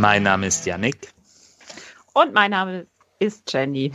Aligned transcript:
Mein 0.00 0.24
Name 0.24 0.46
ist 0.46 0.66
Yannick. 0.66 1.12
Und 2.14 2.34
mein 2.34 2.50
Name 2.50 2.86
ist 3.20 3.52
Jenny. 3.52 3.92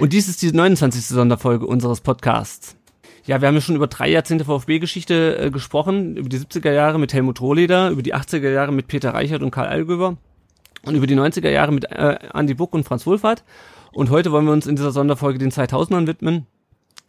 Und 0.00 0.12
dies 0.12 0.28
ist 0.28 0.42
die 0.42 0.52
29. 0.52 1.06
Sonderfolge 1.06 1.66
unseres 1.66 2.00
Podcasts. 2.00 2.76
Ja, 3.24 3.40
wir 3.40 3.48
haben 3.48 3.54
ja 3.54 3.60
schon 3.60 3.76
über 3.76 3.86
drei 3.86 4.08
Jahrzehnte 4.08 4.44
VfB-Geschichte 4.44 5.38
äh, 5.38 5.50
gesprochen, 5.50 6.16
über 6.16 6.28
die 6.28 6.38
70er 6.38 6.72
Jahre 6.72 6.98
mit 6.98 7.12
Helmut 7.12 7.40
Rohleder, 7.40 7.90
über 7.90 8.02
die 8.02 8.14
80er 8.14 8.50
Jahre 8.50 8.72
mit 8.72 8.88
Peter 8.88 9.14
Reichert 9.14 9.42
und 9.42 9.50
Karl 9.50 9.68
Allgöwer 9.68 10.16
und 10.84 10.94
über 10.94 11.06
die 11.06 11.16
90er 11.16 11.50
Jahre 11.50 11.72
mit 11.72 11.90
äh, 11.90 12.18
Andy 12.34 12.54
Buck 12.54 12.74
und 12.74 12.84
Franz 12.84 13.06
Wohlfahrt. 13.06 13.44
Und 13.92 14.10
heute 14.10 14.32
wollen 14.32 14.44
wir 14.44 14.52
uns 14.52 14.66
in 14.66 14.76
dieser 14.76 14.92
Sonderfolge 14.92 15.38
den 15.38 15.50
2000ern 15.50 16.06
widmen. 16.06 16.46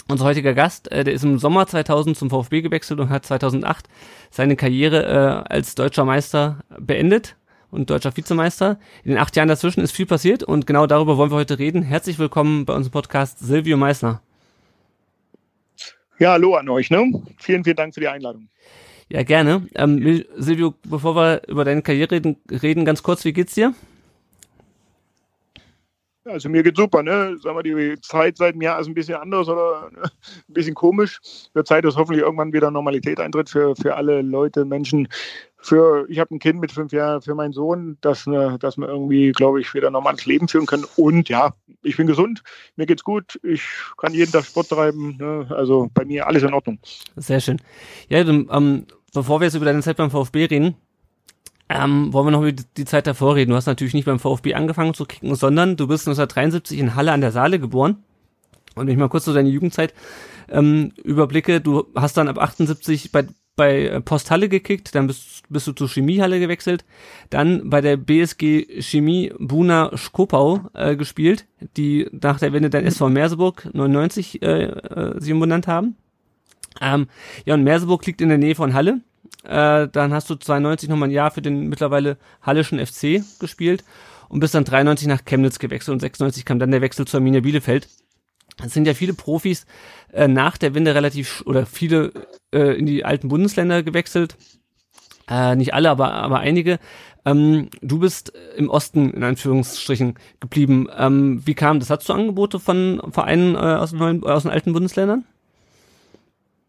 Unser 0.08 0.26
heutiger 0.26 0.54
Gast, 0.54 0.92
äh, 0.92 1.04
der 1.04 1.14
ist 1.14 1.24
im 1.24 1.40
Sommer 1.40 1.68
2000 1.68 2.16
zum 2.16 2.30
VfB 2.30 2.62
gewechselt 2.62 3.00
und 3.00 3.10
hat 3.10 3.26
2008 3.26 3.88
seine 4.30 4.56
Karriere 4.56 5.06
äh, 5.06 5.54
als 5.54 5.76
deutscher 5.76 6.06
Meister 6.06 6.60
beendet 6.80 7.36
und 7.72 7.90
deutscher 7.90 8.16
Vizemeister. 8.16 8.80
In 9.04 9.12
den 9.12 9.20
acht 9.20 9.36
Jahren 9.36 9.48
dazwischen 9.48 9.82
ist 9.82 9.92
viel 9.92 10.06
passiert 10.06 10.44
und 10.44 10.68
genau 10.68 10.88
darüber 10.88 11.18
wollen 11.18 11.32
wir 11.32 11.38
heute 11.38 11.60
reden. 11.60 11.82
Herzlich 11.82 12.20
willkommen 12.20 12.66
bei 12.66 12.74
unserem 12.74 12.92
Podcast 12.92 13.40
Silvio 13.40 13.78
Meissner. 13.78 14.22
Ja, 16.20 16.32
hallo 16.32 16.56
an 16.56 16.68
euch. 16.70 16.90
Ne? 16.90 17.12
Vielen, 17.38 17.64
vielen 17.64 17.76
Dank 17.76 17.94
für 17.94 18.00
die 18.00 18.08
Einladung. 18.08 18.50
Ja, 19.10 19.24
gerne. 19.24 19.68
Ähm, 19.76 20.24
Silvio, 20.36 20.74
bevor 20.84 21.16
wir 21.16 21.48
über 21.48 21.64
deine 21.64 21.82
Karriere 21.82 22.12
reden, 22.12 22.38
reden, 22.50 22.86
ganz 22.86 23.04
kurz, 23.04 23.24
wie 23.24 23.34
geht's 23.34 23.54
dir? 23.54 23.74
Also 26.26 26.50
mir 26.50 26.62
geht's 26.62 26.78
super, 26.78 27.04
ne? 27.04 27.38
Sagen 27.42 27.56
wir, 27.58 27.64
die 27.64 28.02
Zeit 28.02 28.38
seit 28.38 28.54
einem 28.54 28.62
Jahr 28.62 28.82
ist 28.82 28.88
ein 28.88 28.94
bisschen 28.94 29.16
anders 29.16 29.48
oder 29.48 29.90
ne? 29.92 30.02
ein 30.04 30.54
bisschen 30.54 30.76
komisch. 30.76 31.20
Wird 31.54 31.68
Zeit, 31.68 31.86
dass 31.86 31.96
hoffentlich 31.96 32.24
irgendwann 32.24 32.52
wieder 32.52 32.70
Normalität 32.70 33.20
eintritt 33.20 33.50
für, 33.50 33.76
für 33.76 33.96
alle 33.96 34.22
Leute, 34.22 34.66
Menschen. 34.66 35.08
Für, 35.68 36.06
ich 36.08 36.20
habe 36.20 36.34
ein 36.34 36.40
Kind 36.40 36.62
mit 36.62 36.72
fünf 36.72 36.94
Jahren, 36.94 37.22
für 37.22 37.36
meinen 37.36 37.52
Sohn, 37.52 37.98
dass, 38.00 38.26
ne, 38.26 38.58
dass 38.58 38.78
wir 38.78 38.88
irgendwie, 38.88 39.34
glaube 39.34 39.60
ich, 39.60 39.74
wieder 39.74 39.92
normales 39.92 40.26
Leben 40.26 40.48
führen 40.48 40.66
können. 40.66 40.86
Und 40.96 41.28
ja, 41.28 41.54
ich 41.84 41.98
bin 41.98 42.08
gesund, 42.08 42.42
mir 42.78 42.86
geht's 42.86 43.04
gut, 43.04 43.38
ich 43.44 43.64
kann 43.98 44.14
jeden 44.14 44.32
Tag 44.32 44.46
Sport 44.46 44.70
treiben. 44.70 45.18
Ne? 45.18 45.46
Also 45.50 45.90
bei 45.94 46.06
mir 46.06 46.26
alles 46.26 46.44
in 46.44 46.54
Ordnung. 46.54 46.80
Sehr 47.18 47.42
schön. 47.42 47.62
Ja, 48.08 48.24
dann, 48.24 48.48
ähm, 48.50 48.86
bevor 49.14 49.42
wir 49.42 49.46
jetzt 49.46 49.56
über 49.56 49.66
deine 49.66 49.82
Zeit 49.82 49.98
beim 49.98 50.10
VfB 50.10 50.46
reden, 50.46 50.76
ähm, 51.68 52.14
wollen 52.14 52.28
wir 52.28 52.32
noch 52.32 52.44
über 52.44 52.54
die 52.54 52.86
Zeit 52.86 53.06
davor 53.06 53.36
reden. 53.36 53.52
Du 53.52 53.58
hast 53.58 53.66
natürlich 53.66 53.94
nicht 53.94 54.06
beim 54.06 54.20
VfB 54.20 54.54
angefangen 54.54 54.94
zu 54.94 55.04
kicken, 55.04 55.36
sondern 55.36 55.76
du 55.76 55.86
bist 55.86 56.08
1973 56.08 56.80
in 56.80 56.96
Halle 56.96 57.12
an 57.12 57.20
der 57.20 57.34
Saale 57.34 57.60
geboren. 57.60 58.06
Und 58.76 58.88
wenn 58.88 58.94
ich 58.94 59.00
mal 59.00 59.10
kurz 59.10 59.26
so 59.26 59.34
deine 59.34 59.50
Jugendzeit 59.50 59.94
ähm, 60.50 60.94
überblicke, 61.04 61.60
du 61.60 61.88
hast 61.94 62.16
dann 62.16 62.30
ab 62.30 62.38
78 62.38 63.12
bei, 63.12 63.26
bei 63.58 64.00
Post 64.06 64.32
Halle 64.32 64.48
gekickt, 64.48 64.96
dann 64.96 65.08
bist, 65.08 65.44
bist 65.50 65.68
du 65.68 65.74
zur 65.74 65.90
Chemiehalle 65.90 66.40
gewechselt, 66.40 66.86
dann 67.30 67.70
bei 67.70 67.82
der 67.82 67.98
BSG 67.98 68.82
Chemie 68.82 69.34
Buna 69.38 69.92
Skopau 69.98 70.70
äh, 70.74 70.96
gespielt, 70.96 71.46
die 71.76 72.08
nach 72.12 72.40
der 72.40 72.54
Wende 72.54 72.70
dann 72.70 72.86
SV 72.86 73.10
Merseburg 73.10 73.68
99 73.74 74.42
äh, 74.42 74.64
äh, 74.64 75.20
sie 75.20 75.34
umbenannt 75.34 75.68
haben. 75.68 75.98
Ähm, 76.80 77.08
ja, 77.46 77.56
und 77.56 77.64
Merseburg 77.64 78.06
liegt 78.06 78.22
in 78.22 78.30
der 78.30 78.38
Nähe 78.38 78.56
von 78.56 78.74
Halle. 78.74 79.02
Äh, 79.44 79.88
dann 79.88 80.14
hast 80.14 80.30
du 80.30 80.36
92 80.36 80.88
nochmal 80.88 81.10
ein 81.10 81.14
Jahr 81.14 81.32
für 81.32 81.42
den 81.42 81.68
mittlerweile 81.68 82.18
Hallischen 82.44 82.80
FC 82.80 83.24
gespielt 83.40 83.84
und 84.30 84.40
bist 84.40 84.54
dann 84.54 84.66
93 84.66 85.08
nach 85.08 85.26
Chemnitz 85.26 85.58
gewechselt 85.58 85.94
und 85.94 86.00
96 86.00 86.46
kam 86.46 86.60
dann 86.60 86.72
der 86.72 86.82
Wechsel 86.82 87.08
zur 87.08 87.20
Arminia 87.20 87.42
Bielefeld. 87.42 87.88
Es 88.64 88.74
sind 88.74 88.88
ja 88.88 88.94
viele 88.94 89.14
Profis 89.14 89.66
äh, 90.12 90.28
nach 90.28 90.58
der 90.58 90.74
Wende 90.74 90.96
relativ 90.96 91.44
oder 91.46 91.66
viele 91.66 92.12
äh, 92.54 92.78
in 92.78 92.86
die 92.86 93.06
alten 93.06 93.28
Bundesländer 93.28 93.84
gewechselt. 93.84 94.36
Äh, 95.30 95.56
nicht 95.56 95.74
alle, 95.74 95.90
aber, 95.90 96.14
aber 96.14 96.40
einige. 96.40 96.80
Ähm, 97.26 97.70
du 97.82 98.00
bist 98.00 98.32
im 98.56 98.70
Osten 98.70 99.12
in 99.12 99.24
Anführungsstrichen 99.24 100.16
geblieben. 100.40 100.88
Ähm, 100.98 101.42
wie 101.46 101.56
kam 101.56 101.80
das? 101.80 101.90
Hattest 101.90 102.10
du 102.10 102.14
Angebote 102.14 102.60
von 102.60 103.02
Vereinen 103.12 103.56
äh, 103.56 103.58
aus, 103.58 103.92
den 103.92 104.00
neuen, 104.00 104.24
aus 104.24 104.44
den 104.44 104.52
alten 104.52 104.74
Bundesländern? 104.74 105.26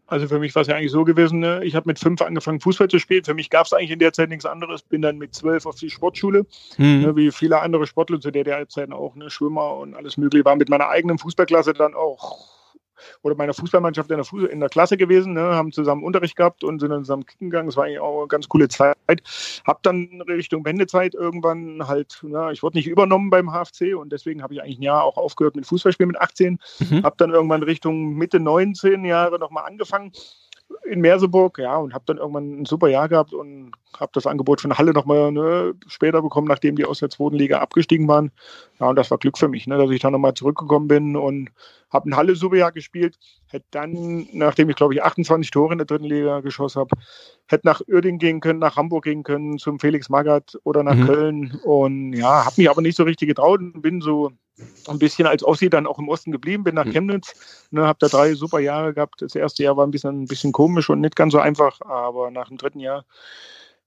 Also 0.09 0.27
für 0.27 0.39
mich 0.39 0.55
war 0.55 0.63
es 0.63 0.67
ja 0.67 0.75
eigentlich 0.75 0.91
so 0.91 1.03
gewesen, 1.03 1.39
ne? 1.39 1.63
ich 1.63 1.75
habe 1.75 1.87
mit 1.87 1.99
fünf 1.99 2.21
angefangen 2.21 2.59
Fußball 2.59 2.87
zu 2.87 2.99
spielen. 2.99 3.23
Für 3.23 3.33
mich 3.33 3.49
gab 3.49 3.65
es 3.65 3.73
eigentlich 3.73 3.91
in 3.91 3.99
der 3.99 4.11
Zeit 4.11 4.29
nichts 4.29 4.45
anderes. 4.45 4.81
Bin 4.81 5.01
dann 5.01 5.17
mit 5.17 5.35
zwölf 5.35 5.65
auf 5.65 5.75
die 5.75 5.89
Sportschule, 5.89 6.45
mhm. 6.77 7.01
ne, 7.01 7.15
wie 7.15 7.31
viele 7.31 7.61
andere 7.61 7.85
Sportler 7.85 8.19
zu 8.19 8.31
der 8.31 8.67
Zeit 8.69 8.91
auch, 8.91 9.15
ne, 9.15 9.29
Schwimmer 9.29 9.75
und 9.77 9.95
alles 9.95 10.17
mögliche. 10.17 10.45
War 10.45 10.55
mit 10.55 10.69
meiner 10.69 10.89
eigenen 10.89 11.17
Fußballklasse 11.17 11.73
dann 11.73 11.93
auch 11.93 12.58
oder 13.21 13.35
meiner 13.35 13.53
Fußballmannschaft 13.53 14.09
in 14.11 14.17
der, 14.17 14.25
Fuß 14.25 14.49
in 14.49 14.59
der 14.59 14.69
Klasse 14.69 14.97
gewesen, 14.97 15.33
ne, 15.33 15.41
haben 15.41 15.71
zusammen 15.71 16.03
Unterricht 16.03 16.35
gehabt 16.35 16.63
und 16.63 16.79
sind 16.79 16.89
dann 16.89 17.03
zusammen 17.03 17.25
kicken 17.25 17.49
gegangen. 17.49 17.67
Das 17.67 17.77
war 17.77 17.85
eigentlich 17.85 17.99
auch 17.99 18.19
eine 18.19 18.27
ganz 18.27 18.47
coole 18.47 18.67
Zeit. 18.67 18.95
Hab 19.65 19.83
dann 19.83 20.21
Richtung 20.27 20.65
Wendezeit 20.65 21.15
irgendwann 21.15 21.87
halt, 21.87 22.19
na, 22.23 22.51
ich 22.51 22.63
wurde 22.63 22.77
nicht 22.77 22.87
übernommen 22.87 23.29
beim 23.29 23.51
HFC 23.51 23.95
und 23.95 24.11
deswegen 24.11 24.43
habe 24.43 24.53
ich 24.53 24.61
eigentlich 24.61 24.79
ein 24.79 24.83
Jahr 24.83 25.03
auch 25.03 25.17
aufgehört 25.17 25.55
mit 25.55 25.65
Fußballspielen 25.65 26.11
mit 26.11 26.21
18. 26.21 26.59
Mhm. 26.79 27.03
Hab 27.03 27.17
dann 27.17 27.31
irgendwann 27.31 27.63
Richtung 27.63 28.15
Mitte 28.15 28.39
19 28.39 29.05
Jahre 29.05 29.39
nochmal 29.39 29.65
angefangen 29.65 30.11
in 30.85 31.01
Merseburg, 31.01 31.57
ja, 31.59 31.77
und 31.77 31.93
habe 31.93 32.03
dann 32.07 32.17
irgendwann 32.17 32.61
ein 32.61 32.65
super 32.65 32.87
Jahr 32.87 33.09
gehabt 33.09 33.33
und 33.33 33.71
habe 33.99 34.11
das 34.13 34.27
Angebot 34.27 34.61
von 34.61 34.77
Halle 34.77 34.93
nochmal 34.93 35.31
ne, 35.31 35.73
später 35.87 36.21
bekommen, 36.21 36.47
nachdem 36.47 36.75
die 36.75 36.85
aus 36.85 36.99
der 36.99 37.09
zweiten 37.09 37.35
Liga 37.35 37.59
abgestiegen 37.59 38.07
waren. 38.07 38.31
Ja, 38.79 38.89
und 38.89 38.95
das 38.95 39.09
war 39.11 39.17
Glück 39.17 39.37
für 39.37 39.47
mich, 39.47 39.67
ne, 39.67 39.77
dass 39.77 39.89
ich 39.89 40.01
dann 40.01 40.13
nochmal 40.13 40.33
zurückgekommen 40.33 40.87
bin 40.87 41.15
und 41.15 41.49
habe 41.91 42.09
ein 42.09 42.15
Halle 42.15 42.35
super 42.35 42.57
Jahr 42.57 42.71
gespielt. 42.71 43.17
Hätte 43.47 43.65
dann, 43.71 44.27
nachdem 44.31 44.69
ich 44.69 44.75
glaube 44.75 44.93
ich 44.93 45.03
28 45.03 45.49
Tore 45.51 45.73
in 45.73 45.79
der 45.79 45.87
dritten 45.87 46.05
Liga 46.05 46.41
geschossen 46.41 46.79
habe, 46.79 46.95
hätte 47.47 47.67
nach 47.67 47.81
Uerding 47.87 48.19
gehen 48.19 48.39
können, 48.39 48.59
nach 48.59 48.75
Hamburg 48.75 49.05
gehen 49.05 49.23
können, 49.23 49.57
zum 49.57 49.79
Felix 49.79 50.09
Magath 50.09 50.57
oder 50.63 50.83
nach 50.83 50.95
mhm. 50.95 51.05
Köln. 51.05 51.59
Und 51.63 52.13
ja, 52.13 52.45
habe 52.45 52.55
mich 52.57 52.69
aber 52.69 52.81
nicht 52.81 52.95
so 52.95 53.03
richtig 53.03 53.27
getraut 53.27 53.59
und 53.59 53.81
bin 53.81 54.01
so 54.01 54.31
ein 54.87 54.99
bisschen 54.99 55.27
als 55.27 55.43
Ossi 55.43 55.69
dann 55.69 55.87
auch 55.87 55.99
im 55.99 56.09
Osten 56.09 56.31
geblieben, 56.31 56.63
bin 56.63 56.75
nach 56.75 56.85
hm. 56.85 56.91
Chemnitz, 56.91 57.67
ne, 57.71 57.85
habe 57.85 57.99
da 57.99 58.07
drei 58.07 58.33
super 58.33 58.59
Jahre 58.59 58.93
gehabt. 58.93 59.21
Das 59.21 59.35
erste 59.35 59.63
Jahr 59.63 59.77
war 59.77 59.85
ein 59.85 59.91
bisschen, 59.91 60.23
ein 60.23 60.27
bisschen 60.27 60.51
komisch 60.51 60.89
und 60.89 61.01
nicht 61.01 61.15
ganz 61.15 61.33
so 61.33 61.39
einfach, 61.39 61.79
aber 61.81 62.31
nach 62.31 62.49
dem 62.49 62.57
dritten 62.57 62.79
Jahr 62.79 63.05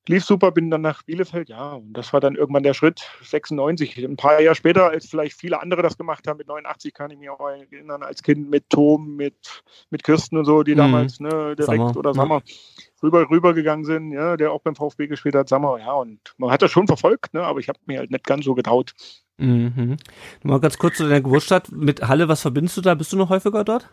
lief 0.08 0.24
super, 0.24 0.50
bin 0.50 0.70
dann 0.70 0.80
nach 0.80 1.02
Bielefeld, 1.02 1.48
ja, 1.48 1.74
und 1.74 1.92
das 1.92 2.12
war 2.12 2.20
dann 2.20 2.34
irgendwann 2.34 2.62
der 2.62 2.74
Schritt 2.74 3.02
96. 3.22 3.98
Ein 3.98 4.16
paar 4.16 4.40
Jahre 4.40 4.56
später, 4.56 4.90
als 4.90 5.06
vielleicht 5.06 5.38
viele 5.38 5.60
andere 5.60 5.82
das 5.82 5.96
gemacht 5.96 6.26
haben, 6.26 6.38
mit 6.38 6.48
89 6.48 6.92
kann 6.92 7.10
ich 7.10 7.18
mich 7.18 7.30
auch 7.30 7.40
erinnern, 7.40 8.02
als 8.02 8.22
Kind 8.22 8.50
mit 8.50 8.68
Tom, 8.68 9.16
mit, 9.16 9.62
mit 9.90 10.02
Kirsten 10.02 10.36
und 10.36 10.44
so, 10.44 10.62
die 10.62 10.72
mhm. 10.72 10.78
damals, 10.78 11.20
ne, 11.20 11.54
direkt 11.56 11.78
Sommer. 11.78 11.96
oder 11.96 12.14
Sommer 12.14 12.42
rüber, 13.02 13.28
rübergegangen 13.30 13.84
sind, 13.84 14.12
ja, 14.12 14.36
der 14.36 14.52
auch 14.52 14.60
beim 14.60 14.74
VfB 14.74 15.06
gespielt 15.06 15.34
hat, 15.34 15.48
Sommer, 15.48 15.78
ja, 15.78 15.92
und 15.92 16.20
man 16.36 16.50
hat 16.50 16.62
das 16.62 16.70
schon 16.70 16.86
verfolgt, 16.86 17.34
ne, 17.34 17.42
aber 17.42 17.60
ich 17.60 17.68
habe 17.68 17.78
mir 17.86 17.98
halt 17.98 18.10
nicht 18.10 18.24
ganz 18.24 18.44
so 18.44 18.54
getraut. 18.54 18.94
Mhm. 19.38 19.96
Mal 20.42 20.60
ganz 20.60 20.78
kurz 20.78 20.96
zu 20.96 21.04
deiner 21.04 21.20
Geburtsstadt 21.20 21.72
mit 21.72 22.06
Halle, 22.06 22.28
was 22.28 22.42
verbindest 22.42 22.76
du 22.76 22.80
da? 22.80 22.94
Bist 22.94 23.12
du 23.12 23.16
noch 23.16 23.30
häufiger 23.30 23.64
dort? 23.64 23.88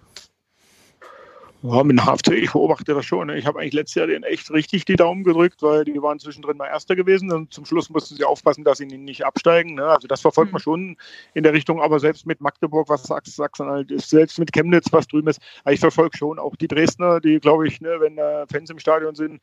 Ja, 1.62 1.84
mit 1.84 2.00
dem 2.00 2.06
HFC, 2.06 2.30
ich 2.30 2.54
beobachte 2.54 2.94
das 2.94 3.06
schon. 3.06 3.28
Ne? 3.28 3.38
Ich 3.38 3.46
habe 3.46 3.60
eigentlich 3.60 3.74
letztes 3.74 3.96
Jahr 3.96 4.08
den 4.08 4.24
echt 4.24 4.50
richtig 4.50 4.86
die 4.86 4.96
Daumen 4.96 5.26
gedrückt, 5.26 5.62
weil 5.62 5.84
die 5.84 6.02
waren 6.02 6.18
zwischendrin 6.18 6.56
mal 6.56 6.68
Erster 6.68 6.96
gewesen 6.96 7.34
und 7.34 7.54
zum 7.54 7.66
Schluss 7.66 7.90
mussten 7.90 8.16
sie 8.16 8.24
aufpassen, 8.24 8.64
dass 8.64 8.78
sie 8.78 8.86
nicht 8.86 9.26
absteigen. 9.26 9.74
Ne? 9.74 9.86
Also 9.86 10.08
das 10.08 10.22
verfolgt 10.22 10.54
man 10.54 10.60
mhm. 10.60 10.64
schon 10.64 10.98
in 11.34 11.44
der 11.44 11.52
Richtung, 11.52 11.82
aber 11.82 12.00
selbst 12.00 12.26
mit 12.26 12.40
Magdeburg, 12.40 12.88
was 12.88 13.04
Sachsen 13.04 13.66
halt 13.66 13.92
ist, 13.92 14.10
selbst 14.10 14.40
mit 14.40 14.54
Chemnitz, 14.54 14.88
was 14.92 15.08
drüben 15.08 15.28
ist, 15.28 15.42
ich 15.70 15.82
verfolge 15.82 16.18
schon 16.18 16.40
auch 16.40 16.56
die 16.56 16.70
Dresdner, 16.70 17.20
die, 17.20 17.40
glaube 17.42 17.68
ich, 17.68 17.82
ne, 17.82 17.98
wenn 18.00 18.16
da 18.16 18.46
Fans 18.50 18.70
im 18.70 18.80
Stadion 18.80 19.16
sind, 19.16 19.42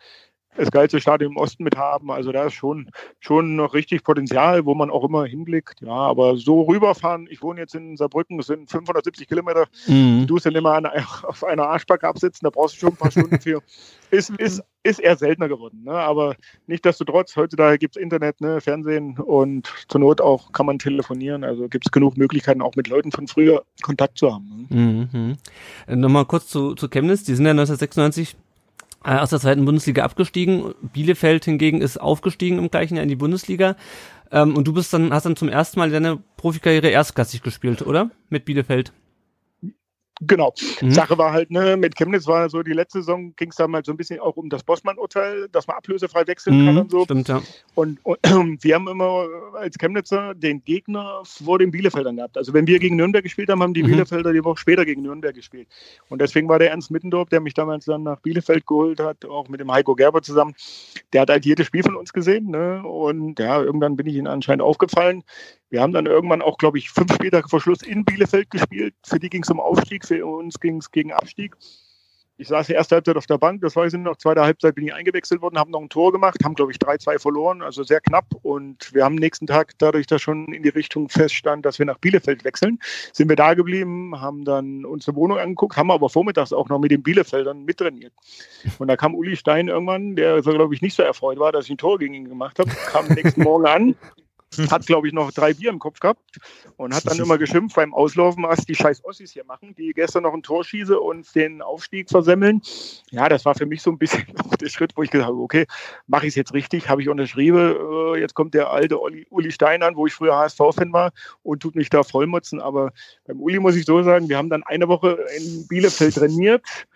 das 0.56 0.70
geilste 0.70 1.00
Stadion 1.00 1.32
im 1.32 1.36
Osten 1.36 1.64
mit 1.64 1.76
haben. 1.76 2.10
Also 2.10 2.32
da 2.32 2.46
ist 2.46 2.54
schon, 2.54 2.90
schon 3.20 3.56
noch 3.56 3.74
richtig 3.74 4.04
Potenzial, 4.04 4.64
wo 4.64 4.74
man 4.74 4.90
auch 4.90 5.04
immer 5.04 5.24
hinblickt. 5.24 5.80
Ja, 5.82 5.92
aber 5.92 6.36
so 6.36 6.62
rüberfahren, 6.62 7.26
ich 7.30 7.42
wohne 7.42 7.60
jetzt 7.60 7.74
in 7.74 7.96
Saarbrücken, 7.96 8.38
das 8.38 8.46
sind 8.46 8.70
570 8.70 9.28
Kilometer. 9.28 9.66
Mhm. 9.86 10.26
Du 10.26 10.34
musst 10.34 10.46
dann 10.46 10.54
immer 10.54 10.74
an, 10.74 10.86
auf 11.22 11.44
einer 11.44 11.68
Arschbacke 11.68 12.06
absitzen, 12.06 12.44
da 12.44 12.50
brauchst 12.50 12.76
du 12.76 12.80
schon 12.80 12.90
ein 12.90 12.96
paar 12.96 13.10
Stunden 13.10 13.40
für. 13.40 13.62
Ist, 14.12 14.30
ist, 14.38 14.62
ist 14.84 15.00
eher 15.00 15.16
seltener 15.16 15.48
geworden. 15.48 15.82
Ne? 15.84 15.90
Aber 15.90 16.36
trotz, 17.06 17.34
heutzutage 17.34 17.76
gibt 17.76 17.96
es 17.96 18.02
Internet, 18.02 18.40
ne, 18.40 18.60
Fernsehen 18.60 19.18
und 19.18 19.72
zur 19.88 20.00
Not 20.00 20.20
auch 20.20 20.52
kann 20.52 20.66
man 20.66 20.78
telefonieren. 20.78 21.42
Also 21.42 21.68
gibt 21.68 21.86
es 21.86 21.90
genug 21.90 22.16
Möglichkeiten, 22.16 22.62
auch 22.62 22.76
mit 22.76 22.86
Leuten 22.86 23.10
von 23.10 23.26
früher 23.26 23.64
Kontakt 23.82 24.18
zu 24.18 24.32
haben. 24.32 24.68
Ne? 24.70 25.08
Mhm. 25.12 26.00
Nochmal 26.00 26.24
kurz 26.24 26.46
zu, 26.46 26.76
zu 26.76 26.88
Chemnitz. 26.88 27.24
Die 27.24 27.34
sind 27.34 27.46
ja 27.46 27.50
1996 27.50 28.34
äh, 28.34 28.45
aus 29.06 29.30
der 29.30 29.40
zweiten 29.40 29.64
Bundesliga 29.64 30.02
abgestiegen. 30.04 30.74
Bielefeld 30.92 31.44
hingegen 31.44 31.80
ist 31.80 31.98
aufgestiegen 32.00 32.58
im 32.58 32.70
gleichen 32.70 32.96
Jahr 32.96 33.04
in 33.04 33.08
die 33.08 33.16
Bundesliga. 33.16 33.76
Ähm, 34.32 34.56
und 34.56 34.66
du 34.66 34.72
bist 34.72 34.92
dann, 34.92 35.12
hast 35.12 35.26
dann 35.26 35.36
zum 35.36 35.48
ersten 35.48 35.78
Mal 35.78 35.90
deine 35.90 36.18
Profikarriere 36.36 36.88
erstklassig 36.88 37.42
gespielt, 37.42 37.82
oder? 37.82 38.10
Mit 38.28 38.44
Bielefeld. 38.44 38.92
Genau. 40.20 40.54
Mhm. 40.80 40.90
Sache 40.92 41.18
war 41.18 41.32
halt, 41.32 41.50
ne, 41.50 41.76
mit 41.76 41.94
Chemnitz 41.94 42.26
war 42.26 42.48
so 42.48 42.62
die 42.62 42.72
letzte 42.72 43.00
Saison, 43.00 43.34
ging 43.36 43.50
es 43.50 43.56
dann 43.56 43.70
mal 43.70 43.84
so 43.84 43.92
ein 43.92 43.98
bisschen 43.98 44.18
auch 44.18 44.36
um 44.36 44.48
das 44.48 44.62
Bossmann-Urteil, 44.62 45.48
dass 45.52 45.66
man 45.66 45.76
ablösefrei 45.76 46.26
wechseln 46.26 46.62
mhm, 46.62 46.66
kann 46.66 46.78
und 46.78 46.90
so. 46.90 47.04
Stimmt, 47.04 47.28
ja. 47.28 47.42
Und, 47.74 47.98
und 48.02 48.18
wir 48.64 48.74
haben 48.74 48.88
immer 48.88 49.26
als 49.54 49.76
Chemnitzer 49.76 50.34
den 50.34 50.64
Gegner 50.64 51.20
vor 51.24 51.58
den 51.58 51.70
Bielefeldern 51.70 52.16
gehabt. 52.16 52.38
Also 52.38 52.54
wenn 52.54 52.66
wir 52.66 52.78
gegen 52.78 52.96
Nürnberg 52.96 53.24
gespielt 53.24 53.50
haben, 53.50 53.62
haben 53.62 53.74
die 53.74 53.82
mhm. 53.82 53.88
Bielefelder 53.88 54.32
die 54.32 54.42
Woche 54.42 54.58
später 54.58 54.86
gegen 54.86 55.02
Nürnberg 55.02 55.34
gespielt. 55.34 55.68
Und 56.08 56.22
deswegen 56.22 56.48
war 56.48 56.58
der 56.58 56.70
Ernst 56.70 56.90
Mittendorf, 56.90 57.28
der 57.28 57.40
mich 57.40 57.52
damals 57.52 57.84
dann 57.84 58.02
nach 58.02 58.20
Bielefeld 58.20 58.66
geholt 58.66 59.00
hat, 59.00 59.26
auch 59.26 59.48
mit 59.48 59.60
dem 59.60 59.70
Heiko 59.70 59.94
Gerber 59.94 60.22
zusammen, 60.22 60.54
der 61.12 61.22
hat 61.22 61.30
halt 61.30 61.44
jedes 61.44 61.66
Spiel 61.66 61.82
von 61.82 61.94
uns 61.94 62.14
gesehen. 62.14 62.50
Ne? 62.50 62.82
Und 62.82 63.38
ja, 63.38 63.60
irgendwann 63.60 63.96
bin 63.96 64.06
ich 64.06 64.14
ihm 64.14 64.26
anscheinend 64.26 64.62
aufgefallen. 64.62 65.24
Wir 65.68 65.82
haben 65.82 65.92
dann 65.92 66.06
irgendwann 66.06 66.42
auch, 66.42 66.58
glaube 66.58 66.78
ich, 66.78 66.90
fünf 66.90 67.12
Spieltage 67.12 67.48
vor 67.48 67.60
Schluss 67.60 67.82
in 67.82 68.04
Bielefeld 68.04 68.50
gespielt. 68.50 68.94
Für 69.04 69.18
die 69.18 69.28
ging 69.28 69.42
es 69.42 69.50
um 69.50 69.60
Aufstieg, 69.60 70.06
für 70.06 70.24
uns 70.24 70.60
ging 70.60 70.78
es 70.78 70.90
gegen 70.90 71.12
Abstieg. 71.12 71.56
Ich 72.38 72.48
saß 72.48 72.66
die 72.66 72.74
erste 72.74 72.96
Halbzeit 72.96 73.16
auf 73.16 73.26
der 73.26 73.38
Bank, 73.38 73.62
das 73.62 73.76
weiß 73.76 73.94
ich 73.94 73.98
noch. 73.98 74.16
Zweite 74.16 74.42
Halbzeit 74.42 74.74
bin 74.74 74.86
ich 74.86 74.92
eingewechselt 74.92 75.40
worden, 75.40 75.58
haben 75.58 75.70
noch 75.70 75.80
ein 75.80 75.88
Tor 75.88 76.12
gemacht, 76.12 76.36
haben, 76.44 76.54
glaube 76.54 76.70
ich, 76.70 76.76
3-2 76.76 77.18
verloren, 77.18 77.62
also 77.62 77.82
sehr 77.82 78.02
knapp. 78.02 78.26
Und 78.42 78.92
wir 78.92 79.04
haben 79.04 79.14
nächsten 79.14 79.46
Tag, 79.46 79.72
dadurch, 79.78 80.06
dass 80.06 80.20
schon 80.20 80.52
in 80.52 80.62
die 80.62 80.68
Richtung 80.68 81.08
feststand, 81.08 81.64
dass 81.64 81.78
wir 81.78 81.86
nach 81.86 81.96
Bielefeld 81.96 82.44
wechseln, 82.44 82.78
sind 83.14 83.30
wir 83.30 83.36
da 83.36 83.54
geblieben, 83.54 84.20
haben 84.20 84.44
dann 84.44 84.84
uns 84.84 85.08
eine 85.08 85.16
Wohnung 85.16 85.38
angeguckt, 85.38 85.78
haben 85.78 85.90
aber 85.90 86.10
vormittags 86.10 86.52
auch 86.52 86.68
noch 86.68 86.78
mit 86.78 86.90
den 86.90 87.02
Bielefeldern 87.02 87.64
mittrainiert. 87.64 88.12
Und 88.78 88.88
da 88.88 88.98
kam 88.98 89.14
Uli 89.14 89.34
Stein 89.36 89.68
irgendwann, 89.68 90.14
der, 90.14 90.42
glaube 90.42 90.74
ich, 90.74 90.82
nicht 90.82 90.94
so 90.94 91.02
erfreut 91.02 91.38
war, 91.38 91.52
dass 91.52 91.64
ich 91.64 91.70
ein 91.70 91.78
Tor 91.78 91.98
gegen 91.98 92.12
ihn 92.12 92.28
gemacht 92.28 92.58
habe, 92.58 92.70
kam 92.92 93.06
nächsten 93.08 93.42
Morgen 93.44 93.66
an 93.66 93.96
hat, 94.70 94.87
glaube 94.87 95.06
ich, 95.06 95.12
noch 95.12 95.32
drei 95.32 95.54
Bier 95.54 95.70
im 95.70 95.78
Kopf 95.78 96.00
gehabt 96.00 96.38
und 96.76 96.94
hat 96.94 97.06
dann 97.06 97.19
immer 97.19 97.38
geschimpft 97.38 97.76
beim 97.76 97.93
Auslaufen, 97.93 98.44
was 98.44 98.64
die 98.64 98.75
scheiß 98.75 99.04
Ossis 99.04 99.32
hier 99.32 99.44
machen, 99.44 99.75
die 99.75 99.93
gestern 99.93 100.22
noch 100.22 100.34
ein 100.34 100.43
Tor 100.43 100.64
schieße 100.64 100.98
und 100.98 101.34
den 101.34 101.62
Aufstieg 101.62 102.08
versemmeln. 102.08 102.62
Ja, 103.10 103.28
das 103.28 103.44
war 103.44 103.54
für 103.54 103.66
mich 103.66 103.82
so 103.82 103.90
ein 103.90 103.98
bisschen 103.98 104.25
der 104.60 104.69
Schritt, 104.69 104.93
wo 104.96 105.02
ich 105.02 105.10
gesagt 105.10 105.28
habe, 105.28 105.40
okay, 105.40 105.66
mache 106.06 106.26
ich 106.26 106.31
es 106.31 106.34
jetzt 106.37 106.54
richtig, 106.54 106.88
habe 106.88 107.02
ich 107.02 107.08
unterschrieben, 107.08 107.76
äh, 108.14 108.20
jetzt 108.20 108.34
kommt 108.34 108.54
der 108.54 108.70
alte 108.70 108.98
Uli, 108.98 109.26
Uli 109.31 109.50
Stein 109.50 109.82
an, 109.82 109.96
wo 109.96 110.06
ich 110.06 110.14
früher 110.14 110.37
HSV-Fan 110.37 110.92
war 110.92 111.12
und 111.42 111.60
tut 111.60 111.75
mich 111.75 111.90
da 111.90 112.02
vollmutzen, 112.02 112.60
aber 112.60 112.92
beim 113.26 113.40
Uli 113.40 113.58
muss 113.58 113.76
ich 113.76 113.84
so 113.84 114.02
sagen, 114.02 114.28
wir 114.28 114.38
haben 114.38 114.50
dann 114.50 114.62
eine 114.62 114.88
Woche 114.88 115.19
in 115.37 115.66
Bielefeld 115.69 116.14
trainiert, 116.14 116.87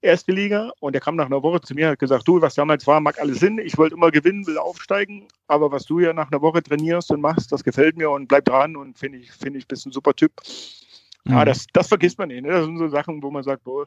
erste 0.00 0.32
Liga. 0.32 0.72
Und 0.80 0.94
er 0.94 1.00
kam 1.00 1.16
nach 1.16 1.26
einer 1.26 1.42
Woche 1.42 1.60
zu 1.60 1.74
mir 1.74 1.86
und 1.86 1.92
hat 1.92 1.98
gesagt, 1.98 2.26
du, 2.26 2.40
was 2.40 2.54
damals 2.54 2.86
war, 2.86 3.00
mag 3.00 3.20
alles 3.20 3.40
Sinn. 3.40 3.58
Ich 3.58 3.76
wollte 3.78 3.94
immer 3.94 4.10
gewinnen, 4.10 4.46
will 4.46 4.58
aufsteigen. 4.58 5.26
Aber 5.48 5.70
was 5.72 5.84
du 5.84 6.00
ja 6.00 6.12
nach 6.12 6.30
einer 6.30 6.42
Woche 6.42 6.62
trainierst 6.62 7.10
und 7.10 7.20
machst, 7.20 7.52
das 7.52 7.64
gefällt 7.64 7.96
mir 7.96 8.10
und 8.10 8.28
bleib 8.28 8.44
dran 8.44 8.76
und 8.76 8.98
finde 8.98 9.18
ich, 9.18 9.32
finde 9.32 9.58
ich, 9.58 9.68
bist 9.68 9.86
ein 9.86 9.92
super 9.92 10.14
Typ. 10.14 10.32
Mhm. 11.24 11.32
Ja, 11.32 11.44
das, 11.44 11.66
das 11.72 11.88
vergisst 11.88 12.18
man 12.18 12.28
nicht. 12.28 12.42
Ne? 12.42 12.50
Das 12.50 12.64
sind 12.64 12.78
so 12.78 12.88
Sachen, 12.88 13.22
wo 13.22 13.30
man 13.30 13.42
sagt, 13.42 13.64
boah, 13.64 13.86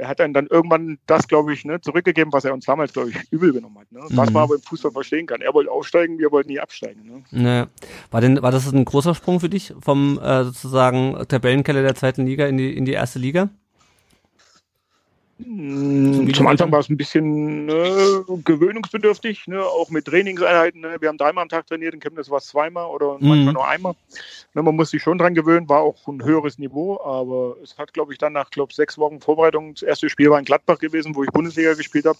er 0.00 0.08
hat 0.08 0.18
dann, 0.18 0.32
dann 0.32 0.46
irgendwann 0.46 0.98
das, 1.06 1.28
glaube 1.28 1.52
ich, 1.52 1.64
ne, 1.64 1.80
zurückgegeben, 1.80 2.32
was 2.32 2.44
er 2.44 2.54
uns 2.54 2.64
damals, 2.64 2.92
glaube 2.92 3.10
ich, 3.10 3.16
übel 3.30 3.52
genommen 3.52 3.78
hat. 3.78 3.92
Ne? 3.92 4.00
Was 4.10 4.28
mhm. 4.28 4.34
man 4.34 4.42
aber 4.44 4.54
im 4.54 4.62
Fußball 4.62 4.92
verstehen 4.92 5.26
kann. 5.26 5.40
Er 5.42 5.54
wollte 5.54 5.70
aufsteigen, 5.70 6.18
wir 6.18 6.32
wollten 6.32 6.48
nie 6.50 6.58
absteigen. 6.58 7.24
Ne? 7.30 7.42
Ne. 7.42 7.68
War, 8.10 8.20
denn, 8.20 8.42
war 8.42 8.50
das 8.50 8.72
ein 8.72 8.84
großer 8.84 9.14
Sprung 9.14 9.40
für 9.40 9.48
dich 9.48 9.74
vom 9.80 10.18
äh, 10.18 10.44
sozusagen 10.44 11.16
Tabellenkeller 11.28 11.82
der 11.82 11.94
zweiten 11.94 12.26
Liga 12.26 12.46
in 12.46 12.56
die, 12.56 12.74
in 12.74 12.84
die 12.84 12.92
erste 12.92 13.18
Liga? 13.18 13.50
Zum 16.34 16.46
Anfang 16.46 16.70
war 16.72 16.80
es 16.80 16.88
ein 16.88 16.96
bisschen 16.96 17.66
ne, 17.66 18.24
gewöhnungsbedürftig, 18.44 19.46
ne, 19.46 19.62
auch 19.62 19.90
mit 19.90 20.04
Trainingseinheiten. 20.04 20.80
Ne. 20.80 20.96
Wir 21.00 21.08
haben 21.08 21.18
dreimal 21.18 21.42
am 21.42 21.48
Tag 21.48 21.66
trainiert, 21.66 21.94
in 21.94 22.00
Chemnitz 22.00 22.30
war 22.30 22.38
es 22.38 22.46
zweimal 22.46 22.86
oder 22.86 23.18
mhm. 23.18 23.28
manchmal 23.28 23.54
nur 23.54 23.68
einmal. 23.68 23.94
Ne, 24.54 24.62
man 24.62 24.76
muss 24.76 24.90
sich 24.90 25.02
schon 25.02 25.18
dran 25.18 25.34
gewöhnen, 25.34 25.68
war 25.68 25.80
auch 25.80 26.06
ein 26.08 26.24
höheres 26.24 26.58
Niveau, 26.58 27.00
aber 27.02 27.56
es 27.62 27.78
hat, 27.78 27.92
glaube 27.92 28.12
ich, 28.12 28.18
dann 28.18 28.32
nach 28.32 28.50
glaub, 28.50 28.72
sechs 28.72 28.98
Wochen 28.98 29.20
Vorbereitung, 29.20 29.74
das 29.74 29.82
erste 29.82 30.08
Spiel 30.10 30.30
war 30.30 30.38
in 30.38 30.44
Gladbach 30.44 30.78
gewesen, 30.78 31.14
wo 31.14 31.22
ich 31.22 31.30
Bundesliga 31.30 31.74
gespielt 31.74 32.06
habe, 32.06 32.18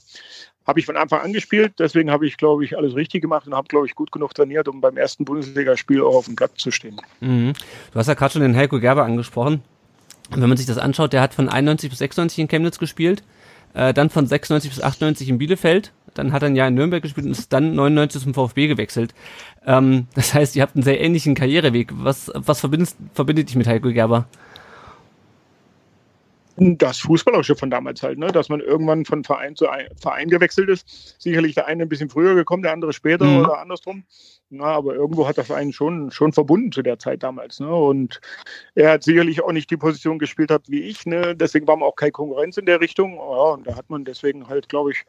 habe 0.66 0.80
ich 0.80 0.86
von 0.86 0.96
Anfang 0.96 1.20
an 1.20 1.32
gespielt. 1.32 1.74
Deswegen 1.78 2.10
habe 2.10 2.26
ich, 2.26 2.36
glaube 2.36 2.64
ich, 2.64 2.76
alles 2.76 2.94
richtig 2.94 3.22
gemacht 3.22 3.46
und 3.46 3.54
habe, 3.54 3.68
glaube 3.68 3.86
ich, 3.86 3.94
gut 3.94 4.12
genug 4.12 4.34
trainiert, 4.34 4.68
um 4.68 4.80
beim 4.80 4.96
ersten 4.96 5.24
Bundesligaspiel 5.24 6.02
auch 6.02 6.14
auf 6.14 6.26
dem 6.26 6.36
Platz 6.36 6.56
zu 6.56 6.70
stehen. 6.70 7.00
Mhm. 7.20 7.52
Du 7.92 7.98
hast 7.98 8.06
ja 8.06 8.14
gerade 8.14 8.32
schon 8.32 8.42
den 8.42 8.56
Heiko 8.56 8.78
Gerber 8.78 9.04
angesprochen. 9.04 9.62
Wenn 10.30 10.48
man 10.48 10.56
sich 10.56 10.66
das 10.66 10.78
anschaut, 10.78 11.12
der 11.12 11.20
hat 11.20 11.34
von 11.34 11.48
91 11.48 11.90
bis 11.90 11.98
96 11.98 12.38
in 12.38 12.48
Chemnitz 12.48 12.78
gespielt, 12.78 13.22
äh, 13.74 13.92
dann 13.92 14.10
von 14.10 14.26
96 14.26 14.70
bis 14.70 14.82
98 14.82 15.28
in 15.28 15.38
Bielefeld, 15.38 15.92
dann 16.14 16.32
hat 16.32 16.42
er 16.42 16.46
ein 16.46 16.56
Jahr 16.56 16.68
in 16.68 16.74
Nürnberg 16.74 17.02
gespielt 17.02 17.26
und 17.26 17.32
ist 17.32 17.52
dann 17.52 17.74
99 17.74 18.22
zum 18.22 18.34
VfB 18.34 18.66
gewechselt. 18.66 19.14
Ähm, 19.66 20.06
das 20.14 20.34
heißt, 20.34 20.56
ihr 20.56 20.62
habt 20.62 20.76
einen 20.76 20.82
sehr 20.82 21.00
ähnlichen 21.00 21.34
Karriereweg. 21.34 21.92
Was, 21.94 22.30
was 22.34 22.60
verbindet, 22.60 22.90
verbindet 23.14 23.48
dich 23.48 23.56
mit 23.56 23.66
Heiko 23.66 23.90
Gerber? 23.90 24.26
Das 26.60 26.98
Fußballerische 26.98 27.56
von 27.56 27.70
damals 27.70 28.02
halt, 28.02 28.18
ne? 28.18 28.28
dass 28.28 28.48
man 28.50 28.60
irgendwann 28.60 29.06
von 29.06 29.24
Verein 29.24 29.56
zu 29.56 29.66
Verein 29.96 30.28
gewechselt 30.28 30.68
ist. 30.68 31.16
Sicherlich 31.18 31.54
der 31.54 31.66
eine 31.66 31.84
ein 31.84 31.88
bisschen 31.88 32.10
früher 32.10 32.34
gekommen, 32.34 32.62
der 32.62 32.72
andere 32.72 32.92
später 32.92 33.24
mhm. 33.24 33.40
oder 33.40 33.60
andersrum. 33.60 34.04
Na, 34.50 34.64
aber 34.64 34.94
irgendwo 34.94 35.26
hat 35.28 35.38
das 35.38 35.50
einen 35.50 35.72
schon, 35.72 36.10
schon 36.10 36.32
verbunden 36.32 36.72
zu 36.72 36.82
der 36.82 36.98
Zeit 36.98 37.22
damals. 37.22 37.60
Ne? 37.60 37.72
Und 37.72 38.20
er 38.74 38.92
hat 38.92 39.04
sicherlich 39.04 39.42
auch 39.42 39.52
nicht 39.52 39.70
die 39.70 39.76
Position 39.76 40.18
gespielt 40.18 40.50
hat 40.50 40.68
wie 40.68 40.82
ich. 40.82 41.06
Ne? 41.06 41.34
Deswegen 41.36 41.66
war 41.66 41.76
man 41.76 41.88
auch 41.88 41.96
keine 41.96 42.12
Konkurrenz 42.12 42.56
in 42.56 42.66
der 42.66 42.80
Richtung. 42.80 43.14
Ja, 43.14 43.52
und 43.54 43.66
da 43.66 43.76
hat 43.76 43.88
man 43.88 44.04
deswegen 44.04 44.48
halt, 44.48 44.68
glaube 44.68 44.90
ich, 44.90 45.04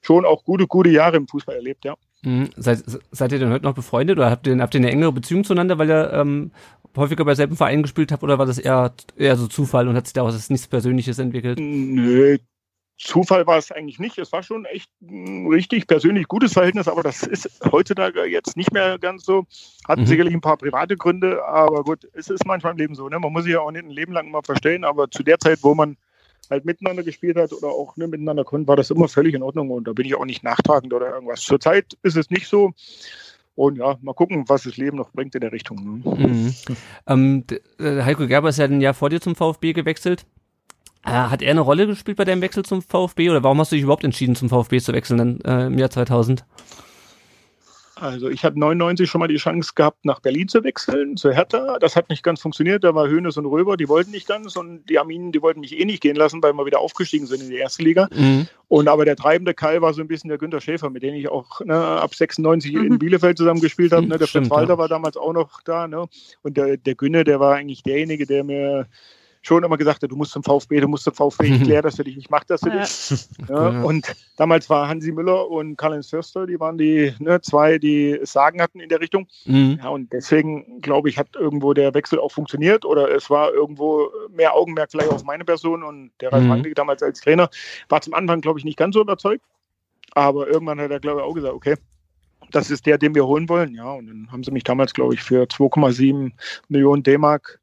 schon 0.00 0.24
auch 0.24 0.44
gute, 0.44 0.66
gute 0.66 0.90
Jahre 0.90 1.16
im 1.16 1.28
Fußball 1.28 1.56
erlebt, 1.56 1.84
ja. 1.84 1.94
Mhm. 2.22 2.50
Seid, 2.56 2.82
seid 3.12 3.32
ihr 3.32 3.38
denn 3.38 3.52
heute 3.52 3.64
noch 3.64 3.74
befreundet 3.74 4.18
oder 4.18 4.30
habt 4.30 4.46
ihr, 4.46 4.58
habt 4.58 4.74
ihr 4.74 4.80
eine 4.80 4.90
engere 4.90 5.12
Beziehung 5.12 5.44
zueinander, 5.44 5.78
weil 5.78 5.90
ihr 5.90 6.12
ähm, 6.12 6.50
häufiger 6.96 7.24
bei 7.24 7.34
selben 7.34 7.56
Vereinen 7.56 7.82
gespielt 7.82 8.12
habt 8.12 8.22
oder 8.22 8.38
war 8.38 8.46
das 8.46 8.58
eher, 8.58 8.92
eher 9.16 9.36
so 9.36 9.46
Zufall 9.46 9.88
und 9.88 9.96
hat 9.96 10.06
sich 10.06 10.14
daraus 10.14 10.50
nichts 10.50 10.66
Persönliches 10.68 11.18
entwickelt? 11.18 11.58
Nö, 11.60 12.38
Zufall 12.98 13.46
war 13.46 13.58
es 13.58 13.70
eigentlich 13.70 13.98
nicht. 13.98 14.16
Es 14.18 14.32
war 14.32 14.42
schon 14.42 14.64
echt 14.64 14.90
ein 15.02 15.46
richtig 15.48 15.86
persönlich 15.86 16.28
gutes 16.28 16.54
Verhältnis, 16.54 16.88
aber 16.88 17.02
das 17.02 17.22
ist 17.22 17.60
heutzutage 17.70 18.24
jetzt 18.24 18.56
nicht 18.56 18.72
mehr 18.72 18.98
ganz 18.98 19.24
so. 19.24 19.46
Hat 19.86 19.98
mhm. 19.98 20.06
sicherlich 20.06 20.34
ein 20.34 20.40
paar 20.40 20.56
private 20.56 20.96
Gründe, 20.96 21.44
aber 21.44 21.84
gut, 21.84 22.08
es 22.14 22.30
ist 22.30 22.46
manchmal 22.46 22.72
im 22.72 22.78
Leben 22.78 22.94
so. 22.94 23.08
Ne? 23.08 23.18
Man 23.18 23.32
muss 23.32 23.44
sich 23.44 23.52
ja 23.52 23.60
auch 23.60 23.70
nicht 23.70 23.84
ein 23.84 23.90
Leben 23.90 24.12
lang 24.12 24.26
immer 24.26 24.42
verstehen, 24.42 24.84
aber 24.84 25.10
zu 25.10 25.22
der 25.22 25.38
Zeit, 25.38 25.58
wo 25.62 25.74
man 25.74 25.96
halt 26.48 26.64
miteinander 26.64 27.02
gespielt 27.02 27.36
hat 27.36 27.52
oder 27.52 27.68
auch 27.68 27.96
ne, 27.96 28.06
miteinander 28.06 28.44
konnte, 28.44 28.68
war 28.68 28.76
das 28.76 28.90
immer 28.90 29.08
völlig 29.08 29.34
in 29.34 29.42
Ordnung 29.42 29.70
und 29.70 29.86
da 29.88 29.92
bin 29.92 30.06
ich 30.06 30.14
auch 30.14 30.24
nicht 30.24 30.42
nachtragend 30.42 30.94
oder 30.94 31.10
irgendwas. 31.10 31.42
Zurzeit 31.42 31.98
ist 32.02 32.16
es 32.16 32.30
nicht 32.30 32.46
so. 32.46 32.72
Und 33.56 33.78
ja, 33.78 33.96
mal 34.02 34.12
gucken, 34.12 34.44
was 34.48 34.64
das 34.64 34.76
Leben 34.76 34.98
noch 34.98 35.10
bringt 35.10 35.34
in 35.34 35.40
der 35.40 35.50
Richtung. 35.50 36.02
Ne? 36.04 36.26
Mhm. 36.26 36.54
Ähm, 37.06 37.44
äh, 37.78 38.02
Heiko 38.02 38.26
Gerber 38.26 38.50
ist 38.50 38.58
ja 38.58 38.66
ein 38.66 38.82
Jahr 38.82 38.94
vor 38.94 39.10
dir 39.10 39.20
zum 39.20 39.34
VfB 39.34 39.72
gewechselt. 39.72 40.26
Äh, 41.04 41.10
hat 41.10 41.40
er 41.40 41.52
eine 41.52 41.62
Rolle 41.62 41.86
gespielt 41.86 42.18
bei 42.18 42.24
deinem 42.24 42.42
Wechsel 42.42 42.64
zum 42.64 42.82
VfB 42.82 43.30
oder 43.30 43.42
warum 43.42 43.58
hast 43.58 43.72
du 43.72 43.76
dich 43.76 43.84
überhaupt 43.84 44.04
entschieden, 44.04 44.36
zum 44.36 44.50
VfB 44.50 44.80
zu 44.80 44.92
wechseln 44.92 45.40
äh, 45.44 45.66
im 45.66 45.78
Jahr 45.78 45.90
2000? 45.90 46.44
Also 47.98 48.28
ich 48.28 48.44
habe 48.44 48.60
99 48.60 49.08
schon 49.08 49.20
mal 49.20 49.26
die 49.26 49.36
Chance 49.36 49.72
gehabt, 49.74 50.04
nach 50.04 50.20
Berlin 50.20 50.48
zu 50.48 50.62
wechseln, 50.62 51.16
zu 51.16 51.32
Hertha. 51.32 51.78
Das 51.78 51.96
hat 51.96 52.10
nicht 52.10 52.22
ganz 52.22 52.42
funktioniert. 52.42 52.84
Da 52.84 52.94
war 52.94 53.08
Hönes 53.08 53.38
und 53.38 53.46
Röber, 53.46 53.78
die 53.78 53.88
wollten 53.88 54.10
nicht 54.10 54.28
ganz 54.28 54.54
und 54.54 54.84
die 54.90 54.98
Arminen, 54.98 55.32
die 55.32 55.40
wollten 55.40 55.60
mich 55.60 55.80
eh 55.80 55.84
nicht 55.86 56.02
gehen 56.02 56.14
lassen, 56.14 56.42
weil 56.42 56.52
wir 56.52 56.66
wieder 56.66 56.80
aufgestiegen 56.80 57.26
sind 57.26 57.42
in 57.42 57.48
die 57.48 57.56
erste 57.56 57.82
Liga. 57.82 58.08
Mhm. 58.14 58.48
Und 58.68 58.88
aber 58.88 59.06
der 59.06 59.16
treibende 59.16 59.54
Keil 59.54 59.80
war 59.80 59.94
so 59.94 60.02
ein 60.02 60.08
bisschen 60.08 60.28
der 60.28 60.36
Günter 60.36 60.60
Schäfer, 60.60 60.90
mit 60.90 61.02
dem 61.02 61.14
ich 61.14 61.28
auch 61.28 61.62
ne, 61.62 61.74
ab 61.74 62.14
96 62.14 62.74
mhm. 62.74 62.84
in 62.84 62.98
Bielefeld 62.98 63.38
zusammen 63.38 63.62
gespielt 63.62 63.92
habe. 63.92 64.06
Ne? 64.06 64.18
Der 64.18 64.28
Fritz 64.28 64.50
Walter 64.50 64.74
ja. 64.74 64.78
war 64.78 64.88
damals 64.88 65.16
auch 65.16 65.32
noch 65.32 65.62
da. 65.62 65.88
Ne? 65.88 66.06
Und 66.42 66.58
der, 66.58 66.76
der 66.76 66.96
Günne, 66.96 67.24
der 67.24 67.40
war 67.40 67.54
eigentlich 67.54 67.82
derjenige, 67.82 68.26
der 68.26 68.44
mir 68.44 68.88
schon 69.46 69.64
immer 69.64 69.76
gesagt 69.76 70.02
hat, 70.02 70.10
du 70.10 70.16
musst 70.16 70.32
zum 70.32 70.42
VfB, 70.42 70.80
du 70.80 70.88
musst 70.88 71.04
zum 71.04 71.14
VfB, 71.14 71.46
ich 71.46 71.62
kläre 71.62 71.82
das 71.84 71.96
für 71.96 72.04
dich, 72.04 72.16
ich 72.16 72.30
mache 72.30 72.44
das 72.48 72.60
für 72.60 72.70
dich. 72.70 72.86
Ja. 73.48 73.70
Ja, 73.70 73.82
und 73.82 74.14
damals 74.36 74.68
war 74.68 74.88
Hansi 74.88 75.12
Müller 75.12 75.48
und 75.48 75.76
Karl-Heinz 75.76 76.10
Förster, 76.10 76.46
die 76.46 76.58
waren 76.58 76.78
die 76.78 77.14
ne, 77.20 77.40
zwei, 77.40 77.78
die 77.78 78.10
es 78.10 78.32
sagen 78.32 78.60
hatten 78.60 78.80
in 78.80 78.88
der 78.88 79.00
Richtung. 79.00 79.28
Mhm. 79.44 79.78
Ja, 79.80 79.90
und 79.90 80.12
deswegen, 80.12 80.80
glaube 80.80 81.08
ich, 81.08 81.18
hat 81.18 81.28
irgendwo 81.36 81.74
der 81.74 81.94
Wechsel 81.94 82.18
auch 82.18 82.32
funktioniert 82.32 82.84
oder 82.84 83.10
es 83.10 83.30
war 83.30 83.52
irgendwo 83.52 84.10
mehr 84.30 84.54
Augenmerk 84.54 84.90
vielleicht 84.90 85.10
auf 85.10 85.24
meine 85.24 85.44
Person 85.44 85.82
und 85.82 86.10
der 86.20 86.32
Ralf 86.32 86.44
mhm. 86.44 86.74
damals 86.74 87.02
als 87.02 87.20
Trainer 87.20 87.48
war 87.88 88.00
zum 88.00 88.14
Anfang, 88.14 88.40
glaube 88.40 88.58
ich, 88.58 88.64
nicht 88.64 88.78
ganz 88.78 88.94
so 88.94 89.00
überzeugt. 89.00 89.42
Aber 90.12 90.48
irgendwann 90.48 90.80
hat 90.80 90.90
er, 90.90 91.00
glaube 91.00 91.20
ich, 91.20 91.26
auch 91.26 91.34
gesagt, 91.34 91.54
okay, 91.54 91.76
das 92.50 92.70
ist 92.70 92.86
der, 92.86 92.98
den 92.98 93.14
wir 93.14 93.26
holen 93.26 93.48
wollen. 93.48 93.74
Ja, 93.74 93.92
und 93.92 94.06
dann 94.06 94.32
haben 94.32 94.44
sie 94.44 94.50
mich 94.50 94.64
damals, 94.64 94.92
glaube 94.94 95.14
ich, 95.14 95.22
für 95.22 95.44
2,7 95.44 96.32
Millionen 96.68 97.02
D-Mark 97.02 97.60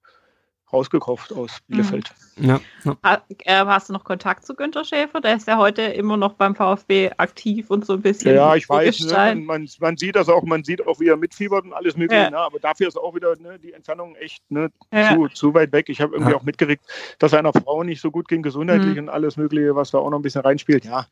rausgekauft 0.74 1.32
aus 1.32 1.60
Bielefeld. 1.68 2.12
Mhm. 2.36 2.50
Ja, 2.50 2.62
ja. 2.84 3.22
Äh, 3.46 3.66
hast 3.66 3.90
du 3.90 3.94
noch 3.94 4.04
Kontakt 4.04 4.46
zu 4.46 4.56
Günter 4.56 4.84
Schäfer? 4.84 5.22
Der 5.22 5.36
ist 5.36 5.48
ja 5.48 5.58
heute 5.58 5.84
immer 5.84 6.18
noch 6.18 6.34
beim 6.34 6.56
VfB 6.56 7.12
aktiv 7.18 7.70
und 7.70 7.86
so 7.86 7.94
ein 7.94 8.02
bisschen. 8.02 8.36
Ja, 8.36 8.56
ich 8.56 8.68
weiß, 8.68 9.02
ne, 9.02 9.36
man, 9.36 9.68
man, 9.80 9.98
sieht 9.98 10.16
das 10.16 10.30
auch, 10.30 10.44
man 10.44 10.64
sieht 10.64 10.86
auch, 10.86 11.00
wie 11.00 11.08
er 11.08 11.18
mitfiebert 11.18 11.64
und 11.66 11.74
alles 11.74 11.96
mögliche, 11.96 12.24
ja. 12.24 12.30
ne, 12.32 12.38
aber 12.38 12.60
dafür 12.60 12.88
ist 12.88 12.98
auch 12.98 13.14
wieder 13.16 13.36
ne, 13.38 13.60
die 13.60 13.74
Entfernung 13.74 14.16
echt 14.16 14.44
ne, 14.50 14.72
ja. 14.92 15.14
zu, 15.14 15.28
zu 15.28 15.54
weit 15.54 15.72
weg. 15.72 15.90
Ich 15.90 16.02
habe 16.02 16.16
irgendwie 16.16 16.34
auch 16.34 16.44
mitgeregt, 16.44 16.84
dass 17.20 17.34
einer 17.34 17.54
Frau 17.54 17.84
nicht 17.84 18.02
so 18.02 18.10
gut 18.10 18.28
ging, 18.28 18.42
gesundheitlich 18.42 18.96
mhm. 18.96 19.04
und 19.04 19.10
alles 19.10 19.38
mögliche, 19.38 19.76
was 19.76 19.92
da 19.92 20.00
auch 20.00 20.10
noch 20.10 20.20
ein 20.20 20.24
bisschen 20.24 20.42
reinspielt. 20.42 20.86
Ja, 20.86 21.06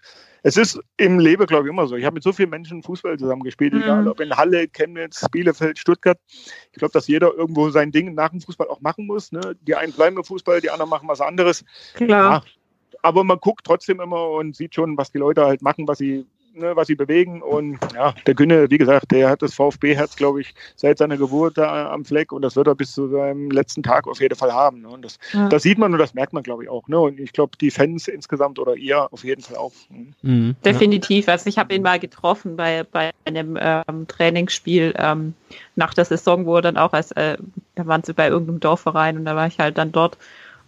es 0.44 0.58
ist 0.58 0.80
im 0.98 1.20
Leben, 1.20 1.46
glaube 1.46 1.68
ich, 1.68 1.70
immer 1.70 1.86
so. 1.88 1.96
Ich 1.96 2.06
habe 2.06 2.16
mit 2.16 2.24
so 2.24 2.34
vielen 2.34 2.50
Menschen 2.50 2.82
Fußball 2.82 3.18
zusammengespielt, 3.20 3.74
mhm. 3.74 3.84
egal 3.84 4.08
ob 4.08 4.20
in 4.20 4.36
Halle, 4.36 4.68
Chemnitz, 4.68 5.24
Bielefeld, 5.32 5.78
Stuttgart. 5.78 6.18
Ich 6.72 6.80
glaube, 6.80 6.94
dass 6.94 7.08
jeder 7.08 7.34
irgendwo 7.34 7.70
sein 7.70 7.92
Ding 7.92 8.16
nach 8.16 8.30
dem 8.30 8.42
Fußball 8.42 8.68
auch 8.68 8.82
machen 8.82 9.06
muss. 9.06 9.32
Ne? 9.32 9.51
Die 9.62 9.76
einen 9.76 9.94
bleiben 9.94 10.18
im 10.18 10.24
Fußball, 10.24 10.62
die 10.62 10.70
anderen 10.70 10.90
machen 10.90 11.08
was 11.08 11.22
anderes. 11.22 11.64
Klar. 11.94 12.44
Ja, 12.44 12.98
aber 13.02 13.24
man 13.24 13.40
guckt 13.40 13.66
trotzdem 13.66 14.00
immer 14.00 14.30
und 14.30 14.56
sieht 14.56 14.76
schon, 14.76 14.98
was 14.98 15.12
die 15.12 15.18
Leute 15.18 15.46
halt 15.46 15.62
machen, 15.62 15.88
was 15.88 15.98
sie 15.98 16.26
ne, 16.54 16.76
was 16.76 16.88
sie 16.88 16.96
bewegen. 16.96 17.42
Und 17.42 17.80
ja, 17.94 18.14
der 18.26 18.34
Günne, 18.34 18.70
wie 18.70 18.78
gesagt, 18.78 19.12
der 19.12 19.30
hat 19.30 19.42
das 19.42 19.54
VfB-Herz, 19.54 20.16
glaube 20.16 20.42
ich, 20.42 20.54
seit 20.76 20.98
seiner 20.98 21.18
Geburt 21.18 21.58
da 21.58 21.92
am 21.92 22.06
Fleck 22.06 22.32
und 22.32 22.42
das 22.42 22.56
wird 22.56 22.68
er 22.68 22.76
bis 22.76 22.94
zu 22.94 23.08
seinem 23.10 23.52
letzten 23.52 23.84
Tag 23.84 24.08
auf 24.08 24.20
jeden 24.20 24.36
Fall 24.36 24.54
haben. 24.54 24.82
Ne? 24.82 24.90
Und 24.90 25.04
das, 25.04 25.20
ja. 25.34 25.50
das 25.50 25.64
sieht 25.64 25.78
man 25.78 25.94
und 25.94 26.00
das 26.00 26.14
merkt 26.14 26.34
man, 26.34 26.44
glaube 26.44 26.64
ich, 26.64 26.70
auch. 26.70 26.88
Ne? 26.88 27.00
Und 27.00 27.20
ich 27.20 27.34
glaube, 27.34 27.58
die 27.60 27.72
Fans 27.72 28.08
insgesamt 28.08 28.60
oder 28.60 28.76
ihr 28.76 29.12
auf 29.12 29.24
jeden 29.24 29.42
Fall 29.42 29.58
auch. 29.58 29.74
Ne? 29.90 30.08
Mhm. 30.22 30.56
Definitiv. 30.64 31.28
Also 31.28 31.48
ich 31.48 31.58
habe 31.58 31.74
ihn 31.74 31.82
mal 31.82 32.00
getroffen 32.00 32.56
bei, 32.56 32.84
bei 32.84 33.12
einem 33.26 33.58
ähm, 33.60 34.08
Trainingsspiel 34.08 34.94
ähm, 34.98 35.34
nach 35.76 35.94
der 35.94 36.06
Saison, 36.06 36.46
wo 36.46 36.58
er 36.58 36.62
dann 36.62 36.78
auch 36.78 36.94
als, 36.94 37.12
äh, 37.12 37.38
da 37.76 37.88
waren 37.88 38.04
sie 38.04 38.14
bei 38.14 38.28
irgendeinem 38.28 38.60
Dorfverein 38.60 39.18
und 39.18 39.26
da 39.26 39.36
war 39.36 39.48
ich 39.48 39.60
halt 39.60 39.78
dann 39.78 39.92
dort. 39.92 40.18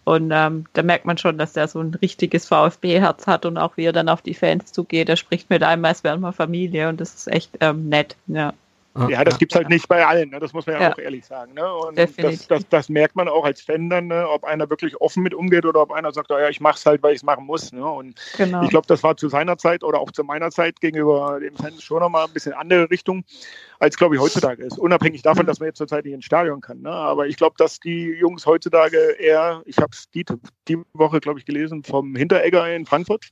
Und 0.06 0.32
ähm, 0.34 0.66
da 0.74 0.84
merkt 0.84 1.06
man 1.06 1.18
schon, 1.18 1.38
dass 1.38 1.54
der 1.54 1.68
so 1.68 1.80
ein 1.80 1.94
richtiges 1.96 2.48
VfB-Herz 2.48 3.26
hat 3.26 3.46
und 3.46 3.58
auch 3.58 3.78
wie 3.78 3.86
er 3.86 3.94
dann 3.94 4.10
auf 4.10 4.22
die 4.22 4.34
Fans 4.34 4.72
zugeht. 4.72 5.10
Er 5.10 5.16
spricht 5.16 5.50
mit 5.50 5.64
einem, 5.64 5.86
als 5.86 6.04
wären 6.04 6.20
wir 6.20 6.34
Familie 6.34 6.90
und 6.90 7.00
das 7.00 7.14
ist 7.14 7.28
echt 7.28 7.52
ähm, 7.62 7.90
nett. 7.90 8.18
Ja. 8.28 8.54
Ja, 9.10 9.24
das 9.24 9.40
gibt's 9.40 9.56
halt 9.56 9.70
nicht 9.70 9.88
bei 9.88 10.06
allen, 10.06 10.30
ne? 10.30 10.40
das 10.40 10.54
muss 10.54 10.68
man 10.68 10.76
ja, 10.76 10.82
ja. 10.84 10.94
auch 10.94 11.00
ehrlich 11.00 11.26
sagen. 11.26 11.56
Ne? 11.56 11.74
Und 11.74 11.98
das, 11.98 12.16
das, 12.48 12.68
das, 12.70 12.90
merkt 12.90 13.16
man 13.16 13.28
auch 13.28 13.44
als 13.44 13.60
Fan 13.60 13.90
dann, 13.90 14.06
ne? 14.08 14.30
ob 14.30 14.44
einer 14.44 14.70
wirklich 14.70 15.02
offen 15.02 15.24
mit 15.24 15.34
umgeht 15.34 15.66
oder 15.66 15.82
ob 15.82 15.92
einer 15.92 16.12
sagt, 16.12 16.32
oh 16.32 16.38
ja, 16.38 16.48
ich 16.50 16.62
mache 16.62 16.78
es 16.78 16.86
halt, 16.86 17.02
weil 17.02 17.14
ich 17.14 17.18
es 17.18 17.24
machen 17.24 17.48
muss. 17.48 17.72
Ne? 17.72 17.84
Und 17.84 18.22
genau. 18.38 18.62
ich 18.62 18.70
glaube, 18.70 18.86
das 18.86 19.02
war 19.02 19.18
zu 19.18 19.30
seiner 19.30 19.58
Zeit 19.58 19.84
oder 19.84 20.00
auch 20.00 20.12
zu 20.12 20.24
meiner 20.24 20.52
Zeit 20.52 20.80
gegenüber 20.80 21.40
dem 21.40 21.56
Fans 21.56 21.82
schon 21.82 22.02
nochmal 22.02 22.28
ein 22.28 22.34
bisschen 22.34 22.54
andere 22.54 22.92
Richtung 22.92 23.24
als, 23.84 23.98
glaube 23.98 24.16
ich, 24.16 24.22
heutzutage 24.22 24.64
ist. 24.64 24.80
Unabhängig 24.80 25.24
davon, 25.24 25.46
dass 25.46 25.60
man 25.60 25.68
jetzt 25.68 25.78
zurzeit 25.78 26.06
nicht 26.06 26.14
ins 26.14 26.24
Stadion 26.24 26.62
kann. 26.62 26.80
Ne? 26.82 26.90
Aber 26.90 27.28
ich 27.28 27.36
glaube, 27.36 27.56
dass 27.58 27.82
die 27.82 28.12
Jungs 28.12 28.46
heutzutage 28.46 28.98
eher, 29.20 29.62
ich 29.66 29.76
habe 29.78 29.90
es 29.92 30.10
die, 30.12 30.24
die 30.70 30.78
Woche, 30.94 31.20
glaube 31.20 31.40
ich, 31.40 31.46
gelesen, 31.46 31.84
vom 31.84 32.16
Hinteregger 32.16 32.74
in 32.74 32.86
Frankfurt. 32.86 33.26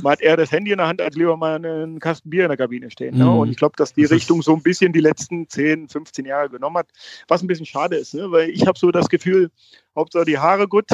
Man 0.00 0.12
hat 0.12 0.22
eher 0.22 0.38
das 0.38 0.50
Handy 0.50 0.72
in 0.72 0.78
der 0.78 0.86
Hand, 0.86 1.02
als 1.02 1.14
lieber 1.14 1.36
mal 1.36 1.56
einen 1.56 1.98
Kasten 1.98 2.30
Bier 2.30 2.44
in 2.44 2.48
der 2.48 2.56
Kabine 2.56 2.90
stehen. 2.90 3.18
Ne? 3.18 3.24
Mhm. 3.24 3.38
Und 3.38 3.50
ich 3.50 3.58
glaube, 3.58 3.74
dass 3.76 3.92
die 3.92 4.06
Richtung 4.06 4.40
so 4.40 4.54
ein 4.54 4.62
bisschen 4.62 4.94
die 4.94 5.00
letzten 5.00 5.46
10, 5.46 5.90
15 5.90 6.24
Jahre 6.24 6.48
genommen 6.48 6.78
hat, 6.78 6.88
was 7.28 7.42
ein 7.42 7.46
bisschen 7.46 7.66
schade 7.66 7.96
ist. 7.96 8.14
Ne? 8.14 8.30
Weil 8.30 8.48
ich 8.48 8.66
habe 8.66 8.78
so 8.78 8.90
das 8.90 9.10
Gefühl, 9.10 9.50
Hauptsache 9.94 10.24
die 10.24 10.38
Haare 10.38 10.68
gut, 10.68 10.86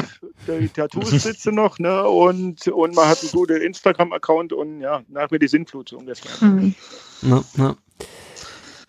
die 0.49 0.69
Tattoos 0.69 1.11
sitzen 1.23 1.55
noch, 1.55 1.79
ne? 1.79 2.05
Und, 2.09 2.67
und 2.69 2.97
man 2.97 3.07
hat 3.07 3.21
einen 3.21 3.31
guten 3.31 3.61
Instagram-Account 3.61 4.53
und 4.53 4.81
ja, 4.81 5.03
nach 5.09 5.31
mir 5.31 5.39
die 5.39 5.47
Sinnflut 5.47 5.91
so 5.91 5.99
ungefähr. 5.99 6.49
Mhm. 6.49 6.75
Ja, 7.23 7.45
ja. 7.57 7.77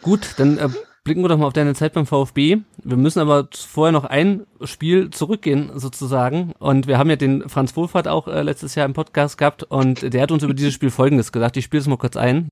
Gut, 0.06 0.36
dann 0.38 0.60
äh, 0.60 0.70
blicken 1.04 1.24
wir 1.24 1.30
doch 1.30 1.40
mal 1.40 1.48
auf 1.48 1.54
deine 1.54 1.74
Zeit 1.74 1.94
beim 1.94 2.06
VfB. 2.06 2.58
Wir 2.84 2.96
müssen 2.96 3.18
aber 3.18 3.50
vorher 3.52 3.92
noch 3.92 4.06
ein 4.06 4.46
Spiel 4.62 5.10
zurückgehen, 5.10 5.72
sozusagen. 5.74 6.54
Und 6.60 6.86
wir 6.86 7.00
haben 7.00 7.10
ja 7.10 7.16
den 7.16 7.50
Franz 7.50 7.76
Wohlfahrt 7.76 8.08
auch 8.08 8.28
äh, 8.28 8.44
letztes 8.44 8.76
Jahr 8.76 8.86
im 8.86 8.94
Podcast 8.94 9.40
gehabt 9.40 9.64
und 9.64 10.14
der 10.14 10.22
hat 10.22 10.32
uns 10.32 10.44
über 10.44 10.54
dieses 10.54 10.76
Spiel 10.76 10.92
Folgendes 10.92 11.32
gesagt. 11.32 11.58
Ich 11.58 11.66
spiele 11.66 11.82
es 11.82 11.88
mal 11.88 11.98
kurz 11.98 12.18
ein. 12.18 12.50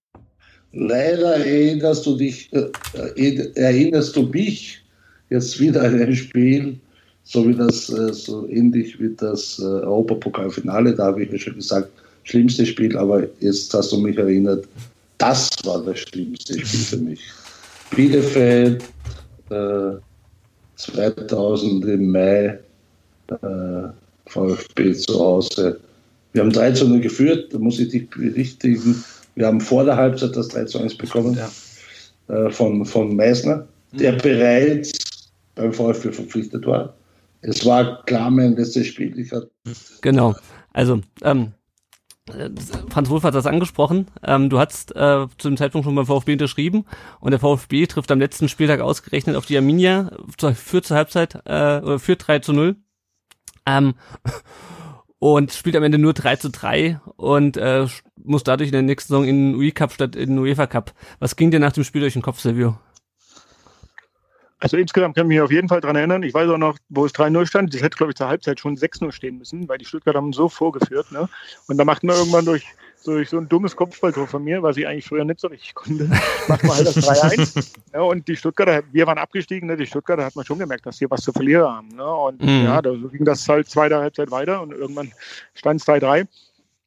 Leider 0.72 1.36
erinnerst 1.46 2.08
du 2.08 2.18
dich, 2.18 2.52
äh, 2.54 2.72
äh, 3.18 3.52
erinnerst 3.54 4.16
du 4.16 4.24
mich 4.24 4.84
jetzt 5.30 5.60
wieder 5.60 5.84
an 5.84 6.02
ein 6.02 6.16
Spiel, 6.16 6.80
so 7.24 7.48
wie 7.48 7.54
das, 7.54 7.88
äh, 7.90 8.12
so 8.14 8.48
ähnlich 8.50 9.00
wie 9.00 9.14
das 9.16 9.60
äh, 9.60 9.64
Europapokalfinale, 9.64 10.96
da 10.96 11.06
habe 11.06 11.22
ich 11.22 11.32
mir 11.32 11.38
schon 11.38 11.54
gesagt, 11.54 11.90
schlimmste 12.24 12.66
Spiel, 12.66 12.98
aber 12.98 13.28
jetzt 13.42 13.72
hast 13.76 13.92
du 13.92 13.98
mich 13.98 14.18
erinnert, 14.18 14.68
das 15.20 15.52
war 15.64 15.84
das 15.84 16.00
schlimmste 16.00 16.54
Spiel 16.54 16.66
für 16.66 16.98
mich. 16.98 17.20
Bielefeld 17.96 18.84
äh, 19.50 19.98
2000 20.76 21.86
im 21.86 22.12
Mai, 22.12 22.60
äh, 23.30 23.88
VfB 24.26 24.94
zu 24.94 25.20
Hause. 25.20 25.80
Wir 26.34 26.42
haben 26.42 26.52
3 26.52 26.72
zu 26.72 26.88
0 26.88 27.02
geführt, 27.02 27.54
da 27.54 27.60
muss 27.60 27.80
ich 27.80 27.90
dich 27.90 28.10
berichtigen. 28.10 29.04
Wir 29.36 29.48
haben 29.48 29.62
vor 29.62 29.86
der 29.86 29.96
Halbzeit 29.96 30.36
das 30.36 30.50
3 30.50 30.66
zu 30.66 30.80
1 30.80 30.98
bekommen 30.98 31.38
ja. 31.38 32.36
äh, 32.36 32.50
von, 32.50 32.86
von 32.86 33.16
Meissner, 33.16 33.68
der 33.92 34.14
mhm. 34.14 34.18
bereits 34.20 35.32
beim 35.56 35.72
VfB 35.72 36.12
verpflichtet 36.12 36.66
war. 36.66 36.94
Es 37.42 37.66
war 37.66 38.04
klar 38.06 38.32
mein 38.32 38.56
letztes 38.56 38.88
Spiel. 38.88 39.18
Ich 39.20 39.32
genau. 40.02 40.34
Also, 40.72 41.02
ähm, 41.22 41.52
Franz 42.90 43.10
Wolf 43.10 43.24
hat 43.24 43.36
das 43.36 43.46
angesprochen. 43.46 44.08
Ähm, 44.24 44.50
du 44.50 44.58
hast 44.60 44.96
äh, 44.96 45.28
zu 45.38 45.50
dem 45.50 45.58
Zeitpunkt 45.58 45.86
schon 45.86 45.96
beim 45.96 46.06
VfB 46.06 46.34
unterschrieben 46.34 46.86
und 47.20 47.32
der 47.32 47.40
VfB 47.40 47.86
trifft 47.86 48.12
am 48.12 48.20
letzten 48.20 48.48
Spieltag 48.48 48.80
ausgerechnet 48.80 49.36
auf 49.36 49.46
die 49.46 49.58
Arminia, 49.58 50.12
führt 50.56 50.86
zur 50.86 50.98
Halbzeit 50.98 51.36
äh, 51.46 51.82
oder 51.82 52.00
führt 52.00 52.26
3 52.28 52.40
zu 52.40 52.54
0. 52.54 52.76
Ähm, 53.66 53.96
und 55.20 55.54
spielt 55.54 55.76
am 55.76 55.84
Ende 55.84 55.98
nur 55.98 56.14
3 56.14 56.38
zu 56.38 56.50
3 56.50 57.00
und 57.18 57.58
äh, 57.58 57.88
muss 58.24 58.44
dadurch 58.44 58.70
in 58.70 58.74
der 58.74 58.82
nächsten 58.82 59.10
Saison 59.10 59.26
in 59.26 59.52
den 59.52 59.56
UI 59.56 59.72
Cup 59.72 59.92
statt 59.92 60.16
in 60.16 60.30
den 60.30 60.40
UEFA 60.40 60.68
Cup. 60.68 60.94
Was 61.20 61.36
ging 61.36 61.52
dir 61.52 61.60
nach 61.60 61.72
dem 61.74 61.84
Spiel 61.84 62.02
durch 62.02 62.14
den 62.14 62.22
Kopf, 62.22 62.40
Silvio? 62.40 62.78
Also 64.64 64.78
insgesamt 64.78 65.16
kann 65.16 65.26
ich 65.26 65.36
mich 65.36 65.42
auf 65.42 65.52
jeden 65.52 65.68
Fall 65.68 65.82
daran 65.82 65.98
erinnern. 65.98 66.24
Ich 66.24 66.34
weiß 66.34 66.50
auch 66.50 66.58
noch, 66.58 66.78
wo 66.88 67.06
es 67.06 67.14
3-0 67.14 67.46
stand. 67.48 67.74
Das 67.74 67.82
hätte, 67.82 67.98
glaube 67.98 68.14
ich, 68.14 68.16
zur 68.16 68.30
Halbzeit 68.30 68.62
schon 68.62 68.78
6-0 68.78 69.12
stehen 69.12 69.38
müssen, 69.38 69.68
weil 69.68 69.78
die 69.78 69.84
Stuttgarter 69.84 70.20
haben 70.20 70.32
so 70.32 70.48
vorgeführt. 70.48 71.12
Ne? 71.12 71.28
Und 71.68 71.78
da 71.78 71.84
macht 71.84 72.02
man 72.04 72.16
irgendwann 72.16 72.46
durch, 72.46 72.66
durch 73.04 73.28
so 73.28 73.40
ein 73.40 73.50
dummes 73.50 73.76
Kopfballtor 73.76 74.26
von 74.26 74.42
mir, 74.42 74.64
was 74.64 74.78
ich 74.78 74.88
eigentlich 74.88 75.06
früher 75.06 75.26
nicht 75.26 75.42
so 75.42 75.50
richtig 75.50 75.76
konnte, 75.76 76.06
macht 76.48 76.64
man 76.64 76.78
halt 76.78 76.88
das 76.88 76.96
3-1. 76.96 77.74
ja, 77.94 78.02
und 78.04 78.26
die 78.26 78.38
Stuttgarter, 78.38 78.84
wir 78.94 79.06
waren 79.06 79.18
abgestiegen, 79.18 79.68
ne? 79.68 79.76
die 79.76 79.86
Stuttgarter 79.86 80.24
hat 80.24 80.38
man 80.38 80.46
schon 80.46 80.60
gemerkt, 80.60 80.86
dass 80.86 80.96
sie 80.96 81.12
was 81.12 81.20
zu 81.20 81.34
verlieren 81.34 81.68
haben. 81.68 81.90
Ne? 81.90 82.06
Und 82.06 82.42
mhm. 82.42 82.64
ja, 82.64 82.82
da 82.82 82.92
ging 82.92 83.26
das 83.26 83.50
halt 83.50 83.70
zweite 83.70 83.98
Halbzeit 83.98 84.32
weiter 84.32 84.62
und 84.62 84.72
irgendwann 84.72 85.12
stand 85.56 85.82
es 85.82 85.88
3-3 85.88 86.26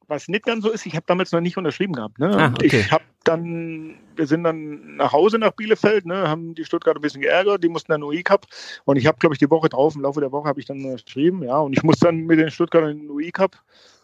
was 0.09 0.29
nicht 0.29 0.45
ganz 0.45 0.65
so 0.65 0.71
ist, 0.71 0.87
ich 0.87 0.95
habe 0.95 1.05
damals 1.07 1.33
noch 1.33 1.41
nicht 1.41 1.57
unterschrieben 1.57 1.95
gehabt. 1.95 2.19
Ne? 2.19 2.29
Ah, 2.29 2.53
okay. 2.55 2.81
Ich 2.81 2.93
habe 2.93 3.05
dann, 3.25 3.97
wir 4.17 4.27
sind 4.27 4.45
dann 4.45 4.97
nach 4.97 5.13
Hause 5.13 5.39
nach 5.39 5.53
Bielefeld, 5.53 6.07
ne, 6.07 6.29
haben 6.29 6.55
die 6.55 6.65
Stuttgarter 6.65 6.99
ein 6.99 7.03
bisschen 7.03 7.21
geärgert, 7.21 7.63
die 7.63 7.69
mussten 7.69 7.93
dann 7.93 8.03
UI 8.03 8.23
Cup 8.23 8.47
und 8.85 8.97
ich 8.97 9.07
habe, 9.07 9.19
glaube 9.19 9.35
ich, 9.35 9.39
die 9.39 9.51
Woche 9.51 9.69
drauf, 9.69 9.95
im 9.95 10.03
Laufe 10.03 10.21
der 10.21 10.33
Woche 10.33 10.49
habe 10.49 10.61
ich 10.61 10.67
dann 10.67 10.83
geschrieben, 10.83 11.43
ja, 11.43 11.59
und 11.59 11.73
ich 11.73 11.83
muss 11.83 11.99
dann 11.99 12.27
mit 12.27 12.39
den 12.39 12.51
Stuttgartern 12.51 12.91
in 12.91 12.99
den 13.01 13.11
UI 13.11 13.31
Cup, 13.33 13.57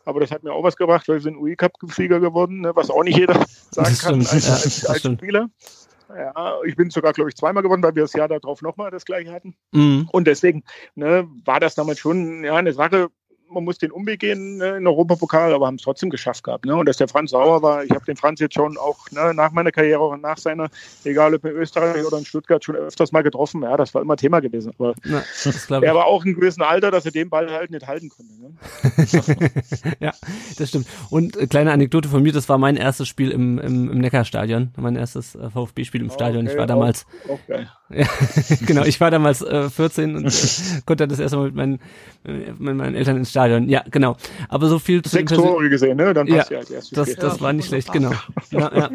aber 0.04 0.21
das 0.21 0.31
hat 0.31 0.42
mir 0.42 0.52
auch 0.52 0.62
was 0.62 0.76
gebracht, 0.76 1.09
weil 1.09 1.16
wir 1.16 1.23
sind 1.23 1.37
UI 1.37 1.57
Cup 1.57 1.73
Sieger 1.88 2.21
geworden, 2.21 2.61
ne, 2.61 2.75
was 2.75 2.90
auch 2.90 3.04
nicht 3.04 3.19
jeder 3.19 3.35
sagen 3.71 3.97
kann 3.99 4.21
als, 4.21 4.33
als, 4.33 4.87
als 4.87 5.02
Spieler. 5.02 5.49
Ja, 6.14 6.59
ich 6.64 6.76
bin 6.76 6.90
sogar, 6.90 7.12
glaube 7.12 7.31
ich, 7.31 7.37
zweimal 7.37 7.62
gewonnen, 7.62 7.83
weil 7.83 7.95
wir 7.95 8.02
das 8.02 8.12
Jahr 8.12 8.28
darauf 8.28 8.61
nochmal 8.61 8.90
das 8.90 9.04
gleiche 9.04 9.33
hatten. 9.33 9.57
Mhm. 9.73 10.09
Und 10.12 10.26
deswegen 10.26 10.62
ne, 10.95 11.26
war 11.45 11.59
das 11.59 11.75
damals 11.75 11.99
schon 11.99 12.45
ja, 12.45 12.54
eine 12.54 12.73
Sache, 12.73 13.09
man 13.52 13.64
muss 13.64 13.78
den 13.78 13.90
Umweg 13.90 14.21
gehen 14.21 14.59
ne, 14.59 14.76
in 14.76 14.87
Europapokal, 14.87 15.52
aber 15.52 15.66
haben 15.66 15.76
es 15.76 15.82
trotzdem 15.82 16.11
geschafft 16.11 16.44
gehabt. 16.44 16.64
Ne? 16.64 16.75
Und 16.75 16.87
dass 16.87 16.97
der 16.97 17.09
Franz 17.09 17.30
sauer 17.30 17.62
war, 17.62 17.85
ich 17.85 17.90
habe 17.90 18.04
den 18.04 18.16
Franz 18.16 18.40
jetzt 18.40 18.54
schon 18.54 18.76
auch 18.76 19.11
ne, 19.11 19.32
nach 19.35 19.52
meiner 19.52 19.71
Karriere 19.71 20.02
und 20.04 20.23
nach 20.23 20.38
seiner, 20.38 20.68
egal 21.04 21.35
ob 21.35 21.44
in 21.44 21.52
Österreich 21.52 22.04
oder 22.04 22.18
in 22.18 22.25
Stuttgart, 22.25 22.64
schon 22.64 22.76
öfters 22.76 23.12
mal 23.12 23.23
getroffen. 23.23 23.62
Ja, 23.62 23.76
das 23.76 23.94
war 23.94 24.02
immer 24.02 24.16
Thema 24.16 24.40
gewesen. 24.40 24.73
Aber 24.78 24.94
Na, 25.04 25.23
er 25.80 25.94
war 25.94 26.06
auch 26.06 26.25
in 26.25 26.35
gewissen 26.35 26.62
Alter, 26.62 26.90
dass 26.90 27.04
er 27.04 27.12
den 27.12 27.30
Ball 27.30 27.50
halt 27.50 27.71
nicht 27.71 27.87
halten 27.87 28.09
konnte. 28.09 28.32
Ne? 28.40 28.52
ja, 30.00 30.12
das 30.59 30.68
stimmt. 30.68 30.87
Und 31.11 31.37
äh, 31.37 31.47
kleine 31.47 31.73
Anekdote 31.73 32.09
von 32.09 32.23
mir, 32.23 32.32
das 32.32 32.49
war 32.49 32.59
mein 32.59 32.76
erstes 32.76 33.09
Spiel 33.09 33.30
im, 33.30 33.59
im, 33.59 33.90
im 33.90 33.99
Neckarstadion, 33.99 34.73
mein 34.76 34.97
erstes 34.97 35.35
äh, 35.35 35.50
VfB-Spiel 35.50 36.00
im 36.00 36.11
oh, 36.11 36.14
Stadion. 36.14 36.44
Okay, 36.44 36.52
ich 36.52 36.59
war 36.59 36.66
damals. 36.66 37.06
Auch, 37.26 37.35
auch 37.35 37.47
geil. 37.47 37.68
Ja, 37.94 38.06
genau, 38.66 38.85
ich 38.85 39.00
war 39.00 39.11
damals 39.11 39.42
äh, 39.42 39.68
14 39.68 40.16
und 40.16 40.26
äh, 40.26 40.80
konnte 40.87 41.06
das 41.06 41.18
erste 41.18 41.37
Mal 41.37 41.47
mit 41.47 41.54
meinen, 41.54 41.80
äh, 42.25 42.52
mit 42.59 42.76
meinen 42.76 42.94
Eltern 42.94 43.16
ins 43.16 43.30
Stadion. 43.30 43.41
Ja, 43.46 43.84
genau. 43.90 44.16
Aber 44.49 44.68
so 44.68 44.78
viel 44.78 45.02
zu 45.02 45.11
Sechs 45.11 45.32
Tore 45.32 45.68
gesehen, 45.68 45.96
ne? 45.96 46.14
Dann 46.14 46.26
passt 46.26 46.50
ja, 46.50 46.61
ja 46.61 46.64
das, 46.68 46.90
das, 46.90 47.14
das 47.16 47.40
war 47.40 47.52
nicht 47.52 47.66
schlecht, 47.68 47.92
genau. 47.92 48.12
Ja, 48.50 48.70
ja. 48.75 48.90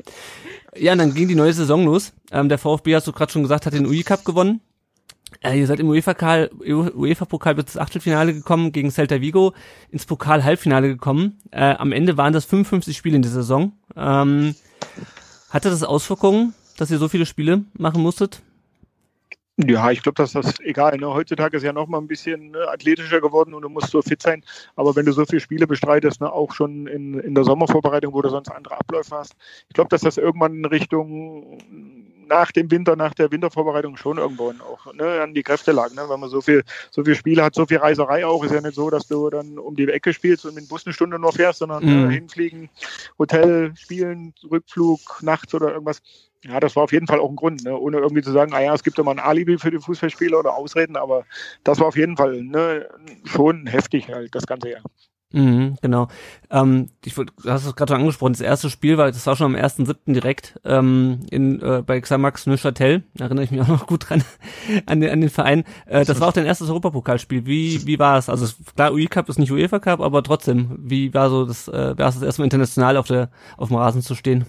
ja, 0.76 0.92
und 0.94 0.98
dann 1.00 1.14
ging 1.14 1.28
die 1.28 1.36
neue 1.36 1.54
Saison 1.54 1.86
los. 1.86 2.14
Ähm, 2.32 2.50
der 2.50 2.58
VfB, 2.58 2.96
hast 2.96 3.08
du 3.08 3.12
gerade 3.12 3.32
schon 3.32 3.44
gesagt, 3.44 3.66
hat 3.66 3.74
den 3.74 3.86
UI 3.86 4.04
Cup 4.04 4.26
gewonnen. 4.26 4.62
Äh, 5.42 5.60
ihr 5.60 5.68
seid 5.68 5.80
im 5.80 5.90
UEFA-Pokal 5.90 6.50
UEFA 6.66 7.26
-Pokal 7.26 7.54
bis 7.54 7.66
ins 7.66 7.78
Achtelfinale 7.78 8.34
gekommen, 8.34 8.72
gegen 8.72 8.92
Celta 8.92 9.22
Vigo 9.22 9.54
ins 9.92 10.06
Pokal-Halbfinale 10.06 10.88
gekommen. 10.88 11.40
Äh, 11.52 11.76
am 11.76 11.92
Ende 11.92 12.18
waren 12.18 12.34
das 12.34 12.46
55 12.46 12.96
Spiele 12.96 13.18
in 13.18 13.22
der 13.22 13.32
Saison. 13.32 13.74
Ähm, 13.96 14.56
hatte 15.50 15.70
das 15.70 15.84
Auswirkungen, 15.84 16.54
dass 16.78 16.92
ihr 16.92 16.98
so 16.98 17.08
viele 17.08 17.26
Spiele 17.26 17.66
machen 17.78 18.02
musstet? 18.02 18.42
Ja, 19.60 19.90
ich 19.90 20.04
glaube, 20.04 20.16
dass 20.16 20.34
das 20.34 20.60
egal. 20.60 20.98
Ne? 20.98 21.08
Heutzutage 21.08 21.58
ist 21.58 21.64
ja 21.64 21.74
noch 21.74 21.88
mal 21.88 21.98
ein 21.98 22.08
bisschen 22.08 22.52
ne, 22.52 22.68
athletischer 22.70 23.20
geworden 23.22 23.56
und 23.56 23.64
du 23.64 23.70
musst 23.70 23.90
so 23.90 24.04
fit 24.04 24.22
sein. 24.22 24.44
Aber 24.76 24.96
wenn 24.96 25.06
du 25.08 25.14
so 25.14 25.26
viele 25.26 25.40
Spiele 25.40 25.66
bestreitest, 25.66 26.22
ne, 26.22 26.32
auch 26.32 26.54
schon 26.54 26.86
in, 26.86 27.20
in 27.20 27.34
der 27.34 27.44
Sommervorbereitung, 27.44 28.14
wo 28.14 28.22
du 28.22 28.30
sonst 28.30 28.50
andere 28.52 28.80
Abläufe 28.80 29.16
hast, 29.16 29.36
ich 29.68 29.74
glaube, 29.74 29.90
dass 29.90 30.02
das 30.02 30.18
irgendwann 30.18 30.54
in 30.58 30.66
Richtung 30.66 31.58
nach 32.28 32.52
dem 32.52 32.70
Winter, 32.72 32.96
nach 32.96 33.14
der 33.14 33.32
Wintervorbereitung 33.32 33.98
schon 33.98 34.18
irgendwo 34.18 34.54
auch 34.62 34.94
ne, 34.94 35.22
an 35.22 35.34
die 35.34 35.44
Kräfte 35.44 35.72
lag. 35.72 35.94
Ne? 35.94 36.04
Wenn 36.08 36.20
man 36.20 36.30
so 36.30 36.42
viel, 36.42 36.64
so 36.92 37.04
viel 37.04 37.16
Spiele 37.16 37.44
hat, 37.44 37.56
so 37.56 37.66
viel 37.66 37.78
Reiserei 37.78 38.26
auch, 38.26 38.44
ist 38.44 38.54
ja 38.54 38.62
nicht 38.62 38.76
so, 38.76 38.90
dass 38.90 39.08
du 39.08 39.30
dann 39.30 39.58
um 39.58 39.76
die 39.76 39.88
Ecke 39.88 40.14
spielst 40.14 40.46
und 40.46 40.56
mit 40.56 40.66
dem 40.66 40.68
Bus 40.68 40.86
eine 40.86 40.94
Stunde 40.94 41.20
nur 41.20 41.34
fährst, 41.34 41.60
sondern 41.60 41.84
ne, 41.84 41.92
mhm. 41.92 42.10
äh, 42.10 42.14
hinfliegen, 42.14 42.70
Hotel, 43.18 43.74
spielen, 43.76 44.34
Rückflug, 44.50 45.00
nachts 45.22 45.54
oder 45.54 45.72
irgendwas. 45.72 46.02
Ja, 46.44 46.60
das 46.60 46.76
war 46.76 46.84
auf 46.84 46.92
jeden 46.92 47.08
Fall 47.08 47.20
auch 47.20 47.30
ein 47.30 47.36
Grund, 47.36 47.64
ne? 47.64 47.76
ohne 47.78 47.98
irgendwie 47.98 48.22
zu 48.22 48.32
sagen, 48.32 48.54
ah 48.54 48.62
ja, 48.62 48.74
es 48.74 48.84
gibt 48.84 49.00
immer 49.00 49.12
ein 49.12 49.20
Alibi 49.20 49.58
für 49.58 49.72
die 49.72 49.80
Fußballspieler 49.80 50.40
oder 50.40 50.56
Ausreden, 50.56 50.96
aber 50.96 51.26
das 51.64 51.80
war 51.80 51.88
auf 51.88 51.98
jeden 51.98 52.16
Fall 52.16 52.44
ne, 52.44 52.88
schon 53.26 53.66
heftig 53.66 54.10
halt 54.10 54.34
das 54.36 54.46
ganze 54.46 54.70
Jahr. 54.70 54.84
Mhm, 55.34 55.76
genau. 55.82 56.08
Ähm, 56.50 56.90
ich 57.04 57.18
wollt, 57.18 57.34
du 57.44 57.50
hast 57.50 57.66
es 57.66 57.76
gerade 57.76 57.92
schon 57.92 58.00
angesprochen, 58.00 58.32
das 58.32 58.40
erste 58.42 58.70
Spiel 58.70 58.98
war, 58.98 59.08
das 59.08 59.28
war 59.28 59.36
schon 59.36 59.54
am 59.56 59.62
1.7. 59.62 60.14
direkt 60.14 60.58
ähm, 60.64 61.20
in, 61.30 61.62
äh, 61.62 61.84
bei 61.86 62.00
Xamax 62.00 62.46
Neuchâtel, 62.46 63.04
da 63.14 63.26
erinnere 63.26 63.44
ich 63.44 63.52
mich 63.52 63.60
auch 63.60 63.68
noch 63.68 63.88
gut 63.88 64.10
dran, 64.10 64.24
an 64.86 65.02
den, 65.02 65.10
an 65.12 65.20
den 65.20 65.30
Verein. 65.30 65.66
Äh, 65.86 66.06
das 66.06 66.22
war 66.22 66.30
auch 66.30 66.34
dein 66.34 66.46
erstes 66.46 66.70
Europapokalspiel. 66.70 67.46
Wie, 67.46 67.86
wie 67.86 68.00
war 68.00 68.18
es? 68.18 68.30
Also 68.30 68.48
klar, 68.76 68.94
UI 68.94 69.08
Cup 69.08 69.28
ist 69.28 69.38
nicht 69.38 69.52
UEFA 69.52 69.80
Cup, 69.80 70.00
aber 70.00 70.24
trotzdem, 70.24 70.78
wie 70.80 71.14
war 71.14 71.30
so 71.30 71.46
das, 71.46 71.68
äh, 71.68 71.98
war 71.98 72.08
es 72.08 72.16
das 72.16 72.24
erstmal 72.24 72.46
international 72.46 72.96
auf 72.96 73.08
der 73.08 73.30
auf 73.58 73.68
dem 73.68 73.78
Rasen 73.78 74.02
zu 74.02 74.16
stehen? 74.16 74.46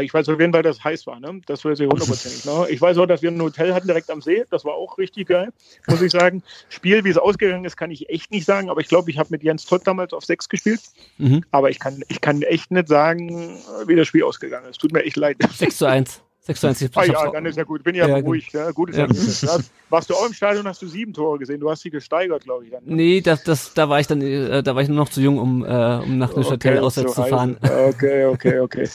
Ich 0.00 0.12
weiß 0.12 0.28
auf 0.28 0.38
jeden 0.38 0.52
Fall, 0.52 0.62
dass 0.62 0.76
es 0.78 0.84
heiß 0.84 1.06
war, 1.06 1.18
ne? 1.18 1.40
Das 1.46 1.64
weiß 1.64 1.80
ich 1.80 1.88
hundertprozentig. 1.88 2.44
Ne? 2.44 2.66
Ich 2.68 2.80
weiß 2.80 2.98
auch, 2.98 3.06
dass 3.06 3.22
wir 3.22 3.30
ein 3.30 3.40
Hotel 3.40 3.72
hatten 3.72 3.86
direkt 3.86 4.10
am 4.10 4.20
See. 4.20 4.44
Das 4.50 4.64
war 4.64 4.74
auch 4.74 4.98
richtig 4.98 5.28
geil, 5.28 5.50
muss 5.86 6.02
ich 6.02 6.12
sagen. 6.12 6.42
Spiel, 6.68 7.04
wie 7.04 7.08
es 7.08 7.16
ausgegangen 7.16 7.64
ist, 7.64 7.76
kann 7.76 7.90
ich 7.90 8.08
echt 8.10 8.30
nicht 8.30 8.44
sagen. 8.44 8.68
Aber 8.68 8.82
ich 8.82 8.88
glaube, 8.88 9.10
ich 9.10 9.18
habe 9.18 9.30
mit 9.30 9.42
Jens 9.42 9.64
Tott 9.64 9.86
damals 9.86 10.12
auf 10.12 10.24
sechs 10.24 10.48
gespielt. 10.48 10.80
Mhm. 11.16 11.42
Aber 11.52 11.70
ich 11.70 11.78
kann, 11.78 12.02
ich 12.08 12.20
kann 12.20 12.42
echt 12.42 12.70
nicht 12.70 12.88
sagen, 12.88 13.56
wie 13.86 13.96
das 13.96 14.06
Spiel 14.06 14.24
ausgegangen 14.24 14.68
ist. 14.68 14.78
Tut 14.78 14.92
mir 14.92 15.04
echt 15.04 15.16
leid. 15.16 15.38
6 15.56 15.78
zu 15.78 15.86
1. 15.86 16.22
96 16.54 16.96
Ah 16.96 17.04
ja, 17.04 17.30
dann 17.30 17.44
ist 17.44 17.56
ja 17.56 17.64
gut. 17.64 17.82
Bin 17.84 17.94
ja, 17.94 18.08
ja 18.08 18.16
ruhig. 18.16 18.50
Ja, 18.52 18.70
gutes 18.70 18.96
ja. 18.96 19.02
Ergebnis. 19.02 19.46
Warst 19.90 20.08
du 20.08 20.14
auch 20.14 20.26
im 20.26 20.32
Stadion, 20.32 20.66
hast 20.66 20.80
du 20.80 20.86
sieben 20.86 21.12
Tore 21.12 21.38
gesehen. 21.38 21.60
Du 21.60 21.70
hast 21.70 21.82
sie 21.82 21.90
gesteigert, 21.90 22.44
glaube 22.44 22.64
ich. 22.64 22.70
Dann, 22.70 22.84
ne? 22.84 22.94
Nee, 22.94 23.20
das, 23.20 23.44
das, 23.44 23.74
da 23.74 23.88
war 23.88 24.00
ich 24.00 24.06
dann, 24.06 24.22
äh, 24.22 24.62
da 24.62 24.74
war 24.74 24.82
ich 24.82 24.88
nur 24.88 24.96
noch 24.96 25.10
zu 25.10 25.20
jung, 25.20 25.38
um, 25.38 25.64
äh, 25.64 25.68
um 25.68 26.16
nach 26.16 26.34
Neuchâtel 26.34 26.72
okay, 26.72 26.78
auswärts 26.78 27.14
zu 27.14 27.24
fahren. 27.24 27.58
Okay, 27.62 28.24
okay, 28.24 28.60
okay. 28.60 28.88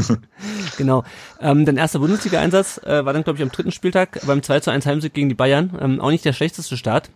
genau. 0.76 1.04
Ähm, 1.40 1.64
dein 1.64 1.76
erster 1.76 2.00
Bundesliga-Einsatz 2.00 2.78
äh, 2.78 3.04
war 3.04 3.12
dann, 3.12 3.22
glaube 3.22 3.38
ich, 3.38 3.42
am 3.42 3.50
dritten 3.50 3.70
Spieltag 3.70 4.20
beim 4.26 4.42
2 4.42 4.60
zu 4.60 4.70
1 4.70 4.84
Heimsieg 4.86 5.14
gegen 5.14 5.28
die 5.28 5.34
Bayern. 5.36 5.78
Ähm, 5.80 6.00
auch 6.00 6.10
nicht 6.10 6.24
der 6.24 6.32
schlechteste 6.32 6.76
Start, 6.76 7.10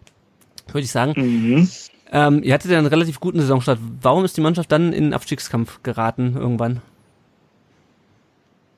würde 0.68 0.84
ich 0.84 0.92
sagen. 0.92 1.14
Mhm. 1.16 1.68
Ähm, 2.12 2.44
ihr 2.44 2.54
hattet 2.54 2.70
ja 2.70 2.78
einen 2.78 2.86
relativ 2.86 3.18
guten 3.18 3.40
Saisonstart. 3.40 3.80
Warum 4.00 4.24
ist 4.24 4.36
die 4.36 4.40
Mannschaft 4.40 4.70
dann 4.70 4.92
in 4.92 5.04
den 5.04 5.14
Abstiegskampf 5.14 5.82
geraten 5.82 6.36
irgendwann? 6.36 6.80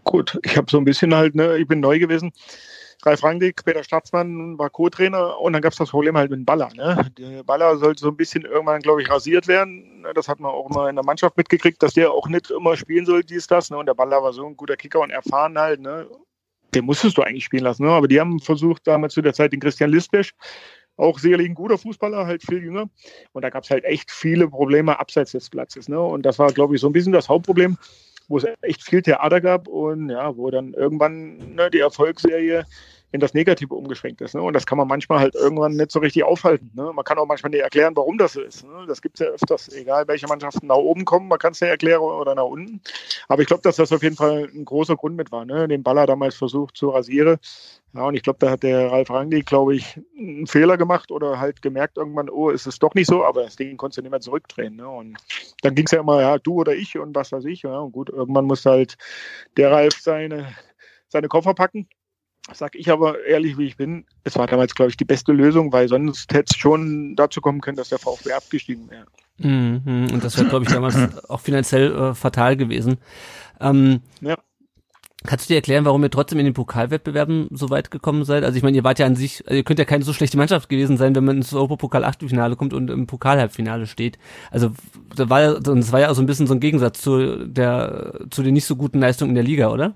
Gut, 0.06 0.38
ich 0.44 0.56
habe 0.56 0.70
so 0.70 0.78
ein 0.78 0.84
bisschen 0.84 1.14
halt, 1.14 1.34
ne, 1.34 1.58
ich 1.58 1.68
bin 1.68 1.80
neu 1.80 1.98
gewesen. 1.98 2.32
Ralf 3.04 3.22
Rangnick, 3.22 3.62
Peter 3.64 3.84
Staatsmann 3.84 4.58
war 4.58 4.70
Co-Trainer 4.70 5.38
und 5.38 5.52
dann 5.52 5.60
gab 5.60 5.72
es 5.72 5.78
das 5.78 5.90
Problem 5.90 6.16
halt 6.16 6.30
mit 6.30 6.40
dem 6.40 6.44
Baller. 6.46 6.70
Ne? 6.74 7.10
Der 7.18 7.42
Baller 7.42 7.76
sollte 7.76 8.00
so 8.00 8.08
ein 8.08 8.16
bisschen 8.16 8.44
irgendwann, 8.44 8.80
glaube 8.80 9.02
ich, 9.02 9.10
rasiert 9.10 9.46
werden. 9.48 10.06
Das 10.14 10.28
hat 10.28 10.40
man 10.40 10.50
auch 10.50 10.70
immer 10.70 10.88
in 10.88 10.96
der 10.96 11.04
Mannschaft 11.04 11.36
mitgekriegt, 11.36 11.82
dass 11.82 11.92
der 11.92 12.10
auch 12.10 12.26
nicht 12.28 12.50
immer 12.50 12.76
spielen 12.76 13.04
soll, 13.04 13.22
dies, 13.22 13.46
das. 13.46 13.70
Ne? 13.70 13.76
Und 13.76 13.86
der 13.86 13.94
Baller 13.94 14.22
war 14.22 14.32
so 14.32 14.46
ein 14.46 14.56
guter 14.56 14.76
Kicker 14.76 15.00
und 15.00 15.10
erfahren 15.10 15.58
halt. 15.58 15.80
Ne? 15.80 16.08
Den 16.74 16.86
musstest 16.86 17.18
du 17.18 17.22
eigentlich 17.22 17.44
spielen 17.44 17.64
lassen. 17.64 17.84
Ne? 17.84 17.90
Aber 17.90 18.08
die 18.08 18.18
haben 18.18 18.40
versucht, 18.40 18.86
damals 18.86 19.12
zu 19.12 19.20
der 19.20 19.34
Zeit 19.34 19.52
den 19.52 19.60
Christian 19.60 19.90
Lisbesch, 19.90 20.32
auch 20.96 21.18
sicherlich 21.18 21.48
ein 21.48 21.54
guter 21.54 21.76
Fußballer, 21.76 22.26
halt 22.26 22.42
viel 22.42 22.62
jünger. 22.62 22.88
Und 23.32 23.42
da 23.42 23.50
gab 23.50 23.64
es 23.64 23.70
halt 23.70 23.84
echt 23.84 24.10
viele 24.10 24.48
Probleme 24.48 24.98
abseits 24.98 25.32
des 25.32 25.50
Platzes. 25.50 25.88
Ne? 25.88 26.00
Und 26.00 26.22
das 26.22 26.38
war, 26.38 26.50
glaube 26.52 26.74
ich, 26.74 26.80
so 26.80 26.88
ein 26.88 26.92
bisschen 26.92 27.12
das 27.12 27.28
Hauptproblem 27.28 27.76
wo 28.28 28.38
es 28.38 28.46
echt 28.62 28.82
viel 28.82 29.02
Theater 29.02 29.40
gab 29.40 29.68
und 29.68 30.10
ja, 30.10 30.36
wo 30.36 30.50
dann 30.50 30.74
irgendwann 30.74 31.54
ne, 31.54 31.70
die 31.70 31.80
Erfolgsserie 31.80 32.64
in 33.12 33.20
das 33.20 33.34
Negative 33.34 33.74
umgeschwenkt 33.74 34.20
ist. 34.20 34.34
Ne? 34.34 34.42
Und 34.42 34.52
das 34.52 34.66
kann 34.66 34.78
man 34.78 34.88
manchmal 34.88 35.20
halt 35.20 35.34
irgendwann 35.34 35.72
nicht 35.72 35.92
so 35.92 36.00
richtig 36.00 36.24
aufhalten. 36.24 36.70
Ne? 36.74 36.90
Man 36.92 37.04
kann 37.04 37.18
auch 37.18 37.26
manchmal 37.26 37.50
nicht 37.50 37.62
erklären, 37.62 37.94
warum 37.96 38.18
das 38.18 38.32
so 38.32 38.40
ist. 38.40 38.64
Ne? 38.64 38.84
Das 38.86 39.00
gibt 39.00 39.20
es 39.20 39.26
ja 39.26 39.32
öfters, 39.32 39.72
egal 39.72 40.08
welche 40.08 40.26
Mannschaften 40.26 40.66
nach 40.66 40.76
oben 40.76 41.04
kommen, 41.04 41.28
man 41.28 41.38
kann 41.38 41.52
es 41.52 41.60
nicht 41.60 41.70
erklären 41.70 42.00
oder 42.02 42.34
nach 42.34 42.44
unten. 42.44 42.80
Aber 43.28 43.42
ich 43.42 43.48
glaube, 43.48 43.62
dass 43.62 43.76
das 43.76 43.92
auf 43.92 44.02
jeden 44.02 44.16
Fall 44.16 44.48
ein 44.52 44.64
großer 44.64 44.96
Grund 44.96 45.16
mit 45.16 45.30
war. 45.30 45.44
Ne? 45.44 45.68
Den 45.68 45.82
Baller 45.82 46.06
damals 46.06 46.34
versucht 46.34 46.76
zu 46.76 46.90
rasieren. 46.90 47.38
Ja, 47.94 48.02
und 48.02 48.14
ich 48.14 48.22
glaube, 48.22 48.40
da 48.40 48.50
hat 48.50 48.62
der 48.62 48.90
Ralf 48.90 49.08
Rangnick, 49.08 49.46
glaube 49.46 49.76
ich, 49.76 49.98
einen 50.18 50.46
Fehler 50.46 50.76
gemacht 50.76 51.10
oder 51.10 51.38
halt 51.38 51.62
gemerkt 51.62 51.96
irgendwann, 51.96 52.28
oh, 52.28 52.50
ist 52.50 52.66
es 52.66 52.78
doch 52.78 52.94
nicht 52.94 53.06
so, 53.06 53.24
aber 53.24 53.44
das 53.44 53.56
Ding 53.56 53.76
konntest 53.78 53.98
du 53.98 54.02
nicht 54.02 54.10
mehr 54.10 54.20
zurückdrehen. 54.20 54.76
Ne? 54.76 54.86
Und 54.86 55.16
dann 55.62 55.74
ging 55.74 55.86
es 55.86 55.92
ja 55.92 56.00
immer, 56.00 56.20
ja, 56.20 56.38
du 56.38 56.56
oder 56.56 56.74
ich 56.74 56.98
und 56.98 57.14
was 57.14 57.32
weiß 57.32 57.44
ich. 57.46 57.62
Ja, 57.62 57.78
und 57.78 57.92
gut, 57.92 58.10
irgendwann 58.10 58.44
muss 58.44 58.66
halt 58.66 58.98
der 59.56 59.70
Ralf 59.70 59.94
seine, 59.98 60.54
seine 61.08 61.28
Koffer 61.28 61.54
packen 61.54 61.88
Sag 62.52 62.76
ich 62.76 62.90
aber 62.90 63.24
ehrlich, 63.24 63.58
wie 63.58 63.66
ich 63.66 63.76
bin, 63.76 64.04
es 64.22 64.36
war 64.36 64.46
damals, 64.46 64.74
glaube 64.74 64.90
ich, 64.90 64.96
die 64.96 65.04
beste 65.04 65.32
Lösung, 65.32 65.72
weil 65.72 65.88
sonst 65.88 66.32
hätte 66.32 66.52
es 66.54 66.56
schon 66.56 67.16
dazu 67.16 67.40
kommen 67.40 67.60
können, 67.60 67.76
dass 67.76 67.88
der 67.88 67.98
VfB 67.98 68.32
abgestiegen 68.32 68.88
wäre. 68.88 69.06
Mhm, 69.38 70.10
und 70.12 70.24
das 70.24 70.36
wäre, 70.36 70.48
glaube 70.48 70.64
ich, 70.64 70.70
damals 70.70 70.96
auch 71.28 71.40
finanziell 71.40 71.92
äh, 71.92 72.14
fatal 72.14 72.56
gewesen. 72.56 72.98
Ähm, 73.60 74.00
ja. 74.20 74.36
Kannst 75.24 75.46
du 75.46 75.52
dir 75.52 75.56
erklären, 75.56 75.84
warum 75.84 76.04
ihr 76.04 76.10
trotzdem 76.10 76.38
in 76.38 76.44
den 76.44 76.54
Pokalwettbewerben 76.54 77.48
so 77.50 77.68
weit 77.70 77.90
gekommen 77.90 78.24
seid? 78.24 78.44
Also 78.44 78.56
ich 78.56 78.62
meine, 78.62 78.76
ihr 78.76 78.84
wart 78.84 79.00
ja 79.00 79.06
an 79.06 79.16
sich, 79.16 79.44
also 79.46 79.56
ihr 79.56 79.64
könnt 79.64 79.80
ja 79.80 79.84
keine 79.84 80.04
so 80.04 80.12
schlechte 80.12 80.36
Mannschaft 80.36 80.68
gewesen 80.68 80.96
sein, 80.96 81.16
wenn 81.16 81.24
man 81.24 81.38
ins 81.38 81.52
Europapokal 81.52 82.04
Achtelfinale 82.04 82.54
kommt 82.54 82.72
und 82.72 82.90
im 82.90 83.06
Pokalhalbfinale 83.08 83.86
steht. 83.86 84.18
Also 84.52 84.70
da 85.16 85.28
war 85.28 85.58
das 85.58 85.90
war 85.90 86.00
ja 86.00 86.10
auch 86.10 86.14
so 86.14 86.22
ein 86.22 86.26
bisschen 86.26 86.46
so 86.46 86.54
ein 86.54 86.60
Gegensatz 86.60 87.00
zu 87.00 87.44
der 87.44 88.20
zu 88.30 88.42
den 88.42 88.54
nicht 88.54 88.66
so 88.66 88.76
guten 88.76 89.00
Leistungen 89.00 89.30
in 89.30 89.34
der 89.34 89.44
Liga, 89.44 89.70
oder? 89.70 89.94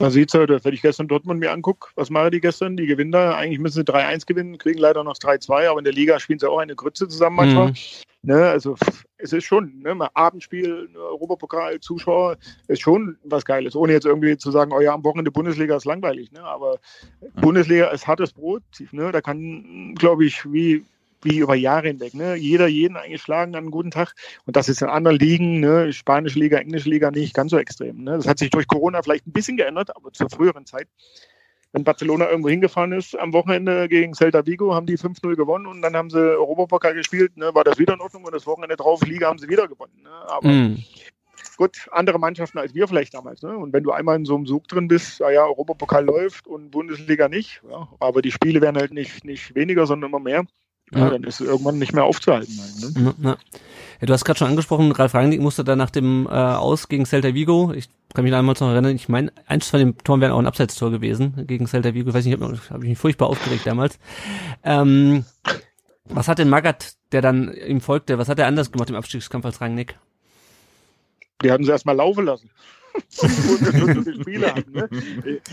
Man 0.00 0.10
sieht 0.10 0.34
es 0.34 0.64
wenn 0.64 0.72
ich 0.72 0.80
gestern 0.80 1.08
Dortmund 1.08 1.40
mir 1.40 1.52
angucke, 1.52 1.90
was 1.94 2.08
machen 2.08 2.30
die 2.30 2.40
gestern? 2.40 2.74
Die 2.74 2.86
gewinnen 2.86 3.12
da, 3.12 3.36
eigentlich 3.36 3.58
müssen 3.58 3.84
sie 3.84 3.92
3-1 3.92 4.24
gewinnen, 4.24 4.56
kriegen 4.56 4.78
leider 4.78 5.04
noch 5.04 5.16
3-2, 5.16 5.68
aber 5.68 5.78
in 5.78 5.84
der 5.84 5.92
Liga 5.92 6.18
spielen 6.18 6.38
sie 6.38 6.48
auch 6.48 6.58
eine 6.58 6.74
Grütze 6.74 7.06
zusammen 7.06 7.36
manchmal. 7.36 7.68
Mhm. 7.68 7.74
Ne, 8.22 8.48
also 8.48 8.76
es 9.16 9.32
ist 9.32 9.44
schon, 9.44 9.78
ne, 9.80 9.94
mal 9.94 10.10
Abendspiel, 10.12 10.90
Europapokal, 10.94 11.80
Zuschauer, 11.80 12.36
ist 12.68 12.80
schon 12.82 13.16
was 13.24 13.44
Geiles, 13.46 13.74
ohne 13.74 13.92
jetzt 13.92 14.04
irgendwie 14.04 14.36
zu 14.36 14.50
sagen, 14.50 14.72
oh 14.72 14.80
ja, 14.80 14.92
am 14.92 15.04
Wochenende 15.04 15.30
Bundesliga 15.30 15.76
ist 15.76 15.86
langweilig, 15.86 16.30
ne? 16.32 16.42
aber 16.42 16.78
Bundesliga 17.36 17.88
ist 17.88 18.06
hartes 18.06 18.32
Brot, 18.32 18.62
ne? 18.92 19.10
da 19.10 19.22
kann, 19.22 19.94
glaube 19.98 20.26
ich, 20.26 20.50
wie 20.52 20.84
wie 21.22 21.38
über 21.38 21.54
Jahre 21.54 21.88
hinweg. 21.88 22.14
Ne? 22.14 22.34
Jeder 22.36 22.66
jeden 22.66 22.96
eingeschlagen 22.96 23.54
an 23.54 23.62
einem 23.62 23.70
guten 23.70 23.90
Tag. 23.90 24.14
Und 24.46 24.56
das 24.56 24.68
ist 24.68 24.82
in 24.82 24.88
anderen 24.88 25.18
Ligen, 25.18 25.60
ne? 25.60 25.92
spanische 25.92 26.38
Liga, 26.38 26.58
englische 26.58 26.88
Liga, 26.88 27.10
nicht 27.10 27.34
ganz 27.34 27.50
so 27.50 27.58
extrem. 27.58 28.04
Ne? 28.04 28.16
Das 28.16 28.26
hat 28.26 28.38
sich 28.38 28.50
durch 28.50 28.66
Corona 28.66 29.02
vielleicht 29.02 29.26
ein 29.26 29.32
bisschen 29.32 29.56
geändert, 29.56 29.94
aber 29.96 30.12
zur 30.12 30.30
früheren 30.30 30.66
Zeit. 30.66 30.88
Wenn 31.72 31.84
Barcelona 31.84 32.28
irgendwo 32.28 32.48
hingefahren 32.48 32.92
ist, 32.92 33.16
am 33.16 33.32
Wochenende 33.32 33.88
gegen 33.88 34.12
Celta 34.14 34.44
Vigo, 34.44 34.74
haben 34.74 34.86
die 34.86 34.98
5-0 34.98 35.36
gewonnen 35.36 35.66
und 35.66 35.82
dann 35.82 35.94
haben 35.94 36.10
sie 36.10 36.18
Europapokal 36.18 36.94
gespielt, 36.94 37.36
ne? 37.36 37.54
war 37.54 37.62
das 37.62 37.78
wieder 37.78 37.94
in 37.94 38.00
Ordnung 38.00 38.24
und 38.24 38.34
das 38.34 38.46
Wochenende 38.46 38.74
drauf, 38.74 39.06
Liga 39.06 39.28
haben 39.28 39.38
sie 39.38 39.48
wieder 39.48 39.68
gewonnen. 39.68 40.02
Ne? 40.02 40.10
Aber 40.10 40.48
mm. 40.48 40.84
gut, 41.56 41.86
andere 41.92 42.18
Mannschaften 42.18 42.58
als 42.58 42.74
wir 42.74 42.88
vielleicht 42.88 43.14
damals. 43.14 43.42
Ne? 43.42 43.56
Und 43.56 43.72
wenn 43.72 43.84
du 43.84 43.92
einmal 43.92 44.16
in 44.16 44.24
so 44.24 44.34
einem 44.34 44.46
Sug 44.46 44.66
drin 44.66 44.88
bist, 44.88 45.20
ja, 45.20 45.44
Europapokal 45.44 46.04
läuft 46.04 46.48
und 46.48 46.72
Bundesliga 46.72 47.28
nicht, 47.28 47.62
ja, 47.70 47.88
aber 48.00 48.20
die 48.20 48.32
Spiele 48.32 48.60
werden 48.60 48.76
halt 48.76 48.92
nicht, 48.92 49.24
nicht 49.24 49.54
weniger, 49.54 49.86
sondern 49.86 50.10
immer 50.10 50.18
mehr. 50.18 50.44
Ja, 50.92 51.00
ja, 51.00 51.10
dann 51.10 51.24
ist 51.24 51.40
es 51.40 51.46
irgendwann 51.46 51.78
nicht 51.78 51.92
mehr 51.92 52.04
aufzuhalten. 52.04 52.56
Ne? 52.80 53.14
Ja, 53.22 53.30
ja. 53.30 54.06
du 54.06 54.12
hast 54.12 54.24
gerade 54.24 54.38
schon 54.38 54.48
angesprochen, 54.48 54.90
Ralf 54.92 55.14
Rangnick 55.14 55.40
musste 55.40 55.62
da 55.62 55.76
nach 55.76 55.90
dem 55.90 56.26
äh, 56.26 56.30
Aus 56.30 56.88
gegen 56.88 57.06
Celta 57.06 57.32
Vigo, 57.34 57.72
ich 57.72 57.88
kann 58.12 58.24
mich 58.24 58.32
da 58.32 58.40
einmal 58.40 58.56
noch 58.58 58.68
erinnern, 58.68 58.96
ich 58.96 59.08
meine, 59.08 59.32
eins 59.46 59.68
von 59.68 59.78
den 59.78 59.96
Toren 59.98 60.20
wäre 60.20 60.34
auch 60.34 60.38
ein 60.38 60.46
Abseitstor 60.46 60.90
gewesen 60.90 61.46
gegen 61.46 61.68
Celta 61.68 61.94
Vigo, 61.94 62.08
ich 62.08 62.14
weiß 62.14 62.24
nicht, 62.24 62.40
habe 62.40 62.58
hab 62.70 62.82
ich 62.82 62.88
mich 62.88 62.98
furchtbar 62.98 63.28
aufgeregt 63.28 63.66
damals. 63.66 63.98
Ähm, 64.64 65.24
was 66.04 66.26
hat 66.26 66.38
denn 66.38 66.48
Magath, 66.48 66.94
der 67.12 67.22
dann 67.22 67.54
ihm 67.54 67.80
folgte, 67.80 68.18
was 68.18 68.28
hat 68.28 68.38
er 68.40 68.48
anders 68.48 68.72
gemacht 68.72 68.90
im 68.90 68.96
Abstiegskampf 68.96 69.44
als 69.44 69.60
Rangnick? 69.60 69.96
Die 71.42 71.52
hatten 71.52 71.64
sie 71.64 71.70
erstmal 71.70 71.96
laufen 71.96 72.24
lassen. 72.24 72.50
Spiele 74.20 74.54
haben. 74.54 74.72
Ne? 74.72 74.88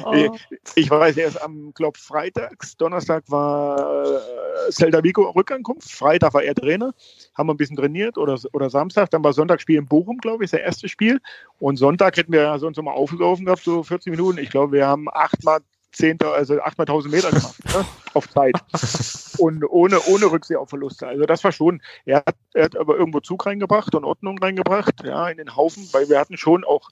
Oh. 0.04 0.36
Ich 0.76 0.90
weiß 0.90 1.18
erst 1.18 1.42
am, 1.42 1.74
glaube 1.74 1.98
Freitags, 1.98 2.78
Donnerstag 2.78 3.24
war 3.28 4.16
äh, 4.18 4.72
Celta 4.72 5.04
Vigo 5.04 5.30
Rückankunft, 5.32 5.92
Freitag 5.92 6.34
war 6.34 6.44
er 6.44 6.56
Trainer, 6.56 6.94
haben 7.36 7.48
wir 7.48 7.54
ein 7.54 7.58
bisschen 7.58 7.76
trainiert 7.78 8.18
oder, 8.18 8.40
oder 8.54 8.70
Samstag, 8.70 9.10
dann 9.10 9.24
war 9.24 9.34
Sonntagsspiel 9.34 9.78
in 9.78 9.88
Bochum, 9.88 10.18
glaube 10.18 10.44
ich, 10.46 10.52
das 10.52 10.62
erste 10.62 10.88
Spiel 10.88 11.20
und 11.60 11.78
Sonntag 11.78 12.18
hätten 12.18 12.32
wir 12.32 12.58
sonst 12.60 12.82
mal 12.82 12.92
aufgelaufen 12.92 13.46
gehabt, 13.46 13.64
so 13.64 13.84
40 13.84 14.12
Minuten. 14.12 14.38
Ich 14.38 14.50
glaube, 14.50 14.74
wir 14.74 14.88
haben 14.88 15.08
achtmal 15.12 15.62
10, 15.92 16.22
also 16.22 16.56
8.000 16.56 17.10
Meter 17.10 17.30
gemacht. 17.30 17.56
Ne? 17.66 17.86
auf 18.18 18.30
Zeit. 18.30 18.56
und 19.38 19.64
ohne, 19.64 20.00
ohne 20.08 20.26
Rücksicht 20.26 20.58
auf 20.58 20.70
Verluste. 20.70 21.08
Also 21.08 21.26
das 21.26 21.44
war 21.44 21.52
schon, 21.52 21.82
er 22.06 22.18
hat, 22.26 22.36
er 22.54 22.66
hat 22.66 22.76
aber 22.76 22.98
irgendwo 22.98 23.20
Zug 23.22 23.46
reingebracht 23.46 23.96
und 23.96 24.04
Ordnung 24.04 24.38
reingebracht, 24.40 25.04
ja, 25.06 25.30
in 25.30 25.38
den 25.38 25.56
Haufen, 25.56 25.88
weil 25.94 26.10
wir 26.10 26.20
hatten 26.20 26.38
schon 26.38 26.66
auch 26.66 26.90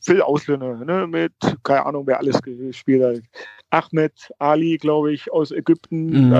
viel 0.00 0.22
Ausländer, 0.22 0.76
ne, 0.76 1.06
mit, 1.06 1.32
keine 1.62 1.86
Ahnung, 1.86 2.06
wer 2.06 2.18
alles 2.18 2.40
gespielt 2.42 3.02
hat. 3.02 3.22
Ahmed 3.70 4.32
Ali, 4.38 4.78
glaube 4.78 5.12
ich, 5.12 5.30
aus 5.32 5.50
Ägypten. 5.50 6.26
Mhm, 6.26 6.32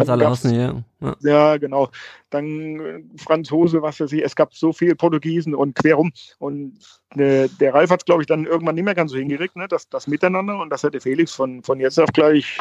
ja. 0.54 0.82
Ja. 1.00 1.16
ja, 1.20 1.56
genau. 1.56 1.88
Dann 2.30 2.80
äh, 2.80 3.02
Franzose, 3.16 3.82
was 3.82 4.00
weiß 4.00 4.12
ich. 4.12 4.22
Es 4.22 4.36
gab 4.36 4.54
so 4.54 4.72
viele 4.72 4.94
Portugiesen 4.94 5.54
und 5.54 5.74
querum. 5.74 6.12
Und 6.38 6.78
äh, 7.16 7.48
der 7.60 7.74
Ralf 7.74 7.90
hat 7.90 8.00
es, 8.00 8.04
glaube 8.04 8.22
ich, 8.22 8.26
dann 8.26 8.44
irgendwann 8.44 8.74
nicht 8.74 8.84
mehr 8.84 8.94
ganz 8.94 9.12
so 9.12 9.18
hingekriegt, 9.18 9.56
ne? 9.56 9.66
das, 9.68 9.88
das 9.88 10.06
Miteinander. 10.06 10.58
Und 10.60 10.70
das 10.70 10.82
hätte 10.82 11.00
Felix 11.00 11.32
von, 11.32 11.62
von 11.62 11.80
jetzt 11.80 11.98
auf 11.98 12.10
gleich, 12.12 12.58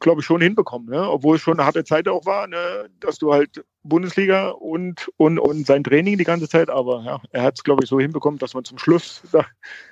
glaube 0.00 0.20
ich, 0.20 0.26
schon 0.26 0.40
hinbekommen. 0.40 0.88
Ne? 0.88 1.08
Obwohl 1.08 1.36
es 1.36 1.42
schon 1.42 1.58
eine 1.58 1.66
harte 1.66 1.84
Zeit 1.84 2.08
auch 2.08 2.24
war, 2.24 2.46
ne? 2.46 2.88
dass 3.00 3.18
du 3.18 3.32
halt 3.32 3.64
Bundesliga 3.88 4.50
und, 4.50 5.10
und, 5.16 5.38
und 5.38 5.66
sein 5.66 5.84
Training 5.84 6.18
die 6.18 6.24
ganze 6.24 6.48
Zeit. 6.48 6.70
Aber 6.70 7.02
ja, 7.04 7.20
er 7.30 7.42
hat 7.42 7.54
es, 7.56 7.64
glaube 7.64 7.84
ich, 7.84 7.88
so 7.88 8.00
hinbekommen, 8.00 8.38
dass 8.38 8.54
man 8.54 8.64
zum 8.64 8.78
Schluss 8.78 9.22
da, 9.32 9.46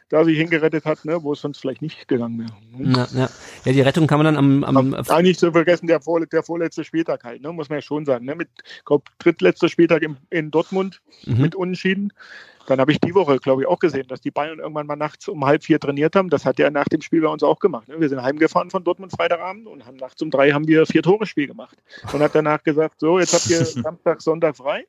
da 0.09 0.25
sich 0.25 0.37
hingerettet 0.39 0.85
hat, 0.85 1.05
ne? 1.05 1.23
wo 1.23 1.33
es 1.33 1.41
sonst 1.41 1.59
vielleicht 1.59 1.83
nicht 1.83 2.09
gegangen 2.09 2.39
wäre. 2.39 2.97
Ja, 2.97 3.09
ja. 3.15 3.31
ja, 3.65 3.73
die 3.73 3.81
Rettung 3.81 4.07
kann 4.07 4.19
man 4.19 4.27
dann 4.27 4.37
am. 4.37 4.65
am 4.65 4.95
Aber 4.95 5.23
nicht 5.23 5.41
zu 5.41 5.53
vergessen, 5.53 5.87
der, 5.87 6.01
vor, 6.01 6.25
der 6.25 6.43
vorletzte 6.43 6.85
Spieltag 6.85 7.25
halt, 7.25 7.43
ne? 7.43 7.53
muss 7.53 7.69
man 7.69 7.79
ja 7.79 7.83
schon 7.83 8.05
sagen. 8.05 8.25
Ne? 8.25 8.35
Mit, 8.35 8.49
glaube 8.85 9.05
drittletzter 9.19 9.69
Spieltag 9.69 10.03
im, 10.03 10.17
in 10.31 10.51
Dortmund 10.51 11.01
mhm. 11.25 11.41
mit 11.41 11.55
Unentschieden. 11.55 12.13
Dann 12.67 12.81
habe 12.81 12.93
ich 12.93 13.01
die 13.01 13.15
Woche, 13.15 13.39
glaube 13.39 13.63
ich, 13.63 13.69
auch 13.69 13.79
gesehen, 13.79 14.07
dass 14.09 14.21
die 14.21 14.31
Bayern 14.31 14.59
irgendwann 14.59 14.87
mal 14.87 14.97
nachts 14.97 15.29
um 15.29 15.45
halb 15.45 15.65
vier 15.65 15.79
trainiert 15.79 16.17
haben. 16.17 16.31
Das 16.31 16.45
hat 16.45 16.59
er 16.59 16.71
nach 16.71 16.87
dem 16.87 17.01
Spiel 17.01 17.21
bei 17.21 17.29
uns 17.29 17.43
auch 17.43 17.59
gemacht. 17.59 17.89
Ne? 17.89 18.01
Wir 18.01 18.09
sind 18.09 18.23
heimgefahren 18.23 18.71
von 18.71 18.85
Dortmund 18.85 19.13
Freitagabend 19.13 19.67
und 19.67 19.87
haben 19.87 19.97
nachts 19.97 20.21
um 20.23 20.31
drei 20.31 20.53
haben 20.53 20.67
wir 20.67 20.87
vier 20.87 21.03
Tore 21.03 21.27
Spiel 21.27 21.47
gemacht. 21.47 21.77
Und 22.13 22.21
hat 22.21 22.35
danach 22.35 22.63
gesagt, 22.63 23.01
so, 23.01 23.19
jetzt 23.19 23.35
habt 23.35 23.49
ihr 23.51 23.65
Samstag, 23.65 24.23
Sonntag 24.23 24.57
frei 24.57 24.87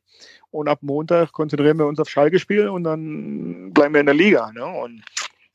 und 0.51 0.67
ab 0.67 0.79
Montag 0.81 1.31
konzentrieren 1.31 1.77
wir 1.77 1.85
uns 1.85 1.99
auf 1.99 2.09
Schalke-Spiel 2.09 2.69
und 2.69 2.83
dann 2.83 3.71
bleiben 3.73 3.93
wir 3.93 3.99
in 4.01 4.07
der 4.07 4.15
Liga. 4.15 4.51
Ne? 4.51 4.65
Und 4.65 5.03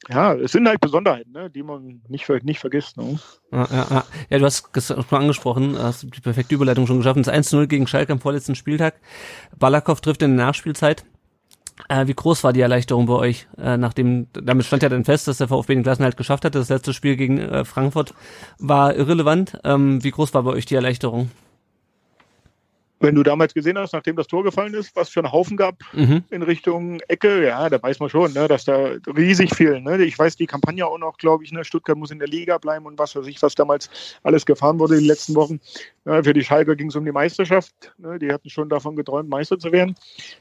ja, 0.09 0.35
es 0.35 0.53
sind 0.53 0.67
halt 0.67 0.81
Besonderheiten, 0.81 1.33
ne, 1.33 1.51
die 1.51 1.63
man 1.63 2.01
nicht, 2.09 2.29
nicht 2.43 2.59
vergisst. 2.59 2.97
Ne? 2.97 3.19
Ja, 3.53 3.69
ja, 3.71 3.87
ja. 3.91 4.05
ja, 4.31 4.39
du 4.39 4.45
hast 4.45 4.69
schon 4.75 5.05
angesprochen, 5.11 5.79
hast 5.79 6.03
die 6.03 6.21
perfekte 6.21 6.55
Überleitung 6.55 6.87
schon 6.87 6.99
geschaffen. 6.99 7.23
Das 7.23 7.33
1-0 7.33 7.67
gegen 7.67 7.87
Schalke 7.87 8.13
am 8.13 8.21
vorletzten 8.21 8.55
Spieltag. 8.55 8.95
Balakow 9.59 10.01
trifft 10.01 10.23
in 10.23 10.37
der 10.37 10.47
Nachspielzeit. 10.47 11.05
Äh, 11.89 12.07
wie 12.07 12.15
groß 12.15 12.45
war 12.45 12.53
die 12.53 12.61
Erleichterung 12.61 13.07
bei 13.07 13.15
euch? 13.15 13.47
Äh, 13.59 13.77
nachdem, 13.77 14.27
damit 14.33 14.67
stand 14.67 14.83
ja 14.83 14.89
dann 14.89 15.05
fest, 15.05 15.29
dass 15.29 15.39
der 15.39 15.49
VfB 15.49 15.75
den 15.75 15.83
Klassenhalt 15.83 16.17
geschafft 16.17 16.45
hat. 16.45 16.55
Das 16.55 16.69
letzte 16.69 16.93
Spiel 16.93 17.17
gegen 17.17 17.39
äh, 17.39 17.65
Frankfurt 17.65 18.15
war 18.59 18.95
irrelevant. 18.95 19.59
Ähm, 19.65 20.03
wie 20.03 20.11
groß 20.11 20.35
war 20.35 20.43
bei 20.43 20.51
euch 20.51 20.67
die 20.67 20.75
Erleichterung? 20.75 21.31
Wenn 23.03 23.15
du 23.15 23.23
damals 23.23 23.55
gesehen 23.55 23.79
hast, 23.79 23.95
nachdem 23.95 24.17
das 24.17 24.27
Tor 24.27 24.45
gefallen 24.45 24.75
ist, 24.75 24.95
was 24.95 25.09
für 25.09 25.21
einen 25.21 25.33
Haufen 25.33 25.57
gab 25.57 25.77
mhm. 25.95 26.23
in 26.31 26.43
Richtung 26.43 27.01
Ecke, 27.09 27.47
ja, 27.47 27.69
da 27.71 27.83
weiß 27.83 27.99
man 27.99 28.11
schon, 28.11 28.35
ne, 28.35 28.47
dass 28.47 28.67
da 28.67 28.91
riesig 29.17 29.55
viel. 29.55 29.81
Ne? 29.81 30.05
Ich 30.05 30.19
weiß 30.19 30.37
die 30.37 30.47
Kampagne 30.47 30.87
auch 30.87 30.99
noch, 30.99 31.17
glaube 31.17 31.43
ich, 31.43 31.51
ne, 31.51 31.65
Stuttgart 31.65 31.97
muss 31.97 32.11
in 32.11 32.19
der 32.19 32.29
Liga 32.29 32.59
bleiben 32.59 32.85
und 32.85 32.99
was 32.99 33.17
weiß 33.17 33.27
ich, 33.27 33.41
was 33.41 33.55
damals 33.55 33.89
alles 34.23 34.45
gefahren 34.45 34.79
wurde 34.79 34.95
in 34.95 35.01
den 35.01 35.09
letzten 35.09 35.35
Wochen. 35.35 35.61
Ja, 36.05 36.23
für 36.23 36.35
die 36.35 36.45
Schalker 36.45 36.77
ging 36.77 36.89
es 36.89 36.97
um 36.97 37.05
die 37.07 37.13
Meisterschaft. 37.13 37.73
Ne? 37.97 38.19
Die 38.19 38.31
hatten 38.31 38.51
schon 38.51 38.69
davon 38.69 38.97
geträumt, 38.97 39.31
Meister 39.31 39.59
zu 39.59 39.73
werden. 39.73 39.95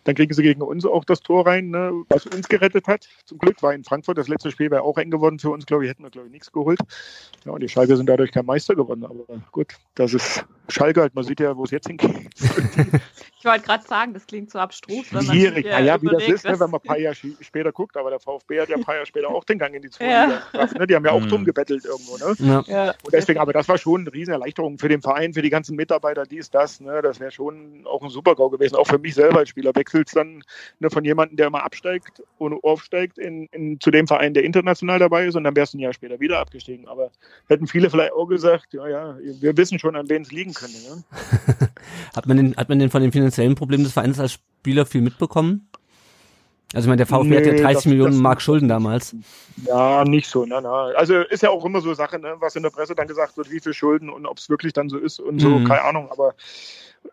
Dann 0.04 0.16
kriegen 0.16 0.34
sie 0.34 0.44
gegen 0.44 0.62
uns 0.62 0.86
auch 0.86 1.06
das 1.06 1.22
Tor 1.22 1.48
rein, 1.48 1.70
ne? 1.70 2.04
was 2.10 2.26
uns 2.26 2.50
gerettet 2.50 2.88
hat. 2.88 3.08
Zum 3.24 3.38
Glück 3.38 3.64
war 3.64 3.74
in 3.74 3.86
Frankfurt 3.86 4.18
das 4.18 4.28
letzte 4.28 4.52
Spiel 4.52 4.70
wäre 4.70 4.82
auch 4.82 4.98
eng 4.98 5.12
geworden 5.12 5.40
für 5.40 5.50
uns, 5.50 5.66
glaube 5.66 5.86
ich, 5.86 5.92
hätten 5.92 6.04
wir, 6.04 6.10
glaube 6.10 6.28
ich, 6.28 6.34
nichts 6.34 6.52
geholt. 6.52 6.80
Ja, 7.46 7.54
und 7.54 7.62
die 7.62 7.70
Schalker 7.70 7.96
sind 7.96 8.08
dadurch 8.08 8.32
kein 8.32 8.46
Meister 8.46 8.76
geworden. 8.76 9.06
Aber 9.06 9.42
gut, 9.52 9.76
das 9.96 10.14
ist 10.14 10.46
Schalke 10.70 11.02
halt. 11.02 11.16
Man 11.16 11.24
sieht 11.24 11.40
ja, 11.40 11.56
wo 11.56 11.64
es 11.64 11.72
jetzt 11.72 11.88
hingeht. 11.88 12.10
ich 13.40 13.46
wollte 13.46 13.66
gerade 13.66 13.86
sagen, 13.86 14.14
das 14.14 14.26
klingt 14.28 14.52
so 14.52 14.60
abstrus. 14.60 15.06
Schwierig. 15.08 15.66
Ja, 15.66 15.80
ja, 15.80 16.02
wie 16.02 16.08
das 16.08 16.28
ist, 16.28 16.46
ne, 16.46 16.60
wenn 16.60 16.70
man 16.70 16.82
ein 16.82 16.88
paar 16.88 16.98
Jahre 17.00 17.16
später 17.16 17.72
guckt. 17.72 17.98
Aber 17.98 18.10
der 18.10 18.20
VfB 18.20 18.62
hat 18.62 18.70
ja 18.70 18.76
ein 18.76 18.84
paar 18.84 18.96
Jahre 18.96 19.06
später 19.06 19.30
auch 19.30 19.44
den 19.44 19.60
Gang 19.60 19.74
in 19.74 19.82
die 19.82 19.90
zweite 19.90 20.42
ja. 20.54 20.68
Ne? 20.78 20.88
Die 20.88 20.96
haben 20.96 21.06
ja 21.06 21.12
auch 21.12 21.22
mhm. 21.22 21.30
drum 21.30 21.46
gebettelt 21.46 21.86
irgendwo. 21.86 22.18
Ne? 22.18 22.64
Ja. 22.68 22.90
Und 23.04 23.14
deswegen, 23.14 23.40
aber 23.40 23.54
das 23.54 23.68
war 23.68 23.78
schon 23.78 24.02
eine 24.02 24.14
Riesenerleichterung 24.14 24.78
für 24.78 24.90
den 24.90 25.02
Verein, 25.02 25.34
für 25.34 25.42
die 25.42 25.50
ganzen 25.50 25.76
Mitarbeiter, 25.76 26.26
dies, 26.26 26.50
das. 26.50 26.80
Ne? 26.80 27.02
Das 27.02 27.20
wäre 27.20 27.32
schon 27.32 27.86
auch 27.86 28.02
ein 28.02 28.10
Super-GAU 28.10 28.50
gewesen. 28.50 28.76
Auch 28.76 28.88
für 28.88 29.00
mich 29.00 29.16
selber 29.16 29.40
als 29.40 29.50
Spieler. 29.50 29.76
Wechselst 29.76 30.16
dann 30.16 30.44
ne, 30.80 30.90
von 30.90 31.06
jemandem, 31.06 31.38
der 31.38 31.48
immer 31.48 31.64
absteigt 31.64 32.22
und 32.38 32.64
aufsteigt, 32.64 33.18
in, 33.18 33.48
in, 33.48 33.80
zu 33.80 33.92
dem 33.92 34.08
Verein, 34.08 34.34
der 34.34 34.44
international 34.44 35.00
dabei 35.00 35.26
ist. 35.26 35.36
Und 35.36 35.44
dann 35.46 35.56
wärst 35.56 35.74
du 35.74 35.78
ein 35.78 35.82
Jahr 35.82 35.94
später 35.94 36.20
wieder 36.20 36.40
abgestiegen. 36.40 36.88
Aber 36.88 37.12
hätten 37.48 37.68
viele 37.68 37.90
vielleicht 37.90 38.14
auch 38.14 38.28
gesagt, 38.28 38.74
ja, 38.74 38.88
ja, 38.88 39.18
wir 39.20 39.56
wissen 39.58 39.80
schon, 39.80 39.96
an 39.96 40.10
wen 40.10 40.22
es 40.22 40.32
liegen 40.32 40.54
könnte. 40.60 40.78
Ne? 40.78 41.04
hat, 42.16 42.28
man 42.28 42.38
den, 42.38 42.56
hat 42.56 42.70
man 42.70 42.80
denn 42.80 42.90
von 42.90 43.02
den 43.02 43.12
finanziellen 43.12 43.56
Problemen 43.56 43.84
des 43.84 43.94
Vereins 43.94 44.20
als 44.20 44.34
Spieler 44.34 44.86
viel 44.86 45.02
mitbekommen? 45.02 45.70
Also 46.74 46.86
ich 46.86 46.90
meine, 46.90 46.98
der 46.98 47.08
VfB 47.08 47.30
nee, 47.30 47.38
hat 47.38 47.46
ja 47.46 47.54
30 47.54 47.74
das, 47.74 47.86
Millionen 47.86 48.14
das, 48.14 48.22
Mark 48.22 48.42
Schulden 48.42 48.68
damals. 48.68 49.16
Ja, 49.66 50.04
nicht 50.04 50.30
so. 50.30 50.46
Na, 50.46 50.62
na. 50.62 50.90
Also 50.96 51.16
ist 51.16 51.42
ja 51.42 51.50
auch 51.50 51.66
immer 51.66 51.82
so 51.82 51.96
Sache, 51.96 52.20
ne, 52.20 52.36
was 52.40 52.56
in 52.56 52.62
der 52.62 52.70
Presse 52.70 52.94
dann 52.94 53.08
gesagt 53.08 53.38
wird, 53.38 53.50
wie 53.50 53.60
viel 53.60 53.74
Schulden 53.74 54.10
und 54.10 54.28
ob 54.28 54.38
es 54.38 54.50
wirklich 54.50 54.74
dann 54.74 54.88
so 54.88 54.98
ist 54.98 55.20
und 55.20 55.40
so, 55.40 55.50
mhm. 55.50 55.66
keine 55.66 55.82
Ahnung. 55.82 56.12
Aber 56.12 56.36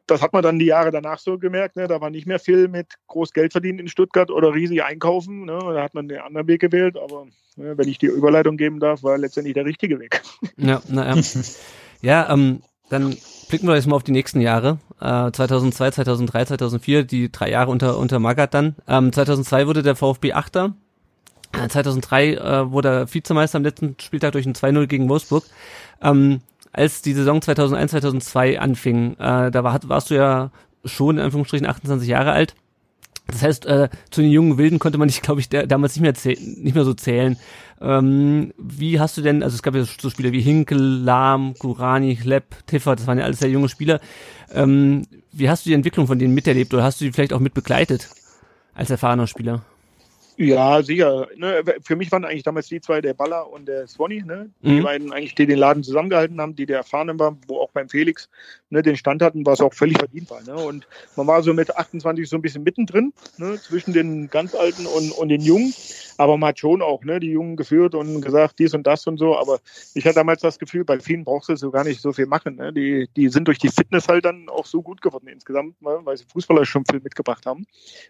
das 0.07 0.21
hat 0.21 0.35
man 0.35 0.43
dann 0.43 0.59
die 0.59 0.67
Jahre 0.67 0.91
danach 0.91 1.19
so 1.19 1.39
gemerkt. 1.39 1.77
Ne? 1.77 1.89
Da 1.89 2.01
war 2.03 2.11
nicht 2.11 2.27
mehr 2.27 2.39
viel 2.39 2.69
mit 2.69 2.95
groß 3.07 3.33
Geld 3.33 3.53
verdienen 3.53 3.79
in 3.79 3.89
Stuttgart 3.89 4.31
oder 4.31 4.53
riesig 4.55 4.83
einkaufen. 4.85 5.47
Ne? 5.47 5.59
Da 5.59 5.83
hat 5.83 5.95
man 5.95 6.09
den 6.09 6.19
anderen 6.19 6.47
Weg 6.49 6.61
gewählt. 6.61 6.99
Aber 6.99 7.27
ne, 7.57 7.79
wenn 7.79 7.89
ich 7.89 7.99
die 7.99 8.07
Überleitung 8.07 8.59
geben 8.59 8.79
darf, 8.79 9.03
war 9.03 9.17
letztendlich 9.17 9.55
der 9.55 9.65
richtige 9.65 9.99
Weg. 9.99 10.23
Ja, 10.57 10.83
naja. 10.89 11.21
ja, 12.03 12.31
ähm, 12.31 12.61
dann 12.89 13.17
blicken 13.49 13.67
wir 13.67 13.75
jetzt 13.75 13.87
mal 13.87 13.97
auf 13.97 14.03
die 14.03 14.13
nächsten 14.13 14.41
Jahre. 14.41 14.79
Äh, 15.01 15.31
2002, 15.31 15.93
2003, 15.93 16.45
2004, 16.47 17.05
die 17.05 17.31
drei 17.31 17.51
Jahre 17.51 17.71
unter, 17.71 17.99
unter 17.99 18.19
Magath 18.19 18.55
dann. 18.55 18.77
Ähm, 18.89 19.13
2002 19.13 19.67
wurde 19.67 19.83
der 19.83 19.97
VfB 19.97 20.33
Achter. 20.33 20.75
Äh, 21.53 21.69
2003 21.69 22.35
äh, 22.35 22.71
wurde 22.71 22.89
er 22.89 23.15
Vizemeister 23.15 23.57
am 23.57 23.65
letzten 23.65 23.97
Spieltag 24.01 24.33
durch 24.33 24.47
ein 24.47 24.55
2-0 24.55 24.87
gegen 24.87 25.09
Wolfsburg. 25.09 25.45
Ähm, 26.03 26.41
als 26.73 27.03
die 27.03 27.15
Saison 27.15 27.41
2001, 27.41 27.93
2002 27.93 28.61
anfing, 28.61 29.15
äh, 29.15 29.51
da 29.51 29.65
war, 29.65 29.79
warst 29.85 30.11
du 30.11 30.15
ja 30.15 30.51
schon 30.85 31.19
in 31.19 31.25
Anführungsstrichen 31.25 31.67
28 31.67 32.09
Jahre 32.09 32.33
alt. 32.33 32.55
Das 33.29 33.43
heißt, 33.43 33.67
äh, 33.67 33.89
zu 34.11 34.21
den 34.21 34.31
jungen 34.31 34.59
Wilden 34.59 34.79
konnte 34.79 34.99
man 34.99 35.09
dich, 35.09 35.23
glaube 35.23 35.41
ich, 35.41 35.49
der, 35.49 35.67
damals 35.67 35.97
nicht 35.97 36.03
mehr, 36.03 36.37
nicht 36.37 36.75
mehr 36.75 36.85
so 36.85 36.95
zählen. 36.95 37.39
Ähm, 37.81 38.53
wie 38.57 38.99
hast 39.01 39.17
du 39.17 39.23
denn, 39.23 39.43
also 39.43 39.55
es 39.55 39.63
gab 39.63 39.75
ja 39.75 39.85
so 39.85 40.11
Spieler 40.11 40.33
wie 40.33 40.41
Hinkel, 40.41 40.79
Lahm, 40.79 41.55
Kurani, 41.59 42.17
Klepp, 42.17 42.67
Tiffer, 42.67 42.97
das 42.97 43.07
waren 43.07 43.19
ja 43.19 43.25
alles 43.25 43.41
sehr 43.41 43.51
junge 43.51 43.69
Spieler. 43.69 44.01
Ähm, 44.53 45.07
wie 45.33 45.51
hast 45.51 45.67
du 45.67 45.71
die 45.71 45.75
Entwicklung 45.75 46.07
von 46.07 46.19
denen 46.19 46.35
miterlebt 46.35 46.73
oder 46.73 46.85
hast 46.85 47.01
du 47.01 47.05
die 47.05 47.13
vielleicht 47.13 47.33
auch 47.33 47.41
mit 47.41 47.55
begleitet 47.55 48.09
als 48.75 48.91
erfahrener 48.91 49.27
Spieler? 49.27 49.63
Ja, 50.39 50.83
sicher. 50.83 51.29
Ne, 51.37 51.63
für 51.83 51.97
mich 51.97 52.13
waren 52.13 52.25
eigentlich 52.25 52.43
damals 52.43 52.69
die 52.69 52.81
zwei, 52.81 53.01
der 53.01 53.15
Baller 53.15 53.51
und 53.51 53.67
der 53.67 53.87
Swanny, 53.87 54.23
ne? 54.23 54.51
die 54.61 54.69
mhm. 54.69 54.83
beiden 54.83 55.13
eigentlich, 55.13 55.35
die 55.35 55.47
den 55.47 55.59
Laden 55.59 55.83
zusammengehalten 55.83 56.39
haben, 56.41 56.55
die 56.55 56.67
der 56.67 56.79
Erfahrenen 56.79 57.19
waren, 57.19 57.39
wo 57.49 57.59
auch 57.59 57.71
beim 57.71 57.89
Felix 57.89 58.29
ne, 58.69 58.83
den 58.83 58.97
Stand 58.97 59.23
hatten, 59.23 59.47
was 59.47 59.63
auch 59.63 59.73
völlig 59.73 59.97
verdient 59.97 60.31
war. 60.31 60.43
Ne? 60.43 60.55
Und 60.55 60.87
man 61.17 61.27
war 61.27 61.43
so 61.43 61.55
mit 61.55 61.75
28 61.75 62.29
so 62.29 62.37
ein 62.37 62.43
bisschen 62.43 62.65
mittendrin, 62.65 63.15
ne, 63.39 63.59
zwischen 63.59 63.95
den 63.95 64.29
ganz 64.29 64.55
Alten 64.55 64.85
und, 64.85 65.11
und 65.13 65.31
den 65.31 65.41
Jungen. 65.41 65.73
Aber 66.19 66.37
man 66.37 66.49
hat 66.49 66.59
schon 66.59 66.83
auch 66.83 67.05
ne, 67.05 67.21
die 67.21 67.31
Jungen 67.31 67.57
geführt 67.57 67.95
und 67.95 68.21
gesagt, 68.21 68.59
dies 68.59 68.75
und 68.75 68.87
das 68.87 69.07
und 69.07 69.19
so. 69.19 69.37
Aber 69.37 69.59
ich 69.95 70.05
hatte 70.05 70.17
damals 70.17 70.43
das 70.43 70.59
Gefühl, 70.59 70.85
bei 70.85 70.99
vielen 71.01 71.25
brauchst 71.25 71.49
du 71.49 71.57
so 71.57 71.71
gar 71.71 71.85
nicht 71.85 72.01
so 72.01 72.13
viel 72.13 72.27
machen. 72.27 72.57
Ne? 72.57 72.73
Die, 72.73 73.09
die 73.17 73.29
sind 73.29 73.49
durch 73.49 73.59
die 73.59 73.69
Fitness 73.69 74.09
halt 74.09 74.25
dann 74.25 74.49
auch 74.49 74.67
so 74.67 74.83
gut 74.83 75.01
geworden 75.01 75.29
insgesamt, 75.29 75.81
ne? 75.83 76.01
weil 76.05 76.17
sie 76.17 76.25
Fußballer 76.33 76.65
schon 76.65 76.85
viel 76.91 77.01
mitgebracht 77.01 77.47
haben. 77.47 77.67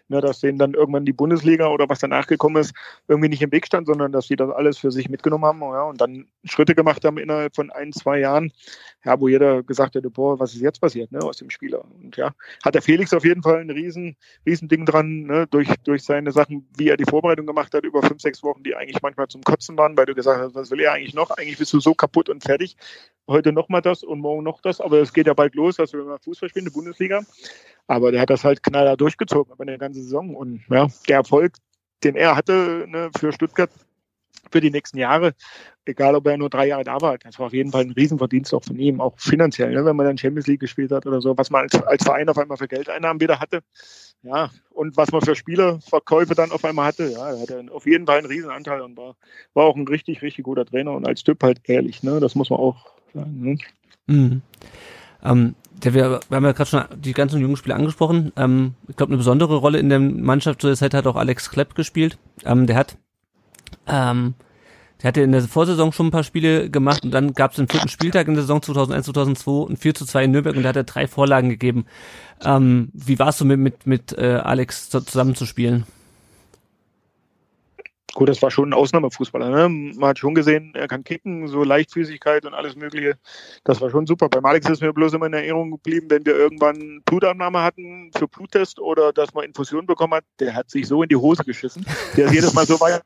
Ne? 0.07 0.21
Dass 0.21 0.39
denen 0.39 0.57
dann 0.57 0.73
irgendwann 0.73 1.05
die 1.05 1.13
Bundesliga 1.13 1.67
oder 1.67 1.89
was 1.89 1.99
danach 1.99 2.27
gekommen 2.27 2.57
ist, 2.57 2.73
irgendwie 3.07 3.29
nicht 3.29 3.41
im 3.41 3.51
Weg 3.51 3.65
stand, 3.65 3.87
sondern 3.87 4.11
dass 4.11 4.27
sie 4.27 4.35
das 4.35 4.49
alles 4.49 4.77
für 4.77 4.91
sich 4.91 5.09
mitgenommen 5.09 5.45
haben 5.45 5.61
ja, 5.61 5.83
und 5.83 6.01
dann 6.01 6.27
Schritte 6.43 6.75
gemacht 6.75 7.03
haben 7.05 7.17
innerhalb 7.17 7.55
von 7.55 7.71
ein, 7.71 7.91
zwei 7.93 8.19
Jahren, 8.19 8.51
ja, 9.05 9.19
wo 9.19 9.27
jeder 9.27 9.63
gesagt 9.63 9.95
hätte, 9.95 10.09
boah, 10.09 10.39
was 10.39 10.53
ist 10.53 10.61
jetzt 10.61 10.81
passiert 10.81 11.11
ne, 11.11 11.19
aus 11.19 11.37
dem 11.37 11.49
Spieler? 11.49 11.83
Und 11.85 12.17
ja, 12.17 12.31
hat 12.63 12.75
der 12.75 12.81
Felix 12.81 13.13
auf 13.13 13.23
jeden 13.23 13.43
Fall 13.43 13.59
ein 13.59 13.69
riesen, 13.69 14.15
riesen 14.45 14.67
Ding 14.67 14.85
dran, 14.85 15.23
ne, 15.23 15.47
durch, 15.47 15.69
durch 15.83 16.03
seine 16.03 16.31
Sachen, 16.31 16.67
wie 16.77 16.89
er 16.89 16.97
die 16.97 17.05
Vorbereitung 17.05 17.45
gemacht 17.45 17.73
hat, 17.73 17.83
über 17.83 17.96
fünf, 18.03 18.21
sechs 18.21 18.43
Wochen, 18.43 18.63
die 18.63 18.75
eigentlich 18.75 19.01
manchmal 19.01 19.27
zum 19.27 19.43
Kotzen 19.43 19.77
waren, 19.77 19.97
weil 19.97 20.05
du 20.05 20.15
gesagt 20.15 20.39
hast, 20.39 20.55
was 20.55 20.71
will 20.71 20.79
er 20.79 20.93
eigentlich 20.93 21.13
noch? 21.13 21.31
Eigentlich 21.31 21.57
bist 21.57 21.73
du 21.73 21.79
so 21.79 21.93
kaputt 21.93 22.29
und 22.29 22.43
fertig. 22.43 22.75
Heute 23.27 23.51
nochmal 23.51 23.81
das 23.81 24.03
und 24.03 24.19
morgen 24.19 24.43
noch 24.43 24.61
das, 24.61 24.81
aber 24.81 25.01
es 25.01 25.13
geht 25.13 25.27
ja 25.27 25.33
bald 25.33 25.55
los, 25.55 25.75
dass 25.75 25.93
wir 25.93 26.03
mal 26.03 26.19
Fußball 26.19 26.49
spielen, 26.49 26.65
die 26.65 26.71
Bundesliga. 26.71 27.21
Aber 27.87 28.11
der 28.11 28.21
hat 28.21 28.29
das 28.29 28.43
halt 28.43 28.63
knaller 28.63 28.97
durchgezogen 28.97 29.53
über 29.53 29.63
eine 29.63 29.77
ganze 29.77 30.01
Saison. 30.01 30.35
Und 30.35 30.63
ja, 30.69 30.87
der 31.07 31.17
Erfolg, 31.17 31.53
den 32.03 32.15
er 32.15 32.35
hatte 32.35 32.85
ne, 32.87 33.09
für 33.17 33.31
Stuttgart, 33.31 33.71
für 34.51 34.61
die 34.61 34.71
nächsten 34.71 34.97
Jahre, 34.97 35.33
egal 35.85 36.15
ob 36.15 36.27
er 36.27 36.37
nur 36.37 36.49
drei 36.49 36.67
Jahre 36.67 36.83
da 36.83 37.01
war, 37.01 37.17
das 37.17 37.39
war 37.39 37.47
auf 37.47 37.53
jeden 37.53 37.71
Fall 37.71 37.83
ein 37.83 37.91
Riesenverdienst 37.91 38.53
auch 38.53 38.63
von 38.63 38.77
ihm, 38.77 39.01
auch 39.01 39.19
finanziell, 39.19 39.71
ne, 39.71 39.85
wenn 39.85 39.95
man 39.95 40.05
dann 40.05 40.17
Champions 40.17 40.47
League 40.47 40.59
gespielt 40.59 40.91
hat 40.91 41.05
oder 41.05 41.21
so, 41.21 41.37
was 41.37 41.49
man 41.49 41.63
als, 41.63 41.75
als 41.83 42.03
Verein 42.03 42.29
auf 42.29 42.37
einmal 42.37 42.57
für 42.57 42.67
Geldeinnahmen 42.67 43.21
wieder 43.21 43.39
hatte. 43.39 43.61
Ja, 44.23 44.49
und 44.71 44.97
was 44.97 45.11
man 45.11 45.21
für 45.21 45.35
Spielerverkäufe 45.35 46.35
dann 46.35 46.51
auf 46.51 46.65
einmal 46.65 46.87
hatte, 46.87 47.07
ja, 47.07 47.29
er 47.29 47.41
hatte 47.41 47.65
auf 47.71 47.85
jeden 47.85 48.05
Fall 48.05 48.17
einen 48.17 48.27
Riesenanteil 48.27 48.81
und 48.81 48.97
war, 48.97 49.15
war 49.53 49.65
auch 49.65 49.75
ein 49.75 49.87
richtig, 49.87 50.21
richtig 50.21 50.43
guter 50.43 50.65
Trainer 50.65 50.91
und 50.91 51.07
als 51.07 51.23
Typ 51.23 51.41
halt 51.43 51.61
ehrlich, 51.65 52.03
ne, 52.03 52.19
das 52.19 52.35
muss 52.35 52.49
man 52.49 52.59
auch 52.59 52.91
sagen. 53.13 53.41
Ne? 53.41 53.57
Mhm. 54.07 54.41
Ähm, 55.23 55.55
der, 55.83 55.93
wir, 55.93 56.19
wir 56.29 56.35
haben 56.35 56.45
ja 56.45 56.51
gerade 56.51 56.69
schon 56.69 56.83
die 56.95 57.13
ganzen 57.13 57.39
jungen 57.39 57.57
Spieler 57.57 57.75
angesprochen. 57.75 58.31
Ähm, 58.35 58.73
ich 58.87 58.95
glaube, 58.95 59.11
eine 59.11 59.17
besondere 59.17 59.57
Rolle 59.57 59.79
in 59.79 59.89
der 59.89 59.99
Mannschaft 59.99 60.61
zu 60.61 60.67
der 60.67 60.75
Zeit 60.75 60.93
hat 60.93 61.07
auch 61.07 61.15
Alex 61.15 61.49
Klepp 61.49 61.75
gespielt. 61.75 62.17
Ähm, 62.43 62.67
der 62.67 62.75
hat 62.75 62.97
ähm, 63.87 64.33
der 65.01 65.09
hatte 65.09 65.21
in 65.21 65.31
der 65.31 65.41
Vorsaison 65.41 65.91
schon 65.91 66.07
ein 66.07 66.11
paar 66.11 66.23
Spiele 66.23 66.69
gemacht 66.69 67.03
und 67.03 67.11
dann 67.11 67.33
gab 67.33 67.51
es 67.51 67.57
den 67.57 67.67
vierten 67.67 67.87
Spieltag 67.87 68.27
in 68.27 68.33
der 68.33 68.43
Saison 68.43 68.61
2001, 68.61 69.05
2002 69.05 69.71
ein 69.71 69.77
4 69.77 69.93
zu 69.93 70.05
2 70.05 70.23
in 70.23 70.31
Nürnberg 70.31 70.55
und 70.55 70.63
da 70.63 70.69
hat 70.69 70.75
er 70.75 70.83
drei 70.83 71.07
Vorlagen 71.07 71.49
gegeben. 71.49 71.85
Ähm, 72.43 72.89
wie 72.93 73.19
war 73.19 73.29
es 73.29 73.37
so 73.37 73.45
mit, 73.45 73.59
mit, 73.59 73.85
mit 73.85 74.17
äh, 74.17 74.35
Alex 74.35 74.89
zusammenzuspielen? 74.89 75.85
Gut, 78.17 78.29
das 78.29 78.41
war 78.41 78.49
schon 78.49 78.69
ein 78.69 78.73
Ausnahmefußballer. 78.73 79.49
Ne? 79.51 79.69
Man 79.69 80.09
hat 80.09 80.17
schon 80.17 80.33
gesehen, 80.33 80.71
er 80.73 80.87
kann 80.87 81.03
kicken, 81.03 81.47
so 81.47 81.63
Leichtfüßigkeit 81.63 82.47
und 82.47 82.55
alles 82.55 82.75
Mögliche. 82.75 83.19
Das 83.63 83.79
war 83.79 83.91
schon 83.91 84.07
super. 84.07 84.27
Beim 84.27 84.43
Alex 84.43 84.67
ist 84.67 84.81
mir 84.81 84.91
bloß 84.91 85.13
immer 85.13 85.27
in 85.27 85.33
Erinnerung 85.33 85.69
geblieben, 85.69 86.07
wenn 86.09 86.25
wir 86.25 86.35
irgendwann 86.35 87.03
Blutabnahme 87.05 87.61
hatten 87.61 88.09
für 88.17 88.27
Bluttest 88.27 88.79
oder 88.79 89.13
dass 89.13 89.35
man 89.35 89.43
Infusion 89.45 89.85
bekommen 89.85 90.15
hat, 90.15 90.23
der 90.39 90.55
hat 90.55 90.71
sich 90.71 90.87
so 90.87 91.03
in 91.03 91.09
die 91.09 91.15
Hose 91.15 91.43
geschissen. 91.43 91.85
Der 92.15 92.25
ist 92.25 92.33
jedes 92.33 92.55
Mal 92.55 92.65
so 92.65 92.79
weit 92.79 93.03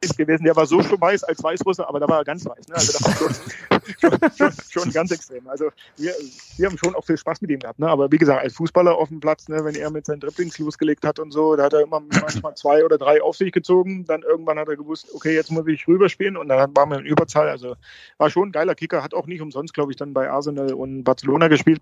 gewesen. 0.00 0.44
Der 0.44 0.54
war 0.56 0.66
so 0.66 0.82
schon 0.82 1.00
weiß 1.00 1.24
als 1.24 1.42
Weißrusse, 1.42 1.86
aber 1.88 2.00
da 2.00 2.08
war 2.08 2.18
er 2.18 2.24
ganz 2.24 2.46
weiß. 2.46 2.68
Ne? 2.68 2.74
Also 2.74 2.92
das 2.92 3.04
war 3.04 3.12
schon, 4.00 4.12
schon, 4.36 4.52
schon, 4.70 4.92
ganz 4.92 5.10
extrem. 5.10 5.46
Also 5.48 5.70
wir, 5.96 6.12
wir 6.56 6.66
haben 6.66 6.78
schon 6.78 6.94
auch 6.94 7.04
viel 7.04 7.16
Spaß 7.16 7.40
mit 7.40 7.50
ihm 7.50 7.58
gehabt. 7.58 7.78
Ne? 7.78 7.88
Aber 7.88 8.10
wie 8.12 8.18
gesagt, 8.18 8.42
als 8.42 8.54
Fußballer 8.54 8.94
auf 8.94 9.08
dem 9.08 9.20
Platz, 9.20 9.48
ne, 9.48 9.64
wenn 9.64 9.74
er 9.74 9.90
mit 9.90 10.06
seinen 10.06 10.20
Dribblings 10.20 10.58
losgelegt 10.58 11.04
hat 11.04 11.18
und 11.18 11.32
so, 11.32 11.56
da 11.56 11.64
hat 11.64 11.72
er 11.72 11.80
immer 11.80 12.00
manchmal 12.00 12.54
zwei 12.54 12.84
oder 12.84 12.98
drei 12.98 13.22
auf 13.22 13.36
sich 13.36 13.52
gezogen. 13.52 14.04
Dann 14.04 14.22
irgendwann 14.22 14.58
hat 14.58 14.68
er 14.68 14.76
gewusst, 14.76 15.08
okay, 15.14 15.34
jetzt 15.34 15.50
muss 15.50 15.66
ich 15.66 15.86
rüberspielen 15.88 16.36
und 16.36 16.48
dann 16.48 16.74
waren 16.76 16.90
wir 16.90 16.98
in 16.98 17.06
Überzahl. 17.06 17.48
Also 17.48 17.76
war 18.18 18.30
schon 18.30 18.48
ein 18.48 18.52
geiler 18.52 18.74
Kicker, 18.74 19.02
hat 19.02 19.14
auch 19.14 19.26
nicht 19.26 19.40
umsonst, 19.40 19.74
glaube 19.74 19.92
ich, 19.92 19.96
dann 19.96 20.14
bei 20.14 20.30
Arsenal 20.30 20.72
und 20.74 21.04
Barcelona 21.04 21.48
gespielt 21.48 21.80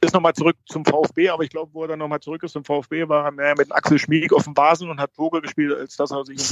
ist 0.00 0.14
nochmal 0.14 0.32
zurück 0.32 0.56
zum 0.66 0.84
VfB, 0.84 1.28
aber 1.28 1.44
ich 1.44 1.50
glaube, 1.50 1.70
wo 1.74 1.82
er 1.82 1.88
dann 1.88 1.98
nochmal 1.98 2.20
zurück 2.20 2.42
ist 2.42 2.52
zum 2.52 2.64
VfB, 2.64 3.08
war 3.08 3.26
er 3.26 3.32
mehr 3.32 3.54
mit 3.56 3.72
Axel 3.72 3.98
Schmieg 3.98 4.32
auf 4.32 4.44
dem 4.44 4.54
Basen 4.54 4.88
und 4.90 4.98
hat 5.00 5.12
Vogel 5.14 5.42
gespielt, 5.42 5.76
als 5.76 5.96
dass 5.96 6.10
er 6.10 6.24
sich 6.24 6.40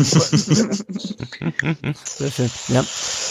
Sehr 2.05 2.31
schön. 2.31 2.51
Ja. 2.69 2.85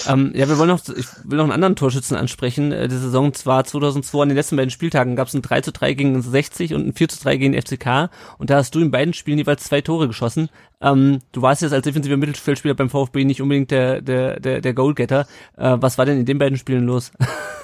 Ähm, 0.07 0.31
ja, 0.33 0.49
wir 0.49 0.57
wollen 0.57 0.69
noch, 0.69 0.81
ich 0.89 1.05
will 1.23 1.37
noch 1.37 1.43
einen 1.43 1.53
anderen 1.53 1.75
Torschützen 1.75 2.17
ansprechen. 2.17 2.71
Äh, 2.71 2.87
die 2.87 2.97
Saison 2.97 3.33
zwar 3.33 3.63
2002 3.63 4.21
an 4.21 4.29
den 4.29 4.37
letzten 4.37 4.55
beiden 4.55 4.71
Spieltagen 4.71 5.15
gab 5.15 5.27
es 5.27 5.33
ein 5.33 5.41
3 5.41 5.61
zu 5.61 5.71
3 5.71 5.93
gegen 5.93 6.21
60 6.21 6.73
und 6.73 6.87
ein 6.87 6.93
4 6.93 7.09
zu 7.09 7.23
3 7.23 7.37
gegen 7.37 7.61
FCK 7.61 8.09
und 8.37 8.49
da 8.49 8.57
hast 8.57 8.73
du 8.75 8.79
in 8.79 8.91
beiden 8.91 9.13
Spielen 9.13 9.37
jeweils 9.37 9.63
zwei 9.63 9.81
Tore 9.81 10.07
geschossen. 10.07 10.49
Ähm, 10.81 11.19
du 11.31 11.41
warst 11.41 11.61
jetzt 11.61 11.73
als 11.73 11.83
defensiver 11.83 12.17
Mittelfeldspieler 12.17 12.73
beim 12.73 12.89
VfB 12.89 13.25
nicht 13.25 13.41
unbedingt 13.41 13.71
der, 13.71 14.01
der, 14.01 14.39
der, 14.39 14.61
der 14.61 14.73
Goalgetter. 14.73 15.27
Äh, 15.57 15.77
was 15.79 15.97
war 15.97 16.05
denn 16.05 16.19
in 16.19 16.25
den 16.25 16.39
beiden 16.39 16.57
Spielen 16.57 16.85
los? 16.85 17.11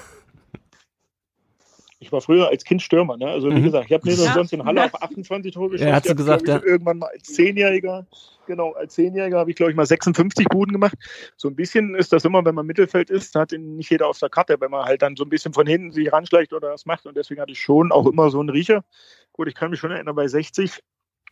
Ich 2.06 2.12
war 2.12 2.20
früher 2.20 2.48
als 2.48 2.62
Kind 2.62 2.82
Stürmer, 2.82 3.16
ne? 3.16 3.26
Also 3.26 3.50
wie 3.50 3.54
mhm. 3.54 3.64
gesagt, 3.64 3.86
ich 3.86 3.92
habe 3.92 4.08
mir 4.08 4.14
ja. 4.14 4.32
sonst 4.32 4.52
in 4.52 4.64
Halle 4.64 4.84
auf 4.84 5.02
28 5.02 5.52
Tore 5.52 5.70
geschossen. 5.70 5.88
Ja, 5.88 5.96
hast 5.96 6.08
du 6.08 6.14
gesagt, 6.14 6.46
ja. 6.46 6.62
Irgendwann 6.62 6.98
mal 6.98 7.08
als 7.12 7.24
Zehnjähriger, 7.24 8.06
genau, 8.46 8.74
als 8.74 8.94
Zehnjähriger 8.94 9.40
habe 9.40 9.50
ich, 9.50 9.56
glaube 9.56 9.72
ich, 9.72 9.76
mal 9.76 9.86
56 9.86 10.46
Buden 10.46 10.72
gemacht. 10.72 10.94
So 11.36 11.48
ein 11.48 11.56
bisschen 11.56 11.96
ist 11.96 12.12
das 12.12 12.24
immer, 12.24 12.44
wenn 12.44 12.54
man 12.54 12.64
Mittelfeld 12.64 13.10
ist, 13.10 13.34
hat 13.34 13.50
ihn 13.50 13.74
nicht 13.74 13.90
jeder 13.90 14.06
auf 14.06 14.20
der 14.20 14.28
Karte, 14.28 14.56
wenn 14.60 14.70
man 14.70 14.84
halt 14.84 15.02
dann 15.02 15.16
so 15.16 15.24
ein 15.24 15.28
bisschen 15.28 15.52
von 15.52 15.66
hinten 15.66 15.90
sich 15.90 16.12
ranschleicht 16.12 16.52
oder 16.52 16.70
was 16.70 16.86
macht. 16.86 17.06
Und 17.06 17.16
deswegen 17.16 17.40
hatte 17.40 17.50
ich 17.50 17.60
schon 17.60 17.90
auch 17.90 18.06
immer 18.06 18.30
so 18.30 18.38
einen 18.38 18.50
Riecher. 18.50 18.84
Gut, 19.32 19.48
ich 19.48 19.56
kann 19.56 19.70
mich 19.70 19.80
schon 19.80 19.90
erinnern, 19.90 20.14
bei 20.14 20.28
60 20.28 20.78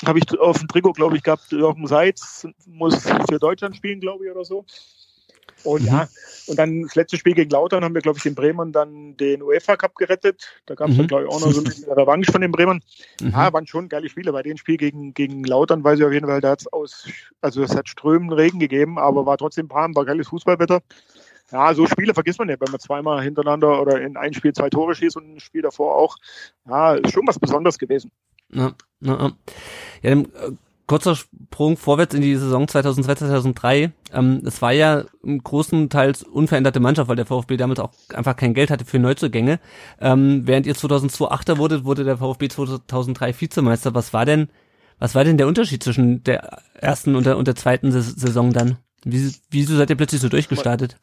habe 0.05 0.19
ich 0.19 0.41
auf 0.41 0.59
dem 0.59 0.67
Trikot, 0.67 0.95
glaube 0.95 1.17
ich, 1.17 1.23
gehabt, 1.23 1.53
Jochen 1.53 1.87
Seitz 1.87 2.49
muss 2.67 3.09
für 3.31 3.39
Deutschland 3.39 3.77
spielen, 3.77 4.01
glaube 4.01 4.25
ich, 4.25 4.31
oder 4.33 4.45
so. 4.45 4.67
Und 5.65 5.83
mhm. 5.83 5.89
ja, 5.89 6.09
und 6.47 6.59
dann 6.59 6.83
das 6.83 6.95
letzte 6.95 7.17
Spiel 7.17 7.35
gegen 7.35 7.51
Lautern 7.51 7.85
haben 7.85 7.95
wir, 7.95 8.03
glaube 8.03 8.19
ich, 8.19 8.27
in 8.27 8.35
Bremen 8.35 8.73
dann 8.73 9.17
den 9.17 9.43
UEFA 9.43 9.77
Cup 9.77 9.95
gerettet. 9.95 10.47
Da 10.67 10.75
gab 10.75 10.89
es 10.89 10.95
mhm. 10.95 10.99
dann, 10.99 11.07
glaube 11.09 11.25
ich, 11.25 11.31
auch 11.31 11.41
noch 11.41 11.53
so 11.53 11.61
ein 11.61 11.65
bisschen 11.65 11.91
Revanche 11.91 12.31
von 12.31 12.41
den 12.41 12.53
Bremern. 12.53 12.83
Mhm. 13.21 13.31
Ja, 13.31 13.53
waren 13.53 13.67
schon 13.67 13.89
geile 13.89 14.09
Spiele. 14.09 14.33
Bei 14.33 14.43
dem 14.43 14.57
Spiel 14.57 14.77
gegen, 14.77 15.15
gegen 15.15 15.45
Lautern 15.45 15.83
weiß 15.83 15.99
ich 15.99 16.05
auf 16.05 16.13
jeden 16.13 16.27
Fall, 16.27 16.41
da 16.41 16.51
hat 16.51 16.61
es 16.61 16.73
aus, 16.73 17.09
also 17.41 17.63
es 17.63 17.75
hat 17.75 17.89
strömenden 17.89 18.39
Regen 18.39 18.59
gegeben, 18.59 18.99
aber 18.99 19.27
war 19.27 19.39
trotzdem 19.39 19.71
warm, 19.71 19.97
war 19.97 20.05
geiles 20.05 20.29
Fußballwetter. 20.29 20.83
Ja, 21.51 21.75
so 21.75 21.87
Spiele 21.87 22.15
vergisst 22.15 22.39
man 22.39 22.49
nicht, 22.49 22.61
wenn 22.61 22.71
man 22.71 22.81
zweimal 22.81 23.23
hintereinander 23.23 23.81
oder 23.81 24.01
in 24.01 24.17
ein 24.17 24.35
Spiel 24.35 24.53
zwei 24.53 24.71
Tore 24.71 24.95
schießt 24.95 25.17
und 25.17 25.37
ein 25.37 25.41
Spiel 25.41 25.63
davor 25.63 25.95
auch. 25.95 26.17
Ja, 26.67 26.95
ist 26.95 27.13
schon 27.13 27.27
was 27.27 27.39
Besonderes 27.39 27.79
gewesen. 27.79 28.11
Ja, 28.53 28.75
ja, 29.01 29.33
ja. 30.03 30.11
ja 30.11 30.25
kurzer 30.87 31.17
Sprung 31.17 31.77
vorwärts 31.77 32.15
in 32.15 32.21
die 32.21 32.37
Saison 32.37 32.69
2002, 32.69 33.15
2003. 33.15 33.93
Ähm, 34.13 34.43
es 34.45 34.61
war 34.61 34.73
ja 34.73 35.05
im 35.23 35.43
großen 35.43 35.89
Teils 35.89 36.23
unveränderte 36.23 36.81
Mannschaft, 36.81 37.09
weil 37.09 37.17
der 37.17 37.27
VfB 37.27 37.57
damals 37.57 37.81
auch 37.81 37.93
einfach 38.13 38.37
kein 38.37 38.55
Geld 38.55 38.71
hatte 38.71 38.85
für 38.85 38.99
Neuzugänge. 38.99 39.61
Ähm, 40.01 40.43
während 40.47 40.67
ihr 40.67 40.75
2002 40.75 41.27
Achter 41.27 41.59
wurde, 41.59 41.85
wurde 41.85 42.05
der 42.05 42.19
VfB 42.19 42.49
2003 42.49 43.41
Vizemeister. 43.41 43.95
Was 43.95 44.13
war 44.13 44.27
denn, 44.27 44.49
was 44.99 45.15
war 45.15 45.25
denn 45.25 45.39
der 45.39 45.47
Unterschied 45.47 45.83
zwischen 45.83 46.23
der 46.25 46.59
ersten 46.75 47.17
und 47.17 47.25
der, 47.25 47.39
und 47.39 47.49
der 47.49 47.57
zweiten 47.57 47.91
Saison 47.91 48.53
dann? 48.53 48.77
Wie, 49.05 49.33
wieso 49.51 49.77
seid 49.77 49.91
ihr 49.91 49.97
plötzlich 49.97 50.21
so 50.21 50.29
durchgestartet? 50.29 50.97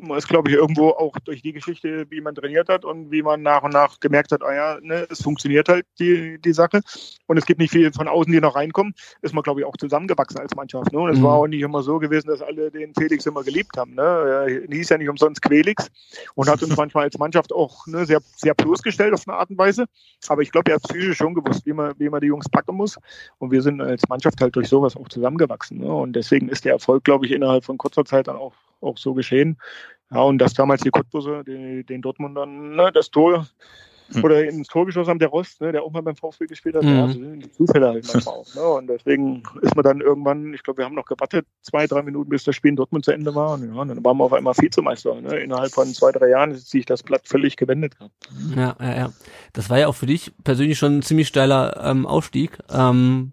Man 0.00 0.18
ist, 0.18 0.28
glaube 0.28 0.50
ich, 0.50 0.56
irgendwo 0.56 0.90
auch 0.90 1.18
durch 1.24 1.42
die 1.42 1.52
Geschichte, 1.52 2.06
wie 2.10 2.20
man 2.20 2.34
trainiert 2.34 2.68
hat 2.68 2.84
und 2.84 3.10
wie 3.10 3.22
man 3.22 3.42
nach 3.42 3.62
und 3.62 3.72
nach 3.72 4.00
gemerkt 4.00 4.32
hat, 4.32 4.42
ah 4.42 4.54
ja, 4.54 4.78
ne, 4.80 5.06
es 5.10 5.22
funktioniert 5.22 5.68
halt 5.68 5.86
die, 5.98 6.38
die 6.40 6.52
Sache 6.52 6.80
und 7.26 7.36
es 7.36 7.46
gibt 7.46 7.60
nicht 7.60 7.70
viel 7.70 7.92
von 7.92 8.08
außen, 8.08 8.32
die 8.32 8.40
noch 8.40 8.56
reinkommen, 8.56 8.94
ist 9.22 9.34
man, 9.34 9.42
glaube 9.42 9.60
ich, 9.60 9.66
auch 9.66 9.76
zusammengewachsen 9.76 10.40
als 10.40 10.54
Mannschaft. 10.54 10.92
Ne? 10.92 10.98
Und 10.98 11.10
es 11.10 11.18
mhm. 11.18 11.24
war 11.24 11.34
auch 11.34 11.46
nicht 11.46 11.62
immer 11.62 11.82
so 11.82 11.98
gewesen, 11.98 12.28
dass 12.28 12.42
alle 12.42 12.70
den 12.70 12.92
Felix 12.94 13.26
immer 13.26 13.42
geliebt 13.42 13.76
haben. 13.76 13.94
Ne? 13.94 14.02
Er 14.02 14.46
hieß 14.68 14.88
ja 14.88 14.98
nicht 14.98 15.08
umsonst 15.08 15.42
Quelix 15.42 15.90
und 16.34 16.48
hat 16.48 16.62
uns 16.62 16.76
manchmal 16.76 17.04
als 17.04 17.18
Mannschaft 17.18 17.52
auch 17.52 17.86
ne, 17.86 18.06
sehr, 18.06 18.20
sehr 18.36 18.54
bloßgestellt 18.54 19.14
auf 19.14 19.26
eine 19.26 19.36
Art 19.36 19.50
und 19.50 19.58
Weise. 19.58 19.86
Aber 20.28 20.42
ich 20.42 20.52
glaube, 20.52 20.70
er 20.70 20.76
hat 20.76 20.82
psychisch 20.82 21.18
schon 21.18 21.34
gewusst, 21.34 21.66
wie 21.66 21.72
man, 21.72 21.94
wie 21.98 22.08
man 22.08 22.20
die 22.20 22.28
Jungs 22.28 22.48
packen 22.48 22.76
muss. 22.76 22.98
Und 23.38 23.50
wir 23.50 23.62
sind 23.62 23.80
als 23.80 24.08
Mannschaft 24.08 24.40
halt 24.40 24.56
durch 24.56 24.68
sowas 24.68 24.96
auch 24.96 25.08
zusammengewachsen. 25.08 25.78
Ne? 25.78 25.92
Und 25.92 26.14
deswegen 26.14 26.48
ist 26.48 26.64
der 26.64 26.72
Erfolg, 26.72 27.04
glaube 27.04 27.26
ich, 27.26 27.32
innerhalb 27.32 27.64
von 27.64 27.78
kurzer 27.78 28.04
Zeit 28.04 28.28
dann 28.28 28.36
auch, 28.36 28.54
auch 28.80 28.98
so 28.98 29.14
geschehen. 29.14 29.58
Ja, 30.12 30.22
und 30.22 30.38
dass 30.38 30.54
damals 30.54 30.82
die 30.82 30.90
Cottbusse 30.90 31.44
den, 31.44 31.86
den 31.86 32.02
Dortmundern 32.02 32.74
ne, 32.74 32.90
das 32.92 33.10
Tor 33.10 33.46
hm. 34.12 34.24
oder 34.24 34.44
ins 34.44 34.68
Tor 34.68 34.86
geschossen 34.86 35.10
haben, 35.10 35.18
der 35.18 35.28
Rost, 35.28 35.60
ne, 35.60 35.72
der 35.72 35.82
auch 35.82 35.90
mal 35.92 36.02
beim 36.02 36.16
VfB 36.16 36.46
gespielt 36.46 36.74
hat, 36.74 36.82
mhm. 36.82 36.88
ja, 36.88 37.04
also 37.04 37.18
die 37.18 37.52
Zufälle 37.52 37.88
halt 37.88 38.08
manchmal 38.12 38.34
auch. 38.34 38.54
Ne? 38.54 38.62
Und 38.62 38.86
deswegen 38.88 39.42
ist 39.62 39.76
man 39.76 39.84
dann 39.84 40.00
irgendwann, 40.00 40.52
ich 40.52 40.62
glaube, 40.62 40.78
wir 40.78 40.84
haben 40.84 40.94
noch 40.94 41.06
gewartet, 41.06 41.46
zwei, 41.62 41.86
drei 41.86 42.02
Minuten, 42.02 42.28
bis 42.28 42.44
das 42.44 42.56
Spiel 42.56 42.70
in 42.70 42.76
Dortmund 42.76 43.04
zu 43.04 43.12
Ende 43.12 43.34
war. 43.34 43.54
Und 43.54 43.72
ja, 43.72 43.84
dann 43.84 44.04
waren 44.04 44.16
wir 44.16 44.24
auf 44.24 44.32
einmal 44.32 44.54
Vizemeister. 44.56 45.20
Ne? 45.20 45.38
Innerhalb 45.38 45.72
von 45.72 45.86
zwei, 45.94 46.10
drei 46.10 46.28
Jahren 46.28 46.50
ist 46.50 46.70
sich 46.70 46.86
das 46.86 47.02
Blatt 47.02 47.22
völlig 47.26 47.56
gewendet. 47.56 47.96
Ja, 48.56 48.76
ja, 48.80 48.96
ja. 48.96 49.12
Das 49.52 49.70
war 49.70 49.78
ja 49.78 49.86
auch 49.86 49.94
für 49.94 50.06
dich 50.06 50.32
persönlich 50.42 50.78
schon 50.78 50.98
ein 50.98 51.02
ziemlich 51.02 51.28
steiler 51.28 51.80
ähm, 51.84 52.06
Aufstieg. 52.06 52.58
Ähm, 52.68 53.32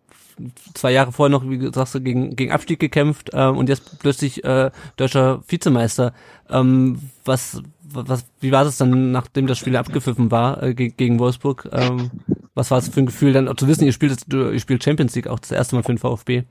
zwei 0.73 0.91
Jahre 0.91 1.12
vorher 1.12 1.32
noch, 1.32 1.50
wie 1.50 1.71
sagst 1.73 1.95
du, 1.95 2.02
gegen, 2.02 2.36
gegen 2.36 2.52
Abstieg 2.52 2.80
gekämpft 2.80 3.32
ähm, 3.34 3.58
und 3.58 3.69
jetzt 3.69 4.00
plötzlich 4.00 4.43
äh, 4.43 4.71
deutscher 4.95 5.43
Vizemeister. 5.47 6.13
Ähm, 6.50 7.00
was, 7.26 7.62
was, 7.84 8.26
wie 8.39 8.52
war 8.52 8.65
es 8.65 8.78
dann, 8.78 9.12
nachdem 9.12 9.47
das 9.47 9.58
Spiel 9.58 9.76
abgepfiffen 9.76 10.32
war 10.32 10.62
äh, 10.63 10.73
gegen 10.73 11.19
Wolfsburg? 11.19 11.69
Ähm, 11.71 12.12
was 12.54 12.71
war 12.71 12.80
es 12.80 12.89
für 12.89 13.00
ein 13.00 13.06
Gefühl, 13.06 13.34
dann 13.34 13.47
auch 13.47 13.56
zu 13.56 13.67
wissen, 13.67 13.86
ihr 13.86 13.93
spielt, 13.93 14.32
ihr 14.32 14.60
spielt 14.60 14.84
Champions 14.84 15.15
League 15.15 15.28
auch 15.28 15.39
das 15.39 15.52
erste 15.52 15.76
Mal 15.76 15.84
für 15.84 15.93
den 15.93 16.00
VfB? 16.00 16.43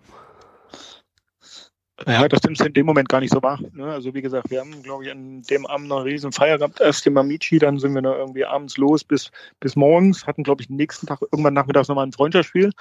Ja, 2.07 2.29
das 2.29 2.43
nimmt 2.43 2.61
in 2.61 2.75
dem 2.75 2.85
Moment 2.85 3.09
gar 3.09 3.21
nicht 3.21 3.33
so 3.33 3.43
wahr. 3.43 3.59
Ne? 3.73 3.87
Also 3.87 4.13
wie 4.13 4.21
gesagt, 4.21 4.51
wir 4.51 4.61
haben, 4.61 4.83
glaube 4.83 5.05
ich, 5.05 5.11
an 5.11 5.43
dem 5.43 5.65
Abend 5.65 5.89
noch 5.89 6.01
eine 6.01 6.05
riesen 6.05 6.31
Feier 6.31 6.59
gehabt. 6.59 6.79
Erst 6.79 7.07
im 7.07 7.17
Amici, 7.17 7.59
dann 7.59 7.79
sind 7.79 7.95
wir 7.95 8.03
da 8.03 8.15
irgendwie 8.15 8.45
abends 8.45 8.77
los 8.77 9.03
bis, 9.03 9.31
bis 9.61 9.77
morgens, 9.77 10.27
hatten, 10.27 10.43
glaube 10.43 10.61
ich, 10.61 10.69
nächsten 10.69 11.07
Tag 11.07 11.23
irgendwann 11.23 11.55
nachmittags 11.55 11.89
nochmal 11.89 12.07
ein 12.07 12.13
Freundschaftsspiel. 12.13 12.73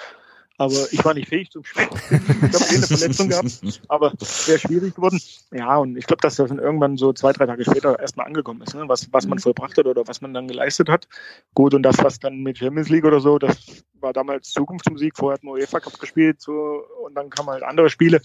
Aber 0.58 0.88
ich 0.92 1.04
war 1.04 1.14
nicht 1.14 1.28
fähig 1.28 1.52
zum 1.52 1.66
Spielen. 1.66 1.90
Ich 1.92 2.12
habe 2.12 2.66
eine 2.70 2.88
Verletzung 2.88 3.30
gehabt, 3.30 3.82
aber 3.90 4.14
wäre 4.46 4.60
schwierig 4.60 4.96
geworden. 4.96 5.20
Ja, 5.52 5.78
und 5.78 5.98
ich 5.98 6.08
glaube, 6.08 6.22
dass 6.22 6.36
das 6.36 6.50
dann 6.50 6.60
irgendwann 6.60 6.96
so 6.98 7.12
zwei, 7.12 7.34
drei 7.34 7.46
Tage 7.46 7.66
später 7.66 8.00
erstmal 8.00 8.28
angekommen 8.28 8.62
ist, 8.62 8.74
ne? 8.74 8.88
was, 8.88 9.12
was 9.12 9.28
man 9.28 9.38
mhm. 9.38 9.42
vollbracht 9.42 9.78
hat 9.78 9.86
oder 9.86 10.08
was 10.08 10.22
man 10.22 10.34
dann 10.34 10.48
geleistet 10.48 10.88
hat. 10.88 11.10
Gut, 11.54 11.74
und 11.74 11.84
das, 11.84 11.98
was 12.02 12.20
dann 12.20 12.38
mit 12.38 12.58
Champions 12.58 12.90
League 12.90 13.06
oder 13.06 13.20
so, 13.20 13.38
das 13.38 13.58
war 14.00 14.14
damals 14.14 14.52
Zukunftsmusik. 14.52 15.18
Vorher 15.18 15.36
hat 15.36 15.44
man 15.44 15.56
UEFA 15.56 15.82
Cup 15.82 16.00
gespielt 16.00 16.42
so, 16.42 16.84
und 17.06 17.16
dann 17.16 17.30
kamen 17.30 17.50
halt 17.50 17.64
andere 17.64 17.90
Spiele. 17.90 18.22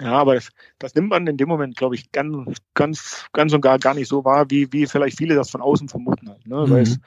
Ja, 0.00 0.12
aber 0.12 0.36
das, 0.36 0.50
das 0.78 0.94
nimmt 0.94 1.10
man 1.10 1.26
in 1.26 1.36
dem 1.36 1.48
Moment, 1.48 1.76
glaube 1.76 1.96
ich, 1.96 2.12
ganz, 2.12 2.58
ganz, 2.74 3.26
ganz 3.32 3.52
und 3.52 3.60
gar, 3.60 3.78
gar 3.78 3.94
nicht 3.94 4.08
so 4.08 4.24
wahr, 4.24 4.48
wie, 4.48 4.72
wie 4.72 4.86
vielleicht 4.86 5.18
viele 5.18 5.34
das 5.34 5.50
von 5.50 5.60
außen 5.60 5.88
vermuten. 5.88 6.28
Halt, 6.28 6.46
ne? 6.46 6.66
Mhm. 6.66 6.70
Weil 6.70 6.82
es 6.82 7.00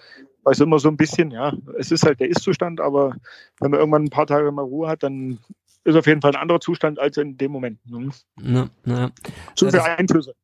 weil 0.43 0.53
es 0.53 0.59
immer 0.59 0.79
so 0.79 0.89
ein 0.89 0.97
bisschen, 0.97 1.31
ja, 1.31 1.53
es 1.77 1.91
ist 1.91 2.03
halt 2.03 2.19
der 2.19 2.29
Ist-Zustand, 2.29 2.81
aber 2.81 3.15
wenn 3.59 3.71
man 3.71 3.79
irgendwann 3.79 4.03
ein 4.05 4.09
paar 4.09 4.27
Tage 4.27 4.51
mal 4.51 4.63
Ruhe 4.63 4.87
hat, 4.87 5.03
dann 5.03 5.39
ist 5.83 5.95
auf 5.95 6.07
jeden 6.07 6.21
Fall 6.21 6.31
ein 6.31 6.41
anderer 6.41 6.59
Zustand 6.59 6.99
als 6.99 7.17
in 7.17 7.37
dem 7.37 7.51
Moment. 7.51 7.79
Ne? 7.85 8.11
Ja, 8.41 8.69
ja. 8.85 9.11
Zu 9.55 9.69
viele 9.69 9.83
Einflüsse. 9.83 10.35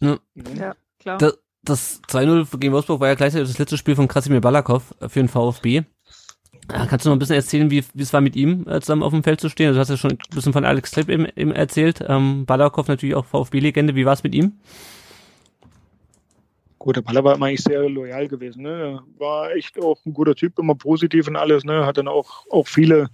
Ja, 0.00 0.18
ja 0.56 0.74
klar. 0.98 1.18
Das, 1.18 1.38
das 1.62 2.02
2-0 2.08 2.58
gegen 2.58 2.72
Wolfsburg 2.72 3.00
war 3.00 3.08
ja 3.08 3.14
gleichzeitig 3.14 3.48
das 3.48 3.58
letzte 3.58 3.78
Spiel 3.78 3.96
von 3.96 4.08
Krasimir 4.08 4.40
Balakov 4.40 4.94
für 5.00 5.20
den 5.20 5.28
VfB. 5.28 5.82
Kannst 6.68 7.04
du 7.04 7.10
noch 7.10 7.16
ein 7.16 7.18
bisschen 7.18 7.36
erzählen, 7.36 7.70
wie, 7.70 7.84
wie 7.92 8.02
es 8.02 8.12
war, 8.12 8.20
mit 8.20 8.36
ihm 8.36 8.66
äh, 8.68 8.80
zusammen 8.80 9.02
auf 9.02 9.12
dem 9.12 9.24
Feld 9.24 9.40
zu 9.40 9.48
stehen? 9.48 9.68
Also, 9.68 9.78
du 9.78 9.80
hast 9.80 9.90
ja 9.90 9.96
schon 9.96 10.12
ein 10.12 10.18
bisschen 10.34 10.52
von 10.52 10.64
Alex 10.64 10.92
Tripp 10.92 11.08
eben, 11.08 11.26
eben 11.36 11.52
erzählt. 11.52 12.02
Ähm, 12.06 12.46
Balakov 12.46 12.88
natürlich 12.88 13.14
auch 13.14 13.26
VfB-Legende. 13.26 13.94
Wie 13.94 14.06
war 14.06 14.12
es 14.12 14.22
mit 14.22 14.34
ihm? 14.34 14.60
Gut, 16.82 16.96
der 16.96 17.02
Baller 17.02 17.22
war 17.22 17.36
immer 17.36 17.46
eigentlich 17.46 17.62
sehr 17.62 17.88
loyal 17.88 18.26
gewesen. 18.26 18.64
Ne? 18.64 19.00
War 19.16 19.52
echt 19.52 19.80
auch 19.80 20.04
ein 20.04 20.12
guter 20.12 20.34
Typ, 20.34 20.58
immer 20.58 20.74
positiv 20.74 21.28
und 21.28 21.36
alles. 21.36 21.62
Ne? 21.62 21.86
Hat 21.86 21.96
dann 21.96 22.08
auch, 22.08 22.44
auch 22.50 22.66
viele 22.66 23.08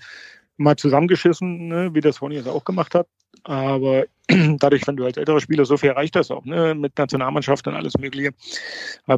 mal 0.57 0.77
zusammengeschissen, 0.77 1.69
ne? 1.69 1.91
wie 1.93 2.01
das 2.01 2.23
Ronny 2.23 2.37
jetzt 2.37 2.49
auch 2.49 2.65
gemacht 2.65 2.95
hat. 2.95 3.09
Aber 3.45 4.07
dadurch, 4.59 4.87
wenn 4.87 4.97
du 4.97 5.05
als 5.05 5.17
älterer 5.17 5.41
Spieler 5.41 5.65
so 5.65 5.77
viel 5.77 5.91
erreicht 5.91 6.15
hast, 6.15 6.31
auch 6.31 6.45
ne, 6.45 6.75
mit 6.75 6.99
Nationalmannschaft 6.99 7.67
und 7.67 7.75
alles 7.75 7.97
Mögliche, 7.99 8.33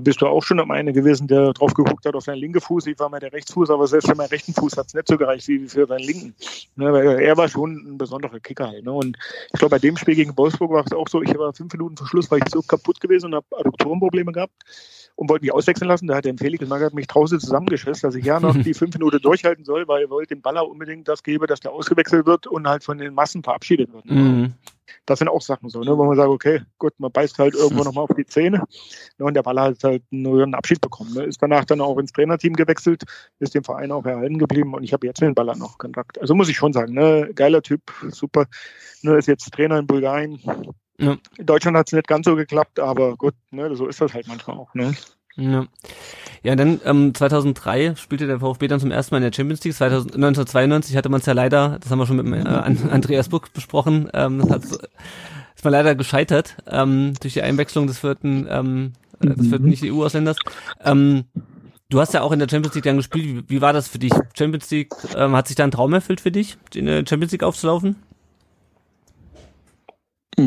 bist 0.02 0.22
du 0.22 0.26
auch 0.26 0.42
schon 0.42 0.60
am 0.60 0.70
eine 0.70 0.92
gewesen, 0.92 1.26
der 1.26 1.52
drauf 1.52 1.74
geguckt 1.74 2.06
hat 2.06 2.14
auf 2.14 2.24
deinen 2.24 2.38
linken 2.38 2.60
Fuß. 2.60 2.86
Ich 2.86 2.98
war 2.98 3.08
mal 3.08 3.18
der 3.18 3.32
Rechtsfuß, 3.32 3.70
aber 3.70 3.86
selbst 3.88 4.08
für 4.08 4.14
meinen 4.14 4.28
rechten 4.28 4.54
Fuß 4.54 4.76
hat 4.76 4.86
es 4.86 4.94
nicht 4.94 5.08
so 5.08 5.18
gereicht 5.18 5.48
wie 5.48 5.68
für 5.68 5.86
deinen 5.86 6.04
linken. 6.04 6.34
Ne, 6.76 6.92
weil 6.92 7.20
er 7.20 7.36
war 7.36 7.48
schon 7.48 7.72
ein 7.94 7.98
besonderer 7.98 8.38
Kicker 8.38 8.68
halt. 8.68 8.84
Ne? 8.84 8.92
Und 8.92 9.16
ich 9.52 9.58
glaube, 9.58 9.70
bei 9.70 9.78
dem 9.80 9.96
Spiel 9.96 10.14
gegen 10.14 10.36
Wolfsburg 10.36 10.70
war 10.70 10.84
es 10.86 10.92
auch 10.92 11.08
so, 11.08 11.22
ich 11.22 11.36
war 11.36 11.52
fünf 11.52 11.72
Minuten 11.72 11.96
vor 11.96 12.06
Schluss, 12.06 12.30
war 12.30 12.38
ich 12.38 12.44
so 12.52 12.62
kaputt 12.62 13.00
gewesen 13.00 13.26
und 13.26 13.34
habe 13.34 13.46
Adduktorenprobleme 13.58 14.30
gehabt 14.30 14.54
und 15.16 15.28
wollte 15.28 15.44
mich 15.44 15.52
auswechseln 15.52 15.88
lassen. 15.88 16.06
Da 16.06 16.16
hat 16.16 16.24
der 16.24 16.34
Felix 16.38 16.66
Magath 16.66 16.94
mich 16.94 17.08
draußen 17.08 17.40
zusammengeschissen, 17.40 18.08
dass 18.08 18.14
ich 18.14 18.24
ja 18.24 18.38
noch 18.38 18.56
die 18.62 18.74
fünf 18.74 18.94
Minuten 18.94 19.20
durchhalten 19.20 19.64
soll, 19.64 19.88
weil 19.88 20.04
er 20.04 20.10
wollte 20.10 20.34
dem 20.34 20.42
Baller 20.42 20.68
unbedingt 20.68 21.08
das 21.08 21.22
geben, 21.22 21.46
dass 21.46 21.60
der 21.60 21.72
ausgewechselt 21.72 22.26
wird 22.26 22.46
und 22.46 22.68
halt 22.68 22.84
von 22.84 22.98
den 22.98 23.12
Massen 23.12 23.42
verabschiedet 23.42 23.92
wird. 23.92 24.06
Mhm. 24.06 24.54
Das 25.06 25.18
sind 25.18 25.28
auch 25.28 25.42
Sachen 25.42 25.68
so, 25.68 25.80
ne, 25.80 25.96
wo 25.96 26.04
man 26.04 26.16
sagt, 26.16 26.28
okay, 26.28 26.62
gut, 26.78 26.92
man 26.98 27.10
beißt 27.10 27.38
halt 27.38 27.54
irgendwo 27.54 27.84
nochmal 27.84 28.04
auf 28.04 28.14
die 28.16 28.26
Zähne 28.26 28.62
ne, 29.18 29.24
und 29.24 29.34
der 29.34 29.42
Baller 29.42 29.62
hat 29.62 29.82
halt 29.82 30.02
nur 30.10 30.42
einen 30.42 30.54
Abschied 30.54 30.80
bekommen. 30.80 31.14
Ne, 31.14 31.24
ist 31.24 31.42
danach 31.42 31.64
dann 31.64 31.80
auch 31.80 31.98
ins 31.98 32.12
Trainerteam 32.12 32.54
gewechselt, 32.54 33.04
ist 33.38 33.54
dem 33.54 33.64
Verein 33.64 33.92
auch 33.92 34.04
erhalten 34.04 34.38
geblieben 34.38 34.74
und 34.74 34.84
ich 34.84 34.92
habe 34.92 35.06
jetzt 35.06 35.20
mit 35.20 35.28
dem 35.28 35.34
Baller 35.34 35.56
noch 35.56 35.78
Kontakt. 35.78 36.20
Also 36.20 36.34
muss 36.34 36.48
ich 36.48 36.56
schon 36.56 36.72
sagen, 36.72 36.94
ne, 36.94 37.30
geiler 37.34 37.62
Typ, 37.62 37.82
super. 38.10 38.46
Ne, 39.02 39.16
ist 39.16 39.26
jetzt 39.26 39.52
Trainer 39.52 39.78
in 39.78 39.86
Bulgarien, 39.86 40.40
ja. 41.00 41.16
In 41.38 41.46
Deutschland 41.46 41.76
hat 41.78 41.88
es 41.88 41.94
nicht 41.94 42.06
ganz 42.06 42.26
so 42.26 42.36
geklappt, 42.36 42.78
aber 42.78 43.16
gut, 43.16 43.34
ne, 43.50 43.74
so 43.74 43.86
ist 43.86 44.00
das 44.00 44.12
halt 44.12 44.28
manchmal 44.28 44.58
auch. 44.58 44.74
Ne? 44.74 44.94
Ja. 45.36 45.66
Ja, 46.42 46.56
dann 46.56 46.80
ähm, 46.84 47.14
2003 47.14 47.96
spielte 47.96 48.26
der 48.26 48.40
VfB 48.40 48.66
dann 48.68 48.80
zum 48.80 48.90
ersten 48.90 49.14
Mal 49.14 49.18
in 49.18 49.30
der 49.30 49.36
Champions 49.36 49.62
League. 49.62 49.74
2000, 49.74 50.14
1992 50.14 50.96
hatte 50.96 51.10
man 51.10 51.20
es 51.20 51.26
ja 51.26 51.34
leider, 51.34 51.78
das 51.80 51.90
haben 51.90 51.98
wir 51.98 52.06
schon 52.06 52.16
mit 52.16 52.46
äh, 52.46 52.48
Andreas 52.48 53.28
Buck 53.28 53.52
besprochen, 53.52 54.08
ähm, 54.14 54.38
das 54.38 54.50
hat, 54.50 54.62
ist 54.64 55.64
man 55.64 55.72
leider 55.72 55.94
gescheitert 55.94 56.56
ähm, 56.66 57.12
durch 57.20 57.34
die 57.34 57.42
Einwechslung 57.42 57.86
des 57.86 57.98
vierten, 57.98 58.46
ähm, 58.48 58.92
äh, 59.22 59.34
des 59.34 59.48
vierten 59.48 59.68
nicht 59.68 59.84
EU-Ausländers. 59.84 60.38
Ähm, 60.82 61.24
du 61.90 62.00
hast 62.00 62.14
ja 62.14 62.22
auch 62.22 62.32
in 62.32 62.38
der 62.38 62.48
Champions 62.48 62.74
League 62.74 62.84
dann 62.84 62.96
gespielt. 62.96 63.26
Wie, 63.26 63.56
wie 63.56 63.60
war 63.60 63.74
das 63.74 63.88
für 63.88 63.98
dich? 63.98 64.12
Champions 64.36 64.70
League, 64.70 64.94
ähm, 65.14 65.36
hat 65.36 65.46
sich 65.46 65.56
da 65.56 65.64
ein 65.64 65.70
Traum 65.70 65.92
erfüllt 65.92 66.22
für 66.22 66.32
dich, 66.32 66.56
in 66.74 66.86
der 66.86 67.04
Champions 67.06 67.32
League 67.32 67.42
aufzulaufen? 67.42 67.96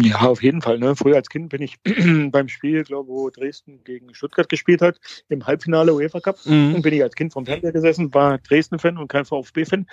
Ja, 0.02 0.22
auf 0.22 0.42
jeden 0.42 0.62
Fall. 0.62 0.80
Ne? 0.80 0.96
Früher 0.96 1.16
als 1.16 1.30
Kind 1.30 1.50
bin 1.50 1.62
ich 1.62 1.78
beim 2.32 2.48
Spiel, 2.48 2.84
glaube 2.84 3.10
wo 3.10 3.30
Dresden 3.30 3.84
gegen 3.84 4.14
Stuttgart 4.14 4.50
gespielt 4.50 4.82
hat, 4.82 5.00
im 5.30 5.46
Halbfinale 5.46 5.94
UEFA 5.94 6.20
Cup, 6.20 6.38
mhm. 6.46 6.82
bin 6.82 6.94
ich 6.94 7.04
als 7.04 7.16
Kind 7.16 7.34
vom 7.34 7.46
Fernseher 7.46 7.72
gesessen, 7.72 8.14
war 8.14 8.38
Dresden-Fan 8.40 8.98
und 8.98 9.08
kein 9.08 9.26
VfB-Fan. 9.26 9.88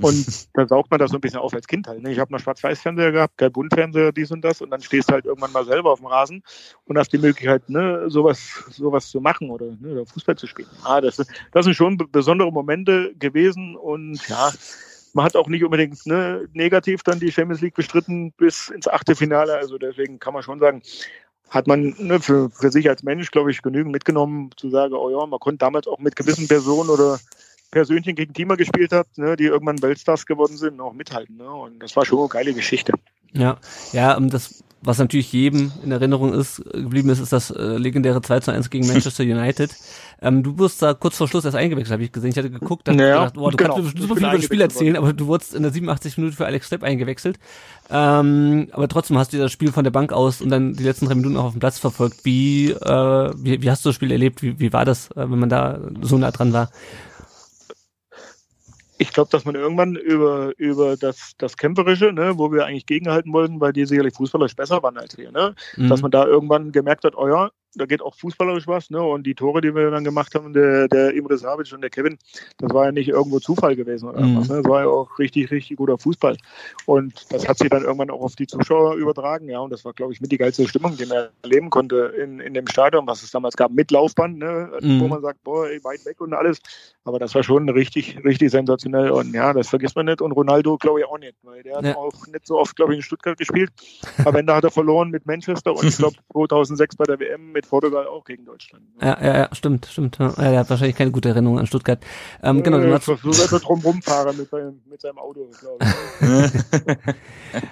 Und 0.00 0.48
da 0.54 0.66
saugt 0.66 0.90
man 0.90 0.98
das 0.98 1.10
so 1.10 1.18
ein 1.18 1.20
bisschen 1.20 1.40
auf 1.40 1.54
als 1.54 1.66
Kind 1.66 1.86
halt. 1.86 2.02
Ne? 2.02 2.12
Ich 2.12 2.18
habe 2.18 2.32
noch 2.32 2.40
Schwarz-Weiß-Fernseher 2.40 3.12
gehabt, 3.12 3.38
kein 3.38 3.52
Buntfernseher, 3.52 4.12
dies 4.12 4.30
und 4.30 4.42
das. 4.42 4.60
Und 4.60 4.70
dann 4.70 4.80
stehst 4.80 5.10
du 5.10 5.14
halt 5.14 5.26
irgendwann 5.26 5.52
mal 5.52 5.64
selber 5.64 5.92
auf 5.92 6.00
dem 6.00 6.06
Rasen 6.06 6.42
und 6.84 6.98
hast 6.98 7.12
die 7.12 7.18
Möglichkeit, 7.18 7.68
ne, 7.68 8.04
sowas, 8.08 8.64
sowas 8.70 9.08
zu 9.08 9.20
machen 9.20 9.50
oder, 9.50 9.66
ne, 9.80 9.92
oder 9.92 10.06
Fußball 10.06 10.36
zu 10.36 10.46
spielen. 10.46 10.68
Ah, 10.84 11.00
das, 11.00 11.24
das 11.52 11.64
sind 11.64 11.74
schon 11.74 11.96
besondere 12.10 12.52
Momente 12.52 13.14
gewesen 13.18 13.76
und 13.76 14.18
ja, 14.28 14.50
man 15.14 15.24
hat 15.24 15.36
auch 15.36 15.48
nicht 15.48 15.64
unbedingt 15.64 16.04
ne, 16.06 16.46
negativ 16.52 17.02
dann 17.02 17.20
die 17.20 17.32
Champions 17.32 17.62
League 17.62 17.74
bestritten 17.74 18.32
bis 18.32 18.68
ins 18.68 18.88
achte 18.88 19.14
Finale. 19.14 19.54
Also 19.54 19.78
deswegen 19.78 20.18
kann 20.18 20.34
man 20.34 20.42
schon 20.42 20.58
sagen, 20.58 20.82
hat 21.50 21.66
man 21.66 21.94
ne, 21.98 22.20
für, 22.20 22.50
für 22.50 22.70
sich 22.70 22.88
als 22.88 23.02
Mensch, 23.04 23.30
glaube 23.30 23.50
ich, 23.50 23.62
genügend 23.62 23.92
mitgenommen, 23.92 24.50
zu 24.56 24.70
sagen, 24.70 24.94
oh 24.94 25.08
ja, 25.10 25.24
man 25.24 25.38
konnte 25.38 25.58
damals 25.58 25.86
auch 25.86 26.00
mit 26.00 26.16
gewissen 26.16 26.48
Personen 26.48 26.90
oder 26.90 27.18
Persönchen 27.70 28.16
gegen 28.16 28.34
Teamer 28.34 28.56
gespielt 28.56 28.92
hat, 28.92 29.06
ne, 29.16 29.36
die 29.36 29.44
irgendwann 29.44 29.80
Weltstars 29.82 30.26
geworden 30.26 30.56
sind, 30.56 30.80
auch 30.80 30.92
mithalten. 30.92 31.36
Ne? 31.36 31.48
Und 31.48 31.80
das 31.80 31.94
war 31.94 32.04
schon 32.04 32.18
eine 32.18 32.28
geile 32.28 32.52
Geschichte. 32.52 32.92
Ja, 33.32 33.58
ja, 33.92 34.18
das 34.18 34.64
was 34.84 34.98
natürlich 34.98 35.32
jedem 35.32 35.72
in 35.82 35.90
Erinnerung 35.90 36.32
ist, 36.32 36.62
geblieben 36.72 37.08
ist, 37.08 37.18
ist 37.18 37.32
das 37.32 37.50
äh, 37.50 37.76
legendäre 37.78 38.20
2 38.20 38.40
zu 38.40 38.50
1 38.50 38.70
gegen 38.70 38.86
Manchester 38.86 39.24
United. 39.24 39.74
Ähm, 40.20 40.42
du 40.42 40.58
wirst 40.58 40.82
da 40.82 40.94
kurz 40.94 41.16
vor 41.16 41.28
Schluss 41.28 41.44
erst 41.44 41.56
eingewechselt, 41.56 41.92
habe 41.92 42.02
ich 42.02 42.12
gesehen. 42.12 42.30
Ich 42.30 42.36
hatte 42.36 42.50
geguckt, 42.50 42.88
habe 42.88 42.98
naja, 42.98 43.18
gedacht, 43.18 43.38
oh, 43.38 43.50
du 43.50 43.56
genau. 43.56 43.74
kannst 43.76 43.98
super 43.98 44.16
viel 44.16 44.24
über 44.24 44.36
das 44.36 44.44
Spiel 44.44 44.60
erzählen, 44.60 44.96
aber 44.96 45.12
du 45.12 45.26
wurdest 45.26 45.54
in 45.54 45.62
der 45.62 45.72
87 45.72 46.18
Minute 46.18 46.36
für 46.36 46.46
Alex 46.46 46.66
Stepp 46.66 46.82
eingewechselt. 46.82 47.38
Ähm, 47.90 48.68
aber 48.72 48.88
trotzdem 48.88 49.18
hast 49.18 49.32
du 49.32 49.38
das 49.38 49.52
Spiel 49.52 49.72
von 49.72 49.84
der 49.84 49.90
Bank 49.90 50.12
aus 50.12 50.40
und 50.40 50.50
dann 50.50 50.74
die 50.74 50.84
letzten 50.84 51.06
drei 51.06 51.14
Minuten 51.14 51.36
auch 51.36 51.44
auf 51.44 51.52
dem 51.52 51.60
Platz 51.60 51.78
verfolgt. 51.78 52.24
Wie, 52.24 52.70
äh, 52.70 53.30
wie, 53.36 53.62
wie 53.62 53.70
hast 53.70 53.84
du 53.84 53.90
das 53.90 53.96
Spiel 53.96 54.12
erlebt? 54.12 54.42
Wie, 54.42 54.58
wie 54.58 54.72
war 54.72 54.84
das, 54.84 55.10
äh, 55.12 55.30
wenn 55.30 55.38
man 55.38 55.48
da 55.48 55.78
so 56.02 56.18
nah 56.18 56.30
dran 56.30 56.52
war? 56.52 56.70
Ich 59.04 59.12
glaube, 59.12 59.30
dass 59.30 59.44
man 59.44 59.54
irgendwann 59.54 59.96
über, 59.96 60.52
über 60.56 60.96
das, 60.96 61.32
das 61.36 61.56
Kämpferische, 61.58 62.12
ne, 62.12 62.38
wo 62.38 62.50
wir 62.50 62.64
eigentlich 62.64 62.86
gegenhalten 62.86 63.32
wollten, 63.32 63.60
weil 63.60 63.74
die 63.74 63.84
sicherlich 63.84 64.14
fußballerisch 64.14 64.56
besser 64.56 64.82
waren 64.82 64.96
als 64.96 65.18
wir, 65.18 65.30
ne, 65.30 65.54
mhm. 65.76 65.88
dass 65.88 66.00
man 66.00 66.10
da 66.10 66.26
irgendwann 66.26 66.72
gemerkt 66.72 67.04
hat, 67.04 67.14
oh 67.14 67.28
ja, 67.28 67.50
da 67.76 67.86
geht 67.86 68.02
auch 68.02 68.14
fußballerisch 68.14 68.66
was, 68.66 68.90
ne? 68.90 69.02
Und 69.02 69.24
die 69.24 69.34
Tore, 69.34 69.60
die 69.60 69.74
wir 69.74 69.90
dann 69.90 70.04
gemacht 70.04 70.34
haben, 70.34 70.52
der, 70.52 70.88
der 70.88 71.14
Imre 71.14 71.36
Savic 71.36 71.72
und 71.72 71.80
der 71.80 71.90
Kevin, 71.90 72.18
das 72.58 72.72
war 72.72 72.86
ja 72.86 72.92
nicht 72.92 73.08
irgendwo 73.08 73.38
Zufall 73.40 73.76
gewesen 73.76 74.08
oder 74.08 74.20
mhm. 74.20 74.38
was, 74.38 74.48
ne? 74.48 74.56
Das 74.62 74.70
war 74.70 74.82
ja 74.82 74.88
auch 74.88 75.18
richtig, 75.18 75.50
richtig 75.50 75.76
guter 75.76 75.98
Fußball. 75.98 76.36
Und 76.86 77.32
das 77.32 77.48
hat 77.48 77.58
sich 77.58 77.68
dann 77.68 77.84
irgendwann 77.84 78.10
auch 78.10 78.20
auf 78.20 78.36
die 78.36 78.46
Zuschauer 78.46 78.94
übertragen, 78.94 79.48
ja. 79.48 79.60
Und 79.60 79.70
das 79.70 79.84
war, 79.84 79.92
glaube 79.92 80.12
ich, 80.12 80.20
mit 80.20 80.32
die 80.32 80.38
geilste 80.38 80.66
Stimmung, 80.68 80.96
die 80.96 81.06
man 81.06 81.28
erleben 81.42 81.70
konnte 81.70 82.14
in, 82.20 82.40
in 82.40 82.54
dem 82.54 82.66
Stadion, 82.68 83.06
was 83.06 83.22
es 83.22 83.30
damals 83.30 83.56
gab, 83.56 83.72
mit 83.72 83.90
Laufband, 83.90 84.38
ne? 84.38 84.70
Mhm. 84.80 85.00
Wo 85.00 85.08
man 85.08 85.22
sagt, 85.22 85.42
boah, 85.44 85.68
ey, 85.68 85.82
weit 85.84 86.04
weg 86.04 86.20
und 86.20 86.32
alles. 86.32 86.60
Aber 87.04 87.18
das 87.18 87.34
war 87.34 87.42
schon 87.42 87.68
richtig, 87.68 88.18
richtig 88.24 88.50
sensationell. 88.50 89.10
Und 89.10 89.34
ja, 89.34 89.52
das 89.52 89.68
vergisst 89.68 89.96
man 89.96 90.06
nicht. 90.06 90.22
Und 90.22 90.32
Ronaldo, 90.32 90.78
glaube 90.78 91.00
ich, 91.00 91.06
auch 91.06 91.18
nicht, 91.18 91.34
weil 91.42 91.62
der 91.62 91.76
hat 91.76 91.84
ja. 91.84 91.96
auch 91.96 92.26
nicht 92.28 92.46
so 92.46 92.58
oft, 92.58 92.76
glaube 92.76 92.92
ich, 92.92 92.98
in 92.98 93.02
Stuttgart 93.02 93.36
gespielt. 93.36 93.70
Aber 94.18 94.34
wenn 94.34 94.46
da 94.46 94.56
hat 94.56 94.64
er 94.64 94.70
verloren 94.70 95.10
mit 95.10 95.26
Manchester 95.26 95.74
und 95.74 95.84
ich 95.84 95.96
glaube 95.96 96.16
2006 96.32 96.96
bei 96.96 97.04
der 97.04 97.20
WM 97.20 97.52
mit 97.52 97.63
Portugal 97.68 98.06
auch 98.06 98.24
gegen 98.24 98.44
Deutschland. 98.44 98.84
Ja, 99.00 99.18
ja, 99.20 99.36
ja 99.38 99.48
stimmt, 99.52 99.86
stimmt. 99.86 100.18
Ja, 100.18 100.30
der 100.30 100.58
hat 100.60 100.70
wahrscheinlich 100.70 100.96
keine 100.96 101.10
gute 101.10 101.30
Erinnerung 101.30 101.58
an 101.58 101.66
Stuttgart. 101.66 102.00
Ähm, 102.42 102.62
genau, 102.62 102.78
du 102.78 102.92
hast 102.92 103.04
so 103.04 103.12
er 103.14 103.60
drum 103.60 103.80
rumfahren 103.80 104.36
mit 104.36 104.50
seinem, 104.50 104.80
mit 104.88 105.00
seinem 105.00 105.18
Auto, 105.18 105.50
glaube 105.60 105.84
ich. 105.84 107.04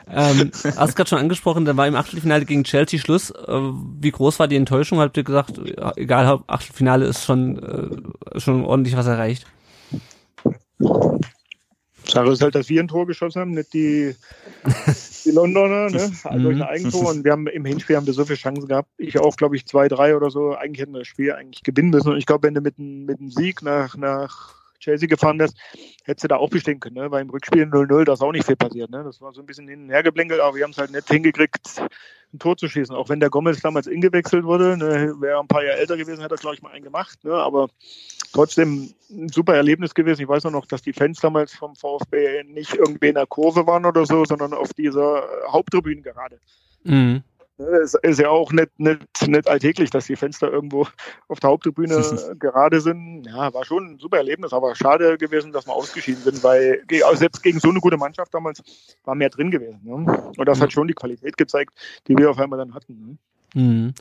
ähm, 0.12 0.50
hast 0.76 0.96
gerade 0.96 1.08
schon 1.08 1.18
angesprochen, 1.18 1.64
da 1.64 1.76
war 1.76 1.86
im 1.86 1.96
Achtelfinale 1.96 2.44
gegen 2.44 2.64
Chelsea 2.64 2.98
Schluss. 2.98 3.30
Äh, 3.30 3.52
wie 4.00 4.10
groß 4.10 4.38
war 4.38 4.48
die 4.48 4.56
Enttäuschung? 4.56 5.00
Habt 5.00 5.16
ihr 5.16 5.24
gesagt, 5.24 5.60
egal, 5.96 6.40
Achtelfinale 6.46 7.06
ist 7.06 7.24
schon, 7.24 7.58
äh, 7.58 8.40
schon 8.40 8.64
ordentlich 8.64 8.96
was 8.96 9.06
erreicht? 9.06 9.46
Sache 12.12 12.30
ist 12.30 12.42
halt, 12.42 12.54
dass 12.54 12.68
wir 12.68 12.80
ein 12.80 12.88
Tor 12.88 13.06
geschossen 13.06 13.40
haben, 13.40 13.50
nicht 13.52 13.72
die, 13.72 14.14
die 15.24 15.30
Londoner, 15.30 15.90
ne? 15.90 16.12
Also 16.24 16.48
ein 16.48 16.62
Eigentor. 16.62 17.10
Und 17.10 17.24
wir 17.24 17.32
haben 17.32 17.46
im 17.46 17.64
Hinspiel 17.64 17.96
haben 17.96 18.06
wir 18.06 18.12
so 18.12 18.24
viele 18.24 18.38
Chancen 18.38 18.68
gehabt. 18.68 18.88
Ich 18.98 19.18
auch, 19.18 19.36
glaube 19.36 19.56
ich, 19.56 19.66
zwei, 19.66 19.88
drei 19.88 20.16
oder 20.16 20.30
so. 20.30 20.54
Eigentlich 20.54 20.80
hätten 20.80 20.92
wir 20.92 21.00
das 21.00 21.08
Spiel 21.08 21.32
eigentlich 21.32 21.62
gewinnen 21.62 21.90
müssen. 21.90 22.10
Und 22.10 22.18
ich 22.18 22.26
glaube, 22.26 22.46
wenn 22.46 22.54
du 22.54 22.60
mit, 22.60 22.78
mit 22.78 23.18
einem 23.18 23.30
Sieg 23.30 23.62
nach, 23.62 23.96
nach 23.96 24.61
Chelsea 24.82 25.08
gefahren 25.08 25.38
wärst, 25.38 25.56
hättest 26.04 26.24
du 26.24 26.28
da 26.28 26.36
auch 26.36 26.50
bestehen 26.50 26.80
können, 26.80 26.96
ne? 26.96 27.10
Weil 27.10 27.22
im 27.22 27.30
Rückspiel 27.30 27.64
0-0, 27.64 28.04
da 28.04 28.14
ist 28.14 28.22
auch 28.22 28.32
nicht 28.32 28.46
viel 28.46 28.56
passiert, 28.56 28.90
ne? 28.90 29.04
Das 29.04 29.20
war 29.20 29.32
so 29.32 29.40
ein 29.40 29.46
bisschen 29.46 29.68
hin 29.68 29.84
und 29.84 29.90
her 29.90 30.02
geblänkelt, 30.02 30.40
aber 30.40 30.56
wir 30.56 30.64
haben 30.64 30.72
es 30.72 30.78
halt 30.78 30.90
nicht 30.90 31.08
hingekriegt, 31.08 31.80
ein 32.34 32.38
Tor 32.38 32.56
zu 32.56 32.68
schießen. 32.68 32.94
Auch 32.94 33.08
wenn 33.08 33.20
der 33.20 33.30
Gomez 33.30 33.60
damals 33.60 33.86
ingewechselt 33.86 34.44
wurde, 34.44 34.76
ne? 34.76 35.14
wäre 35.20 35.38
ein 35.38 35.48
paar 35.48 35.64
Jahre 35.64 35.78
älter 35.78 35.96
gewesen, 35.96 36.20
hätte 36.20 36.34
er, 36.34 36.38
glaube 36.38 36.56
ich, 36.56 36.62
mal 36.62 36.72
einen 36.72 36.84
gemacht, 36.84 37.22
ne? 37.24 37.34
Aber 37.34 37.68
trotzdem 38.32 38.92
ein 39.10 39.28
super 39.28 39.54
Erlebnis 39.54 39.94
gewesen. 39.94 40.22
Ich 40.22 40.28
weiß 40.28 40.44
noch, 40.44 40.66
dass 40.66 40.82
die 40.82 40.92
Fans 40.92 41.20
damals 41.20 41.54
vom 41.54 41.76
VfB 41.76 42.42
nicht 42.44 42.74
irgendwie 42.74 43.08
in 43.08 43.14
der 43.14 43.26
Kurve 43.26 43.66
waren 43.66 43.86
oder 43.86 44.04
so, 44.04 44.24
sondern 44.24 44.52
auf 44.52 44.72
dieser 44.72 45.24
Haupttribüne 45.48 46.02
gerade. 46.02 46.38
Mhm. 46.84 47.22
Es 47.58 47.94
ist 47.94 48.18
ja 48.18 48.28
auch 48.28 48.50
nicht, 48.52 48.70
nicht, 48.78 49.28
nicht 49.28 49.48
alltäglich, 49.48 49.90
dass 49.90 50.06
die 50.06 50.16
Fenster 50.16 50.50
irgendwo 50.50 50.86
auf 51.28 51.38
der 51.40 51.50
Haupttribüne 51.50 52.02
gerade 52.38 52.80
sind. 52.80 53.26
Ja, 53.26 53.52
war 53.52 53.64
schon 53.64 53.92
ein 53.92 53.98
super 53.98 54.16
Erlebnis, 54.16 54.52
aber 54.52 54.74
schade 54.74 55.18
gewesen, 55.18 55.52
dass 55.52 55.66
wir 55.66 55.74
ausgeschieden 55.74 56.22
sind, 56.22 56.42
weil 56.42 56.82
selbst 57.14 57.42
gegen 57.42 57.60
so 57.60 57.68
eine 57.68 57.80
gute 57.80 57.96
Mannschaft 57.96 58.32
damals 58.34 58.62
war 59.04 59.14
mehr 59.14 59.30
drin 59.30 59.50
gewesen. 59.50 59.80
Ne? 59.84 59.92
Und 60.36 60.48
das 60.48 60.60
hat 60.60 60.72
schon 60.72 60.88
die 60.88 60.94
Qualität 60.94 61.36
gezeigt, 61.36 61.74
die 62.08 62.16
wir 62.16 62.30
auf 62.30 62.38
einmal 62.38 62.58
dann 62.58 62.74
hatten. 62.74 63.18
Ne? 63.54 63.62
Mhm. 63.62 63.94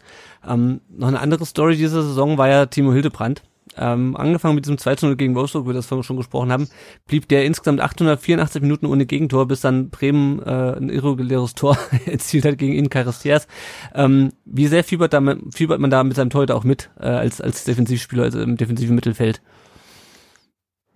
Ähm, 0.48 0.82
noch 0.90 1.10
eine 1.10 1.20
andere 1.20 1.46
Story 1.46 1.76
dieser 1.76 2.04
Saison 2.04 2.38
war 2.38 2.48
ja 2.48 2.66
Timo 2.66 2.94
Hildebrand. 2.94 3.44
Ähm, 3.78 4.18
angefangen 4.18 4.56
mit 4.56 4.66
diesem 4.66 4.78
2 4.78 4.96
0 5.02 5.16
gegen 5.16 5.36
Wolfsburg, 5.36 5.66
wir 5.66 5.74
das 5.74 5.86
vorhin 5.86 6.04
schon 6.04 6.18
gesprochen 6.18 6.52
haben, 6.52 6.68
blieb 7.08 7.28
der 7.30 7.46
insgesamt 7.46 7.80
884 7.80 8.62
Minuten 8.62 8.86
ohne 8.86 9.06
Gegentor, 9.06 9.48
bis 9.48 9.62
dann 9.62 9.90
Bremen 9.90 10.40
äh, 10.40 10.76
ein 10.76 10.90
irreguläres 10.90 11.56
Tor 11.56 11.78
erzielt 12.06 12.46
hat 12.46 12.58
gegen 12.58 12.74
Inkaristies. 12.74 13.48
Ähm, 13.96 14.34
wie 14.46 14.68
sehr 14.68 14.84
fiebert, 14.84 15.14
da, 15.14 15.22
fiebert 15.54 15.80
man 15.80 15.90
da 15.90 16.04
mit 16.04 16.16
seinem 16.16 16.30
Torhüter 16.30 16.56
auch 16.56 16.66
mit, 16.66 16.90
äh, 17.00 17.06
als, 17.06 17.40
als 17.40 17.64
Defensivspieler, 17.64 18.24
also 18.24 18.42
im 18.42 18.58
defensiven 18.58 18.96
Mittelfeld? 18.96 19.42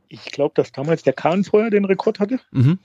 Ich 0.10 0.26
glaube, 0.26 0.54
dass 0.56 0.72
damals 0.72 1.04
der 1.04 1.14
Kahn 1.14 1.44
vorher 1.44 1.70
den 1.70 1.86
Rekord 1.86 2.20
hatte. 2.20 2.40
Mhm. 2.52 2.80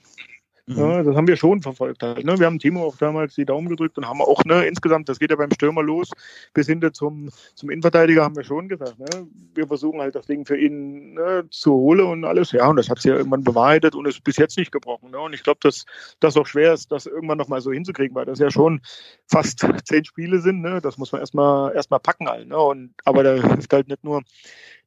Mhm. 0.70 0.78
Ja, 0.78 1.02
das 1.02 1.16
haben 1.16 1.26
wir 1.26 1.36
schon 1.36 1.62
verfolgt 1.62 2.02
halt. 2.02 2.24
Ne? 2.24 2.38
Wir 2.38 2.46
haben 2.46 2.58
Timo 2.58 2.84
auch 2.84 2.96
damals 2.96 3.34
die 3.34 3.44
Daumen 3.44 3.68
gedrückt 3.68 3.98
und 3.98 4.06
haben 4.06 4.20
auch 4.20 4.44
ne, 4.44 4.66
insgesamt, 4.66 5.08
das 5.08 5.18
geht 5.18 5.30
ja 5.30 5.36
beim 5.36 5.50
Stürmer 5.52 5.82
los, 5.82 6.10
bis 6.54 6.68
hin 6.68 6.80
zum, 6.92 7.30
zum 7.54 7.70
Innenverteidiger 7.70 8.22
haben 8.22 8.36
wir 8.36 8.44
schon 8.44 8.68
gesagt, 8.68 8.98
ne? 8.98 9.26
wir 9.54 9.66
versuchen 9.66 10.00
halt 10.00 10.14
das 10.14 10.26
Ding 10.26 10.46
für 10.46 10.56
ihn 10.56 11.14
ne, 11.14 11.44
zu 11.50 11.72
holen 11.72 12.06
und 12.06 12.24
alles. 12.24 12.52
Ja, 12.52 12.68
und 12.68 12.76
das 12.76 12.88
hat 12.88 12.98
sich 12.98 13.10
ja 13.10 13.16
irgendwann 13.16 13.42
bewahrheitet 13.42 13.96
und 13.96 14.06
ist 14.06 14.22
bis 14.22 14.36
jetzt 14.36 14.56
nicht 14.56 14.70
gebrochen. 14.70 15.10
Ne? 15.10 15.18
Und 15.18 15.32
ich 15.32 15.42
glaube, 15.42 15.58
dass 15.62 15.86
das 16.20 16.36
auch 16.36 16.46
schwer 16.46 16.72
ist, 16.72 16.92
das 16.92 17.06
irgendwann 17.06 17.38
nochmal 17.38 17.60
so 17.60 17.72
hinzukriegen, 17.72 18.14
weil 18.14 18.26
das 18.26 18.38
ja 18.38 18.50
schon 18.50 18.80
fast 19.26 19.66
zehn 19.84 20.04
Spiele 20.04 20.38
sind. 20.38 20.60
Ne? 20.60 20.80
Das 20.80 20.98
muss 20.98 21.10
man 21.10 21.20
erstmal 21.20 21.74
erstmal 21.74 22.00
packen 22.00 22.28
halt. 22.28 22.48
Ne? 22.48 22.58
Und, 22.58 22.94
aber 23.04 23.24
da 23.24 23.34
hilft 23.34 23.72
halt 23.72 23.88
nicht 23.88 24.04
nur 24.04 24.22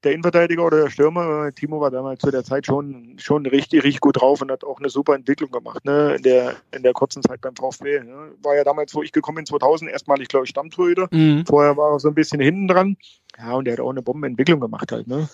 der 0.04 0.12
Innenverteidiger 0.12 0.66
oder 0.66 0.84
der 0.84 0.90
Stürmer, 0.90 1.52
Timo 1.54 1.80
war 1.80 1.92
damals 1.92 2.22
zu 2.22 2.32
der 2.32 2.44
Zeit 2.44 2.66
schon, 2.66 3.16
schon 3.18 3.46
richtig, 3.46 3.84
richtig 3.84 4.02
gut 4.02 4.20
drauf 4.20 4.42
und 4.42 4.52
hat 4.52 4.64
auch 4.64 4.80
eine 4.80 4.90
super 4.90 5.16
Entwicklung 5.16 5.52
gemacht, 5.52 5.86
ne, 5.86 6.16
in 6.16 6.24
der, 6.24 6.56
in 6.72 6.84
der 6.84 6.94
kurzen 6.94 7.24
Zeit 7.24 7.42
beim 7.42 7.56
VfB. 7.56 8.02
Ne. 8.02 8.32
War 8.42 8.56
ja 8.56 8.64
damals, 8.64 8.94
wo 8.94 9.02
ich 9.02 9.12
gekommen 9.12 9.38
bin, 9.38 9.46
2000, 9.46 9.90
erstmalig, 9.92 10.28
glaube 10.28 10.46
ich, 10.46 10.50
Stammtorhüter. 10.50 11.08
Mhm. 11.12 11.46
Vorher 11.46 11.78
war 11.78 11.94
er 11.94 12.00
so 12.00 12.08
ein 12.08 12.16
bisschen 12.16 12.42
hinten 12.42 12.68
dran. 12.68 12.98
Ja, 13.38 13.54
und 13.54 13.66
der 13.66 13.74
hat 13.74 13.80
auch 13.80 13.90
eine 13.90 14.02
Bombenentwicklung 14.02 14.60
gemacht 14.60 14.92
halt, 14.92 15.08
ne. 15.08 15.30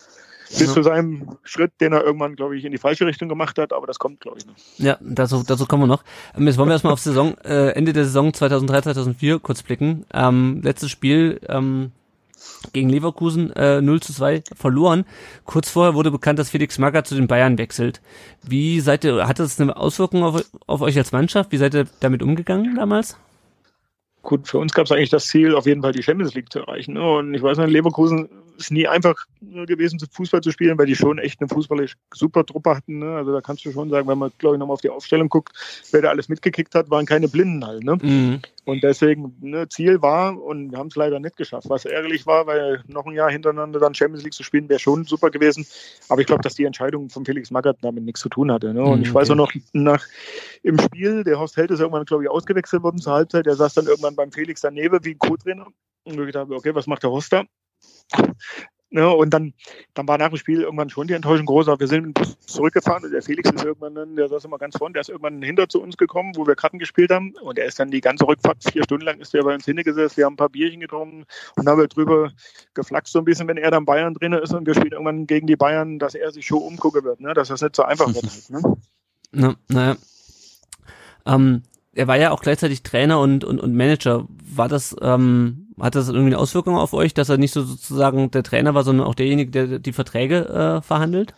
Bis 0.50 0.62
ja. 0.62 0.74
zu 0.74 0.82
seinem 0.82 1.38
Schritt, 1.44 1.74
den 1.80 1.94
er 1.94 2.04
irgendwann, 2.04 2.36
glaube 2.36 2.58
ich, 2.58 2.66
in 2.66 2.72
die 2.72 2.80
falsche 2.80 3.06
Richtung 3.06 3.30
gemacht 3.30 3.60
hat, 3.60 3.72
aber 3.72 3.86
das 3.86 4.00
kommt, 4.00 4.20
glaube 4.20 4.40
ich, 4.40 4.48
noch. 4.48 4.56
Ja, 4.78 4.98
dazu, 5.00 5.44
dazu 5.46 5.68
kommen 5.68 5.84
wir 5.84 5.88
noch. 5.88 6.04
Ähm, 6.36 6.48
jetzt 6.48 6.58
wollen 6.58 6.70
wir 6.70 6.74
erstmal 6.74 6.94
auf 6.94 7.00
Saison, 7.00 7.38
äh, 7.44 7.70
Ende 7.72 7.94
der 7.94 8.06
Saison 8.06 8.34
2003, 8.34 8.82
2004 8.82 9.40
kurz 9.40 9.62
blicken. 9.62 10.06
Ähm, 10.12 10.62
letztes 10.64 10.90
Spiel, 10.90 11.40
ähm, 11.48 11.92
gegen 12.74 12.90
Leverkusen 12.90 13.52
äh, 13.54 13.82
0 13.82 14.02
zu 14.02 14.14
2 14.14 14.44
verloren. 14.56 15.06
Kurz 15.46 15.70
vorher 15.70 15.94
wurde 15.94 16.12
bekannt, 16.12 16.40
dass 16.40 16.50
Felix 16.50 16.78
Magath 16.78 17.08
zu 17.08 17.16
den 17.16 17.28
Bayern 17.28 17.58
wechselt. 17.58 18.02
Wie 18.44 18.80
seid 18.80 19.04
ihr, 19.04 19.28
hat 19.28 19.40
das 19.40 19.60
eine 19.60 19.76
Auswirkung 19.76 20.24
auf, 20.24 20.44
auf 20.68 20.82
euch 20.82 20.98
als 20.98 21.12
Mannschaft? 21.12 21.52
Wie 21.52 21.58
seid 21.58 21.74
ihr 21.74 21.88
damit 22.00 22.24
umgegangen 22.24 22.76
damals? 22.76 23.18
Gut, 24.22 24.48
für 24.48 24.58
uns 24.58 24.74
gab 24.74 24.86
es 24.86 24.92
eigentlich 24.92 25.10
das 25.10 25.28
Ziel, 25.28 25.56
auf 25.56 25.66
jeden 25.66 25.82
Fall 25.82 25.94
die 25.94 26.04
Champions 26.04 26.34
League 26.34 26.52
zu 26.52 26.60
erreichen. 26.60 26.94
Ne? 26.94 27.02
Und 27.02 27.34
ich 27.34 27.42
weiß 27.42 27.58
nicht, 27.58 27.70
Leverkusen 27.70 28.30
ist 28.60 28.72
nie 28.72 28.88
einfach 28.88 29.16
gewesen, 29.42 30.00
Fußball 30.12 30.42
zu 30.42 30.52
spielen, 30.52 30.78
weil 30.78 30.86
die 30.86 30.96
schon 30.96 31.18
echt 31.18 31.40
eine 31.40 31.48
fußballisch 31.48 31.96
super 32.14 32.46
Truppe 32.46 32.76
hatten. 32.76 33.00
Ne? 33.00 33.16
Also 33.16 33.32
da 33.34 33.42
kannst 33.42 33.66
du 33.66 33.72
schon 33.72 33.90
sagen, 33.90 34.08
wenn 34.08 34.18
man, 34.18 34.32
glaube 34.38 34.56
ich, 34.56 34.60
nochmal 34.60 34.74
auf 34.74 34.82
die 34.82 34.90
Aufstellung 34.90 35.30
guckt, 35.30 35.54
wer 35.92 36.02
da 36.02 36.10
alles 36.10 36.30
mitgekickt 36.30 36.76
hat, 36.76 36.90
waren 36.90 37.06
keine 37.06 37.28
Blinden 37.28 37.66
halt. 37.66 37.84
Ne? 37.84 37.98
Mhm. 38.02 38.42
Und 38.66 38.84
deswegen, 38.84 39.36
ne, 39.40 39.68
Ziel 39.70 40.02
war, 40.02 40.40
und 40.40 40.72
wir 40.72 40.78
haben 40.78 40.88
es 40.88 40.96
leider 40.96 41.20
nicht 41.20 41.38
geschafft, 41.38 41.70
was 41.70 41.86
ärgerlich 41.86 42.28
war, 42.28 42.46
weil 42.46 42.84
noch 42.88 43.06
ein 43.06 43.16
Jahr 43.16 43.32
hintereinander 43.32 43.80
dann 43.80 43.96
Champions 43.96 44.24
League 44.24 44.34
zu 44.34 44.44
spielen, 44.44 44.70
wäre 44.70 44.80
schon 44.80 45.06
super 45.06 45.32
gewesen. 45.32 45.66
Aber 46.10 46.22
ich 46.22 46.28
glaube, 46.28 46.44
dass 46.44 46.56
die 46.56 46.66
Entscheidung 46.66 47.10
von 47.10 47.26
Felix 47.26 47.50
Magath 47.50 47.78
damit 47.82 48.04
nichts 48.04 48.22
zu 48.22 48.30
tun 48.30 48.52
hatte. 48.52 48.74
Ne? 48.74 48.84
Und 48.84 49.00
mhm, 49.00 49.06
ich 49.06 49.14
weiß 49.14 49.32
auch 49.32 49.36
noch, 49.36 49.52
nach 49.74 50.06
im 50.62 50.80
Spiel, 50.80 51.24
der 51.24 51.40
Horst 51.40 51.58
Held 51.58 51.72
ist 51.72 51.80
irgendwann, 51.80 52.06
glaube 52.06 52.24
ich, 52.24 52.30
ausgewechselt 52.30 52.84
worden 52.84 53.00
zur 53.00 53.14
Halbzeit, 53.14 53.46
der 53.46 53.56
saß 53.56 53.74
dann 53.74 53.88
irgendwann 53.88 54.16
beim 54.16 54.32
Felix 54.32 54.62
daneben 54.62 55.04
wie 55.04 55.12
ein 55.12 55.20
Co-Trainer. 55.20 55.68
Und 56.04 56.20
ich 56.20 56.26
gedacht, 56.26 56.50
okay, 56.50 56.74
was 56.76 56.88
macht 56.88 57.04
der 57.04 57.12
Horst 57.12 57.34
da? 57.34 57.44
Ne, 58.92 59.08
und 59.08 59.30
dann, 59.30 59.54
dann 59.94 60.08
war 60.08 60.18
nach 60.18 60.30
dem 60.30 60.38
Spiel 60.38 60.62
irgendwann 60.62 60.90
schon 60.90 61.06
die 61.06 61.14
Enttäuschung 61.14 61.46
groß. 61.46 61.68
Aber 61.68 61.80
wir 61.80 61.88
sind 61.88 62.18
zurückgefahren 62.48 63.04
und 63.04 63.12
der 63.12 63.22
Felix 63.22 63.52
ist 63.52 63.64
irgendwann, 63.64 63.94
dann, 63.94 64.16
der 64.16 64.28
saß 64.30 64.46
immer 64.46 64.58
ganz 64.58 64.78
vorne, 64.78 64.94
der 64.94 65.02
ist 65.02 65.10
irgendwann 65.10 65.44
hinter 65.44 65.70
zu 65.70 65.80
uns 65.80 65.96
gekommen, 65.96 66.32
wo 66.36 66.48
wir 66.48 66.56
Karten 66.56 66.80
gespielt 66.80 67.12
haben. 67.12 67.36
Und 67.44 67.60
er 67.60 67.66
ist 67.66 67.80
dann 67.80 67.92
die 67.92 68.02
ganze 68.02 68.28
Rückfahrt, 68.28 68.64
vier 68.64 68.84
Stunden 68.84 69.06
lang 69.06 69.20
ist 69.20 69.36
er 69.36 69.44
bei 69.44 69.54
uns 69.54 69.66
hingesetzt. 69.66 70.18
Wir 70.18 70.26
haben 70.26 70.34
ein 70.34 70.38
paar 70.38 70.50
Bierchen 70.50 70.80
getrunken 70.80 71.26
und 71.56 71.68
haben 71.68 71.80
wir 71.80 71.88
drüber 71.88 72.32
geflaxt 72.74 73.14
so 73.14 73.20
ein 73.20 73.26
bisschen, 73.26 73.48
wenn 73.48 73.58
er 73.58 73.70
dann 73.70 73.86
Bayern 73.86 74.16
drin 74.16 74.34
ist 74.34 74.56
und 74.56 74.66
wir 74.66 74.74
spielen 74.74 74.94
irgendwann 74.94 75.28
gegen 75.28 75.46
die 75.46 75.56
Bayern, 75.56 76.00
dass 76.00 76.16
er 76.16 76.32
sich 76.32 76.48
schon 76.48 76.64
umgucken 76.64 77.04
wird, 77.04 77.22
ne? 77.22 77.36
dass 77.36 77.50
das 77.50 77.62
nicht 77.62 77.76
so 77.76 77.84
einfach 77.84 78.08
wird. 78.08 78.24
Halt, 78.24 78.50
ne? 78.50 78.78
Na, 79.32 79.56
naja. 79.68 79.98
Ähm, 81.28 81.62
er 81.94 82.08
war 82.08 82.18
ja 82.18 82.32
auch 82.32 82.42
gleichzeitig 82.42 82.82
Trainer 82.82 83.20
und, 83.20 83.44
und, 83.44 83.60
und 83.60 83.76
Manager. 83.76 84.26
War 84.56 84.68
das, 84.68 84.96
ähm, 85.00 85.69
hat 85.82 85.96
das 85.96 86.10
irgendwie 86.10 86.28
eine 86.28 86.38
Auswirkung 86.38 86.76
auf 86.76 86.94
euch, 86.94 87.14
dass 87.14 87.30
er 87.30 87.38
nicht 87.38 87.54
so 87.54 87.64
sozusagen 87.64 88.32
der 88.32 88.44
Trainer 88.44 88.74
war, 88.74 88.84
sondern 88.84 89.08
auch 89.08 89.16
derjenige, 89.16 89.52
der 89.52 89.80
die 89.80 89.94
Verträge 89.94 90.48
äh, 90.48 90.82
verhandelt? 90.82 91.34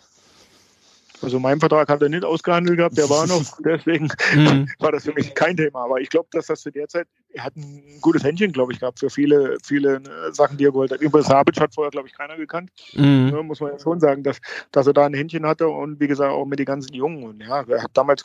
Also 1.22 1.40
mein 1.40 1.60
Vertrag 1.60 1.90
hat 1.90 2.02
er 2.02 2.10
nicht 2.10 2.26
ausgehandelt 2.26 2.78
gehabt, 2.78 2.98
der 2.98 3.10
war 3.10 3.28
noch, 3.28 3.44
deswegen 3.66 4.10
mhm. 4.36 4.68
war 4.80 4.92
das 4.92 5.04
für 5.04 5.14
mich 5.14 5.34
kein 5.36 5.58
Thema. 5.58 5.86
Aber 5.86 6.02
ich 6.02 6.10
glaube, 6.10 6.28
dass 6.32 6.48
das 6.48 6.62
zu 6.62 6.72
der 6.72 6.88
Zeit, 6.88 7.08
er 7.34 7.46
hat 7.46 7.56
ein 7.56 8.00
gutes 8.02 8.24
Händchen, 8.24 8.52
glaube 8.52 8.74
ich, 8.74 8.80
gehabt 8.80 9.00
für 9.00 9.10
viele, 9.10 9.58
viele 9.64 9.96
äh, 9.96 10.34
Sachen, 10.34 10.58
die 10.58 10.66
er 10.66 10.72
gewollt 10.72 10.92
hat. 10.92 11.02
Über 11.02 11.22
Sabic 11.22 11.60
hat 11.60 11.74
vorher, 11.74 11.92
glaube 11.92 12.08
ich, 12.08 12.14
keiner 12.14 12.38
gekannt. 12.38 12.72
Mhm. 12.94 13.32
Ja, 13.34 13.44
muss 13.44 13.60
man 13.60 13.72
ja 13.72 13.80
schon 13.80 14.00
sagen, 14.00 14.24
dass, 14.24 14.40
dass 14.72 14.88
er 14.88 14.94
da 14.94 15.06
ein 15.06 15.14
Händchen 15.14 15.46
hatte 15.46 15.68
und 15.68 16.00
wie 16.00 16.08
gesagt 16.08 16.32
auch 16.32 16.46
mit 16.46 16.60
den 16.60 16.66
ganzen 16.66 16.94
Jungen. 16.94 17.24
Und 17.24 17.42
ja, 17.42 17.64
er 17.68 17.84
hat 17.84 17.92
damals 17.94 18.24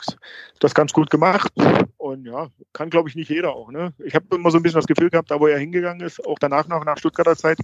das 0.59 0.73
ganz 0.73 0.93
gut 0.93 1.09
gemacht. 1.09 1.51
Und 1.97 2.25
ja, 2.25 2.49
kann, 2.73 2.89
glaube 2.89 3.09
ich, 3.09 3.15
nicht 3.15 3.29
jeder 3.29 3.53
auch. 3.53 3.71
Ne? 3.71 3.93
Ich 4.03 4.15
habe 4.15 4.25
immer 4.35 4.51
so 4.51 4.57
ein 4.57 4.63
bisschen 4.63 4.79
das 4.79 4.87
Gefühl 4.87 5.09
gehabt, 5.09 5.31
da 5.31 5.39
wo 5.39 5.47
er 5.47 5.59
hingegangen 5.59 6.05
ist, 6.05 6.25
auch 6.25 6.39
danach 6.39 6.67
noch 6.67 6.83
nach 6.85 6.97
Stuttgarter 6.97 7.35
Zeit, 7.35 7.59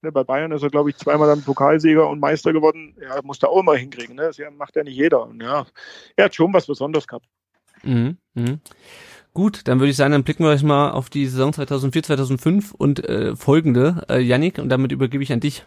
Ne, 0.00 0.12
bei 0.12 0.22
Bayern 0.22 0.52
ist 0.52 0.62
er, 0.62 0.70
glaube 0.70 0.90
ich, 0.90 0.96
zweimal 0.96 1.26
dann 1.26 1.42
Pokalsieger 1.42 2.08
und 2.08 2.20
Meister 2.20 2.52
geworden. 2.52 2.94
Ja, 3.00 3.20
muss 3.22 3.42
er 3.42 3.50
auch 3.50 3.60
immer 3.60 3.74
hinkriegen. 3.74 4.14
Ne? 4.14 4.22
Das 4.22 4.38
macht 4.56 4.76
ja 4.76 4.84
nicht 4.84 4.96
jeder. 4.96 5.24
Und 5.26 5.42
ja, 5.42 5.66
er 6.14 6.26
hat 6.26 6.34
schon 6.34 6.52
was 6.52 6.66
Besonderes 6.66 7.06
gehabt. 7.08 7.26
Mhm, 7.82 8.16
mh. 8.34 8.58
Gut, 9.34 9.68
dann 9.68 9.78
würde 9.78 9.90
ich 9.90 9.96
sagen, 9.96 10.12
dann 10.12 10.24
blicken 10.24 10.44
wir 10.44 10.50
euch 10.50 10.62
mal 10.62 10.90
auf 10.90 11.10
die 11.10 11.26
Saison 11.26 11.52
2004, 11.52 12.02
2005 12.02 12.74
und 12.74 13.04
äh, 13.04 13.36
folgende. 13.36 14.04
Äh, 14.08 14.20
Yannick, 14.20 14.58
und 14.58 14.68
damit 14.68 14.92
übergebe 14.92 15.22
ich 15.22 15.32
an 15.32 15.40
dich. 15.40 15.64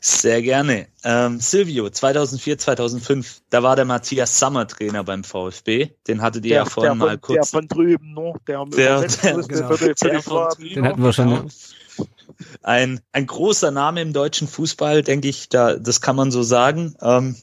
Sehr 0.00 0.42
gerne. 0.42 0.86
Ähm, 1.04 1.40
Silvio, 1.40 1.90
2004, 1.90 2.58
2005, 2.58 3.42
da 3.50 3.62
war 3.62 3.74
der 3.76 3.84
Matthias 3.84 4.38
Sommer 4.38 4.66
Trainer 4.68 5.02
beim 5.02 5.24
VfB. 5.24 5.90
Den 6.06 6.22
hattet 6.22 6.44
ihr 6.44 6.50
der, 6.50 6.58
ja 6.58 6.64
vorhin 6.64 6.98
mal 6.98 7.18
kurz. 7.18 7.50
Der 7.50 7.60
von 7.60 7.68
drüben, 7.68 8.14
ne? 8.14 8.34
Der, 8.46 8.64
der, 8.64 9.00
der, 9.22 9.34
genau. 9.42 9.76
der, 9.76 9.94
der 9.94 10.22
von 10.22 10.48
drüben. 10.50 10.74
Den 10.74 10.84
hatten 10.84 11.02
wir 11.02 11.12
schon. 11.12 11.30
Ja. 11.30 12.04
Ein, 12.62 13.00
ein 13.12 13.26
großer 13.26 13.70
Name 13.70 14.02
im 14.02 14.12
deutschen 14.12 14.48
Fußball, 14.48 15.02
denke 15.02 15.28
ich, 15.28 15.48
da, 15.48 15.76
das 15.76 16.00
kann 16.00 16.16
man 16.16 16.30
so 16.30 16.42
sagen. 16.42 16.94
Ähm, 17.00 17.36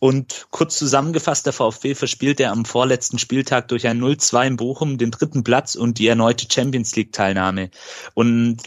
und 0.00 0.46
kurz 0.50 0.78
zusammengefasst, 0.78 1.46
der 1.46 1.52
VfB 1.52 1.94
verspielt 1.94 2.38
er 2.38 2.52
am 2.52 2.64
vorletzten 2.64 3.18
Spieltag 3.18 3.66
durch 3.68 3.86
ein 3.86 4.00
0-2 4.00 4.46
in 4.46 4.56
Bochum 4.56 4.96
den 4.96 5.10
dritten 5.10 5.42
Platz 5.42 5.74
und 5.74 5.98
die 5.98 6.06
erneute 6.06 6.46
Champions 6.50 6.94
League 6.94 7.12
Teilnahme. 7.12 7.70
Und 8.14 8.62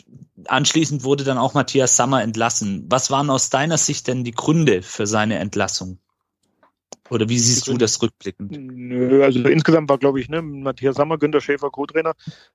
anschließend 0.45 1.03
wurde 1.05 1.23
dann 1.23 1.37
auch 1.37 1.53
Matthias 1.53 1.95
Sammer 1.95 2.21
entlassen. 2.21 2.85
Was 2.89 3.11
waren 3.11 3.29
aus 3.29 3.49
deiner 3.49 3.77
Sicht 3.77 4.07
denn 4.07 4.25
die 4.25 4.31
Gründe 4.31 4.81
für 4.81 5.07
seine 5.07 5.39
Entlassung? 5.39 5.99
Oder 7.09 7.27
wie 7.27 7.39
siehst 7.39 7.67
du 7.67 7.77
das 7.77 8.01
rückblickend? 8.01 8.51
Nö, 8.51 9.23
also 9.23 9.41
insgesamt 9.41 9.89
war, 9.89 9.97
glaube 9.97 10.21
ich, 10.21 10.29
ne, 10.29 10.41
Matthias 10.41 10.95
Sammer, 10.95 11.17
Günter 11.17 11.41
Schäfer, 11.41 11.69
Co-Trainer, 11.69 12.13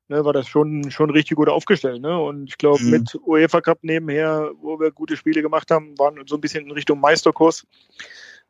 ne, 0.09 0.25
war 0.25 0.33
das 0.33 0.49
schon, 0.49 0.91
schon 0.91 1.11
richtig 1.11 1.37
gut 1.37 1.49
aufgestellt. 1.49 2.01
Ne? 2.01 2.19
Und 2.19 2.49
ich 2.49 2.57
glaube, 2.57 2.83
mhm. 2.83 2.91
mit 2.91 3.19
UEFA 3.27 3.61
Cup 3.61 3.79
nebenher, 3.83 4.51
wo 4.63 4.81
wir 4.81 4.93
gute 4.93 5.17
Spiele 5.17 5.43
gemacht 5.43 5.71
haben, 5.71 5.99
waren 5.99 6.23
so 6.27 6.37
ein 6.37 6.41
bisschen 6.41 6.65
in 6.65 6.71
Richtung 6.71 7.01
Meisterkurs 7.01 7.67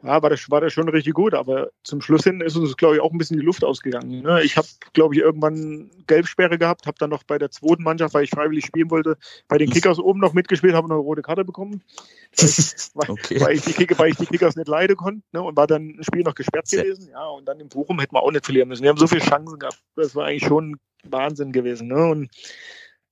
ja, 0.02 0.22
war 0.22 0.28
das, 0.28 0.50
war 0.50 0.60
das 0.60 0.72
schon 0.72 0.88
richtig 0.88 1.14
gut. 1.14 1.34
Aber 1.34 1.70
zum 1.82 2.00
Schluss 2.00 2.24
hin 2.24 2.40
ist 2.40 2.56
uns, 2.56 2.76
glaube 2.76 2.96
ich, 2.96 3.00
auch 3.00 3.12
ein 3.12 3.18
bisschen 3.18 3.38
die 3.38 3.44
Luft 3.44 3.64
ausgegangen. 3.64 4.22
Ne? 4.22 4.42
Ich 4.42 4.56
habe, 4.56 4.68
glaube 4.92 5.14
ich, 5.14 5.20
irgendwann 5.20 5.90
Gelbsperre 6.06 6.58
gehabt, 6.58 6.86
habe 6.86 6.98
dann 6.98 7.10
noch 7.10 7.22
bei 7.22 7.38
der 7.38 7.50
zweiten 7.50 7.82
Mannschaft, 7.82 8.14
weil 8.14 8.24
ich 8.24 8.30
freiwillig 8.30 8.66
spielen 8.66 8.90
wollte, 8.90 9.16
bei 9.48 9.58
den 9.58 9.70
Kickers 9.70 9.98
oben 9.98 10.20
noch 10.20 10.34
mitgespielt, 10.34 10.74
habe 10.74 10.86
eine 10.86 10.94
rote 10.94 11.22
Karte 11.22 11.44
bekommen, 11.44 11.82
weil, 12.94 13.10
okay. 13.10 13.40
weil, 13.40 13.54
ich, 13.54 13.62
die 13.62 13.72
Kicker, 13.72 13.98
weil 13.98 14.10
ich 14.10 14.16
die 14.16 14.26
Kickers 14.26 14.56
nicht 14.56 14.68
leiden 14.68 14.96
konnte 14.96 15.22
ne? 15.32 15.42
und 15.42 15.56
war 15.56 15.66
dann 15.66 15.96
ein 15.98 16.04
Spiel 16.04 16.22
noch 16.22 16.34
gesperrt 16.34 16.68
gewesen. 16.70 17.08
Ja, 17.10 17.26
und 17.28 17.46
dann 17.46 17.58
im 17.58 17.68
Bochum 17.68 17.98
hätten 17.98 18.14
wir 18.14 18.22
auch 18.22 18.30
nicht 18.30 18.44
verlieren 18.44 18.68
müssen. 18.68 18.82
Wir 18.82 18.90
haben 18.90 18.98
so 18.98 19.06
viele 19.06 19.22
Chancen 19.22 19.58
gehabt. 19.58 19.82
Das 19.94 20.14
war 20.14 20.26
eigentlich 20.26 20.46
schon 20.46 20.76
Wahnsinn 21.04 21.52
gewesen. 21.52 21.88
Ne? 21.88 22.06
Und 22.06 22.30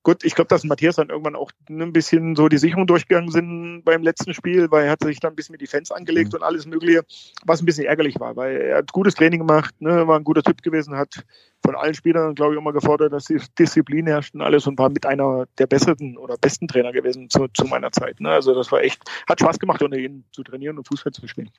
Gut, 0.05 0.23
ich 0.23 0.35
glaube, 0.35 0.49
dass 0.49 0.63
Matthias 0.63 0.97
dann 0.97 1.09
irgendwann 1.09 1.35
auch 1.35 1.49
ein 1.67 1.91
bisschen 1.91 2.35
so 2.35 2.47
die 2.47 2.59
Sicherung 2.59 2.85
durchgegangen 2.85 3.31
sind 3.31 3.81
beim 3.83 4.03
letzten 4.03 4.35
Spiel, 4.35 4.69
weil 4.69 4.85
er 4.85 4.91
hat 4.91 5.01
sich 5.01 5.19
dann 5.19 5.33
ein 5.33 5.35
bisschen 5.35 5.53
mit 5.53 5.61
die 5.61 5.67
Fans 5.67 5.89
angelegt 5.89 6.31
mhm. 6.31 6.37
und 6.37 6.43
alles 6.43 6.67
Mögliche, 6.67 7.03
was 7.43 7.59
ein 7.59 7.65
bisschen 7.65 7.87
ärgerlich 7.87 8.19
war, 8.19 8.35
weil 8.35 8.55
er 8.55 8.77
hat 8.77 8.91
gutes 8.91 9.15
Training 9.15 9.39
gemacht, 9.39 9.73
ne, 9.79 10.07
war 10.07 10.19
ein 10.19 10.23
guter 10.23 10.43
Typ 10.43 10.61
gewesen, 10.61 10.95
hat 10.95 11.25
von 11.65 11.75
allen 11.75 11.95
Spielern, 11.95 12.35
glaube 12.35 12.53
ich, 12.53 12.59
immer 12.59 12.71
gefordert, 12.71 13.13
dass 13.13 13.25
die 13.25 13.41
Disziplin 13.57 14.05
herrscht 14.05 14.35
und 14.35 14.41
alles 14.41 14.67
und 14.67 14.77
war 14.77 14.89
mit 14.89 15.07
einer 15.07 15.47
der 15.57 15.65
besseren 15.65 16.19
oder 16.19 16.37
besten 16.37 16.67
Trainer 16.67 16.91
gewesen 16.91 17.31
zu, 17.31 17.47
zu 17.47 17.65
meiner 17.65 17.91
Zeit. 17.91 18.19
Ne? 18.19 18.29
Also 18.29 18.53
das 18.53 18.71
war 18.71 18.83
echt, 18.83 19.01
hat 19.27 19.39
Spaß 19.39 19.57
gemacht, 19.57 19.81
unter 19.81 19.97
ihn 19.97 20.23
zu 20.31 20.43
trainieren 20.43 20.77
und 20.77 20.87
Fußball 20.87 21.13
zu 21.13 21.27
spielen. 21.27 21.49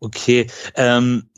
Okay, 0.00 0.46
ähm, 0.74 1.28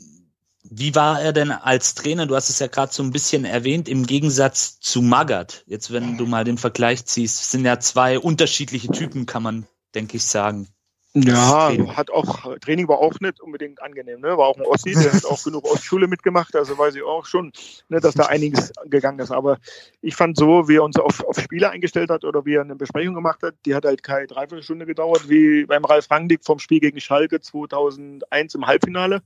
wie 0.63 0.93
war 0.95 1.21
er 1.21 1.33
denn 1.33 1.51
als 1.51 1.95
Trainer? 1.95 2.25
Du 2.25 2.35
hast 2.35 2.49
es 2.49 2.59
ja 2.59 2.67
gerade 2.67 2.93
so 2.93 3.01
ein 3.03 3.11
bisschen 3.11 3.45
erwähnt, 3.45 3.87
im 3.87 4.05
Gegensatz 4.05 4.79
zu 4.79 5.01
Magath. 5.01 5.63
Jetzt, 5.67 5.91
wenn 5.91 6.17
du 6.17 6.25
mal 6.25 6.43
den 6.43 6.57
Vergleich 6.57 7.05
ziehst, 7.05 7.51
sind 7.51 7.65
ja 7.65 7.79
zwei 7.79 8.19
unterschiedliche 8.19 8.91
Typen, 8.91 9.25
kann 9.25 9.43
man, 9.43 9.67
denke 9.95 10.17
ich, 10.17 10.25
sagen. 10.25 10.67
Ja, 11.15 11.71
hat 11.97 12.11
auch, 12.11 12.55
Training 12.59 12.87
war 12.87 12.99
auch 12.99 13.19
nicht 13.19 13.41
unbedingt 13.41 13.81
angenehm, 13.81 14.21
ne? 14.21 14.37
War 14.37 14.47
auch 14.47 14.57
ein 14.57 14.65
Ossi, 14.65 14.93
der 14.93 15.11
hat 15.11 15.25
auch 15.25 15.43
genug 15.43 15.65
Ostschule 15.65 16.07
mitgemacht, 16.07 16.55
also 16.55 16.77
weiß 16.77 16.93
ich 16.95 17.01
auch 17.01 17.25
schon, 17.25 17.51
ne, 17.87 17.99
dass 17.99 18.13
da 18.13 18.27
einiges 18.27 18.71
gegangen 18.85 19.17
ist. 19.17 19.31
Aber 19.31 19.57
ich 20.01 20.15
fand 20.15 20.37
so, 20.37 20.67
wie 20.67 20.75
er 20.75 20.83
uns 20.83 20.97
auf, 20.97 21.23
auf 21.23 21.39
Spiele 21.39 21.71
eingestellt 21.71 22.11
hat 22.11 22.25
oder 22.25 22.45
wie 22.45 22.53
er 22.53 22.61
eine 22.61 22.75
Besprechung 22.75 23.15
gemacht 23.15 23.41
hat, 23.41 23.55
die 23.65 23.73
hat 23.73 23.85
halt 23.85 24.03
keine 24.03 24.27
Dreiviertelstunde 24.27 24.85
gedauert, 24.85 25.27
wie 25.27 25.65
beim 25.65 25.83
Ralf 25.83 26.11
Rangnick 26.11 26.45
vom 26.45 26.59
Spiel 26.59 26.79
gegen 26.79 26.99
Schalke 26.99 27.41
2001 27.41 28.53
im 28.53 28.67
Halbfinale, 28.67 29.23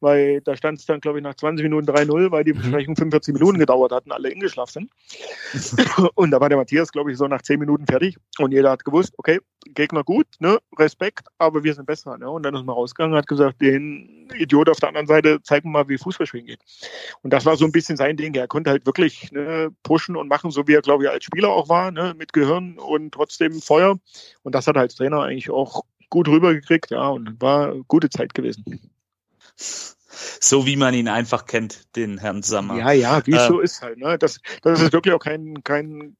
weil 0.00 0.40
da 0.40 0.56
stand 0.56 0.78
es 0.78 0.86
dann, 0.86 1.00
glaube 1.00 1.18
ich, 1.18 1.22
nach 1.22 1.34
20 1.34 1.62
Minuten 1.64 1.86
3-0, 1.86 2.30
weil 2.30 2.44
die 2.44 2.54
mhm. 2.54 2.62
Besprechung 2.62 2.96
45 2.96 3.34
Minuten 3.34 3.58
gedauert 3.58 3.92
hat 3.92 4.06
und 4.06 4.12
alle 4.12 4.30
eingeschlafen 4.30 4.88
sind. 5.52 6.10
und 6.14 6.30
da 6.30 6.40
war 6.40 6.48
der 6.48 6.56
Matthias, 6.56 6.92
glaube 6.92 7.12
ich, 7.12 7.18
so 7.18 7.26
nach 7.26 7.42
10 7.42 7.60
Minuten 7.60 7.84
fertig 7.84 8.16
und 8.38 8.52
jeder 8.52 8.70
hat 8.70 8.86
gewusst, 8.86 9.12
okay, 9.18 9.38
Gegner 9.74 10.04
gut, 10.04 10.26
ne, 10.38 10.58
Respekt, 10.78 11.25
aber 11.38 11.64
wir 11.64 11.74
sind 11.74 11.86
besser. 11.86 12.16
Ne? 12.18 12.28
Und 12.28 12.42
dann 12.42 12.54
ist 12.54 12.64
man 12.64 12.74
rausgegangen 12.74 13.12
und 13.12 13.18
hat 13.18 13.26
gesagt, 13.26 13.60
den 13.60 14.28
Idiot 14.34 14.68
auf 14.68 14.78
der 14.78 14.88
anderen 14.88 15.06
Seite, 15.06 15.42
zeigen 15.42 15.70
mal, 15.70 15.88
wie 15.88 15.98
Fußball 15.98 16.26
spielen 16.26 16.46
geht. 16.46 16.60
Und 17.22 17.32
das 17.32 17.44
war 17.44 17.56
so 17.56 17.64
ein 17.64 17.72
bisschen 17.72 17.96
sein 17.96 18.16
Ding. 18.16 18.34
Er 18.34 18.48
konnte 18.48 18.70
halt 18.70 18.86
wirklich 18.86 19.30
ne, 19.32 19.70
pushen 19.82 20.16
und 20.16 20.28
machen, 20.28 20.50
so 20.50 20.66
wie 20.66 20.74
er, 20.74 20.82
glaube 20.82 21.04
ich, 21.04 21.10
als 21.10 21.24
Spieler 21.24 21.50
auch 21.50 21.68
war, 21.68 21.90
ne, 21.90 22.14
mit 22.16 22.32
Gehirn 22.32 22.78
und 22.78 23.12
trotzdem 23.12 23.60
Feuer. 23.60 23.98
Und 24.42 24.54
das 24.54 24.66
hat 24.66 24.76
er 24.76 24.82
als 24.82 24.94
Trainer 24.94 25.22
eigentlich 25.22 25.50
auch 25.50 25.84
gut 26.10 26.28
rübergekriegt, 26.28 26.90
ja, 26.90 27.08
und 27.08 27.40
war 27.40 27.72
eine 27.72 27.84
gute 27.84 28.10
Zeit 28.10 28.34
gewesen. 28.34 28.90
So 30.40 30.66
wie 30.66 30.76
man 30.76 30.94
ihn 30.94 31.08
einfach 31.08 31.46
kennt, 31.46 31.94
den 31.96 32.18
Herrn 32.18 32.42
Sammer. 32.42 32.78
Ja, 32.78 32.92
ja, 32.92 33.26
wie 33.26 33.34
es 33.34 33.42
äh, 33.42 33.48
so 33.48 33.60
ist 33.60 33.82
halt. 33.82 33.98
Ne? 33.98 34.18
Das, 34.18 34.40
das 34.62 34.80
ist 34.80 34.92
wirklich 34.92 35.14
auch 35.14 35.20
kein, 35.20 35.62
kein 35.62 36.16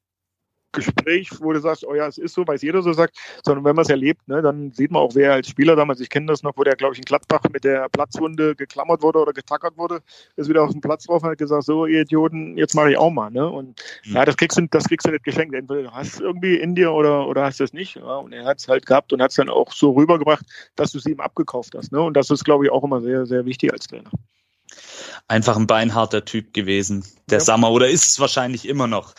Gespräch, 0.71 1.29
wo 1.39 1.53
du 1.53 1.59
sagst, 1.59 1.85
oh 1.85 1.95
ja, 1.95 2.07
es 2.07 2.17
ist 2.17 2.33
so, 2.33 2.45
weil 2.47 2.55
es 2.55 2.61
jeder 2.61 2.81
so 2.81 2.93
sagt, 2.93 3.17
sondern 3.43 3.65
wenn 3.65 3.75
man 3.75 3.83
es 3.83 3.89
erlebt, 3.89 4.27
ne, 4.27 4.41
dann 4.41 4.71
sieht 4.71 4.91
man 4.91 5.01
auch, 5.01 5.15
wer 5.15 5.33
als 5.33 5.47
Spieler 5.47 5.75
damals, 5.75 5.99
ich 5.99 6.09
kenne 6.09 6.27
das 6.27 6.43
noch, 6.43 6.53
wo 6.55 6.63
der, 6.63 6.75
glaube 6.75 6.93
ich, 6.93 6.99
in 6.99 7.05
Gladbach 7.05 7.41
mit 7.51 7.63
der 7.63 7.89
Platzwunde 7.89 8.55
geklammert 8.55 9.01
wurde 9.01 9.19
oder 9.19 9.33
getackert 9.33 9.77
wurde, 9.77 10.01
ist 10.35 10.49
wieder 10.49 10.63
auf 10.63 10.71
den 10.71 10.81
Platz 10.81 11.05
drauf 11.05 11.23
und 11.23 11.29
hat 11.29 11.37
gesagt, 11.37 11.63
so, 11.63 11.85
ihr 11.85 12.01
Idioten, 12.01 12.57
jetzt 12.57 12.75
mache 12.75 12.91
ich 12.91 12.97
auch 12.97 13.09
mal. 13.09 13.29
Ne? 13.29 13.47
Und 13.47 13.81
mhm. 14.05 14.15
ja, 14.15 14.25
das 14.25 14.37
kriegst, 14.37 14.57
du, 14.57 14.67
das 14.67 14.85
kriegst 14.85 15.07
du 15.07 15.11
nicht 15.11 15.23
geschenkt. 15.23 15.55
Entweder 15.55 15.83
du 15.83 15.91
hast 15.91 16.15
es 16.15 16.19
irgendwie 16.19 16.55
in 16.55 16.75
dir 16.75 16.91
oder, 16.91 17.27
oder 17.27 17.45
hast 17.45 17.61
es 17.61 17.73
nicht. 17.73 17.95
Ja? 17.95 18.17
Und 18.17 18.33
er 18.33 18.45
hat 18.45 18.59
es 18.59 18.67
halt 18.67 18.85
gehabt 18.85 19.13
und 19.13 19.21
hat 19.21 19.31
es 19.31 19.37
dann 19.37 19.49
auch 19.49 19.71
so 19.71 19.91
rübergebracht, 19.91 20.45
dass 20.75 20.91
du 20.91 20.97
es 20.97 21.05
ihm 21.05 21.19
abgekauft 21.19 21.73
hast. 21.75 21.91
Ne? 21.91 22.01
Und 22.01 22.15
das 22.15 22.29
ist, 22.29 22.43
glaube 22.43 22.65
ich, 22.65 22.71
auch 22.71 22.83
immer 22.83 23.01
sehr, 23.01 23.25
sehr 23.25 23.45
wichtig 23.45 23.73
als 23.73 23.87
Trainer 23.87 24.11
einfach 25.27 25.57
ein 25.57 25.67
beinharter 25.67 26.25
Typ 26.25 26.53
gewesen, 26.53 27.05
der 27.29 27.39
ja. 27.39 27.43
Sammer, 27.43 27.71
oder 27.71 27.89
ist 27.89 28.05
es 28.05 28.19
wahrscheinlich 28.19 28.67
immer 28.67 28.87
noch. 28.87 29.13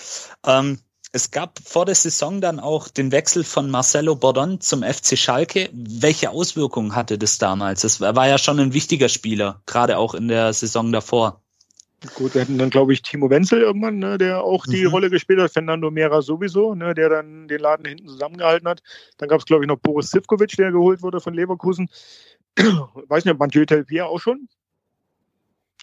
Ähm, 0.46 0.78
es 1.18 1.32
gab 1.32 1.58
vor 1.58 1.84
der 1.84 1.96
Saison 1.96 2.40
dann 2.40 2.60
auch 2.60 2.86
den 2.86 3.10
Wechsel 3.10 3.42
von 3.42 3.72
Marcelo 3.72 4.14
Bordon 4.14 4.60
zum 4.60 4.84
FC 4.84 5.18
Schalke. 5.18 5.68
Welche 5.72 6.30
Auswirkungen 6.30 6.94
hatte 6.94 7.18
das 7.18 7.38
damals? 7.38 7.80
Das 7.80 8.00
war 8.00 8.28
ja 8.28 8.38
schon 8.38 8.60
ein 8.60 8.72
wichtiger 8.72 9.08
Spieler, 9.08 9.60
gerade 9.66 9.98
auch 9.98 10.14
in 10.14 10.28
der 10.28 10.52
Saison 10.52 10.92
davor. 10.92 11.42
Gut, 12.14 12.36
wir 12.36 12.42
hatten 12.42 12.56
dann, 12.56 12.70
glaube 12.70 12.92
ich, 12.92 13.02
Timo 13.02 13.28
Wenzel 13.30 13.62
irgendwann, 13.62 13.98
ne, 13.98 14.16
der 14.16 14.44
auch 14.44 14.64
die 14.64 14.84
mhm. 14.84 14.90
Rolle 14.90 15.10
gespielt 15.10 15.40
hat. 15.40 15.50
Fernando 15.50 15.90
Mera 15.90 16.22
sowieso, 16.22 16.76
ne, 16.76 16.94
der 16.94 17.08
dann 17.08 17.48
den 17.48 17.58
Laden 17.58 17.84
hinten 17.84 18.06
zusammengehalten 18.06 18.68
hat. 18.68 18.84
Dann 19.16 19.28
gab 19.28 19.40
es, 19.40 19.44
glaube 19.44 19.64
ich, 19.64 19.68
noch 19.68 19.80
Boris 19.80 20.10
Sivkovic, 20.10 20.54
der 20.56 20.70
geholt 20.70 21.02
wurde 21.02 21.20
von 21.20 21.34
Leverkusen. 21.34 21.90
Weiß 23.08 23.24
nicht, 23.24 23.40
Mathieu 23.40 23.64
Telpier 23.64 24.06
auch 24.06 24.20
schon 24.20 24.48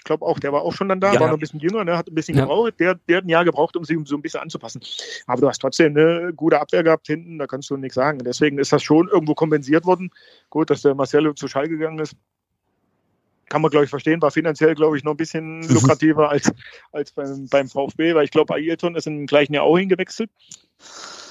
glaube 0.06 0.26
auch, 0.26 0.40
der 0.40 0.54
war 0.54 0.62
auch 0.62 0.74
schon 0.74 0.88
dann 0.88 1.02
da, 1.02 1.14
ja. 1.14 1.20
war 1.20 1.28
noch 1.28 1.34
ein 1.34 1.40
bisschen 1.40 1.60
jünger, 1.60 1.84
ne, 1.84 1.98
hat 1.98 2.08
ein 2.08 2.16
bisschen 2.16 2.38
ja. 2.38 2.44
gebraucht. 2.44 2.80
Der, 2.80 2.96
der 2.96 3.18
hat 3.18 3.26
ein 3.26 3.30
Jahr 3.30 3.44
gebraucht, 3.44 3.76
um 3.76 3.84
sich 3.84 3.98
so 4.06 4.16
ein 4.16 4.22
bisschen 4.22 4.40
anzupassen. 4.40 4.82
Aber 5.28 5.42
du 5.42 5.48
hast 5.50 5.60
trotzdem 5.60 5.98
eine 5.98 6.32
gute 6.34 6.60
Abwehr 6.62 6.84
gehabt 6.84 7.08
hinten, 7.08 7.38
da 7.38 7.48
kannst 7.48 7.70
du 7.70 7.76
nichts 7.76 7.96
sagen. 7.96 8.20
Deswegen 8.20 8.58
ist 8.58 8.72
das 8.72 8.84
schon 8.84 9.10
irgendwo 9.10 9.36
kompensiert 9.36 9.86
worden. 9.86 10.12
Gut, 10.50 10.70
dass 10.70 10.84
der 10.84 10.96
Marcelo 10.96 11.34
zu 11.34 11.48
Schall 11.48 11.68
gegangen 11.68 12.00
ist. 12.00 12.16
Kann 13.50 13.62
man, 13.62 13.70
glaube 13.70 13.84
ich, 13.84 13.90
verstehen, 13.90 14.22
war 14.22 14.32
finanziell, 14.32 14.74
glaube 14.74 14.98
ich, 14.98 15.04
noch 15.04 15.12
ein 15.12 15.18
bisschen 15.18 15.60
mhm. 15.60 15.70
lukrativer 15.70 16.30
als, 16.30 16.52
als 16.92 17.12
beim, 17.12 17.48
beim 17.50 17.68
VfB, 17.68 18.16
weil 18.16 18.26
ich 18.26 18.32
glaube, 18.32 18.56
Ailton 18.56 18.96
ist 18.96 19.06
im 19.08 19.28
gleichen 19.28 19.54
Jahr 19.54 19.66
auch 19.66 19.78
hingewechselt 19.78 20.32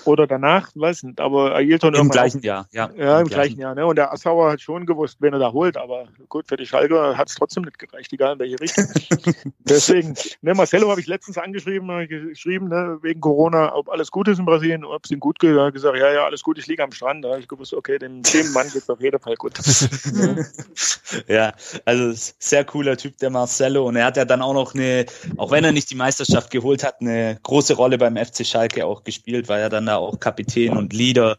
oder 0.07 0.27
danach, 0.27 0.71
weiß 0.75 1.05
nicht, 1.05 1.21
aber 1.21 1.55
Ailton 1.55 1.95
im 1.95 2.09
gleichen 2.09 2.41
auch, 2.41 2.45
Jahr, 2.45 2.69
ja. 2.73 2.91
Ja, 2.97 3.21
im, 3.21 3.27
im 3.27 3.33
gleichen 3.33 3.61
Jahr, 3.61 3.75
ne? 3.75 3.87
Und 3.87 3.97
der 3.97 4.13
Assauer 4.13 4.53
hat 4.53 4.61
schon 4.61 4.87
gewusst, 4.87 5.19
wenn 5.21 5.33
er 5.33 5.39
da 5.39 5.53
holt, 5.53 5.77
aber 5.77 6.09
gut, 6.29 6.49
für 6.49 6.57
die 6.57 6.67
Schalke 6.67 7.17
hat 7.17 7.29
es 7.29 7.35
trotzdem 7.35 7.65
nicht 7.65 7.79
gereicht, 7.79 8.13
egal 8.13 8.35
in 8.35 8.39
welche 8.39 8.61
Richtung. 8.61 8.87
Deswegen, 9.61 10.15
ne, 10.43 10.55
Marcelo 10.55 10.91
habe 10.91 11.01
ich 11.01 11.07
letztens 11.07 11.39
angeschrieben, 11.39 12.09
geschrieben, 12.09 12.69
ne, 12.69 12.99
wegen 13.03 13.21
Corona, 13.21 13.75
ob 13.75 13.89
alles 13.89 14.11
gut 14.11 14.29
ist 14.29 14.39
in 14.39 14.45
Brasilien, 14.45 14.85
ob 14.85 15.05
es 15.05 15.11
ihm 15.11 15.21
gut 15.21 15.39
geht. 15.39 15.57
Er 15.57 15.73
gesagt, 15.73 15.97
ja, 15.99 16.13
ja, 16.13 16.25
alles 16.25 16.43
gut, 16.43 16.59
ich 16.59 16.67
liege 16.67 16.83
am 16.83 16.93
Strand. 16.93 17.25
Da 17.25 17.31
habe 17.31 17.41
ich 17.41 17.49
gewusst, 17.49 17.75
okay, 17.75 17.99
dem, 17.99 18.23
dem 18.23 18.53
Mann 18.53 18.67
geht 18.67 18.83
es 18.83 18.91
auf 18.91 19.01
jeden 19.01 19.19
Fall 19.19 19.35
gut. 19.37 19.55
ja, 21.29 21.53
also 21.85 22.13
sehr 22.39 22.65
cooler 22.65 22.97
Typ, 22.97 23.19
der 23.19 23.31
Marcelo. 23.31 23.87
Und 23.87 23.97
er 23.97 24.07
hat 24.07 24.17
ja 24.17 24.25
dann 24.25 24.43
auch 24.43 24.55
noch 24.55 24.75
eine, 24.75 25.07
auch 25.37 25.51
wenn 25.51 25.65
er 25.65 25.73
nicht 25.73 25.91
die 25.91 25.95
Meisterschaft 25.95 26.51
geholt 26.51 26.85
hat, 26.85 27.01
eine 27.01 27.39
große 27.43 27.75
Rolle 27.75 27.99
beim 27.99 28.17
FC 28.17 28.47
Schalke 28.47 28.87
auch 28.87 29.05
gespielt, 29.05 29.49
weil 29.49 29.61
er 29.61 29.69
dann 29.69 29.87
da 29.87 29.94
auch 29.97 30.19
Kapitän 30.21 30.77
und 30.77 30.93
Leader. 30.93 31.37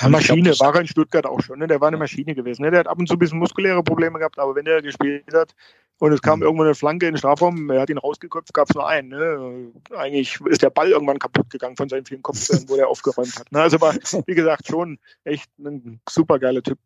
Ja, 0.00 0.08
Maschine 0.08 0.50
glaub, 0.50 0.60
war 0.60 0.74
er 0.74 0.80
in 0.82 0.88
Stuttgart 0.88 1.26
auch 1.26 1.40
schon. 1.40 1.58
Ne? 1.58 1.66
Der 1.66 1.80
war 1.80 1.88
eine 1.88 1.96
Maschine 1.96 2.34
gewesen. 2.34 2.62
Ne? 2.62 2.70
Der 2.70 2.80
hat 2.80 2.88
ab 2.88 2.98
und 2.98 3.08
zu 3.08 3.14
ein 3.14 3.18
bisschen 3.18 3.38
muskuläre 3.38 3.82
Probleme 3.82 4.18
gehabt, 4.18 4.38
aber 4.38 4.54
wenn 4.54 4.66
er 4.66 4.82
gespielt 4.82 5.32
hat 5.32 5.54
und 5.98 6.12
es 6.12 6.22
kam 6.22 6.40
mhm. 6.40 6.44
irgendwo 6.44 6.64
eine 6.64 6.74
Flanke 6.74 7.06
in 7.06 7.14
den 7.14 7.18
Strafraum, 7.18 7.70
er 7.70 7.80
hat 7.80 7.90
ihn 7.90 7.98
rausgeköpft, 7.98 8.52
gab 8.52 8.68
es 8.68 8.74
nur 8.74 8.88
einen. 8.88 9.08
Ne? 9.08 9.72
Eigentlich 9.96 10.40
ist 10.46 10.62
der 10.62 10.70
Ball 10.70 10.90
irgendwann 10.90 11.18
kaputt 11.18 11.50
gegangen 11.50 11.76
von 11.76 11.88
seinen 11.88 12.04
vielen 12.04 12.22
Kopfbällen, 12.22 12.68
wo 12.68 12.76
er 12.76 12.88
aufgeräumt 12.88 13.38
hat. 13.38 13.50
Ne? 13.52 13.60
Also 13.60 13.80
war, 13.80 13.94
wie 14.26 14.34
gesagt, 14.34 14.66
schon 14.66 14.98
echt 15.24 15.50
ein 15.58 16.00
super 16.08 16.38
geiler 16.38 16.62
Typ. 16.62 16.78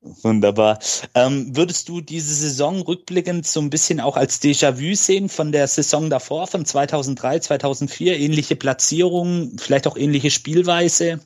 Wunderbar. 0.00 0.78
Ähm, 1.14 1.56
würdest 1.56 1.88
du 1.88 2.00
diese 2.00 2.32
Saison 2.34 2.80
rückblickend 2.82 3.46
so 3.46 3.60
ein 3.60 3.70
bisschen 3.70 4.00
auch 4.00 4.16
als 4.16 4.40
Déjà-vu 4.40 4.94
sehen 4.94 5.28
von 5.28 5.50
der 5.50 5.66
Saison 5.66 6.10
davor, 6.10 6.46
von 6.46 6.64
2003, 6.64 7.40
2004? 7.40 8.18
Ähnliche 8.18 8.56
Platzierungen, 8.56 9.58
vielleicht 9.58 9.86
auch 9.86 9.96
ähnliche 9.96 10.30
Spielweise? 10.30 11.20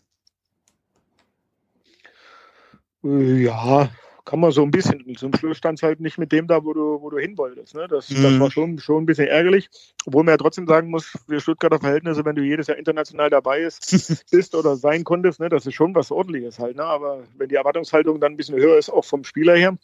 Ja, 3.03 3.91
kann 4.25 4.41
man 4.41 4.51
so 4.53 4.63
ein 4.63 4.71
bisschen. 4.71 5.05
Zum 5.17 5.35
Schluss 5.35 5.59
stand 5.59 5.79
es 5.79 5.83
halt 5.83 6.01
nicht 6.01 6.19
mit 6.19 6.33
dem 6.33 6.47
da, 6.47 6.65
wo 6.65 6.73
du, 6.73 7.01
wo 7.01 7.11
du 7.11 7.19
hin 7.19 7.37
wolltest. 7.39 7.75
Ne? 7.75 7.87
Das, 7.89 8.11
mhm. 8.11 8.23
das 8.23 8.41
war 8.41 8.51
schon, 8.51 8.79
schon 8.79 9.03
ein 9.03 9.07
bisschen 9.07 9.29
ärgerlich. 9.29 9.69
Obwohl 10.07 10.25
man 10.25 10.33
ja 10.33 10.37
trotzdem 10.37 10.67
sagen 10.67 10.91
muss, 10.91 11.19
für 11.27 11.41
Stuttgarter 11.41 11.79
Verhältnisse, 11.79 12.25
wenn 12.25 12.37
du 12.37 12.43
jedes 12.43 12.67
Jahr 12.67 12.79
international 12.79 13.31
dabei 13.31 13.61
ist, 13.61 14.27
bist 14.31 14.55
oder 14.55 14.77
sein 14.77 15.05
konntest, 15.05 15.41
ne, 15.41 15.49
das 15.49 15.67
ist 15.67 15.75
schon 15.75 15.95
was 15.95 16.11
ordentliches 16.11 16.59
halt. 16.59 16.77
Ne? 16.77 16.85
Aber 16.85 17.25
wenn 17.37 17.49
die 17.49 17.57
Erwartungshaltung 17.57 18.21
dann 18.21 18.33
ein 18.33 18.37
bisschen 18.37 18.57
höher 18.57 18.79
ist, 18.79 18.91
auch 18.91 19.05
vom 19.05 19.25
Spieler 19.25 19.57
her, 19.57 19.77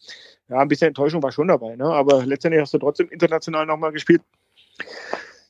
ja, 0.49 0.59
ein 0.59 0.69
bisschen 0.69 0.89
Enttäuschung 0.89 1.23
war 1.23 1.33
schon 1.33 1.49
dabei. 1.49 1.77
Ne? 1.77 1.85
Aber 1.85 2.25
letztendlich 2.25 2.63
hast 2.63 2.75
du 2.75 2.79
trotzdem 2.79 3.09
international 3.11 3.67
nochmal 3.67 3.93
gespielt 3.93 4.23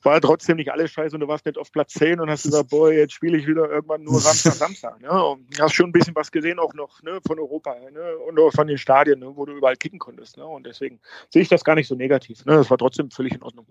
war 0.07 0.21
trotzdem 0.21 0.55
nicht 0.55 0.71
alles 0.71 0.91
scheiße 0.91 1.15
und 1.15 1.19
du 1.19 1.27
warst 1.27 1.45
nicht 1.45 1.57
auf 1.57 1.71
Platz 1.71 1.93
10 1.93 2.21
und 2.21 2.29
hast 2.29 2.43
gesagt, 2.43 2.69
boah, 2.69 2.91
jetzt 2.91 3.13
spiele 3.13 3.37
ich 3.37 3.45
wieder 3.45 3.69
irgendwann 3.69 4.03
nur 4.03 4.19
Samstag, 4.21 4.53
Samstag. 4.53 5.01
Ne? 5.01 5.09
Und 5.09 5.45
hast 5.59 5.73
schon 5.73 5.89
ein 5.89 5.91
bisschen 5.91 6.15
was 6.15 6.31
gesehen 6.31 6.59
auch 6.59 6.73
noch 6.73 7.03
ne, 7.03 7.19
von 7.27 7.37
Europa 7.37 7.75
ne? 7.91 8.17
und 8.17 8.39
auch 8.39 8.53
von 8.53 8.67
den 8.67 8.77
Stadien, 8.77 9.19
ne? 9.19 9.35
wo 9.35 9.45
du 9.45 9.53
überall 9.53 9.75
kicken 9.75 9.99
konntest. 9.99 10.37
Ne? 10.37 10.45
Und 10.45 10.65
deswegen 10.65 10.99
sehe 11.29 11.41
ich 11.41 11.49
das 11.49 11.63
gar 11.65 11.75
nicht 11.75 11.87
so 11.87 11.95
negativ. 11.95 12.45
Ne? 12.45 12.55
Das 12.55 12.69
war 12.69 12.77
trotzdem 12.77 13.11
völlig 13.11 13.35
in 13.35 13.43
Ordnung. 13.43 13.65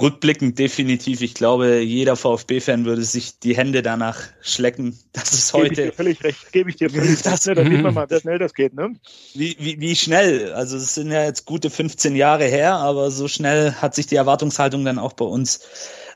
Rückblickend 0.00 0.58
definitiv. 0.58 1.22
Ich 1.22 1.34
glaube, 1.34 1.80
jeder 1.80 2.16
VfB-Fan 2.16 2.84
würde 2.84 3.02
sich 3.02 3.38
die 3.38 3.56
Hände 3.56 3.82
danach 3.82 4.20
schlecken. 4.40 4.98
Das 5.12 5.32
ist 5.32 5.52
heute. 5.52 5.68
Gebe 5.68 5.82
ich 5.82 5.88
dir 5.88 5.96
völlig 5.96 6.24
recht. 6.24 6.52
Gebe 6.52 6.70
ich 6.70 6.76
dir 6.76 6.90
völlig 6.90 7.10
recht. 7.10 7.26
Das, 7.26 7.46
ne? 7.46 7.54
Da 7.54 7.64
sieht 7.64 7.82
man 7.82 7.94
mal, 7.94 8.10
wie 8.10 8.20
schnell 8.20 8.38
das 8.38 8.54
geht. 8.54 8.74
Ne? 8.74 8.94
Wie, 9.34 9.56
wie, 9.58 9.80
wie 9.80 9.96
schnell? 9.96 10.52
Also 10.52 10.76
es 10.76 10.94
sind 10.94 11.10
ja 11.10 11.24
jetzt 11.24 11.46
gute 11.46 11.70
15 11.70 12.16
Jahre 12.16 12.44
her, 12.44 12.74
aber 12.76 13.10
so 13.10 13.28
schnell 13.28 13.72
hat 13.72 13.94
sich 13.94 14.06
die 14.06 14.16
Erwartungshaltung 14.16 14.84
dann 14.84 14.98
auch 14.98 15.12
bei 15.12 15.24
uns 15.24 15.60